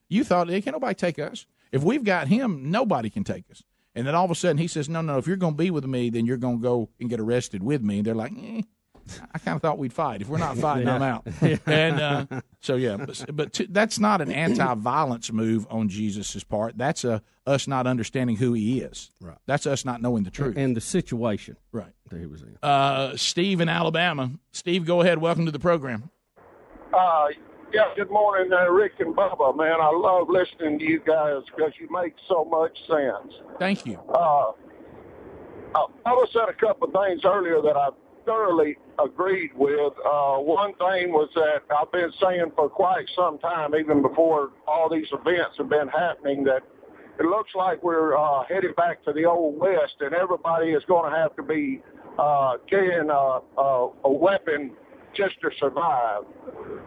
You 0.09 0.23
thought, 0.23 0.49
hey, 0.49 0.61
can 0.61 0.73
nobody 0.73 0.93
take 0.93 1.17
us? 1.17 1.47
If 1.71 1.83
we've 1.83 2.03
got 2.03 2.27
him, 2.27 2.69
nobody 2.71 3.09
can 3.09 3.23
take 3.23 3.45
us. 3.49 3.63
And 3.95 4.05
then 4.05 4.13
all 4.13 4.25
of 4.25 4.31
a 4.31 4.35
sudden 4.35 4.57
he 4.57 4.67
says, 4.67 4.87
no, 4.89 5.01
no, 5.01 5.17
if 5.17 5.25
you're 5.25 5.37
going 5.37 5.53
to 5.53 5.57
be 5.57 5.71
with 5.71 5.85
me, 5.85 6.09
then 6.09 6.25
you're 6.25 6.37
going 6.37 6.57
to 6.57 6.61
go 6.61 6.89
and 6.99 7.09
get 7.09 7.19
arrested 7.19 7.63
with 7.63 7.81
me. 7.81 7.97
And 7.97 8.05
they're 8.07 8.13
like, 8.13 8.33
eh, 8.37 8.61
I 9.33 9.37
kind 9.39 9.55
of 9.55 9.61
thought 9.61 9.77
we'd 9.77 9.93
fight. 9.93 10.21
If 10.21 10.29
we're 10.29 10.37
not 10.37 10.57
fighting, 10.67 10.87
I'm 10.87 11.01
Yeah. 11.01 11.15
out. 11.15 11.27
And 11.67 11.99
uh, 12.01 12.41
so, 12.61 12.75
yeah, 12.75 12.97
but, 12.97 13.25
but 13.33 13.53
t- 13.53 13.67
that's 13.69 13.99
not 13.99 14.21
an 14.21 14.31
anti-violence 14.31 15.31
move 15.31 15.67
on 15.69 15.89
Jesus' 15.89 16.43
part. 16.43 16.77
That's 16.77 17.03
a 17.03 17.21
us 17.45 17.67
not 17.67 17.85
understanding 17.85 18.35
who 18.37 18.53
he 18.53 18.81
is. 18.81 19.11
Right. 19.21 19.37
That's 19.45 19.67
us 19.67 19.85
not 19.85 20.01
knowing 20.01 20.23
the 20.23 20.31
truth. 20.31 20.55
and 20.57 20.75
the 20.75 20.81
situation 20.81 21.57
right 21.71 21.93
that 22.09 22.19
he 22.19 22.25
was 22.25 22.41
in. 22.41 22.57
Uh, 22.63 23.15
Steve 23.17 23.61
in 23.61 23.69
Alabama. 23.69 24.31
Steve, 24.51 24.85
go 24.85 25.01
ahead. 25.01 25.19
Welcome 25.19 25.45
to 25.45 25.51
the 25.51 25.59
program. 25.59 26.09
Uh, 26.91 27.27
yeah, 27.73 27.83
good 27.95 28.09
morning, 28.09 28.51
uh, 28.53 28.69
Rick 28.71 28.93
and 28.99 29.15
Bubba. 29.15 29.55
Man, 29.55 29.79
I 29.81 29.91
love 29.91 30.27
listening 30.29 30.79
to 30.79 30.85
you 30.85 30.99
guys 31.05 31.41
because 31.55 31.73
you 31.79 31.87
make 31.91 32.13
so 32.27 32.45
much 32.45 32.75
sense. 32.87 33.33
Thank 33.59 33.85
you. 33.85 33.99
Uh, 34.09 34.51
uh, 35.75 35.87
Bubba 36.05 36.31
said 36.31 36.47
a 36.49 36.53
couple 36.53 36.87
of 36.87 36.93
things 36.93 37.21
earlier 37.25 37.61
that 37.61 37.75
I 37.75 37.89
thoroughly 38.25 38.77
agreed 39.03 39.51
with. 39.55 39.93
Uh, 40.05 40.37
one 40.37 40.73
thing 40.75 41.11
was 41.11 41.29
that 41.35 41.61
I've 41.75 41.91
been 41.91 42.11
saying 42.21 42.51
for 42.55 42.69
quite 42.69 43.05
some 43.15 43.37
time, 43.39 43.75
even 43.75 44.01
before 44.01 44.51
all 44.67 44.89
these 44.89 45.07
events 45.11 45.57
have 45.57 45.69
been 45.69 45.87
happening, 45.87 46.43
that 46.45 46.61
it 47.19 47.25
looks 47.25 47.51
like 47.55 47.81
we're 47.83 48.17
uh, 48.17 48.43
headed 48.47 48.75
back 48.75 49.03
to 49.05 49.13
the 49.13 49.25
old 49.25 49.59
west, 49.59 49.95
and 50.01 50.13
everybody 50.13 50.71
is 50.71 50.83
going 50.87 51.09
to 51.09 51.17
have 51.17 51.35
to 51.35 51.43
be 51.43 51.81
uh, 52.19 52.57
carrying 52.69 53.09
a, 53.09 53.39
a, 53.57 53.89
a 54.05 54.11
weapon 54.11 54.71
just 55.15 55.39
to 55.41 55.49
survive. 55.59 56.23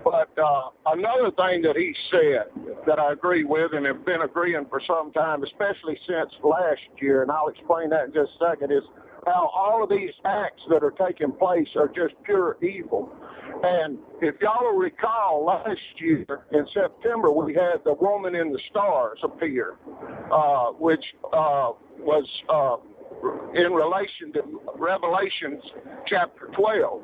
But 0.04 0.30
uh, 0.38 0.70
another 0.86 1.30
thing 1.30 1.62
that 1.62 1.76
he 1.76 1.94
said 2.10 2.46
that 2.86 2.98
I 2.98 3.12
agree 3.12 3.44
with 3.44 3.72
and 3.72 3.86
have 3.86 4.04
been 4.04 4.22
agreeing 4.22 4.66
for 4.68 4.80
some 4.86 5.12
time, 5.12 5.42
especially 5.42 5.98
since 6.06 6.30
last 6.42 6.80
year, 7.00 7.22
and 7.22 7.30
I'll 7.30 7.48
explain 7.48 7.90
that 7.90 8.06
in 8.06 8.12
just 8.12 8.32
a 8.40 8.50
second, 8.50 8.70
is 8.70 8.84
how 9.28 9.50
all 9.54 9.82
of 9.82 9.90
these 9.90 10.12
acts 10.24 10.62
that 10.70 10.82
are 10.82 10.92
taking 10.92 11.32
place 11.32 11.68
are 11.76 11.88
just 11.88 12.14
pure 12.24 12.56
evil. 12.62 13.12
And 13.62 13.98
if 14.20 14.36
y'all 14.40 14.64
will 14.64 14.78
recall, 14.78 15.44
last 15.44 15.80
year 15.98 16.46
in 16.52 16.66
September, 16.72 17.30
we 17.30 17.54
had 17.54 17.82
the 17.84 17.94
woman 17.94 18.34
in 18.34 18.52
the 18.52 18.60
stars 18.70 19.18
appear, 19.22 19.76
uh, 20.32 20.72
which 20.72 21.04
uh, 21.32 21.72
was 21.98 22.26
uh, 22.48 22.76
in 23.54 23.72
relation 23.72 24.32
to 24.34 24.60
Revelations 24.76 25.62
chapter 26.06 26.48
12. 26.54 27.02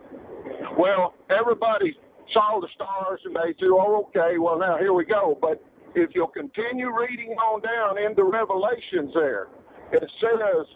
Well, 0.79 1.15
everybody 1.31 1.97
saw 2.33 2.61
the 2.61 2.69
stars 2.75 3.21
and 3.25 3.35
they 3.35 3.55
said, 3.59 3.69
oh, 3.71 4.09
okay, 4.09 4.39
well, 4.39 4.59
now 4.59 4.79
here 4.79 4.93
we 4.93 5.05
go. 5.05 5.37
But 5.41 5.63
if 5.95 6.11
you'll 6.15 6.29
continue 6.29 6.91
reading 6.97 7.31
on 7.33 7.61
down 7.63 7.99
into 7.99 8.25
Revelations 8.25 9.13
there, 9.15 9.49
it 9.93 10.11
says, 10.21 10.67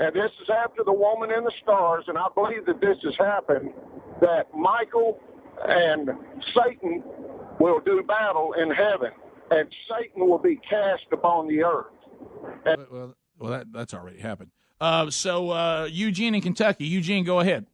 and 0.00 0.14
this 0.14 0.30
is 0.42 0.48
after 0.50 0.82
the 0.84 0.92
woman 0.92 1.30
in 1.30 1.44
the 1.44 1.52
stars, 1.62 2.04
and 2.08 2.16
I 2.18 2.26
believe 2.34 2.66
that 2.66 2.80
this 2.80 2.96
has 3.04 3.14
happened, 3.18 3.70
that 4.20 4.52
Michael 4.54 5.20
and 5.66 6.10
Satan 6.54 7.02
will 7.58 7.80
do 7.80 8.02
battle 8.02 8.54
in 8.54 8.70
heaven, 8.70 9.10
and 9.50 9.68
Satan 9.88 10.28
will 10.28 10.38
be 10.38 10.56
cast 10.56 11.04
upon 11.12 11.48
the 11.48 11.62
earth. 11.62 11.86
And 12.64 12.86
Well, 12.90 13.14
well 13.38 13.50
that, 13.50 13.72
that's 13.72 13.94
already 13.94 14.20
happened. 14.20 14.50
Uh, 14.80 15.10
so, 15.10 15.50
uh, 15.50 15.88
Eugene 15.90 16.34
in 16.34 16.40
Kentucky. 16.40 16.86
Eugene, 16.86 17.24
go 17.24 17.38
ahead. 17.40 17.66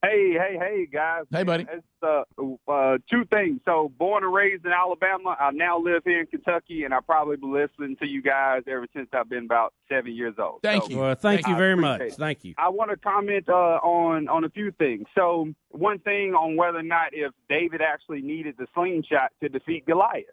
Hey, 0.00 0.32
hey, 0.38 0.56
hey, 0.60 0.86
guys. 0.86 1.24
Hey, 1.32 1.42
buddy. 1.42 1.66
It's 1.72 1.84
uh, 2.04 2.22
uh, 2.70 2.98
two 3.10 3.24
things. 3.24 3.60
So, 3.64 3.90
born 3.98 4.22
and 4.22 4.32
raised 4.32 4.64
in 4.64 4.70
Alabama, 4.70 5.36
I 5.40 5.50
now 5.50 5.80
live 5.80 6.02
here 6.04 6.20
in 6.20 6.26
Kentucky, 6.26 6.84
and 6.84 6.94
I've 6.94 7.04
probably 7.04 7.34
been 7.36 7.52
listening 7.52 7.96
to 7.96 8.06
you 8.06 8.22
guys 8.22 8.62
ever 8.68 8.86
since 8.94 9.08
I've 9.12 9.28
been 9.28 9.44
about 9.46 9.74
seven 9.88 10.14
years 10.14 10.36
old. 10.38 10.60
Thank 10.62 10.84
So, 10.84 10.90
you. 10.90 10.98
Well, 10.98 11.14
thank 11.16 11.48
you 11.48 11.54
I 11.54 11.58
very 11.58 11.74
much. 11.76 12.00
it. 12.00 12.12
Thank 12.14 12.44
you. 12.44 12.54
I 12.58 12.68
want 12.68 12.92
to 12.92 12.96
comment 12.96 13.48
uh, 13.48 13.52
on 13.52 14.28
on 14.28 14.44
a 14.44 14.50
few 14.50 14.70
things. 14.70 15.06
So, 15.16 15.48
one 15.70 15.98
thing 15.98 16.32
on 16.32 16.54
whether 16.54 16.78
or 16.78 16.82
not 16.84 17.08
if 17.12 17.32
David 17.48 17.80
actually 17.82 18.22
needed 18.22 18.54
the 18.56 18.68
slingshot 18.74 19.32
to 19.42 19.48
defeat 19.48 19.84
Goliath. 19.84 20.26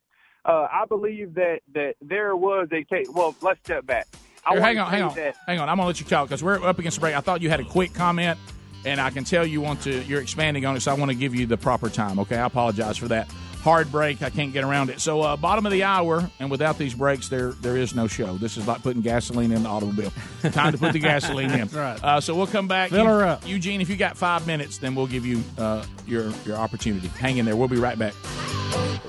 Uh, 0.45 0.67
I 0.71 0.85
believe 0.87 1.33
that 1.35 1.61
that 1.73 1.95
there 2.03 2.35
was 2.35 2.67
a 2.71 2.83
case. 2.83 3.07
Well, 3.11 3.35
let's 3.41 3.59
step 3.61 3.87
back. 3.87 4.05
I 4.45 4.51
Here, 4.51 4.61
hang 4.61 4.77
on, 4.77 4.91
hang 4.91 5.01
on, 5.01 5.15
that- 5.15 5.35
hang 5.47 5.59
on. 5.59 5.69
I'm 5.69 5.77
gonna 5.77 5.87
let 5.87 5.99
you 5.99 6.05
talk 6.05 6.27
because 6.29 6.43
we're 6.43 6.63
up 6.63 6.77
against 6.77 6.97
the 6.97 7.01
break. 7.01 7.15
I 7.15 7.21
thought 7.21 7.41
you 7.41 7.49
had 7.49 7.59
a 7.61 7.65
quick 7.65 7.95
comment, 7.95 8.37
and 8.85 8.99
I 9.01 9.09
can 9.09 9.23
tell 9.23 9.45
you 9.45 9.61
want 9.61 9.81
to. 9.81 10.03
You're 10.03 10.21
expanding 10.21 10.65
on 10.65 10.75
it, 10.75 10.81
so 10.81 10.91
I 10.91 10.95
want 10.95 11.11
to 11.11 11.15
give 11.15 11.33
you 11.35 11.45
the 11.45 11.57
proper 11.57 11.89
time. 11.89 12.19
Okay, 12.19 12.37
I 12.37 12.45
apologize 12.45 12.97
for 12.97 13.07
that. 13.09 13.29
Hard 13.63 13.91
break. 13.91 14.21
I 14.21 14.29
can't 14.29 14.53
get 14.53 14.63
around 14.63 14.91
it. 14.91 15.01
So, 15.01 15.21
uh, 15.21 15.35
bottom 15.37 15.65
of 15.65 15.71
the 15.71 15.81
hour, 15.83 16.29
and 16.39 16.51
without 16.51 16.77
these 16.77 16.93
breaks, 16.93 17.29
there 17.29 17.53
there 17.53 17.75
is 17.77 17.95
no 17.95 18.05
show. 18.07 18.37
This 18.37 18.57
is 18.57 18.67
like 18.67 18.83
putting 18.83 19.01
gasoline 19.01 19.51
in 19.51 19.63
the 19.63 19.69
automobile. 19.69 20.11
Time 20.51 20.71
to 20.71 20.77
put 20.77 20.93
the 20.93 20.99
gasoline 20.99 21.49
in. 21.49 21.59
That's 21.67 21.73
right. 21.73 22.03
Uh, 22.03 22.21
so 22.21 22.35
we'll 22.35 22.45
come 22.45 22.67
back. 22.67 22.91
Fill 22.91 23.05
Eu- 23.05 23.09
her 23.09 23.23
up. 23.25 23.47
Eugene. 23.47 23.81
If 23.81 23.89
you 23.89 23.95
got 23.97 24.17
five 24.17 24.45
minutes, 24.45 24.77
then 24.77 24.93
we'll 24.93 25.07
give 25.07 25.25
you 25.25 25.43
uh, 25.57 25.83
your 26.05 26.29
your 26.45 26.57
opportunity. 26.57 27.07
Hang 27.07 27.37
in 27.37 27.45
there. 27.45 27.55
We'll 27.55 27.67
be 27.67 27.77
right 27.77 27.97
back. 27.97 28.13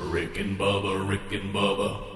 Rick 0.04 0.38
and 0.38 0.58
Bubba, 0.58 1.06
Rick 1.06 1.32
and 1.32 1.54
Bubba. 1.54 2.15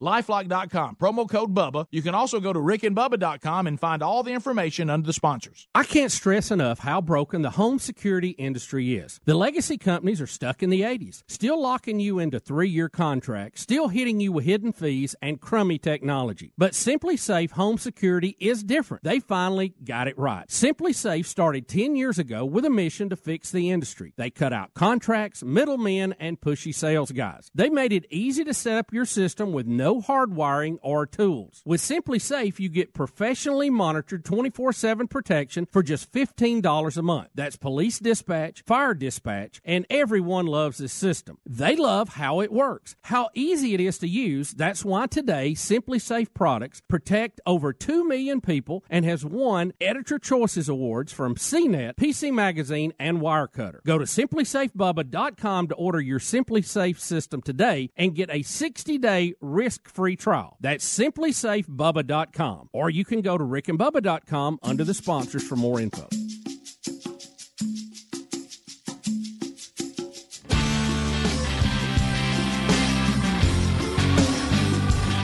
Lifelock.com, 0.00 0.96
promo 0.96 1.28
code 1.28 1.54
BUBBA. 1.54 1.86
You 1.90 2.02
can 2.02 2.14
also 2.14 2.40
go 2.40 2.52
to 2.52 2.58
rickandbubba.com 2.58 3.66
and 3.66 3.78
find 3.78 4.02
all 4.02 4.22
the 4.22 4.32
information 4.32 4.88
under 4.88 5.06
the 5.06 5.12
sponsors. 5.12 5.68
I 5.74 5.84
can't 5.84 6.10
stress 6.10 6.50
enough 6.50 6.78
how 6.78 7.00
broken 7.00 7.42
the 7.42 7.50
home 7.50 7.78
security 7.78 8.30
industry 8.30 8.94
is. 8.94 9.20
The 9.24 9.34
legacy 9.34 9.76
companies 9.76 10.20
are 10.20 10.26
stuck 10.26 10.62
in 10.62 10.70
the 10.70 10.82
80s, 10.82 11.22
still 11.28 11.60
locking 11.60 12.00
you 12.00 12.18
into 12.18 12.40
three 12.40 12.68
year 12.68 12.88
contracts, 12.88 13.62
still 13.62 13.88
hitting 13.88 14.20
you 14.20 14.32
with 14.32 14.44
hidden 14.44 14.72
fees 14.72 15.14
and 15.20 15.40
crummy 15.40 15.78
technology. 15.78 16.52
But 16.56 16.72
SimpliSafe 16.72 17.50
Home 17.52 17.78
Security 17.78 18.36
is 18.40 18.62
different. 18.62 19.04
They 19.04 19.20
finally 19.20 19.74
got 19.84 20.08
it 20.08 20.18
right. 20.18 20.48
SimpliSafe 20.48 21.26
started 21.26 21.68
10 21.68 21.96
years 21.96 22.18
ago 22.18 22.44
with 22.44 22.64
a 22.64 22.70
mission 22.70 23.10
to 23.10 23.16
fix 23.16 23.50
the 23.50 23.70
industry. 23.70 24.14
They 24.16 24.30
cut 24.30 24.52
out 24.52 24.74
contracts, 24.74 25.42
middlemen, 25.42 26.14
and 26.18 26.40
pushy 26.40 26.74
sales 26.74 27.12
guys. 27.12 27.50
They 27.54 27.68
made 27.68 27.92
it 27.92 28.06
easy 28.10 28.44
to 28.44 28.54
set 28.54 28.78
up 28.78 28.92
your 28.92 29.04
system 29.04 29.52
with 29.52 29.66
no 29.66 29.89
hardwiring 29.98 30.78
or 30.82 31.06
tools. 31.06 31.62
With 31.64 31.80
SimpliSafe, 31.80 32.58
you 32.58 32.68
get 32.68 32.94
professionally 32.94 33.70
monitored 33.70 34.24
24 34.24 34.72
7 34.72 35.08
protection 35.08 35.66
for 35.66 35.82
just 35.82 36.12
$15 36.12 36.96
a 36.96 37.02
month. 37.02 37.28
That's 37.34 37.56
police 37.56 37.98
dispatch, 37.98 38.62
fire 38.66 38.94
dispatch, 38.94 39.60
and 39.64 39.86
everyone 39.90 40.46
loves 40.46 40.78
this 40.78 40.92
system. 40.92 41.38
They 41.46 41.76
love 41.76 42.10
how 42.10 42.40
it 42.40 42.52
works, 42.52 42.96
how 43.02 43.30
easy 43.34 43.74
it 43.74 43.80
is 43.80 43.98
to 43.98 44.08
use. 44.08 44.52
That's 44.52 44.84
why 44.84 45.06
today 45.06 45.52
SimpliSafe 45.52 46.32
products 46.34 46.80
protect 46.88 47.40
over 47.46 47.72
2 47.72 48.06
million 48.06 48.40
people 48.40 48.84
and 48.88 49.04
has 49.04 49.24
won 49.24 49.72
Editor 49.80 50.18
Choices 50.18 50.68
Awards 50.68 51.12
from 51.12 51.34
CNET, 51.34 51.94
PC 51.96 52.32
Magazine, 52.32 52.92
and 52.98 53.20
Wirecutter. 53.20 53.82
Go 53.84 53.98
to 53.98 54.04
simplisafebubba.com 54.04 55.68
to 55.68 55.74
order 55.74 56.00
your 56.00 56.18
Simply 56.18 56.62
Safe 56.62 57.00
system 57.00 57.42
today 57.42 57.90
and 57.96 58.14
get 58.14 58.30
a 58.30 58.42
60 58.42 58.98
day 58.98 59.34
risk 59.40 59.79
risk-free 59.84 60.16
trial. 60.16 60.56
That's 60.60 60.98
simplisafebubba.com. 60.98 62.70
Or 62.72 62.90
you 62.90 63.04
can 63.04 63.20
go 63.20 63.36
to 63.38 63.44
rickandbubba.com 63.44 64.58
under 64.62 64.84
the 64.84 64.94
sponsors 64.94 65.46
for 65.46 65.56
more 65.56 65.80
info. 65.80 66.06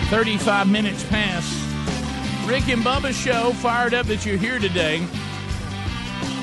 Thirty-five 0.08 0.68
minutes 0.68 1.02
past. 1.08 1.52
Rick 2.48 2.68
and 2.68 2.80
Bubba 2.82 3.12
show. 3.12 3.52
Fired 3.54 3.92
up 3.92 4.06
that 4.06 4.24
you're 4.24 4.36
here 4.36 4.60
today. 4.60 4.98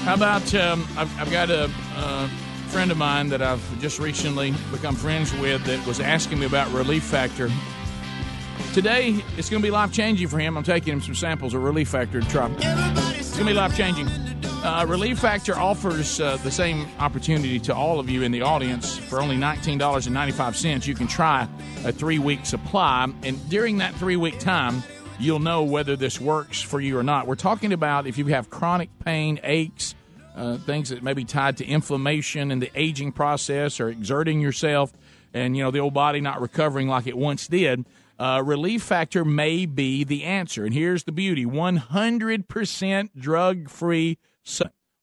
How 0.03 0.15
about 0.15 0.53
um, 0.53 0.85
I've, 0.98 1.18
I've 1.18 1.31
got 1.31 1.49
a, 1.49 1.72
a 1.95 2.30
friend 2.68 2.91
of 2.91 2.98
mine 2.98 3.30
that 3.30 3.41
I've 3.41 3.61
just 3.80 3.99
recently 3.99 4.53
become 4.69 4.95
friends 4.95 5.34
with 5.35 5.64
that 5.64 5.88
was 5.88 6.02
asking 6.02 6.40
me 6.40 6.45
about 6.45 6.69
Relief 6.73 7.03
Factor. 7.03 7.49
Today, 8.74 9.24
it's 9.38 9.52
going 9.52 9.62
to 9.62 9.68
be 9.68 9.70
life 9.70 9.91
changing 9.91 10.28
for 10.30 10.40
him. 10.40 10.58
I'm 10.58 10.64
taking 10.64 10.94
him 10.94 11.02
some 11.02 11.14
samples 11.14 11.54
of 11.54 11.62
Relief 11.62 11.90
Factor 11.90 12.22
to 12.22 12.28
try. 12.28 12.50
It's 12.58 13.30
going 13.34 13.45
to 13.45 13.45
be 13.45 13.54
life 13.54 13.78
changing. 13.78 14.08
Uh, 14.08 14.84
Relief 14.88 15.20
Factor 15.20 15.56
offers 15.56 16.20
uh, 16.20 16.38
the 16.38 16.50
same 16.50 16.88
opportunity 16.98 17.60
to 17.60 17.76
all 17.76 18.00
of 18.00 18.10
you 18.10 18.24
in 18.24 18.32
the 18.32 18.41
audience 18.41 18.98
for 18.98 19.22
only 19.22 19.38
$19.95. 19.38 20.88
You 20.88 20.95
can 20.95 21.06
try 21.06 21.48
a 21.86 21.91
three 21.91 22.18
week 22.18 22.48
supply, 22.48 23.14
and 23.22 23.48
during 23.48 23.78
that 23.78 23.94
three 23.94 24.16
week 24.16 24.40
time, 24.40 24.82
you'll 25.20 25.38
know 25.38 25.62
whether 25.62 25.95
this 25.95 26.20
works 26.20 26.60
for 26.60 26.82
you 26.82 26.98
or 26.98 27.04
not. 27.04 27.28
We're 27.28 27.36
talking 27.36 27.74
about 27.74 28.08
if 28.08 28.18
you 28.18 28.26
have 28.28 28.50
chronic 28.50 28.90
pain, 29.06 29.40
aches, 29.44 29.94
uh, 30.36 30.58
things 30.58 30.90
that 30.90 31.04
may 31.04 31.14
be 31.14 31.26
tied 31.26 31.58
to 31.58 31.66
inflammation 31.66 32.50
and 32.50 32.60
the 32.60 32.72
aging 32.74 33.12
process 33.12 33.80
or 33.80 33.90
exerting 33.90 34.41
yourself, 34.41 34.91
and 35.32 35.56
you 35.56 35.62
know 35.62 35.70
the 35.70 35.78
old 35.78 35.94
body 35.94 36.22
not 36.22 36.41
recovering 36.41 36.88
like 36.88 37.06
it 37.06 37.16
once 37.16 37.45
did. 37.48 37.86
Uh, 38.19 38.41
Relief 38.45 38.84
Factor 38.84 39.26
may 39.26 39.65
be 39.65 40.03
the 40.03 40.23
answer. 40.23 40.65
And 40.65 40.73
here's 40.73 41.03
the 41.03 41.11
beauty 41.11 41.45
100% 41.45 43.10
drug 43.18 43.69
free. 43.69 44.18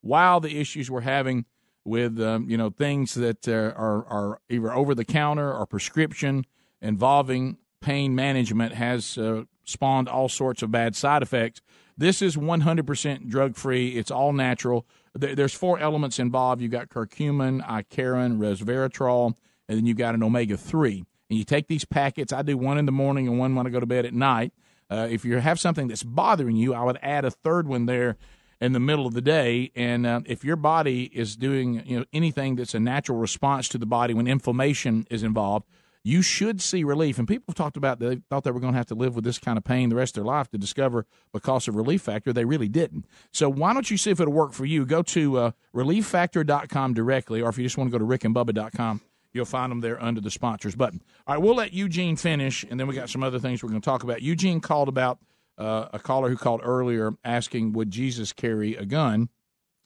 While 0.03 0.41
the 0.41 0.59
issues 0.59 0.91
we're 0.91 1.03
having 1.03 1.45
with 1.85 2.21
um, 2.21 2.49
you 2.49 2.57
know 2.57 2.71
things 2.71 3.15
that 3.15 3.49
uh, 3.49 3.53
are, 3.53 4.05
are 4.07 4.41
either 4.49 4.73
over 4.73 4.95
the 4.95 5.05
counter 5.05 5.53
or 5.53 5.67
prescription 5.67 6.45
involving 6.81 7.59
pain 7.81 8.15
management 8.15 8.75
has 8.75 9.17
uh, 9.19 9.45
spawned 9.65 10.09
all 10.09 10.29
sorts 10.29 10.63
of 10.63 10.71
bad 10.71 10.95
side 10.95 11.23
effects. 11.23 11.61
This 11.97 12.23
is 12.23 12.37
100% 12.37 13.29
drug 13.29 13.57
free. 13.57 13.91
It's 13.91 14.11
all 14.11 14.33
natural. 14.33 14.87
There's 15.15 15.53
four 15.53 15.79
elements 15.79 16.19
involved. 16.19 16.63
You've 16.63 16.71
got 16.71 16.89
curcumin, 16.89 17.67
icariin, 17.67 18.39
resveratrol, 18.39 19.35
and 19.69 19.79
then 19.79 19.87
you've 19.87 19.99
got 19.99 20.15
an 20.15 20.23
omega 20.23 20.57
3. 20.57 21.05
And 21.31 21.39
you 21.39 21.45
take 21.45 21.69
these 21.69 21.85
packets. 21.85 22.33
I 22.33 22.43
do 22.43 22.59
one 22.59 22.77
in 22.77 22.87
the 22.87 22.93
morning 22.93 23.29
and 23.29 23.39
one 23.39 23.55
when 23.55 23.67
I 23.67 23.71
go 23.71 23.81
to 23.81 23.87
bed 23.87 24.05
at 24.05 24.13
night. 24.13 24.53
Uh, 24.91 25.07
if 25.09 25.25
you 25.25 25.37
have 25.37 25.61
something 25.61 25.87
that's 25.87 26.03
bothering 26.03 26.57
you, 26.57 26.75
I 26.75 26.83
would 26.83 26.99
add 27.01 27.25
a 27.25 27.31
third 27.31 27.69
one 27.69 27.87
there 27.87 28.17
in 28.61 28.73
the 28.73 28.81
middle 28.81 29.07
of 29.07 29.15
the 29.15 29.21
day. 29.21 29.71
And 29.75 30.05
uh, 30.05 30.21
if 30.27 30.45
your 30.45 30.57
body 30.57 31.05
is 31.05 31.37
doing 31.37 31.87
you 31.87 32.01
know 32.01 32.05
anything 32.13 32.57
that's 32.57 32.75
a 32.75 32.81
natural 32.81 33.19
response 33.19 33.69
to 33.69 33.79
the 33.79 33.87
body 33.87 34.13
when 34.13 34.27
inflammation 34.27 35.07
is 35.09 35.23
involved, 35.23 35.67
you 36.03 36.23
should 36.23 36.61
see 36.61 36.83
relief. 36.83 37.19
And 37.19 37.29
people 37.29 37.45
have 37.49 37.57
talked 37.57 37.77
about 37.77 37.99
they 37.99 38.23
thought 38.29 38.45
they 38.45 38.51
were 38.51 38.61
going 38.61 38.73
to 38.73 38.79
have 38.79 38.87
to 38.87 38.95
live 38.95 39.15
with 39.15 39.25
this 39.25 39.39
kind 39.39 39.59
of 39.59 39.65
pain 39.65 39.89
the 39.89 39.97
rest 39.97 40.17
of 40.17 40.25
their 40.25 40.33
life 40.33 40.49
to 40.51 40.59
discover 40.59 41.07
because 41.33 41.69
of 41.69 41.77
Relief 41.77 42.03
Factor. 42.03 42.33
They 42.33 42.45
really 42.45 42.69
didn't. 42.69 43.07
So 43.33 43.49
why 43.49 43.75
don't 43.75 43.91
you 43.91 43.97
see 43.97 44.11
if 44.11 44.21
it'll 44.21 44.33
work 44.33 44.53
for 44.53 44.65
you? 44.65 44.87
Go 44.87 45.03
to 45.03 45.39
uh, 45.39 45.51
relieffactor.com 45.75 46.95
directly, 46.95 47.43
or 47.43 47.51
if 47.51 47.59
you 47.59 47.65
just 47.65 47.77
want 47.77 47.93
to 47.93 47.99
go 47.99 48.05
to 48.05 48.19
rickandbubba.com, 48.19 49.03
you'll 49.33 49.45
find 49.45 49.71
them 49.71 49.81
there 49.81 50.03
under 50.03 50.21
the 50.21 50.31
sponsors 50.31 50.75
button. 50.75 51.03
All 51.27 51.35
right, 51.35 51.43
we'll 51.43 51.55
let 51.55 51.73
Eugene 51.73 52.17
finish, 52.17 52.65
and 52.69 52.79
then 52.79 52.87
we 52.87 52.95
got 52.95 53.11
some 53.11 53.23
other 53.23 53.39
things 53.39 53.63
we're 53.63 53.69
going 53.71 53.81
to 53.81 53.85
talk 53.85 54.03
about. 54.03 54.23
Eugene 54.23 54.61
called 54.61 54.89
about 54.89 55.19
uh, 55.59 55.89
a 55.93 55.99
caller 55.99 56.29
who 56.29 56.37
called 56.37 56.61
earlier 56.65 57.13
asking, 57.25 57.73
would 57.73 57.91
Jesus 57.91 58.33
carry 58.33 58.75
a 58.77 58.85
gun? 58.85 59.29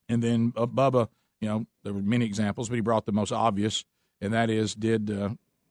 And 0.09 0.23
then 0.23 0.53
uh, 0.57 0.67
Bubba, 0.67 1.09
you 1.41 1.49
know, 1.49 1.67
there 1.83 1.93
were 1.93 2.03
many 2.03 2.25
examples, 2.25 2.69
but 2.69 2.77
he 2.77 2.81
brought 2.81 3.07
the 3.07 3.13
most 3.13 3.33
obvious, 3.33 3.85
and 4.21 4.33
that 4.33 4.51
is, 4.51 4.75
did 4.75 5.11
uh, 5.11 5.31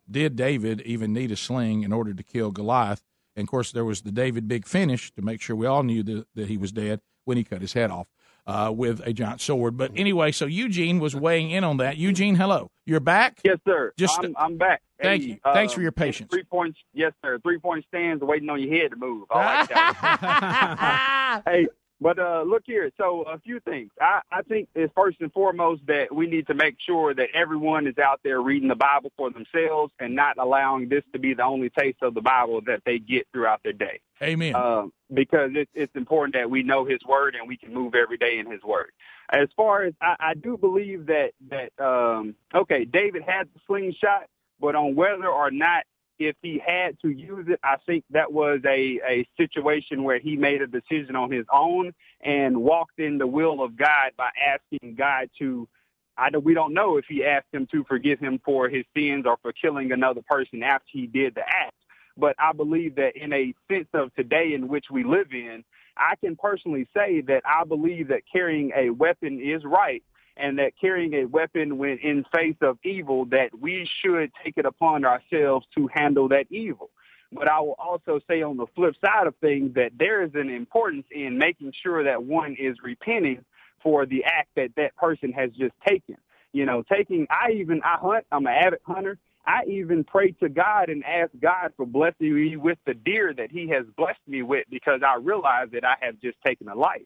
did 0.10 0.36
David 0.36 0.82
even 0.82 1.14
need 1.14 1.32
a 1.32 1.36
sling 1.38 1.84
in 1.84 1.94
order 1.94 2.14
to 2.14 2.24
kill 2.24 2.52
Goliath? 2.52 3.02
And 3.36 3.46
of 3.46 3.50
course, 3.50 3.72
there 3.72 3.86
was 3.86 4.02
the 4.02 4.12
David 4.12 4.48
big 4.48 4.68
finish 4.68 5.12
to 5.14 5.22
make 5.22 5.42
sure 5.42 5.56
we 5.56 5.66
all 5.66 5.84
knew 5.84 6.04
that, 6.04 6.28
that 6.36 6.48
he 6.50 6.58
was 6.58 6.72
dead 6.72 7.02
when 7.24 7.38
he 7.38 7.44
cut 7.44 7.62
his 7.62 7.74
head 7.74 7.90
off 7.90 8.08
uh, 8.46 8.72
with 8.76 9.02
a 9.06 9.14
giant 9.14 9.42
sword. 9.42 9.78
But 9.78 9.92
anyway, 9.96 10.32
so 10.32 10.46
Eugene 10.46 11.00
was 11.00 11.16
weighing 11.16 11.52
in 11.52 11.64
on 11.64 11.78
that. 11.78 11.98
Eugene, 11.98 12.36
hello, 12.36 12.70
you're 12.86 13.00
back. 13.00 13.40
Yes, 13.44 13.58
sir. 13.66 13.94
Just 13.98 14.20
I'm, 14.20 14.36
I'm 14.38 14.58
back. 14.58 14.82
Thank 15.02 15.24
Hey, 15.24 15.30
you. 15.30 15.38
Thanks 15.44 15.74
for 15.74 15.82
your 15.82 15.90
um, 15.90 15.96
patience. 15.96 16.30
Three 16.32 16.44
points. 16.44 16.80
Yes, 16.94 17.14
sir. 17.24 17.40
Three 17.40 17.60
point 17.60 17.86
stands 17.88 18.24
waiting 18.24 18.50
on 18.50 18.62
your 18.62 18.74
head 18.74 18.92
to 18.92 18.98
move. 18.98 19.28
I 19.30 19.60
like 19.60 19.70
that. 19.70 21.42
hey, 21.46 21.68
but 22.04 22.20
uh, 22.20 22.44
look 22.46 22.64
here. 22.66 22.92
So 22.98 23.22
a 23.24 23.40
few 23.40 23.62
things. 23.62 23.90
I, 24.00 24.20
I 24.30 24.42
think 24.42 24.68
it's 24.76 24.92
first 24.94 25.22
and 25.22 25.32
foremost 25.32 25.84
that 25.88 26.14
we 26.14 26.28
need 26.28 26.48
to 26.48 26.54
make 26.54 26.76
sure 26.86 27.14
that 27.14 27.30
everyone 27.34 27.88
is 27.88 27.98
out 27.98 28.20
there 28.24 28.42
reading 28.42 28.68
the 28.68 28.76
Bible 28.76 29.12
for 29.16 29.32
themselves 29.32 29.94
and 30.00 30.14
not 30.14 30.38
allowing 30.38 30.90
this 30.90 31.04
to 31.14 31.20
be 31.20 31.34
the 31.34 31.44
only 31.44 31.70
taste 31.70 32.00
of 32.02 32.14
the 32.14 32.22
Bible 32.22 32.60
that 32.68 32.82
they 32.86 33.00
get 33.00 33.26
throughout 33.32 33.62
their 33.64 33.72
day. 33.72 34.02
Amen. 34.22 34.54
Um, 34.54 34.92
because 35.14 35.52
it, 35.56 35.70
it's 35.74 35.96
important 35.96 36.36
that 36.36 36.50
we 36.50 36.62
know 36.62 36.84
His 36.84 37.00
Word 37.08 37.36
and 37.36 37.48
we 37.48 37.56
can 37.56 37.74
move 37.74 37.96
every 37.96 38.18
day 38.18 38.38
in 38.38 38.52
His 38.52 38.62
Word. 38.64 38.92
As 39.32 39.48
far 39.56 39.84
as 39.84 39.94
I, 40.02 40.16
I 40.20 40.34
do 40.34 40.58
believe 40.58 41.06
that 41.06 41.32
that 41.50 41.72
um, 41.84 42.36
okay, 42.54 42.84
David 42.84 43.24
had 43.26 43.48
the 43.54 43.62
slingshot, 43.66 44.28
but 44.60 44.76
on 44.76 44.96
whether 44.96 45.28
or 45.28 45.52
not 45.52 45.86
if 46.20 46.36
he 46.42 46.62
had 46.66 47.00
to 47.02 47.10
use 47.10 47.48
it, 47.50 47.60
I 47.64 47.78
think 47.86 48.04
that 48.12 48.32
was 48.32 48.62
a, 48.66 49.00
a 49.08 49.28
situation 49.38 50.04
where 50.04 50.20
he 50.20 50.36
made 50.36 50.62
a 50.62 50.68
decision 50.68 51.16
on 51.16 51.32
his 51.32 51.46
own 51.52 51.94
and 52.22 52.58
walked 52.58 53.00
in 53.00 53.18
the 53.18 53.28
will 53.28 53.64
of 53.64 53.76
God 53.76 54.12
by 54.18 54.30
asking 54.46 54.96
God 54.96 55.30
to. 55.40 55.68
I 56.16 56.30
don't, 56.30 56.46
we 56.46 56.54
don't 56.54 56.76
know 56.76 56.98
if 56.98 57.06
he 57.10 57.26
asked 57.26 57.48
him 57.52 57.68
to 57.72 57.84
forgive 57.86 58.20
him 58.20 58.40
for 58.46 58.70
his 58.70 58.86
sins 58.96 59.26
or 59.26 59.38
for 59.42 59.52
killing 59.52 59.92
another 59.92 60.22
person 60.30 60.62
after 60.62 60.86
he 60.92 61.08
did 61.08 61.34
the 61.34 61.42
act. 61.42 61.74
But 62.16 62.36
I 62.38 62.54
believe 62.54 62.96
that 62.96 63.16
in 63.16 63.34
a 63.34 63.56
sense 63.68 63.88
of 63.96 64.14
today 64.14 64.54
in 64.54 64.68
which 64.68 64.86
we 64.92 65.04
live 65.04 65.32
in, 65.32 65.64
I 65.98 66.16
can 66.16 66.36
personally 66.36 66.88
say 66.96 67.22
that 67.22 67.42
I 67.46 67.64
believe 67.66 68.10
that 68.10 68.22
carrying 68.32 68.72
a 68.76 68.92
weapon 68.92 69.42
is 69.42 69.64
right 69.66 70.04
and 70.38 70.58
that 70.60 70.74
carrying 70.80 71.14
a 71.14 71.26
weapon 71.26 71.78
when 71.78 71.98
in 72.00 72.26
face 72.36 72.56
of 72.62 72.78
evil, 72.84 73.26
that 73.26 73.50
we 73.60 73.88
should 74.02 74.32
take 74.44 74.58
it 74.58 74.66
upon 74.66 75.06
ourselves 75.06 75.66
to 75.76 75.88
handle 75.94 76.28
that 76.30 76.46
evil. 76.50 76.90
But 77.32 77.48
I 77.48 77.60
will 77.60 77.76
also 77.80 78.20
say 78.30 78.42
on 78.42 78.58
the 78.58 78.68
flip 78.76 78.96
side 79.04 79.28
of 79.28 79.36
things 79.38 79.74
that 79.76 79.92
there 79.98 80.24
is 80.24 80.32
an 80.36 80.50
importance 80.50 81.06
in 81.12 81.38
making 81.38 81.74
sure 81.82 82.04
that 82.04 82.24
one 82.24 82.56
is 82.60 82.78
repenting 82.84 83.44
for 83.82 84.06
the 84.06 84.24
act 84.24 84.50
that 84.56 84.70
that 84.78 84.96
person 84.96 85.32
has 85.34 85.52
just 85.52 85.74
taken. 85.88 86.18
You 86.52 86.66
know, 86.66 86.84
taking, 86.92 87.26
I 87.30 87.52
even, 87.54 87.82
I 87.84 87.98
hunt, 88.00 88.26
I'm 88.32 88.46
an 88.46 88.54
avid 88.54 88.80
hunter. 88.86 89.18
I 89.46 89.64
even 89.68 90.04
pray 90.04 90.32
to 90.42 90.48
God 90.48 90.90
and 90.90 91.04
ask 91.04 91.32
God 91.42 91.74
for 91.76 91.86
blessing 91.86 92.34
me 92.34 92.56
with 92.56 92.78
the 92.86 92.94
deer 92.94 93.34
that 93.34 93.52
he 93.52 93.68
has 93.70 93.86
blessed 93.98 94.22
me 94.28 94.42
with 94.42 94.66
because 94.70 95.02
I 95.06 95.18
realize 95.18 95.68
that 95.74 95.84
I 95.84 95.96
have 96.02 96.20
just 96.22 96.38
taken 96.46 96.70
a 96.70 96.76
life. 96.76 97.02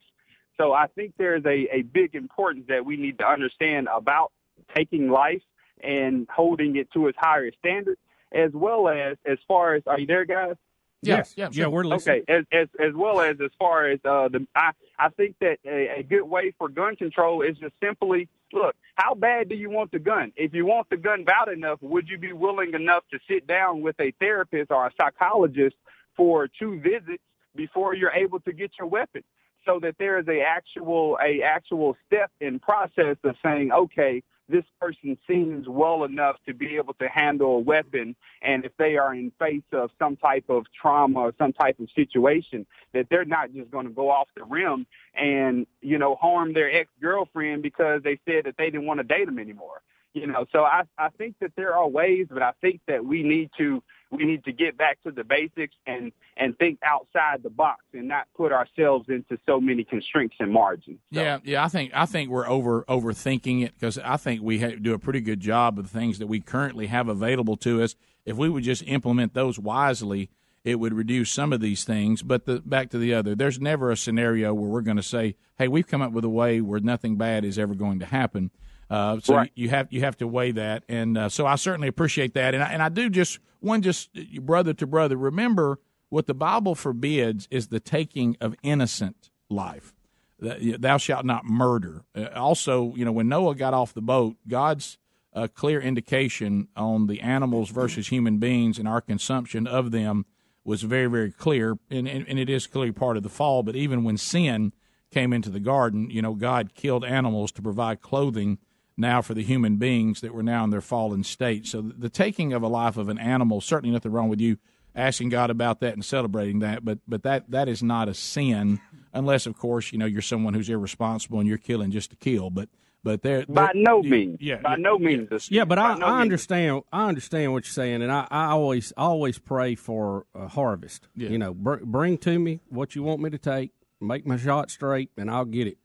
So 0.58 0.74
I 0.74 0.88
think 0.88 1.14
there's 1.18 1.46
a, 1.46 1.76
a 1.76 1.82
big 1.84 2.16
importance 2.16 2.66
that 2.68 2.86
we 2.86 2.98
need 2.98 3.20
to 3.20 3.28
understand 3.28 3.88
about 3.94 4.32
taking 4.76 5.10
life 5.10 5.42
and 5.84 6.28
holding 6.34 6.76
it 6.76 6.92
to 6.94 7.08
its 7.08 7.18
higher 7.20 7.52
standard, 7.60 7.98
as 8.32 8.52
well 8.54 8.90
as 8.90 9.18
as 9.26 9.38
far 9.48 9.76
as 9.76 9.84
are 9.86 10.00
you 10.00 10.08
there, 10.08 10.26
guys? 10.26 10.56
Yes, 11.04 11.34
yeah, 11.38 11.50
yeah, 11.52 11.68
we're 11.68 11.84
listening. 11.84 12.24
Okay, 12.28 12.34
as, 12.34 12.46
as 12.52 12.68
as 12.80 12.94
well 12.96 13.22
as 13.22 13.38
as 13.40 13.52
far 13.60 13.88
as 13.88 14.00
uh, 14.04 14.30
the 14.30 14.48
I 14.56 14.72
I 14.98 15.10
think 15.10 15.36
that 15.42 15.60
a, 15.64 16.00
a 16.00 16.04
good 16.04 16.24
way 16.24 16.54
for 16.58 16.70
gun 16.70 16.96
control 16.96 17.44
is 17.44 17.56
just 17.58 17.74
simply 17.82 18.28
look 18.52 18.76
how 18.96 19.14
bad 19.14 19.48
do 19.48 19.56
you 19.56 19.70
want 19.70 19.92
the 19.92 20.00
gun? 20.00 20.34
If 20.36 20.56
you 20.56 20.66
want 20.66 20.90
the 20.90 20.98
gun 20.98 21.24
bad 21.24 21.50
enough, 21.50 21.80
would 21.82 22.10
you 22.10 22.18
be 22.18 22.34
willing 22.34 22.74
enough 22.74 23.04
to 23.12 23.20
sit 23.30 23.46
down 23.46 23.82
with 23.82 24.00
a 24.00 24.12
therapist 24.20 24.72
or 24.72 24.88
a 24.88 24.92
psychologist 25.00 25.76
for 26.16 26.48
two 26.48 26.80
visits 26.80 27.24
before 27.56 27.94
you're 27.94 28.12
able 28.12 28.40
to 28.42 28.52
get 28.52 28.72
your 28.80 28.88
weapon? 28.88 29.24
So 29.68 29.80
that 29.82 29.96
there 30.00 30.18
is 30.18 30.28
a 30.30 30.42
actual 30.42 31.20
a 31.24 31.44
actual 31.44 31.98
step 32.08 32.32
in 32.40 32.58
process 32.60 33.18
of 33.24 33.36
saying, 33.44 33.72
okay, 33.72 34.24
this 34.50 34.64
person 34.80 35.18
seems 35.28 35.68
well 35.68 36.06
enough 36.06 36.38
to 36.48 36.54
be 36.54 36.78
able 36.78 36.94
to 36.96 37.08
handle 37.10 37.58
a 37.58 37.60
weapon 37.60 38.16
and 38.42 38.64
if 38.64 38.72
they 38.78 38.98
are 38.98 39.14
in 39.14 39.32
face 39.40 39.64
of 39.74 39.90
some 40.00 40.16
type 40.16 40.46
of 40.50 40.64
trauma 40.80 41.20
or 41.20 41.34
some 41.38 41.52
type 41.54 41.78
of 41.80 41.90
situation 41.96 42.66
that 42.94 43.08
they're 43.10 43.26
not 43.26 43.54
just 43.54 43.70
going 43.72 43.86
to 43.86 43.92
go 43.92 44.10
off 44.10 44.28
the 44.38 44.44
rim 44.46 44.86
and 45.16 45.68
you 45.82 45.98
know 45.98 46.16
harm 46.16 46.54
their 46.54 46.72
ex-girlfriend 46.74 47.62
because 47.62 48.02
they 48.04 48.18
said 48.26 48.46
that 48.46 48.56
they 48.58 48.70
didn't 48.70 48.86
want 48.86 49.00
to 49.00 49.04
date 49.04 49.26
them 49.26 49.40
anymore 49.40 49.82
You 50.18 50.28
know, 50.28 50.46
so 50.52 50.64
I 50.64 50.84
I 50.98 51.10
think 51.10 51.36
that 51.42 51.52
there 51.56 51.76
are 51.76 51.88
ways, 51.88 52.28
but 52.30 52.42
I 52.42 52.54
think 52.62 52.82
that 52.88 53.06
we 53.06 53.22
need 53.22 53.52
to 53.58 53.84
we 54.10 54.26
need 54.26 54.44
to 54.46 54.52
get 54.52 54.78
back 54.78 55.02
to 55.04 55.12
the 55.12 55.24
basics 55.24 55.76
and 55.86 56.12
and 56.36 56.58
think 56.58 56.80
outside 56.84 57.44
the 57.44 57.50
box 57.50 57.84
and 57.94 58.08
not 58.08 58.28
put 58.36 58.52
ourselves 58.52 59.10
into 59.10 59.38
so 59.46 59.60
many 59.60 59.84
constraints 59.84 60.36
and 60.40 60.52
margins. 60.52 61.00
Yeah, 61.12 61.40
yeah. 61.44 61.64
I 61.64 61.68
think 61.68 61.92
I 61.94 62.06
think 62.06 62.30
we're 62.30 62.48
over 62.48 62.84
overthinking 62.84 63.64
it 63.64 63.74
because 63.78 64.00
I 64.00 64.18
think 64.18 64.42
we 64.42 64.60
ha- 64.60 64.78
do 64.82 64.94
a 64.94 65.00
pretty 65.00 65.22
good 65.22 65.40
job 65.40 65.78
of 65.78 65.92
the 65.92 66.00
things 66.00 66.20
that 66.20 66.28
we 66.28 66.40
currently 66.40 66.88
have 66.88 67.10
available 67.10 67.58
to 67.58 67.84
us. 67.84 67.96
If 68.26 68.38
we 68.38 68.50
would 68.50 68.64
just 68.64 68.84
implement 68.88 69.34
those 69.34 69.60
wisely, 69.60 70.30
it 70.64 70.80
would 70.80 70.94
reduce 70.94 71.32
some 71.32 71.54
of 71.54 71.62
these 71.62 71.84
things. 71.84 72.22
But 72.22 72.46
the, 72.46 72.60
back 72.60 72.90
to 72.92 72.98
the 72.98 73.14
other, 73.14 73.36
there's 73.36 73.60
never 73.60 73.92
a 73.92 73.98
scenario 73.98 74.54
where 74.54 74.70
we're 74.70 74.82
going 74.82 74.98
to 74.98 75.04
say, 75.04 75.36
"Hey, 75.58 75.68
we've 75.68 75.88
come 75.88 76.02
up 76.02 76.12
with 76.12 76.24
a 76.24 76.30
way 76.30 76.62
where 76.62 76.80
nothing 76.80 77.18
bad 77.18 77.46
is 77.46 77.60
ever 77.60 77.76
going 77.76 78.00
to 78.00 78.06
happen." 78.06 78.52
Uh, 78.90 79.20
so 79.20 79.36
Right. 79.36 79.52
you 79.56 79.70
have 79.70 79.88
you 79.92 80.02
have 80.02 80.18
to 80.18 80.28
weigh 80.28 80.52
that, 80.52 80.84
and 80.88 81.18
uh, 81.18 81.30
so 81.30 81.46
I 81.46 81.56
certainly 81.56 81.88
appreciate 81.88 82.34
that, 82.36 82.54
and 82.54 82.64
I, 82.64 82.68
and 82.72 82.82
I 82.82 82.90
do 82.90 83.10
just 83.10 83.40
one 83.60 83.82
just 83.82 84.10
uh, 84.18 84.40
brother 84.42 84.74
to 84.76 84.88
brother. 84.88 85.18
Remember 85.18 85.80
what 86.10 86.26
the 86.28 86.34
Bible 86.34 86.74
forbids 86.74 87.48
is 87.52 87.68
the 87.68 87.80
taking 87.82 88.38
of 88.40 88.56
innocent 88.64 89.30
life. 89.50 89.94
Thou 90.40 90.98
shalt 90.98 91.26
not 91.26 91.46
murder. 91.46 92.04
Uh, 92.16 92.28
also, 92.36 92.94
you 92.96 93.04
know, 93.04 93.12
when 93.12 93.28
Noah 93.28 93.56
got 93.56 93.74
off 93.74 93.94
the 93.94 94.02
boat, 94.02 94.36
God's 94.48 94.98
uh, 95.34 95.48
clear 95.54 95.82
indication 95.82 96.68
on 96.76 97.08
the 97.08 97.22
animals 97.22 97.70
versus 97.72 98.08
human 98.08 98.38
beings 98.38 98.78
and 98.80 98.88
our 98.88 99.02
consumption 99.02 99.68
of 99.68 99.92
them 99.92 100.26
was 100.64 100.84
very, 100.84 101.08
very 101.08 101.32
clear, 101.32 101.78
and, 101.90 102.08
and, 102.08 102.28
and 102.28 102.38
it 102.40 102.50
is 102.50 102.68
clearly 102.68 102.92
part 102.92 103.18
of 103.18 103.24
the 103.24 103.30
fall. 103.30 103.64
But 103.64 103.76
even 103.76 104.04
when 104.04 104.18
sin 104.18 104.74
came 105.12 105.34
into 105.34 105.50
the 105.50 105.60
garden, 105.60 106.10
you 106.10 106.22
know, 106.22 106.34
God 106.36 106.74
killed 106.76 107.04
animals 107.06 107.52
to 107.54 107.62
provide 107.62 108.02
clothing 108.02 108.60
now 108.98 109.22
for 109.22 109.34
the 109.34 109.44
human 109.44 109.78
beings 109.78 110.22
that 110.22 110.34
were 110.34 110.44
now 110.44 110.64
in 110.64 110.70
their 110.72 110.82
fallen 110.82 111.24
state. 111.24 111.68
So 111.68 111.82
the, 111.82 111.94
the 111.94 112.10
taking 112.10 112.52
of 112.54 112.64
a 112.64 112.68
life 112.68 112.98
of 112.98 113.10
an 113.10 113.20
animal, 113.20 113.62
certainly 113.62 113.94
nothing 113.94 114.12
wrong 114.12 114.28
with 114.30 114.42
you 114.42 114.58
asking 114.96 115.30
God 115.30 115.52
about 115.52 115.80
that 115.82 115.94
and 115.94 116.04
celebrating 116.04 116.60
that, 116.60 116.84
but 116.84 116.98
but 117.08 117.22
that 117.24 117.52
that 117.52 117.68
is 117.70 117.84
not 117.84 118.10
a 118.10 118.14
sin 118.16 118.82
unless, 119.14 119.46
of 119.46 119.56
course, 119.58 119.92
you 119.92 119.98
know 120.00 120.06
you're 120.08 120.22
someone 120.24 120.54
who's 120.56 120.70
irresponsible 120.70 121.40
and 121.40 121.48
you're 121.48 121.58
killing 121.60 121.92
just 121.92 122.10
to 122.10 122.16
kill. 122.16 122.50
But 122.50 122.70
but 123.04 123.22
there 123.22 123.46
By 123.48 123.72
no 123.76 124.02
means. 124.02 124.38
yeah, 124.42 124.58
By 124.58 124.76
no 124.76 124.98
means. 124.98 125.30
a. 125.32 125.40
Yeah, 125.54 125.66
but 125.66 125.78
I, 125.78 125.96
no 125.96 126.08
I 126.08 126.10
means. 126.14 126.22
understand. 126.24 126.82
I 126.92 127.08
understand 127.08 127.54
what 127.54 127.66
you're 127.66 127.72
saying, 127.74 128.02
and 128.02 128.12
I, 128.12 128.28
I 128.32 128.46
always 128.48 128.92
always 128.98 129.38
pray 129.38 129.76
for 129.76 130.26
a 130.34 130.48
harvest. 130.48 131.08
You 131.16 131.38
know, 131.38 131.54
br- 131.54 131.84
bring 131.86 132.18
to 132.20 132.40
me 132.40 132.60
what 132.70 132.96
you 132.96 133.04
want 133.04 133.22
me 133.22 133.30
to 133.30 133.38
take, 133.38 133.72
make 134.02 134.26
my 134.26 134.36
shot 134.38 134.72
straight, 134.72 135.12
and 135.16 135.30
I'll 135.30 135.46
get 135.46 135.68
it. 135.68 135.78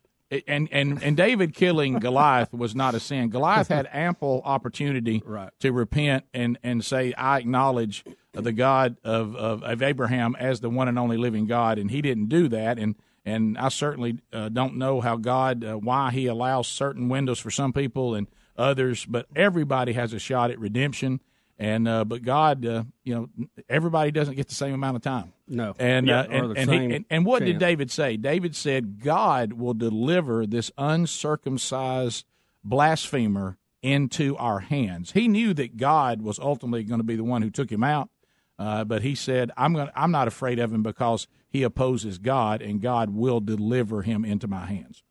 And 0.46 0.68
and 0.72 1.02
and 1.02 1.16
David 1.16 1.54
killing 1.54 1.98
Goliath 1.98 2.52
was 2.52 2.74
not 2.74 2.94
a 2.94 3.00
sin. 3.00 3.28
Goliath 3.30 3.68
had 3.68 3.88
ample 3.92 4.42
opportunity 4.44 5.22
to 5.60 5.72
repent 5.72 6.24
and 6.32 6.58
and 6.62 6.84
say, 6.84 7.12
"I 7.14 7.38
acknowledge 7.38 8.04
the 8.32 8.52
God 8.52 8.96
of, 9.04 9.36
of 9.36 9.62
of 9.62 9.82
Abraham 9.82 10.34
as 10.38 10.60
the 10.60 10.70
one 10.70 10.88
and 10.88 10.98
only 10.98 11.16
living 11.16 11.46
God," 11.46 11.78
and 11.78 11.90
he 11.90 12.00
didn't 12.02 12.28
do 12.28 12.48
that. 12.48 12.78
And 12.78 12.96
and 13.24 13.56
I 13.58 13.68
certainly 13.68 14.18
uh, 14.32 14.48
don't 14.48 14.76
know 14.76 15.00
how 15.00 15.16
God 15.16 15.64
uh, 15.64 15.76
why 15.76 16.10
He 16.10 16.26
allows 16.26 16.66
certain 16.66 17.08
windows 17.08 17.38
for 17.38 17.50
some 17.50 17.72
people 17.72 18.14
and 18.14 18.26
others, 18.56 19.04
but 19.04 19.26
everybody 19.36 19.92
has 19.92 20.12
a 20.12 20.18
shot 20.18 20.50
at 20.50 20.58
redemption. 20.58 21.20
And 21.58 21.86
uh, 21.86 22.04
but 22.04 22.22
God, 22.22 22.64
uh, 22.66 22.84
you 23.04 23.14
know, 23.14 23.46
everybody 23.68 24.10
doesn't 24.10 24.34
get 24.34 24.48
the 24.48 24.54
same 24.54 24.74
amount 24.74 24.96
of 24.96 25.02
time. 25.02 25.32
No, 25.46 25.74
And 25.78 26.06
Yeah, 26.06 26.20
uh, 26.20 26.24
and 26.30 26.58
and, 26.58 26.70
he, 26.70 26.96
and 26.96 27.04
and 27.10 27.26
what 27.26 27.44
did. 27.44 27.58
David 27.58 27.90
say? 27.90 28.16
David 28.16 28.56
said, 28.56 29.00
"God 29.02 29.52
will 29.52 29.74
deliver 29.74 30.46
this 30.46 30.70
uncircumcised 30.78 32.26
blasphemer 32.64 33.58
into 33.82 34.36
our 34.38 34.60
hands." 34.60 35.12
He 35.12 35.28
knew 35.28 35.54
that 35.54 35.76
God 35.76 36.22
was 36.22 36.38
ultimately 36.38 36.84
going 36.84 37.00
to 37.00 37.04
be 37.04 37.16
the 37.16 37.24
one 37.24 37.42
who 37.42 37.50
took 37.50 37.70
him 37.70 37.84
out, 37.84 38.08
uh, 38.58 38.84
but 38.84 39.02
he 39.02 39.14
said, 39.14 39.50
"I'm 39.56 39.74
going. 39.74 39.90
I'm 39.94 40.10
not 40.10 40.28
afraid 40.28 40.58
of 40.58 40.72
him 40.72 40.82
because 40.82 41.28
he 41.48 41.62
opposes 41.62 42.18
God, 42.18 42.62
and 42.62 42.80
God 42.80 43.10
will 43.10 43.40
deliver 43.40 44.02
him 44.02 44.24
into 44.24 44.48
my 44.48 44.66
hands." 44.66 45.02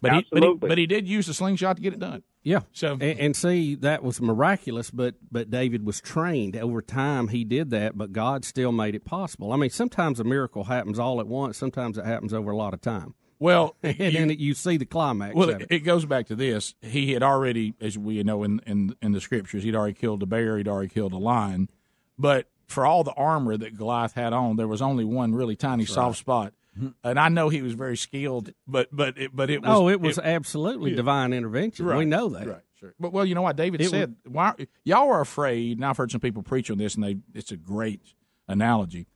But 0.00 0.12
he, 0.12 0.26
but 0.30 0.42
he, 0.42 0.46
Absolutely. 0.48 0.68
but 0.68 0.78
he 0.78 0.86
did 0.86 1.08
use 1.08 1.26
the 1.26 1.34
slingshot 1.34 1.76
to 1.76 1.82
get 1.82 1.92
it 1.94 1.98
done. 1.98 2.22
Yeah. 2.42 2.60
So 2.72 2.92
and, 2.92 3.02
and 3.18 3.36
see 3.36 3.74
that 3.76 4.02
was 4.02 4.20
miraculous, 4.20 4.90
but 4.90 5.14
but 5.32 5.50
David 5.50 5.86
was 5.86 6.00
trained 6.00 6.56
over 6.56 6.82
time. 6.82 7.28
He 7.28 7.42
did 7.44 7.70
that, 7.70 7.96
but 7.96 8.12
God 8.12 8.44
still 8.44 8.70
made 8.72 8.94
it 8.94 9.04
possible. 9.06 9.52
I 9.52 9.56
mean, 9.56 9.70
sometimes 9.70 10.20
a 10.20 10.24
miracle 10.24 10.64
happens 10.64 10.98
all 10.98 11.20
at 11.20 11.26
once. 11.26 11.56
Sometimes 11.56 11.96
it 11.96 12.04
happens 12.04 12.34
over 12.34 12.50
a 12.50 12.56
lot 12.56 12.74
of 12.74 12.80
time. 12.82 13.14
Well, 13.38 13.76
and 13.82 13.98
you- 13.98 14.10
then 14.12 14.30
you 14.30 14.52
see 14.54 14.76
the 14.76 14.84
climax. 14.84 15.34
Well, 15.34 15.50
of 15.50 15.62
it, 15.62 15.68
it 15.70 15.78
goes 15.80 16.04
back 16.04 16.26
to 16.26 16.36
this. 16.36 16.74
He 16.82 17.12
had 17.14 17.22
already, 17.22 17.74
as 17.80 17.96
we 17.96 18.22
know 18.22 18.42
in, 18.42 18.60
in 18.66 18.94
in 19.00 19.12
the 19.12 19.20
scriptures, 19.22 19.62
he'd 19.64 19.74
already 19.74 19.94
killed 19.94 20.22
a 20.22 20.26
bear, 20.26 20.58
he'd 20.58 20.68
already 20.68 20.88
killed 20.90 21.14
a 21.14 21.18
lion. 21.18 21.70
But 22.18 22.46
for 22.66 22.84
all 22.84 23.04
the 23.04 23.12
armor 23.12 23.56
that 23.56 23.76
Goliath 23.76 24.12
had 24.12 24.32
on, 24.32 24.56
there 24.56 24.68
was 24.68 24.82
only 24.82 25.04
one 25.04 25.34
really 25.34 25.56
tiny 25.56 25.84
soft 25.86 26.18
spot. 26.18 26.52
And 27.04 27.18
I 27.18 27.28
know 27.28 27.48
he 27.48 27.62
was 27.62 27.74
very 27.74 27.96
skilled, 27.96 28.52
but 28.66 28.88
but 28.90 29.18
it, 29.18 29.34
but 29.34 29.50
it 29.50 29.62
was 29.62 29.70
oh, 29.70 29.88
it 29.88 30.00
was 30.00 30.18
absolutely 30.18 30.90
yeah. 30.90 30.96
divine 30.96 31.32
intervention. 31.32 31.86
We 31.86 32.04
know 32.04 32.30
that. 32.30 32.46
Right, 32.46 32.62
sure. 32.78 32.94
But 32.98 33.12
well, 33.12 33.24
you 33.24 33.34
know 33.34 33.42
what 33.42 33.56
David 33.56 33.80
It 33.80 33.90
said. 33.90 34.16
Why 34.26 34.54
y'all 34.84 35.08
are 35.10 35.20
afraid? 35.20 35.78
And 35.78 35.86
I've 35.86 35.96
heard 35.96 36.10
some 36.10 36.20
people 36.20 36.42
preach 36.42 36.70
on 36.70 36.78
this, 36.78 36.94
and 36.94 37.04
they 37.04 37.16
it's 37.34 37.52
a 37.52 37.56
great 37.56 38.14
analogy. 38.48 39.06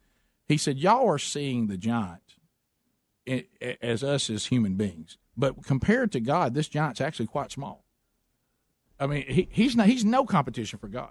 He 0.47 0.57
said 0.57 0.79
y'all 0.79 1.09
are 1.09 1.19
seeing 1.19 1.67
the 1.67 1.77
giant 1.77 2.23
as 3.83 4.03
us 4.03 4.31
as 4.31 4.47
human 4.47 4.75
beings, 4.75 5.19
but 5.37 5.65
compared 5.65 6.13
to 6.13 6.21
God, 6.21 6.55
this 6.55 6.69
giant's 6.69 7.01
actually 7.01 7.27
quite 7.27 7.51
small. 7.51 7.85
I 9.01 9.07
mean, 9.07 9.25
he, 9.29 9.49
he's 9.51 9.77
not 9.77 9.87
he's 9.87 10.05
no 10.05 10.25
competition 10.25 10.79
for 10.79 10.89
God. 10.89 11.11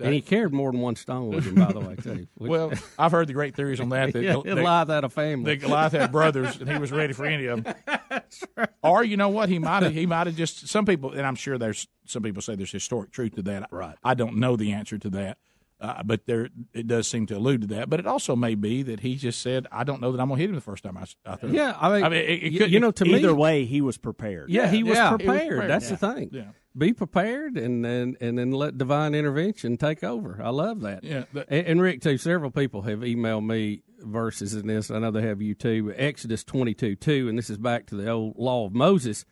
And 0.00 0.12
he 0.12 0.20
carried 0.20 0.52
more 0.52 0.72
than 0.72 0.80
one 0.80 0.96
stone 0.96 1.28
with 1.28 1.44
him, 1.44 1.54
by 1.54 1.72
the 1.72 1.78
way, 1.78 1.94
too. 1.94 2.26
Which- 2.34 2.50
Well, 2.50 2.72
I've 2.98 3.12
heard 3.12 3.28
the 3.28 3.32
great 3.32 3.54
theories 3.54 3.78
on 3.78 3.90
that. 3.90 4.12
That, 4.12 4.22
Yeah, 4.24 4.34
Goliath 4.42 4.88
had 4.88 5.04
a 5.04 5.08
family. 5.08 5.54
That 5.54 5.60
Goliath 5.64 5.92
had 5.92 6.10
brothers, 6.10 6.56
and 6.60 6.68
he 6.68 6.78
was 6.78 6.90
ready 6.90 7.12
for 7.12 7.24
any 7.24 7.46
of 7.46 7.62
them. 7.62 7.74
right. 8.56 8.68
Or 8.82 9.04
you 9.04 9.16
know 9.16 9.28
what? 9.28 9.48
He 9.48 9.58
might 9.60 9.84
have. 9.84 9.92
He 9.92 10.06
might 10.06 10.26
have 10.26 10.34
just. 10.36 10.66
Some 10.68 10.84
people, 10.84 11.12
and 11.12 11.24
I'm 11.24 11.36
sure 11.36 11.58
there's 11.58 11.86
some 12.06 12.22
people 12.24 12.42
say 12.42 12.56
there's 12.56 12.72
historic 12.72 13.12
truth 13.12 13.36
to 13.36 13.42
that. 13.42 13.68
Right. 13.70 13.96
I 14.02 14.14
don't 14.14 14.36
know 14.38 14.56
the 14.56 14.72
answer 14.72 14.98
to 14.98 15.10
that, 15.10 15.38
uh, 15.80 16.02
but 16.02 16.26
there 16.26 16.48
it 16.72 16.86
does 16.88 17.06
seem 17.06 17.26
to 17.26 17.36
allude 17.36 17.60
to 17.62 17.66
that. 17.68 17.88
But 17.88 18.00
it 18.00 18.06
also 18.06 18.34
may 18.34 18.56
be 18.56 18.82
that 18.82 18.98
he 19.00 19.14
just 19.14 19.40
said, 19.42 19.68
"I 19.70 19.84
don't 19.84 20.00
know 20.00 20.10
that 20.10 20.20
I'm 20.20 20.26
going 20.28 20.38
to 20.38 20.42
hit 20.42 20.50
him 20.50 20.56
the 20.56 20.60
first 20.60 20.82
time 20.82 20.96
I, 20.98 21.04
I 21.24 21.36
throw." 21.36 21.48
it." 21.50 21.54
Yeah, 21.54 21.76
I 21.80 22.00
mean, 22.00 22.12
it, 22.12 22.16
it 22.16 22.58
could- 22.58 22.72
you 22.72 22.80
know, 22.80 22.90
to 22.90 23.04
me, 23.04 23.14
Either 23.20 23.34
way, 23.34 23.64
he 23.64 23.80
was 23.80 23.96
prepared. 23.96 24.50
Yeah, 24.50 24.68
he 24.68 24.82
was, 24.82 24.96
Yeah, 24.96 25.10
he 25.10 25.12
was 25.14 25.18
prepared. 25.22 25.48
prepared. 25.48 25.70
That's 25.70 25.90
Yeah. 25.90 25.96
the 25.96 26.14
thing. 26.14 26.30
Yeah. 26.32 26.44
Be 26.76 26.92
prepared 26.92 27.56
and 27.56 27.84
then 27.84 28.16
and 28.20 28.36
then 28.36 28.50
let 28.50 28.76
divine 28.76 29.14
intervention 29.14 29.76
take 29.76 30.02
over. 30.02 30.40
I 30.42 30.50
love 30.50 30.80
that. 30.80 31.04
Yeah, 31.04 31.24
that- 31.32 31.46
and, 31.48 31.66
and 31.68 31.80
Rick 31.80 32.00
too. 32.02 32.18
Several 32.18 32.50
people 32.50 32.82
have 32.82 33.00
emailed 33.00 33.46
me 33.46 33.82
verses 34.00 34.54
in 34.54 34.66
this. 34.66 34.90
I 34.90 34.98
know 34.98 35.12
they 35.12 35.22
have 35.22 35.40
you 35.40 35.54
too. 35.54 35.94
Exodus 35.96 36.42
twenty 36.42 36.74
two 36.74 36.96
two, 36.96 37.28
and 37.28 37.38
this 37.38 37.48
is 37.48 37.58
back 37.58 37.86
to 37.86 37.94
the 37.94 38.10
old 38.10 38.36
law 38.36 38.66
of 38.66 38.74
Moses. 38.74 39.24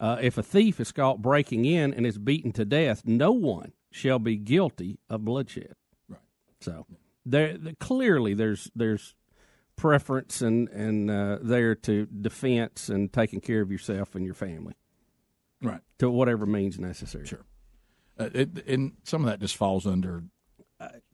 Uh, 0.00 0.16
if 0.20 0.38
a 0.38 0.42
thief 0.42 0.80
is 0.80 0.90
caught 0.90 1.22
breaking 1.22 1.64
in 1.64 1.94
and 1.94 2.04
is 2.04 2.18
beaten 2.18 2.50
to 2.52 2.64
death, 2.64 3.02
no 3.04 3.30
one 3.32 3.72
shall 3.92 4.18
be 4.18 4.36
guilty 4.36 4.98
of 5.08 5.24
bloodshed. 5.24 5.74
Right. 6.08 6.20
So 6.60 6.84
there 7.24 7.56
the- 7.56 7.76
clearly 7.76 8.34
there's 8.34 8.72
there's 8.74 9.14
preference 9.76 10.42
and 10.42 10.68
and 10.70 11.08
uh, 11.10 11.38
there 11.40 11.76
to 11.76 12.06
defense 12.06 12.88
and 12.88 13.12
taking 13.12 13.40
care 13.40 13.60
of 13.60 13.70
yourself 13.70 14.16
and 14.16 14.24
your 14.24 14.34
family 14.34 14.74
Right. 15.62 15.80
to 15.98 16.10
whatever 16.10 16.46
means 16.46 16.78
necessary. 16.78 17.26
Sure. 17.26 17.44
Uh, 18.18 18.30
it, 18.34 18.66
and 18.66 18.92
some 19.04 19.22
of 19.24 19.30
that 19.30 19.40
just 19.40 19.56
falls 19.56 19.86
under 19.86 20.24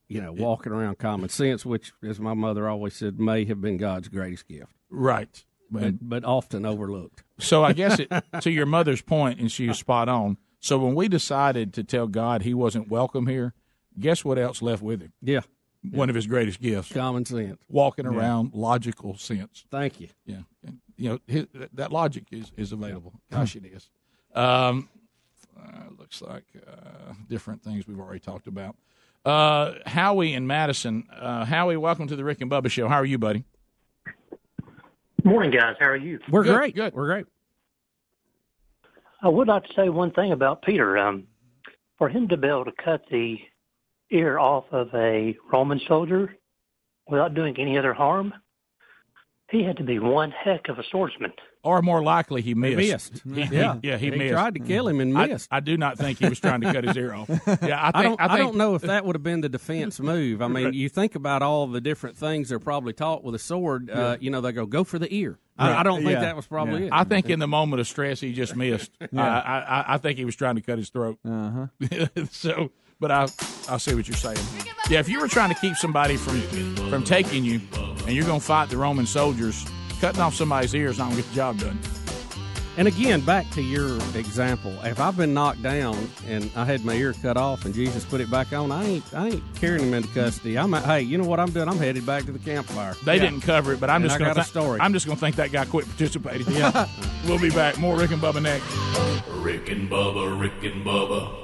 You 0.08 0.20
know, 0.20 0.32
walking 0.32 0.72
around 0.72 0.98
common 0.98 1.28
sense, 1.30 1.64
which, 1.64 1.92
as 2.02 2.20
my 2.20 2.34
mother 2.34 2.68
always 2.68 2.94
said, 2.94 3.18
may 3.18 3.44
have 3.46 3.60
been 3.60 3.78
God's 3.78 4.08
greatest 4.08 4.46
gift. 4.48 4.72
right. 4.90 5.44
But, 5.70 5.94
but 6.08 6.24
often 6.24 6.64
overlooked. 6.66 7.24
So 7.40 7.64
I 7.64 7.72
guess 7.72 7.98
it, 7.98 8.08
to 8.42 8.50
your 8.50 8.66
mother's 8.66 9.00
point, 9.02 9.40
and 9.40 9.50
she 9.50 9.66
was 9.66 9.78
spot 9.78 10.08
on. 10.08 10.36
So 10.60 10.78
when 10.78 10.94
we 10.94 11.08
decided 11.08 11.72
to 11.74 11.82
tell 11.82 12.06
God 12.06 12.42
He 12.42 12.54
wasn't 12.54 12.88
welcome 12.90 13.26
here, 13.26 13.54
guess 13.98 14.24
what 14.24 14.38
else 14.38 14.62
left 14.62 14.82
with 14.82 15.00
Him? 15.00 15.12
Yeah, 15.20 15.40
one 15.90 16.10
of 16.10 16.14
His 16.14 16.26
greatest 16.28 16.60
gifts: 16.60 16.92
common 16.92 17.24
sense, 17.24 17.60
walking 17.68 18.04
Yeah. 18.04 18.12
around 18.16 18.52
logical 18.54 19.16
sense. 19.16 19.64
Thank 19.70 20.00
you. 20.00 20.08
Yeah, 20.26 20.42
and, 20.64 20.78
you 20.96 21.08
know 21.08 21.18
his, 21.26 21.46
that 21.72 21.90
logic 21.90 22.24
is 22.30 22.52
is 22.56 22.70
available. 22.70 23.14
Gosh, 23.32 23.56
it 23.56 23.64
is. 23.64 23.90
Um, 24.34 24.88
uh, 25.58 25.90
looks 25.98 26.20
like 26.20 26.44
uh, 26.66 27.12
different 27.28 27.62
things 27.62 27.86
we've 27.86 28.00
already 28.00 28.20
talked 28.20 28.46
about. 28.46 28.76
Uh, 29.24 29.74
Howie 29.86 30.34
in 30.34 30.46
Madison. 30.46 31.04
Uh, 31.14 31.44
Howie, 31.44 31.76
welcome 31.76 32.06
to 32.08 32.16
the 32.16 32.24
Rick 32.24 32.40
and 32.40 32.50
Bubba 32.50 32.70
Show. 32.70 32.88
How 32.88 32.96
are 32.96 33.04
you, 33.04 33.18
buddy? 33.18 33.44
Morning, 35.22 35.50
guys. 35.50 35.76
How 35.78 35.86
are 35.86 35.96
you? 35.96 36.18
We're 36.30 36.44
Good, 36.44 36.56
great. 36.56 36.74
Good. 36.74 36.94
We're 36.94 37.06
great. 37.06 37.26
I 39.22 39.28
would 39.28 39.48
like 39.48 39.64
to 39.64 39.72
say 39.74 39.88
one 39.88 40.10
thing 40.10 40.32
about 40.32 40.60
Peter. 40.62 40.98
Um, 40.98 41.26
for 41.96 42.08
him 42.08 42.28
to 42.28 42.36
be 42.36 42.48
able 42.48 42.64
to 42.66 42.72
cut 42.72 43.02
the 43.10 43.38
ear 44.10 44.38
off 44.38 44.64
of 44.72 44.88
a 44.94 45.36
Roman 45.50 45.80
soldier 45.86 46.34
without 47.08 47.34
doing 47.34 47.56
any 47.58 47.78
other 47.78 47.94
harm, 47.94 48.34
he 49.54 49.64
had 49.64 49.76
to 49.78 49.84
be 49.84 49.98
one 49.98 50.30
heck 50.30 50.68
of 50.68 50.78
a 50.78 50.82
swordsman. 50.90 51.32
Or 51.62 51.80
more 51.80 52.02
likely, 52.02 52.42
he 52.42 52.52
missed. 52.54 53.24
missed. 53.24 53.50
He- 53.50 53.56
Yeah. 53.56 53.78
yeah, 53.82 53.96
he, 53.96 54.10
missed. 54.10 54.12
He 54.14 54.18
missed. 54.18 54.32
tried 54.32 54.54
to 54.54 54.60
kill 54.60 54.86
him 54.86 55.00
and 55.00 55.14
missed. 55.14 55.48
I, 55.50 55.60
do 55.60 55.78
not 55.78 55.96
think 55.96 56.18
he 56.18 56.28
was 56.28 56.38
trying 56.38 56.60
to 56.60 56.70
cut 56.72 56.84
his 56.84 56.94
ear 56.96 57.14
off. 57.14 57.28
Yeah, 57.62 57.80
I 57.80 57.90
I, 58.00 58.02
don't. 58.02 58.20
I, 58.20 58.28
think, 58.28 58.38
don't 58.40 58.56
know 58.56 58.74
if 58.74 58.82
that 58.82 59.06
would 59.06 59.14
have 59.16 59.22
been 59.22 59.40
the 59.40 59.48
defense 59.48 59.98
move. 59.98 60.42
I 60.42 60.48
mean, 60.48 60.64
Right. 60.66 60.74
you 60.74 60.88
think 60.90 61.14
about 61.14 61.40
all 61.42 61.66
the 61.66 61.80
different 61.80 62.18
things 62.18 62.50
they're 62.50 62.58
probably 62.58 62.92
taught 62.92 63.24
with 63.24 63.34
a 63.34 63.38
sword. 63.38 63.88
Yeah. 63.88 63.98
Uh, 63.98 64.16
you 64.20 64.30
know, 64.30 64.42
they 64.42 64.52
go 64.52 64.66
go 64.66 64.84
for 64.84 64.98
the 64.98 65.12
ear. 65.14 65.38
I, 65.56 65.68
Right. 65.70 65.78
I 65.78 65.82
don't 65.84 66.00
think 66.00 66.10
Yeah. 66.10 66.20
that 66.20 66.36
was 66.36 66.46
probably 66.46 66.80
Yeah. 66.80 66.86
it. 66.88 66.92
I 66.92 67.04
think 67.04 67.30
in 67.30 67.38
the 67.38 67.46
moment 67.48 67.80
of 67.80 67.86
stress, 67.86 68.20
he 68.20 68.32
just 68.34 68.56
missed. 68.56 68.90
Yeah. 69.00 69.22
Uh, 69.22 69.42
I, 69.42 69.58
I, 69.60 69.84
I 69.94 69.98
think 69.98 70.18
he 70.18 70.24
was 70.26 70.36
trying 70.36 70.56
to 70.56 70.60
cut 70.60 70.76
his 70.78 70.90
throat. 70.90 71.18
Uh-huh. 71.24 71.68
so, 72.30 72.70
but 73.00 73.10
I, 73.10 73.22
I 73.68 73.76
see 73.78 73.94
what 73.94 74.06
you're 74.08 74.16
saying. 74.16 74.38
Yeah, 74.90 74.98
if 75.00 75.08
you 75.08 75.20
were 75.20 75.28
trying 75.28 75.48
to 75.48 75.54
keep 75.60 75.76
somebody 75.76 76.16
from 76.16 76.40
from 76.90 77.04
taking 77.04 77.44
you, 77.44 77.60
and 78.06 78.10
you're 78.10 78.26
going 78.26 78.40
to 78.40 78.44
fight 78.46 78.68
the 78.70 78.76
Roman 78.76 79.06
soldiers, 79.06 79.64
cutting 80.00 80.20
off 80.20 80.34
somebody's 80.34 80.74
ears 80.74 80.92
is 80.92 80.98
not 80.98 81.10
going 81.10 81.16
to 81.16 81.22
get 81.22 81.28
the 81.30 81.36
job 81.36 81.58
done. 81.58 81.78
And 82.76 82.88
again, 82.88 83.20
back 83.20 83.48
to 83.50 83.62
your 83.62 83.98
example, 84.16 84.72
if 84.82 84.98
I've 84.98 85.16
been 85.16 85.32
knocked 85.32 85.62
down 85.62 85.96
and 86.26 86.50
I 86.56 86.64
had 86.64 86.84
my 86.84 86.94
ear 86.94 87.12
cut 87.22 87.36
off 87.36 87.64
and 87.64 87.72
Jesus 87.72 88.04
put 88.04 88.20
it 88.20 88.28
back 88.28 88.52
on, 88.52 88.72
I 88.72 88.84
ain't 88.84 89.14
I 89.14 89.28
ain't 89.28 89.42
carrying 89.54 89.86
him 89.86 89.94
into 89.94 90.08
custody. 90.08 90.58
I'm 90.58 90.72
hey, 90.72 91.02
you 91.02 91.16
know 91.16 91.24
what 91.24 91.38
I'm 91.38 91.50
doing? 91.52 91.68
I'm 91.68 91.78
headed 91.78 92.04
back 92.04 92.24
to 92.24 92.32
the 92.32 92.38
campfire. 92.40 92.94
They 93.04 93.14
Yeah. 93.14 93.22
didn't 93.22 93.42
cover 93.42 93.74
it, 93.74 93.80
but 93.80 93.90
I'm 93.90 94.02
And 94.02 94.06
just 94.10 94.16
I 94.16 94.18
going 94.18 94.28
got 94.30 94.34
to 94.34 94.40
a 94.40 94.44
story. 94.44 94.80
I'm 94.80 94.92
just 94.92 95.06
going 95.06 95.16
to 95.16 95.20
think 95.20 95.36
that 95.36 95.52
guy 95.52 95.64
quit 95.66 95.86
participating. 95.86 96.50
Yeah. 96.52 96.88
we'll 97.26 97.38
be 97.38 97.50
back. 97.50 97.78
More 97.78 97.96
Rick 97.96 98.10
and 98.10 98.20
Bubba 98.20 98.42
next. 98.42 98.64
Rick 99.28 99.70
and 99.70 99.88
Bubba, 99.88 100.38
Rick 100.40 100.64
and 100.64 100.84
Bubba. 100.84 101.43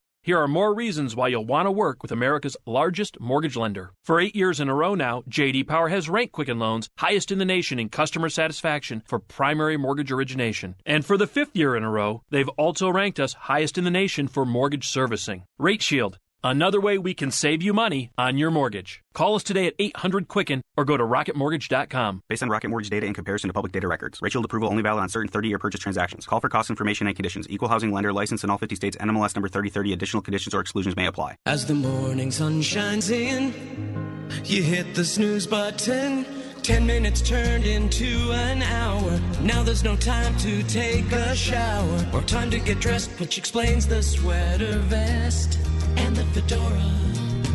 Here 0.23 0.37
are 0.37 0.47
more 0.47 0.75
reasons 0.75 1.15
why 1.15 1.29
you'll 1.29 1.47
want 1.47 1.65
to 1.65 1.71
work 1.71 2.03
with 2.03 2.11
America's 2.11 2.55
largest 2.67 3.19
mortgage 3.19 3.55
lender. 3.55 3.93
For 4.03 4.19
eight 4.19 4.35
years 4.35 4.59
in 4.59 4.69
a 4.69 4.75
row 4.75 4.93
now, 4.93 5.23
JD 5.27 5.67
Power 5.67 5.89
has 5.89 6.09
ranked 6.09 6.33
Quicken 6.33 6.59
Loans 6.59 6.91
highest 6.99 7.31
in 7.31 7.39
the 7.39 7.45
nation 7.45 7.79
in 7.79 7.89
customer 7.89 8.29
satisfaction 8.29 9.01
for 9.07 9.17
primary 9.17 9.77
mortgage 9.77 10.11
origination. 10.11 10.75
And 10.85 11.03
for 11.03 11.17
the 11.17 11.25
fifth 11.25 11.55
year 11.55 11.75
in 11.75 11.83
a 11.83 11.89
row, 11.89 12.21
they've 12.29 12.47
also 12.49 12.91
ranked 12.91 13.19
us 13.19 13.33
highest 13.33 13.79
in 13.79 13.83
the 13.83 13.89
nation 13.89 14.27
for 14.27 14.45
mortgage 14.45 14.87
servicing. 14.87 15.45
Rate 15.57 15.81
Shield. 15.81 16.19
Another 16.43 16.81
way 16.81 16.97
we 16.97 17.13
can 17.13 17.29
save 17.29 17.61
you 17.61 17.71
money 17.71 18.09
on 18.17 18.35
your 18.35 18.49
mortgage. 18.49 19.03
Call 19.13 19.35
us 19.35 19.43
today 19.43 19.67
at 19.67 19.75
800 19.77 20.27
Quicken 20.27 20.63
or 20.75 20.85
go 20.85 20.97
to 20.97 21.03
rocketmortgage.com. 21.03 22.23
Based 22.27 22.41
on 22.41 22.49
Rocket 22.49 22.69
Mortgage 22.69 22.89
data 22.89 23.05
in 23.05 23.13
comparison 23.13 23.49
to 23.49 23.53
public 23.53 23.71
data 23.71 23.87
records. 23.87 24.19
Rate 24.23 24.33
approval 24.33 24.69
only 24.69 24.81
valid 24.81 25.03
on 25.03 25.09
certain 25.09 25.29
30-year 25.29 25.59
purchase 25.59 25.81
transactions. 25.81 26.25
Call 26.25 26.39
for 26.39 26.49
cost 26.49 26.71
information 26.71 27.05
and 27.05 27.15
conditions. 27.15 27.45
Equal 27.49 27.69
housing 27.69 27.91
lender 27.91 28.11
license 28.11 28.43
in 28.43 28.49
all 28.49 28.57
50 28.57 28.75
states. 28.75 28.97
NMLS 28.97 29.35
number 29.35 29.49
3030. 29.49 29.93
Additional 29.93 30.23
conditions 30.23 30.55
or 30.55 30.61
exclusions 30.61 30.95
may 30.95 31.05
apply. 31.05 31.35
As 31.45 31.67
the 31.67 31.75
morning 31.75 32.31
sun 32.31 32.63
shines 32.63 33.11
in, 33.11 33.53
you 34.45 34.63
hit 34.63 34.95
the 34.95 35.05
snooze 35.05 35.45
button. 35.45 36.25
Ten 36.63 36.87
minutes 36.87 37.21
turned 37.21 37.65
into 37.65 38.31
an 38.31 38.63
hour. 38.63 39.19
Now 39.41 39.61
there's 39.61 39.83
no 39.83 39.95
time 39.95 40.35
to 40.37 40.63
take 40.63 41.11
a 41.11 41.35
shower 41.35 42.07
or 42.13 42.21
time 42.21 42.49
to 42.51 42.59
get 42.59 42.79
dressed, 42.79 43.11
which 43.19 43.37
explains 43.37 43.87
the 43.87 44.01
sweater 44.01 44.77
vest 44.79 45.59
and 45.97 46.15
the 46.15 46.23
fedora. 46.25 46.81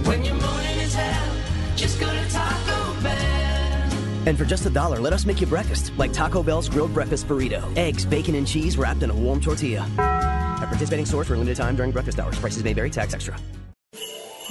When 0.05 0.25
your 0.25 0.35
morning 0.35 0.79
is 0.79 0.95
hell, 0.95 1.37
just 1.77 2.01
go 2.01 2.07
to 2.07 2.31
Taco 2.31 3.03
Bell. 3.03 3.93
And 4.27 4.37
for 4.37 4.45
just 4.45 4.67
a 4.67 4.71
dollar, 4.71 4.99
let 5.01 5.13
us 5.13 5.25
make 5.25 5.41
you 5.41 5.47
breakfast, 5.47 5.93
like 5.97 6.13
Taco 6.13 6.43
Bell's 6.43 6.69
grilled 6.69 6.93
breakfast 6.93 7.29
burrito. 7.29 7.63
Eggs, 7.77 8.05
bacon, 8.05 8.35
and 8.35 8.47
cheese 8.47 8.77
wrapped 8.77 9.03
in 9.03 9.11
a 9.11 9.15
warm 9.15 9.41
tortilla. 9.41 9.87
At 9.99 10.69
participating 10.69 11.07
stores 11.07 11.29
for 11.29 11.35
a 11.35 11.39
limited 11.39 11.57
time 11.57 11.77
during 11.77 11.93
breakfast 11.93 12.19
hours. 12.19 12.39
Prices 12.39 12.65
may 12.65 12.73
vary, 12.73 12.91
tax 12.91 13.15
extra. 13.15 13.37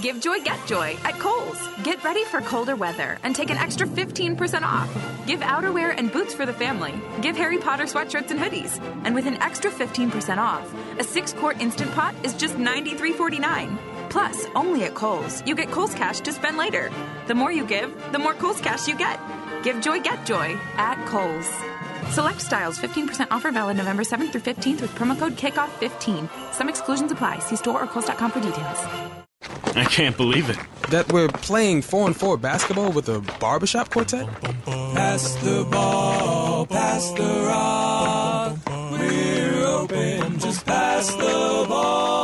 Give 0.02 0.20
joy, 0.20 0.42
get 0.42 0.60
joy 0.68 0.98
at 1.04 1.18
Kohl's. 1.20 1.58
Get 1.84 2.04
ready 2.04 2.26
for 2.26 2.42
colder 2.42 2.76
weather 2.76 3.18
and 3.24 3.36
take 3.36 3.50
an 3.50 3.58
extra 3.58 3.88
15% 3.88 4.64
off. 4.64 4.90
Give 5.26 5.40
outerwear 5.40 5.94
and 5.98 6.12
boots 6.12 6.34
for 6.34 6.46
the 6.46 6.54
family. 6.54 6.94
Give 7.22 7.36
Harry 7.38 7.58
Potter 7.58 7.86
sweatshirts 7.86 8.30
and 8.32 8.40
hoodies. 8.40 8.80
And 9.06 9.16
with 9.16 9.26
an 9.26 9.42
extra 9.42 9.72
15% 9.72 10.38
off, 10.38 10.74
a 11.00 11.04
six 11.04 11.32
quart 11.34 11.62
instant 11.62 11.92
pot 11.94 12.14
is 12.24 12.34
just 12.34 12.56
$93.49. 12.56 13.78
Plus, 14.10 14.46
only 14.56 14.84
at 14.84 14.96
Kohl's, 14.96 15.46
you 15.48 15.56
get 15.56 15.72
Kohl's 15.72 15.96
cash 15.96 16.20
to 16.22 16.32
spend 16.32 16.58
later. 16.58 16.92
The 17.28 17.36
more 17.36 17.52
you 17.52 17.66
give, 17.66 17.94
the 18.12 18.20
more 18.20 18.34
Kohl's 18.34 18.62
cash 18.62 18.88
you 18.88 18.98
get. 18.98 19.20
Give 19.64 19.80
joy, 19.82 20.02
get 20.02 20.26
joy 20.26 20.58
at 20.76 21.04
Kohl's. 21.08 21.50
Select 22.14 22.42
styles 22.42 22.78
15% 22.78 23.28
offer 23.32 23.52
valid 23.52 23.78
November 23.78 24.04
7th 24.04 24.32
through 24.32 24.42
15th 24.42 24.82
with 24.82 24.94
promo 24.96 25.18
code 25.18 25.38
KICKOFF15. 25.38 26.54
Some 26.54 26.70
exclusions 26.70 27.12
apply. 27.14 27.40
See 27.40 27.56
store 27.56 27.82
or 27.82 27.88
Kohl's.com 27.88 28.32
for 28.32 28.42
details. 28.42 29.25
I 29.76 29.84
can't 29.84 30.16
believe 30.16 30.50
it. 30.50 30.58
That 30.90 31.12
we're 31.12 31.28
playing 31.28 31.82
4 31.82 32.08
and 32.08 32.16
4 32.16 32.38
basketball 32.38 32.92
with 32.92 33.10
a 33.10 33.20
barbershop 33.40 33.90
quartet? 33.90 34.28
Pass 34.66 35.36
the 35.44 35.68
ball, 35.70 36.66
pass 36.66 37.12
the 37.12 37.46
rock. 37.48 38.58
We're 38.92 39.66
open, 39.66 40.40
just 40.40 40.66
pass 40.66 41.14
the 41.14 41.66
ball. 41.68 42.16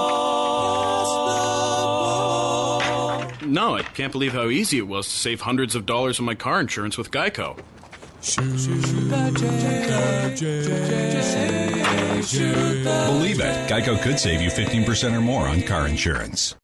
No, 3.45 3.76
I 3.76 3.82
can't 3.82 4.14
believe 4.14 4.32
how 4.32 4.48
easy 4.48 4.78
it 4.78 4.88
was 4.88 5.07
to 5.10 5.14
save 5.14 5.41
hundreds 5.41 5.76
of 5.76 5.86
dollars 5.86 6.19
on 6.19 6.26
my 6.26 6.36
car 6.36 6.61
insurance 6.61 6.98
with 6.98 7.11
Geico. 7.11 7.57
Believe 13.07 13.40
it, 13.40 13.69
Geico 13.69 14.02
could 14.02 14.19
save 14.19 14.41
you 14.41 14.49
15% 14.49 15.18
or 15.18 15.22
more 15.22 15.48
on 15.48 15.61
car 15.64 15.88
insurance. 15.88 16.56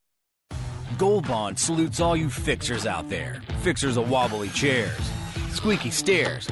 Gold 0.98 1.28
Bond 1.28 1.60
salutes 1.60 1.99
all 1.99 2.18
you 2.18 2.28
fixers 2.28 2.88
out 2.88 3.07
there. 3.07 3.40
Fixers 3.61 3.98
of 3.98 4.10
wobbly 4.10 4.49
chairs, 4.49 4.98
squeaky 5.52 5.91
stairs, 5.91 6.49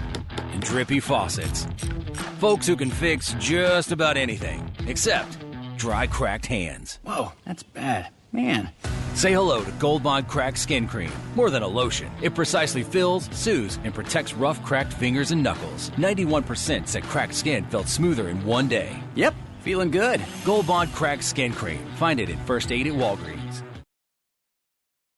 and 0.54 0.62
drippy 0.62 1.00
faucets. 1.00 1.66
Folks 2.38 2.68
who 2.68 2.76
can 2.76 2.92
fix 2.92 3.34
just 3.40 3.92
about 3.92 4.18
anything, 4.18 4.72
except 4.86 5.40
dry, 5.78 6.06
cracked 6.06 6.46
hands. 6.46 7.00
Whoa, 7.02 7.32
that's 7.44 7.64
bad. 7.64 8.10
Man. 8.32 8.70
Say 9.16 9.34
hello 9.34 9.64
to 9.64 9.72
Gold 9.74 10.04
Bond 10.04 10.28
Cracked 10.28 10.60
Skin 10.60 10.88
Cream. 10.88 11.12
More 11.34 11.50
than 11.50 11.64
a 11.64 11.68
lotion, 11.68 12.12
it 12.22 12.36
precisely 12.36 12.84
fills, 12.84 13.28
soothes, 13.36 13.80
and 13.84 13.96
protects 13.96 14.36
rough, 14.36 14.62
cracked 14.62 14.94
fingers 14.94 15.32
and 15.32 15.42
knuckles. 15.42 15.90
91% 15.92 16.88
said 16.88 17.04
cracked 17.04 17.34
skin 17.34 17.66
felt 17.66 17.88
smoother 17.88 18.30
in 18.30 18.46
one 18.46 18.68
day. 18.68 18.96
Yep, 19.16 19.34
feeling 19.62 19.90
good. 19.90 20.22
Gold 20.44 20.68
Bond 20.68 20.92
Cracked 20.94 21.24
Skin 21.24 21.52
Cream. 21.52 21.80
Find 21.96 22.20
it 22.20 22.30
at 22.30 22.38
First 22.46 22.72
Aid 22.72 22.86
at 22.86 22.94
Walgreens. 22.94 23.65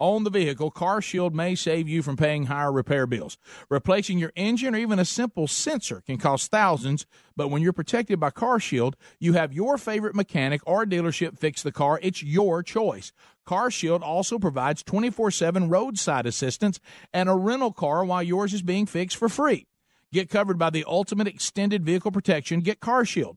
on 0.00 0.24
the 0.24 0.30
vehicle, 0.30 0.72
CarShield 0.72 1.32
may 1.32 1.54
save 1.54 1.88
you 1.88 2.02
from 2.02 2.16
paying 2.16 2.46
higher 2.46 2.72
repair 2.72 3.06
bills. 3.06 3.38
Replacing 3.68 4.18
your 4.18 4.32
engine 4.34 4.74
or 4.74 4.78
even 4.78 4.98
a 4.98 5.04
simple 5.04 5.46
sensor 5.46 6.00
can 6.00 6.18
cost 6.18 6.50
thousands, 6.50 7.06
but 7.36 7.48
when 7.48 7.62
you're 7.62 7.72
protected 7.72 8.18
by 8.18 8.30
CarShield, 8.30 8.94
you 9.18 9.34
have 9.34 9.52
your 9.52 9.78
favorite 9.78 10.14
mechanic 10.14 10.60
or 10.66 10.84
dealership 10.84 11.38
fix 11.38 11.62
the 11.62 11.70
car. 11.70 12.00
It's 12.02 12.22
your 12.22 12.62
choice. 12.62 13.12
CarShield 13.46 14.02
also 14.02 14.38
provides 14.38 14.82
24/7 14.82 15.68
roadside 15.68 16.26
assistance 16.26 16.80
and 17.12 17.28
a 17.28 17.34
rental 17.34 17.72
car 17.72 18.04
while 18.04 18.22
yours 18.22 18.54
is 18.54 18.62
being 18.62 18.86
fixed 18.86 19.16
for 19.16 19.28
free. 19.28 19.66
Get 20.12 20.28
covered 20.28 20.58
by 20.58 20.70
the 20.70 20.84
ultimate 20.88 21.28
extended 21.28 21.84
vehicle 21.84 22.10
protection. 22.10 22.60
Get 22.60 22.80
CarShield. 22.80 23.36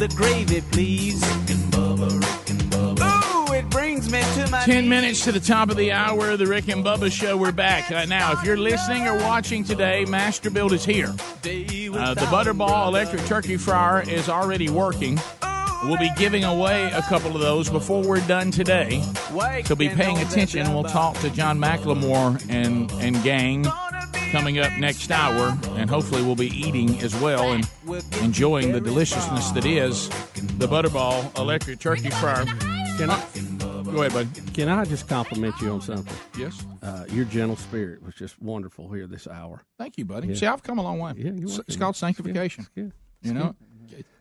The 0.00 0.08
gravy, 0.08 0.62
please. 0.62 1.20
Rick 1.20 1.50
and 1.50 1.72
Bubba, 1.74 2.10
Rick 2.10 2.48
and 2.48 2.60
Bubba. 2.72 3.50
Ooh, 3.50 3.52
it 3.52 3.68
brings 3.68 4.10
me 4.10 4.22
to 4.22 4.48
my 4.50 4.64
10 4.64 4.88
minutes 4.88 5.24
to 5.24 5.32
the 5.32 5.40
top 5.40 5.68
of 5.68 5.76
the 5.76 5.92
hour, 5.92 6.38
the 6.38 6.46
Rick 6.46 6.68
and 6.68 6.82
Bubba 6.82 7.12
Show. 7.12 7.36
We're 7.36 7.52
back. 7.52 7.90
Uh, 7.90 8.06
now, 8.06 8.32
if 8.32 8.42
you're 8.42 8.56
listening 8.56 9.06
or 9.06 9.18
watching 9.18 9.62
today, 9.62 10.06
Masterbuilt 10.08 10.72
is 10.72 10.86
here. 10.86 11.08
Uh, 11.08 12.14
the 12.14 12.26
Butterball 12.30 12.88
electric 12.88 13.26
turkey 13.26 13.58
fryer 13.58 14.00
is 14.08 14.30
already 14.30 14.70
working. 14.70 15.20
We'll 15.84 15.98
be 15.98 16.10
giving 16.16 16.44
away 16.44 16.90
a 16.92 17.02
couple 17.02 17.34
of 17.34 17.42
those 17.42 17.68
before 17.68 18.02
we're 18.02 18.26
done 18.26 18.50
today. 18.50 19.02
So 19.66 19.76
be 19.76 19.90
paying 19.90 20.16
attention. 20.16 20.72
We'll 20.72 20.84
talk 20.84 21.18
to 21.18 21.28
John 21.28 21.58
McLemore 21.58 22.42
and, 22.48 22.90
and 22.92 23.22
gang 23.22 23.66
coming 24.30 24.58
up 24.58 24.72
next 24.78 25.10
hour, 25.10 25.56
and 25.76 25.88
hopefully 25.90 26.22
we'll 26.22 26.36
be 26.36 26.48
eating 26.48 26.98
as 27.00 27.14
well 27.20 27.52
and 27.52 27.68
enjoying 28.22 28.72
the 28.72 28.80
deliciousness 28.80 29.50
that 29.50 29.64
is 29.66 30.08
the 30.58 30.66
Butterball 30.68 31.36
electric 31.38 31.80
turkey 31.80 32.10
fryer. 32.10 32.44
Can 32.96 33.10
I? 33.10 33.24
Go 33.84 34.02
ahead, 34.02 34.12
buddy. 34.12 34.50
Can 34.52 34.68
I 34.68 34.84
just 34.84 35.08
compliment 35.08 35.54
you 35.60 35.70
on 35.72 35.80
something? 35.80 36.14
Yes. 36.38 36.64
Uh, 36.82 37.04
your 37.10 37.24
gentle 37.24 37.56
spirit 37.56 38.02
was 38.04 38.14
just 38.14 38.40
wonderful 38.40 38.88
here 38.92 39.06
this 39.08 39.26
hour. 39.26 39.64
Thank 39.78 39.98
you, 39.98 40.04
buddy. 40.04 40.28
Yeah. 40.28 40.34
See, 40.34 40.46
I've 40.46 40.62
come 40.62 40.78
a 40.78 40.82
long 40.82 41.00
way. 41.00 41.14
Yeah, 41.16 41.32
it's, 41.34 41.58
it's 41.60 41.76
called 41.76 41.94
It's 41.94 41.98
sanctification. 41.98 42.66
good. 42.74 42.92
You 43.22 43.34
know, 43.34 43.56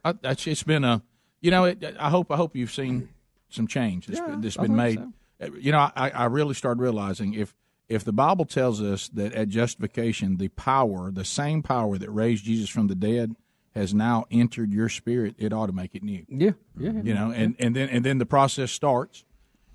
I, 0.04 0.16
it's, 0.24 0.48
it's 0.48 0.64
been 0.64 0.84
a, 0.84 1.04
you 1.40 1.52
know, 1.52 1.66
it, 1.66 1.84
I 2.00 2.10
hope 2.10 2.32
I 2.32 2.36
hope 2.36 2.56
you've 2.56 2.72
seen 2.72 3.10
some 3.50 3.68
change 3.68 4.08
that's, 4.08 4.20
Yeah, 4.20 4.36
that's 4.40 4.58
been 4.58 4.76
made. 4.76 5.00
Uh, 5.42 5.52
You 5.60 5.72
know, 5.72 5.90
I, 5.96 6.10
I 6.10 6.26
really 6.26 6.54
started 6.56 6.82
realizing 6.82 7.34
if 7.36 7.54
if 7.90 8.04
the 8.04 8.14
Bible 8.14 8.46
tells 8.46 8.82
us 8.82 9.10
that 9.10 9.34
at 9.34 9.50
justification, 9.50 10.38
the 10.38 10.50
power, 10.50 11.12
the 11.12 11.26
same 11.26 11.64
power 11.64 11.98
that 11.98 12.10
raised 12.10 12.46
Jesus 12.46 12.70
from 12.70 12.88
the 12.88 12.96
dead, 12.96 13.36
has 13.76 13.94
now 13.94 14.26
entered 14.32 14.72
your 14.72 14.90
spirit, 14.90 15.36
it 15.38 15.52
ought 15.52 15.68
to 15.68 15.74
make 15.74 15.96
it 15.96 16.04
new. 16.04 16.26
Yeah, 16.30 16.52
yeah. 16.78 16.92
You 17.04 17.14
know, 17.14 17.32
and, 17.32 17.56
and 17.60 17.76
then 17.76 17.90
and 17.90 18.04
then 18.06 18.18
the 18.18 18.26
process 18.26 18.72
starts, 18.72 19.26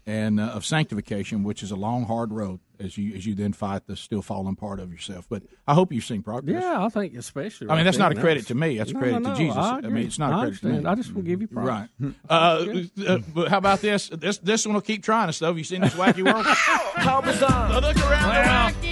and 0.06 0.40
uh, 0.40 0.44
of 0.44 0.64
sanctification, 0.64 1.42
which 1.42 1.62
is 1.62 1.70
a 1.70 1.76
long, 1.76 2.04
hard 2.04 2.32
road 2.32 2.60
as 2.80 2.96
you 2.98 3.14
as 3.14 3.24
you 3.26 3.34
then 3.34 3.52
fight 3.52 3.86
the 3.86 3.96
still 3.96 4.22
falling 4.22 4.56
part 4.56 4.80
of 4.80 4.90
yourself. 4.92 5.26
But 5.28 5.42
I 5.66 5.74
hope 5.74 5.92
you've 5.92 6.04
seen 6.04 6.22
progress. 6.22 6.62
Yeah, 6.62 6.84
I 6.84 6.88
think 6.88 7.14
especially. 7.16 7.68
I 7.68 7.70
mean, 7.70 7.78
right 7.78 7.84
that's 7.84 7.98
not 7.98 8.12
a 8.12 8.14
there. 8.14 8.22
credit 8.24 8.46
to 8.48 8.54
me. 8.54 8.78
That's 8.78 8.90
a 8.90 8.94
No, 8.94 9.00
credit 9.00 9.20
no, 9.22 9.30
to 9.30 9.36
Jesus. 9.36 9.56
I, 9.56 9.76
I 9.78 9.80
mean, 9.82 10.06
it's 10.06 10.18
not 10.18 10.32
a 10.32 10.36
I 10.36 10.40
credit 10.42 10.60
to 10.60 10.66
me. 10.68 10.84
I 10.86 10.94
just 10.94 11.12
want 11.14 11.24
to 11.26 11.30
give 11.30 11.40
you 11.40 11.48
props. 11.48 11.66
Right. 11.68 11.88
Uh, 12.28 12.66
uh, 13.06 13.18
but 13.34 13.48
how 13.48 13.58
about 13.58 13.80
this? 13.80 14.08
This 14.08 14.38
this 14.38 14.66
one 14.66 14.74
will 14.74 14.80
keep 14.80 15.02
trying 15.02 15.28
us 15.28 15.38
though. 15.38 15.48
Have 15.48 15.58
you 15.58 15.64
seen 15.64 15.80
this 15.82 15.94
wacky 15.94 16.24
world? 16.24 16.46
Help 16.46 17.26
us 17.26 17.42
on. 17.42 17.72
Oh, 17.72 17.78
look 17.80 17.96
around 17.98 18.28
Well. 18.28 18.70
the 18.80 18.88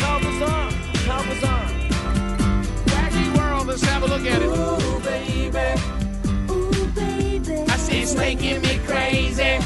Help 0.00 0.24
us 0.24 0.42
on. 0.42 0.72
Help 1.04 1.28
us 1.28 1.44
on. 1.44 2.84
wacky 2.86 3.36
world. 3.38 3.66
Let's 3.66 3.82
have 3.84 4.02
a 4.02 4.06
look 4.06 4.22
at 4.26 4.42
it. 4.42 4.46
Ooh, 4.46 5.00
baby. 5.00 5.80
Ooh, 6.52 6.86
baby. 6.94 7.70
I 7.70 7.76
see 7.76 8.02
it's 8.02 8.14
making 8.14 8.62
me 8.62 8.78
crazy. 8.86 9.58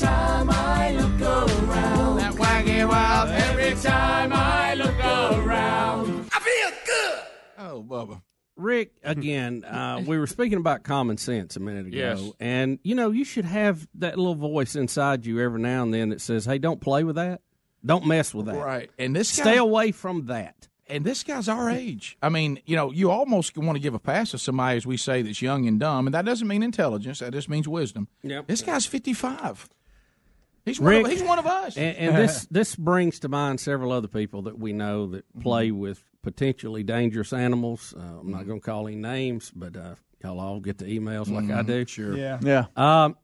Time. 0.00 0.48
I 0.50 0.92
look 0.92 1.20
around. 1.20 2.16
That 2.18 2.34
wacky 2.34 2.88
world. 2.88 3.30
Every 3.30 3.74
time 3.82 4.32
I 4.32 4.74
look 4.74 4.98
around. 4.98 6.28
I 6.32 6.40
feel 6.40 6.70
good. 6.86 7.22
Oh, 7.58 7.82
Bubba. 7.86 8.22
Rick, 8.56 8.92
again, 9.02 9.64
uh, 9.68 10.02
we 10.06 10.18
were 10.18 10.26
speaking 10.26 10.58
about 10.58 10.82
common 10.82 11.18
sense 11.18 11.56
a 11.56 11.60
minute 11.60 11.86
ago, 11.88 11.96
Yes. 11.98 12.32
and 12.40 12.78
you 12.82 12.94
know 12.94 13.10
you 13.10 13.24
should 13.24 13.44
have 13.44 13.86
that 13.96 14.16
little 14.16 14.34
voice 14.34 14.76
inside 14.76 15.26
you 15.26 15.40
every 15.40 15.60
now 15.60 15.82
and 15.82 15.92
then 15.92 16.08
that 16.08 16.20
says, 16.22 16.46
"Hey, 16.46 16.56
don't 16.58 16.80
play 16.80 17.04
with 17.04 17.16
that, 17.16 17.42
don't 17.84 18.06
mess 18.06 18.32
with 18.32 18.46
that, 18.46 18.56
Right. 18.56 18.90
And 18.98 19.14
this 19.14 19.28
stay 19.28 19.44
guy- 19.44 19.54
away 19.56 19.92
from 19.92 20.26
that." 20.26 20.68
And 20.88 21.04
this 21.04 21.24
guy's 21.24 21.48
our 21.48 21.68
age. 21.68 22.16
I 22.22 22.28
mean, 22.28 22.60
you 22.64 22.76
know, 22.76 22.92
you 22.92 23.10
almost 23.10 23.58
want 23.58 23.74
to 23.74 23.80
give 23.80 23.92
a 23.94 23.98
pass 23.98 24.30
to 24.30 24.38
somebody, 24.38 24.76
as 24.76 24.86
we 24.86 24.96
say, 24.96 25.20
that's 25.20 25.42
young 25.42 25.66
and 25.66 25.80
dumb, 25.80 26.06
and 26.06 26.14
that 26.14 26.24
doesn't 26.24 26.46
mean 26.46 26.62
intelligence. 26.62 27.18
That 27.18 27.32
just 27.32 27.48
means 27.48 27.66
wisdom. 27.66 28.06
Yep. 28.22 28.46
This 28.46 28.62
guy's 28.62 28.86
fifty-five. 28.86 29.68
He's 30.66 30.78
one, 30.80 30.94
of, 30.96 31.06
he's 31.10 31.22
one 31.22 31.38
of 31.38 31.46
us. 31.46 31.76
And, 31.78 31.96
and 31.96 32.16
this 32.16 32.46
this 32.50 32.76
brings 32.76 33.20
to 33.20 33.28
mind 33.30 33.60
several 33.60 33.92
other 33.92 34.08
people 34.08 34.42
that 34.42 34.58
we 34.58 34.72
know 34.74 35.06
that 35.08 35.24
Mm-hmm. 35.30 35.40
play 35.40 35.70
with 35.70 36.02
potentially 36.22 36.82
dangerous 36.82 37.32
animals. 37.32 37.94
Uh, 37.96 38.02
I'm 38.20 38.30
not 38.30 38.46
going 38.46 38.60
to 38.60 38.64
call 38.66 38.86
any 38.88 38.96
names, 38.96 39.50
but 39.54 39.76
uh, 39.76 39.94
y'all 40.22 40.40
all 40.40 40.60
get 40.60 40.78
the 40.78 40.84
emails 40.86 41.30
like 41.30 41.44
I 41.44 41.62
Mhm, 41.62 41.66
do. 41.66 41.86
sure. 41.86 42.16
Yeah. 42.16 42.38
Yeah. 42.42 42.66
Um, 42.76 43.16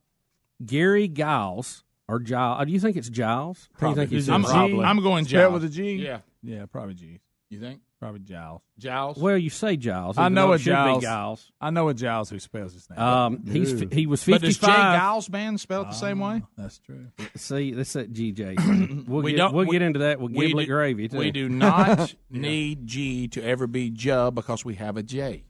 Gary 0.64 1.08
Giles 1.08 1.82
or 2.08 2.20
Giles? 2.20 2.64
Do 2.66 2.72
you 2.72 2.78
think 2.80 2.96
it's 2.96 3.08
Giles? 3.08 3.68
How 3.74 3.88
do 3.88 3.90
you 3.90 3.96
think 3.96 4.10
Probably. 4.10 4.16
he's 4.18 4.28
I'm- 4.28 4.44
probably. 4.44 4.84
I'm 4.84 5.02
going 5.02 5.24
Spell 5.24 5.50
Giles. 5.50 5.52
with 5.54 5.64
a 5.64 5.68
G. 5.74 5.94
Yeah. 5.96 6.18
Yeah, 6.44 6.66
probably 6.66 6.94
G. 6.94 7.20
You 7.50 7.58
think? 7.60 7.80
Probably 8.02 8.18
Giles. 8.18 8.62
Giles? 8.80 9.16
Well, 9.16 9.38
you 9.38 9.48
say 9.48 9.76
Giles. 9.76 10.18
I 10.18 10.28
know 10.28 10.48
though 10.48 10.52
a 10.52 10.54
it 10.56 10.58
should 10.58 10.70
be 10.70 10.74
Giles. 10.74 11.02
Giles. 11.04 11.52
I 11.60 11.70
know 11.70 11.88
a 11.88 11.94
Giles 11.94 12.30
who 12.30 12.40
spells 12.40 12.72
his 12.74 12.90
name. 12.90 12.98
Um, 12.98 13.44
he's 13.46 13.78
he 13.92 14.08
was 14.08 14.24
But 14.24 14.32
fifty 14.40 14.46
does 14.48 14.58
Jay. 14.58 14.66
Geils 14.66 15.30
band 15.30 15.60
spell 15.60 15.82
it 15.82 15.84
the 15.84 15.92
same 15.92 16.18
way? 16.18 16.42
That's 16.58 16.80
true. 16.80 17.06
See, 17.36 17.70
that's 17.70 17.92
that 17.92 18.12
GJ. 18.12 19.06
We'll 19.06 19.22
We 19.22 19.30
get, 19.32 19.36
don't- 19.38 19.54
we'll 19.54 19.66
we- 19.66 19.72
get 19.76 19.82
into 19.82 20.00
that 20.00 20.18
with 20.20 20.32
we 20.32 20.48
giblet 20.48 20.66
do- 20.66 20.72
gravy 20.72 21.08
too. 21.08 21.18
We 21.18 21.30
do 21.30 21.48
not 21.48 22.12
need 22.30 22.88
G 22.88 23.28
to 23.28 23.42
ever 23.44 23.68
be 23.68 23.90
J 23.90 24.30
because 24.32 24.64
we 24.64 24.74
have 24.74 24.96
a 24.96 25.04
J. 25.04 25.44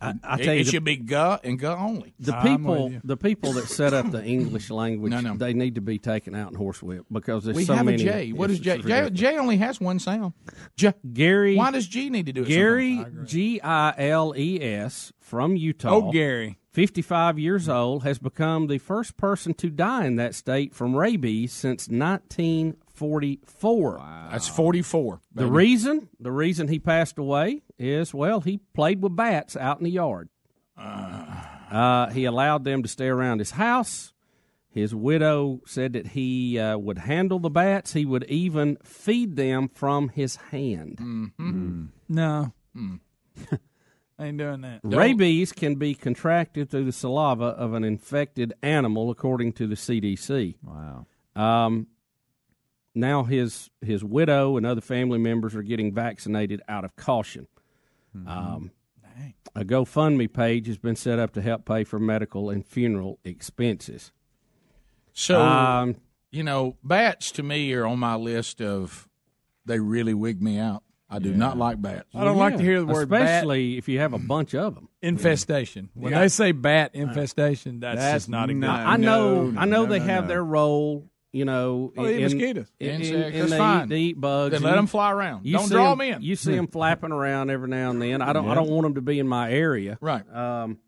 I, 0.00 0.14
I 0.22 0.34
It, 0.34 0.44
tell 0.44 0.54
you, 0.54 0.60
it 0.60 0.64
the- 0.64 0.70
should 0.70 0.84
be 0.84 0.96
G 0.96 1.14
and 1.14 1.58
G 1.58 1.66
only. 1.66 2.14
The 2.18 2.32
people, 2.40 2.92
the 3.04 3.16
people 3.16 3.52
that 3.54 3.68
set 3.68 3.94
up 3.94 4.10
the 4.10 4.22
English 4.36 4.68
language, 4.70 5.10
No, 5.12 5.20
no. 5.20 5.36
they 5.36 5.54
need 5.54 5.76
to 5.76 5.80
be 5.80 5.98
taken 5.98 6.34
out 6.34 6.52
in 6.52 6.58
horsewhip 6.58 7.04
because 7.10 7.44
there's 7.44 7.56
we 7.56 7.64
so 7.64 7.74
have 7.74 7.86
many. 7.86 8.02
a 8.06 8.12
J. 8.12 8.32
What 8.32 8.50
is 8.50 8.58
J? 8.58 8.78
J? 8.82 9.08
J 9.10 9.38
only 9.38 9.56
has 9.58 9.80
one 9.80 9.98
sound. 9.98 10.34
J. 10.76 10.92
Gary. 11.12 11.56
Why 11.56 11.70
does 11.70 11.86
G 11.86 12.10
need 12.10 12.26
to 12.26 12.32
do 12.32 12.42
it? 12.42 12.48
Gary 12.48 13.04
G 13.24 13.60
I 13.62 13.94
L 13.98 14.34
E 14.36 14.60
S 14.62 15.12
from 15.20 15.56
Utah. 15.56 15.90
Oh, 15.90 16.12
Gary. 16.12 16.58
55 16.72 17.38
years 17.38 17.68
old, 17.68 18.02
has 18.02 18.18
become 18.18 18.66
the 18.66 18.78
first 18.78 19.16
person 19.16 19.54
to 19.54 19.70
die 19.70 20.06
in 20.06 20.16
that 20.16 20.34
state 20.34 20.74
from 20.74 20.96
rabies 20.96 21.52
since 21.52 21.88
1944. 23.00 24.30
That's 24.30 24.48
44. 24.48 25.20
The 25.34 25.46
reason, 25.46 26.08
the 26.20 26.32
reason 26.32 26.68
he 26.68 26.78
passed 26.78 27.18
away 27.18 27.62
is 27.78 28.14
well, 28.14 28.40
he 28.40 28.58
played 28.74 29.02
with 29.02 29.16
bats 29.16 29.56
out 29.56 29.78
in 29.78 29.84
the 29.84 29.90
yard. 29.90 30.28
Uh, 30.76 32.10
he 32.10 32.24
allowed 32.24 32.64
them 32.64 32.82
to 32.82 32.88
stay 32.88 33.06
around 33.06 33.38
his 33.38 33.52
house. 33.52 34.12
His 34.68 34.92
widow 34.94 35.60
said 35.66 35.92
that 35.92 36.08
he 36.08 36.58
uh, 36.58 36.76
would 36.76 36.98
handle 36.98 37.38
the 37.38 37.50
bats. 37.50 37.92
He 37.92 38.04
would 38.04 38.24
even 38.24 38.76
feed 38.82 39.36
them 39.36 39.68
from 39.68 40.08
his 40.08 40.36
hand. 40.36 40.98
Mm-hmm. 40.98 41.84
No. 42.08 42.52
I 42.76 43.58
ain't 44.26 44.38
doing 44.38 44.62
that. 44.62 44.80
Rabies 44.82 45.52
can 45.52 45.76
be 45.76 45.94
contracted 45.94 46.70
through 46.70 46.86
the 46.86 46.92
saliva 46.92 47.44
of 47.44 47.72
an 47.74 47.84
infected 47.84 48.52
animal, 48.64 49.12
according 49.12 49.52
to 49.54 49.68
the 49.68 49.76
CDC. 49.76 50.56
Wow. 50.64 51.06
Um, 51.36 51.86
now 52.94 53.24
his 53.24 53.70
his 53.80 54.04
widow 54.04 54.56
and 54.56 54.64
other 54.66 54.80
family 54.80 55.18
members 55.18 55.54
are 55.54 55.62
getting 55.62 55.92
vaccinated 55.92 56.62
out 56.68 56.84
of 56.84 56.94
caution. 56.96 57.46
Um, 58.26 58.70
a 59.56 59.64
GoFundMe 59.64 60.32
page 60.32 60.66
has 60.68 60.78
been 60.78 60.94
set 60.96 61.18
up 61.18 61.32
to 61.34 61.42
help 61.42 61.64
pay 61.64 61.82
for 61.84 61.98
medical 61.98 62.50
and 62.50 62.64
funeral 62.64 63.18
expenses. 63.24 64.12
So, 65.12 65.40
Um, 65.40 65.96
you 66.30 66.42
know, 66.42 66.76
bats 66.82 67.30
to 67.32 67.42
me 67.42 67.72
are 67.74 67.86
on 67.86 67.98
my 67.98 68.14
list 68.16 68.60
of 68.60 69.08
they 69.66 69.78
really 69.80 70.14
wig 70.14 70.42
me 70.42 70.58
out. 70.58 70.82
I 71.10 71.18
do 71.20 71.32
not 71.34 71.56
like 71.56 71.80
bats. 71.80 72.06
I 72.14 72.24
don't 72.24 72.38
like 72.38 72.56
to 72.56 72.62
hear 72.62 72.80
the 72.80 72.86
word 72.86 73.08
bat. 73.08 73.22
especially 73.22 73.76
if 73.78 73.88
you 73.88 74.00
have 74.00 74.12
a 74.14 74.18
bunch 74.18 74.54
of 74.54 74.74
them. 74.74 74.88
Infestation. 75.02 75.90
When 75.94 76.12
Yeah. 76.12 76.20
they 76.20 76.28
say 76.28 76.50
bat 76.52 76.90
infestation, 76.94 77.78
that's, 77.80 77.98
That's 78.00 78.14
just 78.24 78.28
not 78.30 78.50
a 78.50 78.54
good. 78.54 78.64
I 78.64 78.96
know, 78.96 79.50
No, 79.50 79.60
I 79.60 79.64
know 79.64 79.84
no, 79.84 79.90
they 79.90 79.98
no, 80.00 80.04
have 80.06 80.24
no. 80.24 80.28
their 80.28 80.44
role. 80.44 81.08
You 81.34 81.44
know, 81.44 81.92
Oh, 81.96 82.04
they 82.04 82.18
eat 82.18 82.22
mosquitoes. 82.22 82.66
in, 82.78 82.86
in, 82.88 82.94
Insects, 83.00 83.26
in 83.34 83.38
that's 83.40 83.50
they, 83.50 83.58
fine. 83.58 83.84
Eat, 83.84 83.88
they 83.88 83.98
eat 83.98 84.20
bugs. 84.20 84.50
Then 84.52 84.58
and 84.58 84.64
let 84.66 84.72
you- 84.74 84.78
'em 84.78 84.86
fly 84.86 85.10
around. 85.12 85.44
You 85.44 85.56
Don't 85.58 85.66
see 85.66 85.74
draw 85.74 85.90
'em- 85.90 86.00
'em 86.00 86.14
in. 86.14 86.22
You 86.22 86.36
see 86.36 86.54
them 86.54 86.68
flapping 86.68 87.10
around 87.10 87.50
every 87.50 87.68
now 87.68 87.90
and 87.90 88.00
then. 88.00 88.22
I 88.22 88.32
don't. 88.32 88.48
I 88.48 88.54
don't 88.54 88.70
want 88.70 88.84
them 88.84 88.94
to 88.94 89.00
be 89.00 89.18
in 89.18 89.26
my 89.26 89.50
area. 89.50 89.98
Right. 90.00 90.22
Um, 90.32 90.78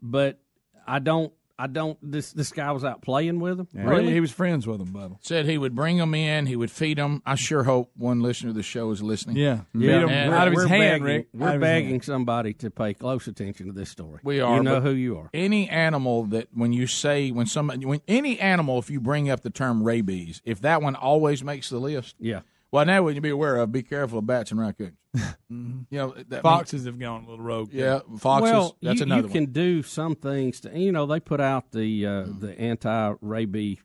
but 0.00 0.38
I 0.86 1.00
don't. 1.00 1.32
I 1.58 1.66
don't. 1.68 1.98
This 2.02 2.32
this 2.32 2.52
guy 2.52 2.70
was 2.72 2.84
out 2.84 3.00
playing 3.02 3.40
with 3.40 3.56
them. 3.56 3.68
Yeah, 3.74 3.88
Really? 3.88 4.12
He 4.12 4.20
was 4.20 4.30
friends 4.30 4.66
with 4.66 4.78
them, 4.78 4.88
Bubba. 4.92 5.16
Said 5.22 5.46
he 5.46 5.56
would 5.56 5.74
bring 5.74 5.96
them 5.96 6.14
in. 6.14 6.46
He 6.46 6.54
would 6.56 6.70
feed 6.70 6.98
them. 6.98 7.22
I 7.24 7.34
sure 7.34 7.62
hope 7.64 7.90
one 7.96 8.20
listener 8.20 8.50
of 8.50 8.56
the 8.56 8.62
show 8.62 8.90
is 8.90 9.02
listening. 9.02 9.36
Yeah. 9.36 9.60
Yeah, 9.72 10.00
Feed 10.00 10.02
'em 10.04 10.08
And 10.10 10.34
out 10.34 10.48
of 10.48 10.52
his 10.54 10.64
we're 10.64 10.68
hand, 10.68 10.80
begging, 11.02 11.02
Rick. 11.04 11.28
We're 11.32 11.58
begging 11.58 12.02
somebody 12.02 12.52
to 12.54 12.70
pay 12.70 12.92
close 12.94 13.26
attention 13.26 13.66
to 13.68 13.72
this 13.72 13.88
story. 13.90 14.20
We 14.22 14.40
are. 14.40 14.56
You 14.56 14.62
know 14.62 14.80
who 14.80 14.90
you 14.90 15.16
are. 15.18 15.30
Any 15.32 15.68
animal 15.70 16.24
that 16.26 16.48
when 16.52 16.72
you 16.74 16.86
say 16.86 17.30
when 17.30 17.46
somebody 17.46 17.86
when 17.86 18.00
any 18.06 18.38
animal 18.38 18.78
if 18.78 18.90
you 18.90 19.00
bring 19.00 19.30
up 19.30 19.40
the 19.40 19.50
term 19.50 19.82
rabies, 19.82 20.42
if 20.44 20.60
that 20.60 20.82
one 20.82 20.94
always 20.94 21.42
makes 21.42 21.70
the 21.70 21.78
list, 21.78 22.16
Yeah. 22.18 22.40
Well, 22.72 22.84
now 22.84 23.02
what 23.02 23.14
you 23.14 23.20
be 23.20 23.30
aware 23.30 23.56
of, 23.56 23.70
be 23.72 23.82
careful 23.82 24.18
of 24.18 24.26
bats 24.26 24.50
and 24.50 24.60
raccoons. 24.60 24.96
Mm-hmm. 25.16 25.80
You 25.88 25.98
know, 25.98 26.14
that 26.28 26.42
Foxes 26.42 26.84
have 26.84 26.98
gone 26.98 27.24
a 27.24 27.30
little 27.30 27.44
rogue. 27.44 27.70
too. 27.70 27.78
Yeah, 27.78 28.00
foxes. 28.18 28.50
Well, 28.52 28.76
that's 28.82 28.98
you, 29.00 29.04
another 29.06 29.22
you 29.22 29.26
one. 29.28 29.32
can 29.32 29.52
do 29.52 29.82
some 29.82 30.14
things 30.14 30.60
to. 30.60 30.78
You 30.78 30.92
know, 30.92 31.06
they 31.06 31.20
put 31.20 31.40
out 31.40 31.72
the 31.72 32.04
uh, 32.06 32.24
the 32.38 32.54
anti 32.58 33.14
rabies 33.20 33.78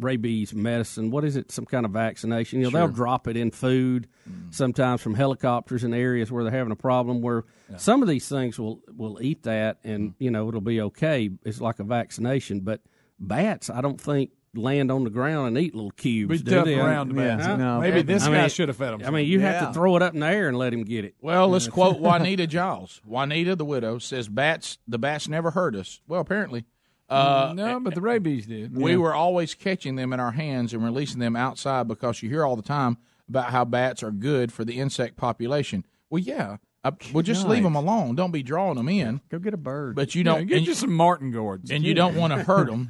rabies 0.00 0.52
medicine. 0.52 1.10
What 1.10 1.24
is 1.24 1.36
it? 1.36 1.50
Some 1.52 1.64
kind 1.64 1.86
of 1.86 1.92
vaccination. 1.92 2.58
You 2.58 2.64
know, 2.66 2.70
Sure. 2.70 2.80
they'll 2.80 2.88
drop 2.94 3.28
it 3.28 3.36
in 3.36 3.52
food 3.52 4.08
sometimes 4.50 5.00
from 5.00 5.14
helicopters 5.14 5.84
in 5.84 5.94
areas 5.94 6.30
where 6.32 6.42
they're 6.42 6.52
having 6.52 6.72
a 6.72 6.76
problem. 6.76 7.22
Where 7.22 7.44
some 7.76 8.02
of 8.02 8.08
these 8.08 8.28
things 8.28 8.58
will 8.58 8.80
will 8.94 9.18
eat 9.22 9.44
that, 9.44 9.78
and 9.84 10.14
you 10.18 10.30
know 10.30 10.48
it'll 10.48 10.60
be 10.60 10.80
okay. 10.80 11.30
It's 11.44 11.60
like 11.60 11.78
a 11.78 11.84
vaccination, 11.84 12.60
but 12.60 12.80
bats, 13.18 13.70
I 13.70 13.80
don't 13.80 14.00
think 14.00 14.30
land 14.56 14.90
on 14.90 15.04
the 15.04 15.10
ground 15.10 15.48
and 15.48 15.58
eat 15.58 15.74
little 15.74 15.90
cubes. 15.92 16.42
Be 16.42 16.50
do 16.50 16.56
tough 16.56 16.64
they? 16.64 16.78
around 16.78 17.08
the 17.08 17.14
bats. 17.14 17.44
Huh? 17.46 17.56
No. 17.56 17.80
Maybe 17.80 18.02
this 18.02 18.24
I 18.24 18.30
guy 18.32 18.40
mean- 18.42 18.48
should 18.50 18.68
have 18.68 18.76
fed 18.76 18.94
'em 18.94 19.02
I 19.04 19.10
mean, 19.10 19.26
you 19.26 19.40
have 19.40 19.68
to 19.68 19.72
throw 19.74 19.96
it 19.96 20.02
up 20.02 20.14
in 20.14 20.20
the 20.20 20.26
air 20.26 20.48
and 20.48 20.56
let 20.58 20.72
him 20.72 20.84
get 20.84 21.04
it. 21.04 21.14
Well, 21.20 21.48
let's 21.48 21.68
quote 21.68 21.98
Juanita 22.00 22.46
Giles. 22.46 23.00
Juanita, 23.04 23.56
the 23.56 23.64
widow, 23.64 23.98
says 23.98 24.28
bats. 24.28 24.78
The 24.88 24.98
bats 24.98 25.28
never 25.28 25.50
hurt 25.52 25.74
us. 25.76 26.00
Well, 26.08 26.20
apparently, 26.20 26.64
uh, 27.08 27.52
no, 27.54 27.78
but 27.80 27.94
the 27.94 28.00
rabies 28.00 28.46
did. 28.46 28.76
we 28.76 28.92
Yeah. 28.92 28.96
were 28.98 29.14
always 29.14 29.54
catching 29.54 29.96
them 29.96 30.12
in 30.12 30.20
our 30.20 30.32
hands 30.32 30.72
and 30.74 30.82
releasing 30.84 31.20
them 31.20 31.36
outside 31.36 31.86
because 31.88 32.22
you 32.22 32.28
hear 32.28 32.44
all 32.44 32.56
the 32.56 32.62
time 32.62 32.96
about 33.28 33.50
how 33.50 33.64
bats 33.64 34.02
are 34.02 34.10
good 34.10 34.52
for 34.52 34.64
the 34.64 34.78
insect 34.80 35.16
population. 35.16 35.84
Well, 36.10 36.20
yeah, 36.22 36.56
I, 36.84 36.92
well, 37.12 37.22
just 37.22 37.46
leave 37.48 37.64
them 37.64 37.74
alone. 37.74 38.14
Don't 38.14 38.30
be 38.30 38.44
drawing 38.44 38.76
them 38.76 38.88
in. 38.88 39.20
Go 39.28 39.40
get 39.40 39.52
a 39.54 39.56
bird. 39.56 39.96
But 39.96 40.14
you 40.14 40.22
don't 40.22 40.46
get 40.46 40.58
and 40.58 40.66
you 40.68 40.74
some 40.74 40.92
Martin 40.92 41.32
gourds, 41.32 41.70
and 41.72 41.82
you 41.84 41.94
don't 41.94 42.14
want 42.14 42.32
to 42.32 42.44
hurt 42.44 42.66
them. 42.70 42.88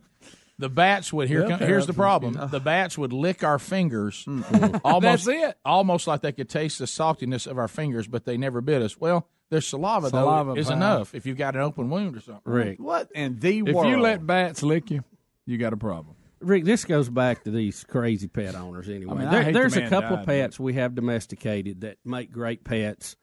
the 0.58 0.68
bats 0.68 1.12
would 1.12 1.28
here. 1.28 1.48
Come, 1.48 1.58
here's 1.60 1.86
the 1.86 1.92
problem: 1.92 2.36
the 2.50 2.60
bats 2.60 2.96
would 2.98 3.12
lick 3.12 3.42
our 3.42 3.58
fingers, 3.58 4.24
mm-hmm. 4.28 4.76
almost 4.84 5.26
That's 5.26 5.50
it. 5.50 5.58
almost 5.64 6.06
like 6.06 6.20
they 6.22 6.32
could 6.32 6.48
taste 6.48 6.78
the 6.78 6.84
saltiness 6.86 7.46
of 7.46 7.58
our 7.58 7.68
fingers, 7.68 8.06
but 8.06 8.24
they 8.24 8.36
never 8.36 8.60
bit 8.60 8.82
us. 8.82 8.98
Well, 9.00 9.26
their 9.50 9.60
saliva, 9.60 10.08
Saliva, 10.10 10.52
though 10.54 10.60
is 10.60 10.68
pal. 10.68 10.76
enough 10.76 11.14
if 11.14 11.26
you've 11.26 11.36
got 11.36 11.54
an 11.56 11.62
open 11.62 11.90
wound 11.90 12.16
or 12.16 12.20
something. 12.20 12.42
Rick. 12.52 12.78
What 12.80 13.10
in 13.14 13.38
the 13.38 13.58
If 13.66 13.74
world? 13.74 13.88
you 13.88 14.00
let 14.00 14.26
bats 14.26 14.62
lick 14.62 14.90
you, 14.90 15.04
you 15.46 15.58
got 15.58 15.72
a 15.72 15.76
problem. 15.76 16.16
Rick, 16.40 16.64
this 16.64 16.84
goes 16.84 17.08
back 17.08 17.44
to 17.44 17.50
these 17.50 17.84
crazy 17.84 18.26
pet 18.28 18.54
owners 18.56 18.88
anyway. 18.88 19.12
I 19.12 19.18
mean, 19.18 19.28
I 19.28 19.30
There- 19.30 19.42
hate 19.44 19.52
the 19.52 19.58
there's 19.60 19.76
a 19.76 19.80
man 19.80 19.90
couple 19.90 20.14
of 20.14 20.18
died, 20.20 20.26
pets 20.26 20.58
we 20.60 20.72
have 20.74 20.94
domesticated 20.94 21.82
that 21.82 21.98
make 22.04 22.32
great 22.32 22.64
pets, 22.64 23.14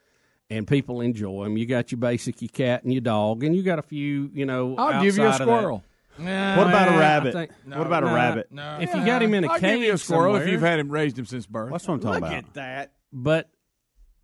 and 0.50 0.66
people 0.68 1.02
enjoy 1.02 1.44
them. 1.44 1.58
You 1.58 1.66
got 1.66 1.92
your 1.92 2.00
basic, 2.00 2.42
your 2.42 2.50
cat 2.50 2.84
and 2.84 2.94
your 2.94 3.02
dog, 3.02 3.44
and 3.44 3.56
you 3.56 3.62
got 3.64 3.78
a 3.78 3.82
few, 3.82 4.30
you 4.34 4.46
know. 4.46 4.76
I'll 4.78 5.04
give 5.04 5.18
you 5.18 5.24
a 5.24 5.28
outside 5.28 5.42
of 5.42 5.48
that. 5.48 5.58
squirrel. 5.60 5.84
Nah, 6.18 6.58
What 6.58 6.68
about 6.68 6.88
a 6.94 6.98
rabbit? 7.00 7.34
think- 7.34 7.52
What 7.66 7.88
about 7.88 8.04
a 8.04 8.08
nah, 8.08 8.14
rabbit? 8.16 8.50
If 8.82 8.94
you 8.94 9.06
got 9.06 9.22
him 9.24 9.34
in 9.34 9.44
a 9.46 9.48
I'll 9.52 9.60
cage, 9.60 9.76
give 9.76 9.84
you 9.84 9.94
a 9.94 9.98
squirrel 9.98 10.36
if 10.36 10.48
you've 10.48 10.62
had 10.62 10.80
him 10.80 10.90
raised 10.90 11.18
him 11.18 11.26
since 11.26 11.46
birth. 11.46 11.72
That's 11.72 11.88
what 11.88 11.96
I'm 11.96 12.00
talking 12.02 12.22
Look 12.22 12.30
about. 12.30 12.44
at 12.46 12.54
that. 12.56 12.92
But 13.14 13.50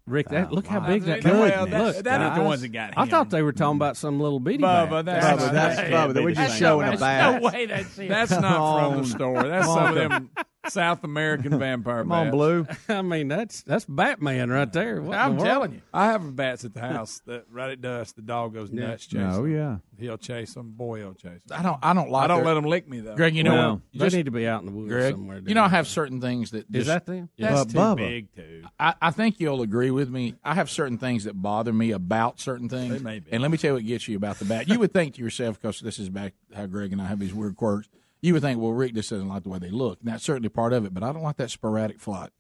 Rick, 0.08 0.30
that, 0.30 0.50
oh, 0.52 0.54
look 0.56 0.68
how 0.68 0.82
big 0.82 1.04
that 1.06 1.24
Well, 1.24 1.50
guy 1.50 1.66
that- 1.66 1.82
Look, 1.84 2.04
that 2.04 2.22
ain't 2.22 2.36
the 2.36 2.42
ones 2.44 2.62
that 2.62 2.68
got 2.68 2.90
him. 2.90 2.94
I 2.98 3.06
thought 3.08 3.30
they 3.32 3.42
were 3.42 3.54
talking 3.54 3.78
about 3.78 3.98
some 3.98 4.20
little 4.20 4.40
bitty 4.40 4.60
Bubba, 4.64 5.04
bat. 5.04 5.06
that's 5.06 5.26
Bubba, 5.26 5.46
not- 5.46 5.54
that's 5.54 5.76
that 5.78 5.86
Bubba. 5.88 5.90
can't 5.92 6.14
They 6.14 6.20
be 6.20 6.24
were 6.26 6.30
the 6.32 6.36
just 6.36 6.52
same. 6.52 6.60
showing 6.60 6.88
a 6.88 6.90
That's 6.92 7.02
bat. 7.02 7.42
No 7.42 7.48
way 7.50 7.66
that's 7.66 7.98
it. 8.00 8.10
That's 8.10 8.32
not 8.32 8.42
from 8.42 8.52
Come 8.52 8.92
the 8.92 8.98
on. 9.00 9.06
store. 9.06 9.44
That's 9.48 9.66
Come 9.66 9.76
some 9.76 9.84
on, 9.86 9.98
of 9.98 10.10
them 10.12 10.30
South 10.70 11.04
American 11.04 11.58
vampire 11.60 12.04
Come 12.04 12.12
on, 12.12 12.26
bats. 12.26 12.32
Blue. 12.36 12.68
I 12.90 13.02
mean, 13.02 13.28
that's 13.28 13.62
that's 13.64 13.86
Batman 13.86 14.50
right 14.50 14.72
there. 14.72 15.02
What 15.02 15.18
I'm 15.18 15.32
the 15.32 15.36
world? 15.38 15.46
telling 15.48 15.72
you. 15.74 15.82
I 15.94 16.08
have 16.08 16.36
bats 16.36 16.66
at 16.66 16.74
the 16.74 16.82
house 16.82 17.22
that 17.28 17.46
right 17.52 17.72
at 17.72 17.82
dusk 17.82 18.16
the 18.16 18.22
dog 18.22 18.54
goes 18.54 18.70
Yeah. 18.72 18.88
nuts 18.88 19.06
chasing. 19.06 19.22
Oh 19.28 19.44
them. 19.44 19.52
yeah. 19.52 19.78
He'll 19.98 20.18
chase 20.18 20.54
them. 20.54 20.72
Boy, 20.72 21.00
he'll 21.00 21.14
chase 21.14 21.42
them. 21.48 21.60
I 21.60 21.64
don't. 21.64 21.80
I 21.82 21.94
don't 21.94 22.10
like. 22.10 22.26
I 22.26 22.28
don't 22.28 22.38
their- 22.44 22.46
let 22.48 22.54
them 22.56 22.66
lick 22.66 22.90
me 22.90 23.00
though. 23.00 23.16
Greg, 23.16 23.36
you 23.36 23.44
know 23.44 23.56
No. 23.56 23.72
what? 23.74 23.82
They 23.94 24.00
Just, 24.06 24.16
need 24.16 24.26
to 24.26 24.32
be 24.32 24.48
out 24.48 24.62
in 24.62 24.66
the 24.68 24.72
woods 24.74 24.90
Greg, 24.92 25.14
somewhere. 25.14 25.42
you 25.46 25.54
know, 25.56 25.64
I 25.64 25.70
have 25.70 25.88
certain 25.88 26.20
things 26.20 26.52
that 26.52 26.66
Is 26.74 26.86
just- 26.86 26.88
that 26.88 27.06
them? 27.06 27.30
That's 27.38 27.66
But 27.66 27.70
too 27.72 27.78
Bubba. 27.78 27.96
big 27.98 28.36
too. 28.36 28.64
I, 28.80 28.94
I 29.02 29.12
think 29.12 29.40
you'll 29.40 29.62
agree 29.62 29.92
with 29.92 30.10
me. 30.10 30.36
I 30.44 30.56
have 30.56 30.70
certain 30.70 30.98
things 30.98 31.24
that 31.24 31.42
bother 31.42 31.72
me 31.72 31.92
about 31.92 32.40
certain 32.42 32.68
things. 32.68 32.92
They 32.94 33.00
may 33.00 33.20
be. 33.20 33.32
And 33.32 33.42
let 33.42 33.52
me 33.52 33.58
tell 33.58 33.70
you 33.70 33.76
what 33.76 33.86
gets 33.86 34.08
you 34.08 34.18
about 34.18 34.40
the 34.40 34.46
bat. 34.46 34.68
You 34.68 34.80
would 34.80 34.94
think 34.94 35.16
to 35.16 35.22
yourself, 35.22 35.62
because 35.62 35.80
this 35.80 35.98
is 36.00 36.10
back 36.10 36.34
how 36.54 36.66
Greg 36.66 36.92
and 36.92 37.02
I 37.02 37.06
have 37.06 37.20
these 37.20 37.34
weird 37.34 37.56
quirks. 37.56 37.88
You 38.26 38.34
would 38.34 38.42
think, 38.42 38.60
well, 38.60 38.72
Rick 38.72 38.96
just 38.96 39.10
doesn't 39.10 39.28
like 39.28 39.44
the 39.44 39.50
way 39.50 39.60
they 39.60 39.70
look. 39.70 40.00
And 40.00 40.12
that's 40.12 40.24
certainly 40.24 40.50
part 40.50 40.74
of 40.74 40.84
it, 40.84 40.94
but 40.94 41.04
I 41.04 41.14
don't 41.14 41.22
like 41.22 41.38
that 41.38 41.52
sporadic 41.52 42.00
flight. 42.00 42.32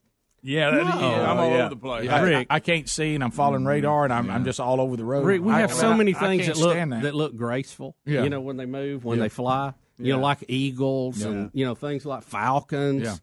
Yeah, 0.42 0.72
that, 0.72 0.84
yeah 0.84 1.32
I'm 1.32 1.40
all 1.40 1.50
yeah. 1.50 1.58
over 1.58 1.70
the 1.70 1.76
place. 1.76 2.10
I, 2.10 2.22
Rick. 2.22 2.48
I, 2.50 2.56
I 2.56 2.60
can't 2.60 2.90
see, 2.90 3.16
and 3.16 3.24
I'm 3.24 3.32
following 3.32 3.62
mm-hmm. 3.62 3.70
radar, 3.70 4.04
and 4.04 4.14
I'm, 4.14 4.30
I'm 4.30 4.46
just 4.46 4.60
all 4.60 4.82
over 4.82 4.96
the 4.96 5.06
road. 5.06 5.26
Rick, 5.26 5.42
we 5.42 5.54
I- 5.54 5.60
have 5.62 5.72
I- 5.72 5.76
so 5.76 5.92
I- 5.92 5.98
many 5.98 6.14
things 6.14 6.48
that 6.48 6.58
look 6.58 6.72
stand 6.72 6.92
that. 6.92 7.16
look 7.16 7.36
graceful. 7.36 7.96
Yeah. 8.06 8.24
You 8.24 8.30
know, 8.30 8.42
when 8.42 8.58
they 8.58 8.66
move, 8.66 9.06
when 9.06 9.18
Yeah. 9.18 9.24
they 9.26 9.30
fly. 9.30 9.74
You 9.98 10.14
know, 10.14 10.20
like 10.20 10.44
eagles 10.50 11.24
and 11.24 11.52
you 11.54 11.66
know 11.66 11.74
things 11.74 12.06
like 12.06 12.24
falcons. 12.24 13.22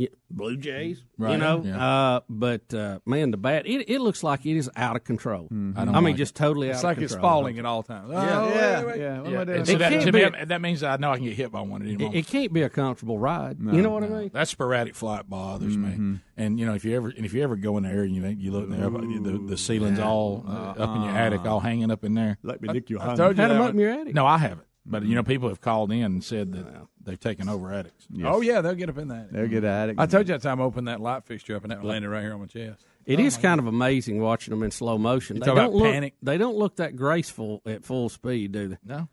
Yeah. 0.00 0.08
Yeah, 0.10 0.16
blue 0.30 0.56
jays, 0.56 1.02
right. 1.18 1.32
you 1.32 1.38
know, 1.38 1.62
yeah. 1.64 2.14
uh, 2.16 2.20
but 2.28 2.72
uh, 2.72 3.00
man, 3.04 3.32
the 3.32 3.36
bat 3.36 3.66
it, 3.66 3.90
it 3.90 4.00
looks 4.00 4.22
like 4.22 4.46
it 4.46 4.56
is 4.56 4.70
out 4.76 4.96
of 4.96 5.04
control. 5.04 5.48
I 5.50 5.82
I, 5.82 5.84
don't 5.84 5.94
mean, 5.94 6.04
like 6.04 6.16
just 6.16 6.34
totally 6.36 6.68
It's 6.70 6.78
out 6.78 6.84
like 6.84 6.96
of 6.98 7.02
it's 7.02 7.12
control. 7.14 7.30
falling 7.32 7.58
at 7.58 7.66
all 7.66 7.82
times. 7.82 8.08
Yeah, 8.10 8.40
Oh, 8.40 8.48
yeah, 8.48 8.78
wait, 8.78 8.86
wait. 8.86 8.98
yeah. 9.00 9.18
What 9.20 9.26
am 9.26 9.32
I 9.34 9.38
Yeah. 9.38 9.44
doing? 9.44 9.64
So 9.66 9.78
that, 9.78 10.02
to 10.02 10.12
be- 10.12 10.24
me, 10.30 10.44
that 10.46 10.60
means 10.62 10.82
I 10.82 10.96
know 10.96 11.10
I 11.12 11.16
can 11.16 11.26
get 11.26 11.34
hit 11.36 11.52
by 11.52 11.60
one 11.60 11.82
at 11.82 11.86
any 11.86 11.94
It, 11.94 11.98
moment. 12.00 12.16
it 12.16 12.26
can't 12.28 12.52
be 12.52 12.62
a 12.62 12.70
comfortable 12.70 13.18
ride. 13.18 13.58
you 13.60 13.82
know 13.82 13.90
what 13.90 14.04
I 14.04 14.08
mean? 14.08 14.30
That 14.32 14.48
sporadic 14.48 14.94
flight 14.94 15.28
bothers 15.28 15.76
Mm-hmm. 15.76 16.12
me. 16.14 16.18
And 16.36 16.58
you 16.58 16.64
know, 16.64 16.74
if 16.74 16.84
you 16.86 16.96
ever 16.96 17.08
and 17.08 17.26
if 17.26 17.34
you 17.34 17.42
ever 17.42 17.56
go 17.56 17.76
in 17.76 17.82
there 17.82 18.02
and 18.02 18.14
you 18.16 18.24
you 18.26 18.52
look 18.52 18.64
in 18.64 18.70
there, 18.70 18.88
the, 18.88 19.38
the 19.48 19.56
ceiling's 19.58 19.98
all 19.98 20.44
uh, 20.48 20.50
up 20.82 20.96
in 20.96 21.02
your 21.02 21.12
attic, 21.12 21.44
all 21.44 21.60
hanging 21.60 21.90
up 21.90 22.04
in 22.04 22.14
there. 22.14 22.38
Let 22.42 22.62
me 22.62 22.68
lick 22.70 22.88
your 22.88 23.02
I 23.02 23.06
hand. 23.06 23.16
told 23.18 23.36
you 23.36 23.42
Had 23.42 23.50
them 23.50 23.60
up 23.60 23.70
in 23.74 23.78
your 23.78 23.90
attic. 23.90 24.14
No, 24.14 24.24
I 24.26 24.38
haven't. 24.38 24.66
But 24.86 25.04
you 25.04 25.14
know, 25.14 25.22
people 25.22 25.48
have 25.50 25.60
called 25.60 25.92
in 25.92 26.02
and 26.04 26.24
said 26.24 26.52
that 26.54 26.64
they've 27.04 27.20
taken 27.20 27.48
over 27.48 27.72
attics. 27.72 28.06
Oh 28.24 28.40
yeah, 28.40 28.60
they'll 28.60 28.74
get 28.74 28.88
up 28.88 28.98
in 28.98 29.08
that. 29.08 29.32
They'll 29.32 29.48
get 29.48 29.64
mm-hmm. 29.64 29.66
at 29.66 29.88
it. 29.90 29.96
I 29.98 30.06
told 30.06 30.28
you 30.28 30.34
that 30.34 30.42
time 30.42 30.60
I 30.60 30.64
opened 30.64 30.88
that 30.88 31.00
light 31.00 31.24
fixture 31.24 31.56
up 31.56 31.62
and 31.62 31.72
that 31.72 31.84
landed 31.84 32.08
right 32.08 32.22
here 32.22 32.32
on 32.34 32.40
my 32.40 32.46
chest. 32.46 32.84
It 33.06 33.18
oh, 33.18 33.22
is 33.22 33.36
kind 33.36 33.58
of 33.58 33.66
amazing 33.66 34.20
watching 34.20 34.52
them 34.52 34.62
in 34.62 34.70
slow 34.70 34.98
motion. 34.98 35.36
You 35.36 35.40
They 35.40 35.54
don't 35.54 35.74
look. 35.74 35.92
panic? 35.92 36.14
They 36.22 36.38
don't 36.38 36.56
look 36.56 36.76
that 36.76 36.96
graceful 36.96 37.62
at 37.66 37.84
full 37.84 38.08
speed, 38.08 38.52
do 38.52 38.68
they? 38.68 38.76
No. 38.84 39.08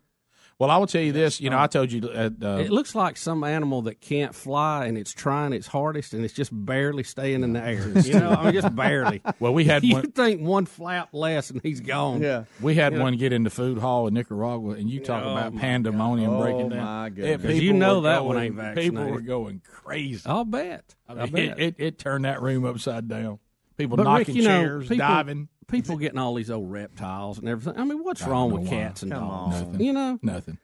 Well, 0.58 0.70
I 0.72 0.76
will 0.78 0.88
tell 0.88 1.00
you 1.02 1.12
this. 1.12 1.40
You 1.40 1.50
know, 1.50 1.58
I 1.58 1.68
told 1.68 1.92
you. 1.92 2.08
Uh, 2.08 2.30
uh, 2.42 2.56
It 2.56 2.70
looks 2.70 2.96
like 2.96 3.16
some 3.16 3.44
animal 3.44 3.82
that 3.82 4.00
can't 4.00 4.34
fly 4.34 4.86
and 4.86 4.98
it's 4.98 5.12
trying 5.12 5.52
its 5.52 5.68
hardest 5.68 6.14
and 6.14 6.24
it's 6.24 6.34
just 6.34 6.50
barely 6.52 7.04
staying 7.04 7.44
in 7.44 7.52
the 7.52 7.62
air. 7.62 7.88
You 8.08 8.14
know, 8.18 8.30
I 8.30 8.44
mean, 8.46 8.54
just 8.54 8.74
barely. 8.74 9.22
well, 9.38 9.54
we 9.54 9.64
had 9.66 9.84
you 9.84 9.94
one. 9.94 10.10
think 10.12 10.40
one 10.40 10.66
flap 10.66 11.10
less 11.12 11.50
and 11.50 11.62
he's 11.62 11.78
gone. 11.80 12.22
Yeah. 12.22 12.44
We 12.60 12.74
had 12.74 12.92
You 12.92 12.98
know- 12.98 13.04
one 13.04 13.16
get 13.16 13.32
into 13.32 13.50
food 13.50 13.78
hall 13.78 14.08
in 14.08 14.14
Nicaragua, 14.14 14.72
and 14.74 14.90
you 14.90 14.98
talk 14.98 15.22
Oh, 15.24 15.30
about 15.30 15.56
pandemonium 15.56 16.32
God. 16.32 16.42
breaking 16.42 16.66
Oh, 16.66 16.68
down. 16.70 16.84
my 16.84 17.06
It- 17.06 17.14
goodness. 17.14 17.52
'Cause 17.52 17.60
you 17.62 17.72
know 17.72 17.96
were 17.96 18.08
that 18.08 18.24
one 18.24 18.36
ain't 18.38 18.58
ain't 18.58 18.74
People 18.76 19.04
were 19.10 19.20
going 19.20 19.60
crazy. 19.64 20.22
I'll 20.26 20.44
bet. 20.44 20.96
I 21.08 21.12
I 21.22 21.26
bet. 21.26 21.40
it, 21.40 21.58
it, 21.60 21.74
it 21.78 21.98
turned 22.00 22.24
that 22.24 22.42
room 22.42 22.64
upside 22.64 23.06
down. 23.06 23.38
People 23.76 23.96
But 23.96 24.06
Rick, 24.06 24.26
knocking 24.28 24.42
know, 24.42 24.60
chairs, 24.60 24.82
people- 24.88 24.96
diving. 25.06 25.48
People 25.68 25.96
getting 25.98 26.18
all 26.18 26.34
these 26.34 26.50
old 26.50 26.70
reptiles 26.70 27.38
and 27.38 27.48
everything. 27.48 27.78
I 27.80 27.84
mean, 27.84 28.02
what's 28.02 28.22
I 28.22 28.28
wrong 28.30 28.50
with 28.52 28.62
why. 28.62 28.68
cats 28.70 29.02
and 29.02 29.12
Come 29.12 29.20
dogs? 29.28 29.56
on. 29.56 29.80
You 29.80 29.92
know, 29.92 30.18
Nothing. 30.22 30.58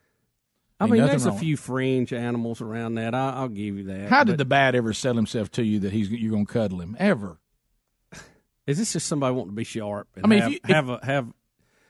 I 0.81 0.87
mean, 0.87 1.03
there's 1.07 1.25
a 1.27 1.33
few 1.33 1.57
fringe 1.57 2.13
animals 2.13 2.61
around 2.61 2.95
that. 2.97 3.15
I, 3.15 3.31
I'll 3.35 3.49
give 3.49 3.77
you 3.79 3.85
that. 3.85 4.09
How 4.11 4.25
did 4.25 4.39
the 4.39 4.45
bat 4.45 4.75
ever 4.75 4.93
sell 4.93 5.15
himself 5.15 5.51
to 5.53 5.65
you 5.65 5.79
that 5.81 5.93
he's 5.93 6.11
you're 6.11 6.33
going 6.33 6.47
to 6.47 6.53
cuddle 6.53 6.81
him 6.81 6.97
ever? 6.99 7.39
Is 8.67 8.79
this 8.79 8.93
just 8.95 9.07
somebody 9.07 9.35
wanting 9.35 9.51
to 9.53 9.57
be 9.57 9.65
sharp? 9.65 10.09
And 10.17 10.25
I 10.25 10.29
mean, 10.29 10.39
if 10.39 10.43
have, 10.45 10.53
you- 10.53 10.61
if- 10.65 10.71
have 10.71 10.89
a 10.89 11.01
have. 11.05 11.33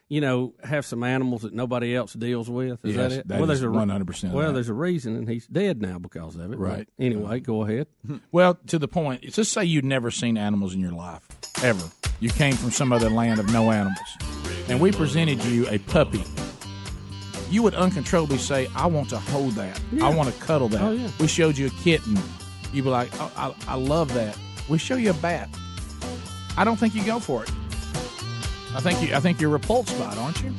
you 0.09 0.20
know, 0.20 0.55
have 0.62 0.85
some 0.85 1.03
animals 1.03 1.43
that 1.43 1.55
nobody 1.55 1.95
else 1.97 2.12
deals 2.12 2.51
with. 2.51 2.85
Is 2.85 2.95
Yes, 2.97 3.12
that 3.12 3.19
it? 3.20 3.28
that 3.28 3.39
well, 3.39 3.47
there's 3.47 3.62
a 3.62 3.66
100% 3.66 4.32
Well, 4.32 4.53
there's 4.53 4.69
a 4.69 4.74
reason, 4.74 5.16
and 5.16 5.28
he's 5.28 5.47
dead 5.47 5.81
now 5.81 5.99
because 5.99 6.36
of 6.36 6.53
it. 6.53 6.59
Right. 6.59 6.86
But 6.99 7.05
anyway, 7.05 7.41
go 7.41 7.62
ahead. 7.62 7.86
Well, 8.32 8.59
to 8.66 8.78
the 8.78 8.89
point, 8.89 9.20
it's 9.24 9.36
just 9.36 9.53
say 9.53 9.65
you'd 9.65 9.85
never 9.85 10.11
seen 10.11 10.36
animals 10.36 10.74
in 10.74 10.81
your 10.81 10.93
life, 10.93 11.27
ever. 11.62 11.85
You 12.24 12.30
came 12.30 12.55
from 12.55 12.70
some 12.70 12.90
other 12.90 13.10
land 13.10 13.38
of 13.38 13.52
no 13.52 13.70
animals, 13.70 13.98
and 14.68 14.80
we 14.80 14.90
presented 14.90 15.44
you 15.44 15.68
a 15.68 15.76
puppy. 15.76 16.24
You 17.51 17.62
would 17.62 17.74
uncontrollably 17.74 18.38
say, 18.38 18.66
I 18.74 18.86
want 18.86 19.10
to 19.10 19.18
hold 19.18 19.52
that. 19.56 19.78
Yeah. 19.92 20.06
I 20.06 20.09
want 20.09 20.32
to 20.32 20.40
cuddle 20.40 20.70
that. 20.70 20.80
Oh, 20.80 20.92
yeah. 20.92 21.10
We 21.20 21.26
showed 21.26 21.59
you 21.59 21.66
a 21.66 21.70
kitten. 21.82 22.18
You'd 22.72 22.84
be 22.84 22.88
like, 22.88 23.10
oh, 23.20 23.30
I, 23.36 23.55
I 23.68 23.74
love 23.74 24.14
that. 24.14 24.38
We 24.70 24.78
show 24.78 24.96
you 24.96 25.10
a 25.10 25.12
bat. 25.12 25.51
I 26.56 26.64
don't 26.64 26.76
think 26.76 26.94
you 26.94 27.05
go 27.05 27.20
for 27.20 27.42
it. 27.42 27.51
I 28.74 28.80
think 28.80 29.02
you. 29.02 29.14
I 29.14 29.20
think 29.20 29.38
you're 29.38 29.51
repulsed 29.51 29.98
by 29.98 30.10
it, 30.10 30.16
aren't 30.16 30.42
you? 30.42 30.51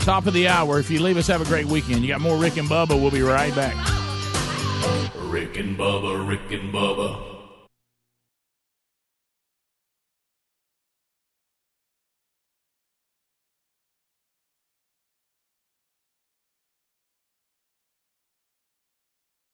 Top 0.00 0.26
of 0.26 0.34
the 0.34 0.46
hour. 0.46 0.78
If 0.78 0.90
you 0.90 1.00
leave 1.00 1.16
us, 1.16 1.26
have 1.28 1.40
a 1.40 1.46
great 1.46 1.64
weekend. 1.64 2.02
You 2.02 2.08
got 2.08 2.20
more 2.20 2.36
Rick 2.36 2.58
and 2.58 2.68
Bubba. 2.68 3.00
We'll 3.00 3.10
be 3.10 3.22
right 3.22 3.54
back. 3.54 3.74
Rick 5.16 5.56
and 5.56 5.78
Bubba, 5.78 6.28
Rick 6.28 6.52
and 6.52 6.70
Bubba. 6.70 7.35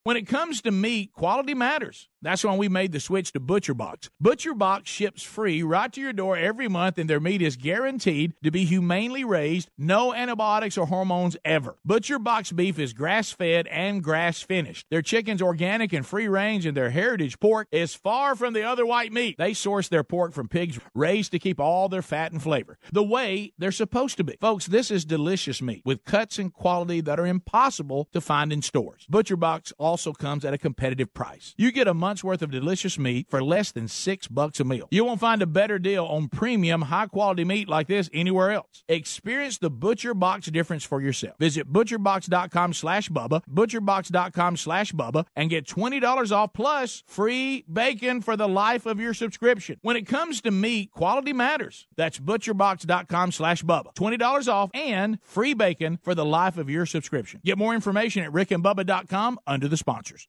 When 0.04 0.16
it 0.16 0.26
comes 0.26 0.60
to 0.62 0.72
meat, 0.72 1.12
quality 1.12 1.54
matters. 1.54 2.08
That's 2.22 2.42
why 2.44 2.56
we 2.56 2.68
made 2.68 2.92
the 2.92 3.00
switch 3.00 3.32
to 3.32 3.40
ButcherBox. 3.40 4.08
ButcherBox 4.22 4.86
ships 4.86 5.22
free 5.22 5.62
right 5.62 5.92
to 5.92 6.00
your 6.00 6.12
door 6.12 6.36
every 6.36 6.68
month, 6.68 6.98
and 6.98 7.10
their 7.10 7.20
meat 7.20 7.42
is 7.42 7.56
guaranteed 7.56 8.34
to 8.42 8.50
be 8.50 8.64
humanely 8.64 9.24
raised, 9.24 9.68
no 9.76 10.14
antibiotics 10.14 10.78
or 10.78 10.86
hormones 10.86 11.36
ever. 11.44 11.76
ButcherBox 11.86 12.54
beef 12.54 12.78
is 12.78 12.92
grass 12.92 13.30
fed 13.32 13.66
and 13.68 14.02
grass 14.02 14.40
finished. 14.40 14.86
Their 14.90 15.02
chicken's 15.02 15.42
organic 15.42 15.92
and 15.92 16.06
free 16.06 16.28
range, 16.28 16.66
and 16.66 16.76
their 16.76 16.90
heritage 16.90 17.38
pork 17.40 17.68
is 17.70 17.94
far 17.94 18.34
from 18.34 18.54
the 18.54 18.62
other 18.62 18.86
white 18.86 19.12
meat. 19.12 19.36
They 19.38 19.54
source 19.54 19.88
their 19.88 20.04
pork 20.04 20.32
from 20.32 20.48
pigs 20.48 20.80
raised 20.94 21.30
to 21.32 21.38
keep 21.38 21.60
all 21.60 21.88
their 21.88 22.02
fat 22.02 22.32
and 22.32 22.42
flavor 22.42 22.78
the 22.92 23.04
way 23.04 23.52
they're 23.58 23.72
supposed 23.72 24.16
to 24.16 24.24
be. 24.24 24.36
Folks, 24.40 24.66
this 24.66 24.90
is 24.90 25.04
delicious 25.04 25.62
meat 25.62 25.82
with 25.84 26.04
cuts 26.04 26.38
and 26.38 26.52
quality 26.52 27.00
that 27.00 27.20
are 27.20 27.26
impossible 27.26 28.08
to 28.12 28.20
find 28.20 28.52
in 28.52 28.62
stores. 28.62 29.06
Butcher 29.08 29.36
Box 29.36 29.72
also 29.92 30.14
comes 30.14 30.42
at 30.42 30.54
a 30.54 30.58
competitive 30.58 31.12
price. 31.12 31.54
You 31.58 31.70
get 31.70 31.86
a 31.86 31.92
month's 31.92 32.24
worth 32.24 32.40
of 32.40 32.50
delicious 32.50 32.98
meat 32.98 33.26
for 33.28 33.44
less 33.44 33.72
than 33.72 33.88
six 33.88 34.26
bucks 34.26 34.58
a 34.58 34.64
meal. 34.64 34.88
You 34.90 35.04
won't 35.04 35.20
find 35.20 35.42
a 35.42 35.46
better 35.46 35.78
deal 35.78 36.06
on 36.06 36.30
premium, 36.30 36.80
high 36.80 37.08
quality 37.08 37.44
meat 37.44 37.68
like 37.68 37.88
this 37.88 38.08
anywhere 38.14 38.52
else. 38.52 38.84
Experience 38.88 39.58
the 39.58 39.68
Butcher 39.68 40.14
Box 40.14 40.46
difference 40.46 40.82
for 40.82 41.02
yourself. 41.02 41.36
Visit 41.38 41.70
butcherbox.com 41.70 42.72
slash 42.72 43.10
Bubba, 43.10 43.42
butcherbox.com 43.52 44.56
slash 44.56 44.92
Bubba, 44.94 45.26
and 45.36 45.50
get 45.50 45.66
$20 45.66 46.32
off 46.32 46.54
plus 46.54 47.02
free 47.06 47.66
bacon 47.70 48.22
for 48.22 48.34
the 48.34 48.48
life 48.48 48.86
of 48.86 48.98
your 48.98 49.12
subscription. 49.12 49.76
When 49.82 49.96
it 49.96 50.06
comes 50.06 50.40
to 50.40 50.50
meat, 50.50 50.90
quality 50.92 51.34
matters. 51.34 51.86
That's 51.98 52.18
butcherbox.com 52.18 53.32
slash 53.32 53.62
Bubba. 53.62 53.94
$20 53.94 54.48
off 54.50 54.70
and 54.72 55.18
free 55.22 55.52
bacon 55.52 55.98
for 56.02 56.14
the 56.14 56.24
life 56.24 56.56
of 56.56 56.70
your 56.70 56.86
subscription. 56.86 57.42
Get 57.44 57.58
more 57.58 57.74
information 57.74 58.24
at 58.24 58.32
rickandbubba.com 58.32 59.38
under 59.46 59.68
the 59.68 59.81
sponsors. 59.82 60.28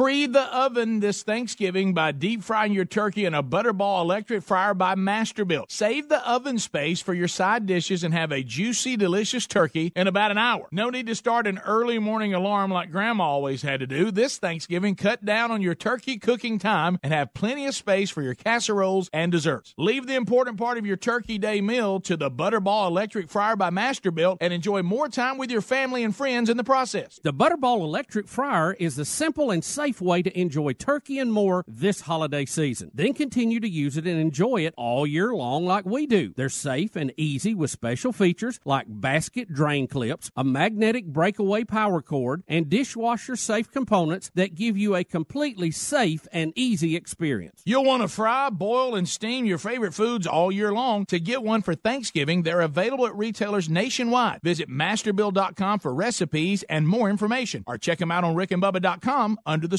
Free 0.00 0.24
the 0.24 0.44
oven 0.44 1.00
this 1.00 1.22
Thanksgiving 1.22 1.92
by 1.92 2.12
deep 2.12 2.42
frying 2.42 2.72
your 2.72 2.86
turkey 2.86 3.26
in 3.26 3.34
a 3.34 3.42
Butterball 3.42 4.00
electric 4.00 4.42
fryer 4.42 4.72
by 4.72 4.94
Masterbuilt. 4.94 5.70
Save 5.70 6.08
the 6.08 6.26
oven 6.26 6.58
space 6.58 7.02
for 7.02 7.12
your 7.12 7.28
side 7.28 7.66
dishes 7.66 8.02
and 8.02 8.14
have 8.14 8.32
a 8.32 8.42
juicy, 8.42 8.96
delicious 8.96 9.46
turkey 9.46 9.92
in 9.94 10.06
about 10.06 10.30
an 10.30 10.38
hour. 10.38 10.68
No 10.72 10.88
need 10.88 11.06
to 11.08 11.14
start 11.14 11.46
an 11.46 11.58
early 11.66 11.98
morning 11.98 12.32
alarm 12.32 12.70
like 12.70 12.90
Grandma 12.90 13.24
always 13.24 13.60
had 13.60 13.80
to 13.80 13.86
do. 13.86 14.10
This 14.10 14.38
Thanksgiving, 14.38 14.94
cut 14.94 15.22
down 15.22 15.50
on 15.50 15.60
your 15.60 15.74
turkey 15.74 16.16
cooking 16.16 16.58
time 16.58 16.98
and 17.02 17.12
have 17.12 17.34
plenty 17.34 17.66
of 17.66 17.74
space 17.74 18.08
for 18.08 18.22
your 18.22 18.34
casseroles 18.34 19.10
and 19.12 19.30
desserts. 19.30 19.74
Leave 19.76 20.06
the 20.06 20.14
important 20.14 20.56
part 20.56 20.78
of 20.78 20.86
your 20.86 20.96
turkey 20.96 21.36
day 21.36 21.60
meal 21.60 22.00
to 22.00 22.16
the 22.16 22.30
Butterball 22.30 22.86
electric 22.86 23.28
fryer 23.28 23.54
by 23.54 23.68
Masterbuilt 23.68 24.38
and 24.40 24.54
enjoy 24.54 24.82
more 24.82 25.10
time 25.10 25.36
with 25.36 25.50
your 25.50 25.60
family 25.60 26.02
and 26.02 26.16
friends 26.16 26.48
in 26.48 26.56
the 26.56 26.64
process. 26.64 27.20
The 27.22 27.34
Butterball 27.34 27.80
electric 27.80 28.28
fryer 28.28 28.72
is 28.72 28.96
the 28.96 29.04
simple 29.04 29.50
and 29.50 29.62
safe 29.62 29.89
way 29.98 30.20
to 30.20 30.38
enjoy 30.38 30.74
turkey 30.74 31.18
and 31.18 31.32
more 31.32 31.64
this 31.66 32.02
holiday 32.02 32.44
season. 32.44 32.90
Then 32.92 33.14
continue 33.14 33.60
to 33.60 33.68
use 33.68 33.96
it 33.96 34.06
and 34.06 34.20
enjoy 34.20 34.66
it 34.66 34.74
all 34.76 35.06
year 35.06 35.32
long 35.34 35.64
like 35.64 35.86
we 35.86 36.06
do. 36.06 36.34
They're 36.36 36.50
safe 36.50 36.96
and 36.96 37.14
easy 37.16 37.54
with 37.54 37.70
special 37.70 38.12
features 38.12 38.60
like 38.66 38.84
basket 38.86 39.50
drain 39.54 39.86
clips, 39.86 40.30
a 40.36 40.44
magnetic 40.44 41.06
breakaway 41.06 41.64
power 41.64 42.02
cord, 42.02 42.42
and 42.46 42.68
dishwasher 42.68 43.36
safe 43.36 43.70
components 43.70 44.30
that 44.34 44.54
give 44.54 44.76
you 44.76 44.94
a 44.94 45.04
completely 45.04 45.70
safe 45.70 46.28
and 46.30 46.52
easy 46.56 46.96
experience. 46.96 47.62
You'll 47.64 47.84
want 47.84 48.02
to 48.02 48.08
fry, 48.08 48.50
boil, 48.50 48.94
and 48.94 49.08
steam 49.08 49.46
your 49.46 49.58
favorite 49.58 49.94
foods 49.94 50.26
all 50.26 50.52
year 50.52 50.72
long. 50.72 51.06
To 51.06 51.18
get 51.20 51.42
one 51.42 51.62
for 51.62 51.74
Thanksgiving, 51.74 52.42
they're 52.42 52.60
available 52.60 53.06
at 53.06 53.16
retailers 53.16 53.68
nationwide. 53.68 54.40
Visit 54.42 54.68
masterbuilt.com 54.68 55.78
for 55.78 55.94
recipes 55.94 56.62
and 56.64 56.86
more 56.86 57.08
information, 57.08 57.64
or 57.66 57.78
check 57.78 57.98
them 57.98 58.10
out 58.10 58.24
on 58.24 58.34
rickandbubba.com 58.34 59.38
under 59.46 59.68
the 59.68 59.78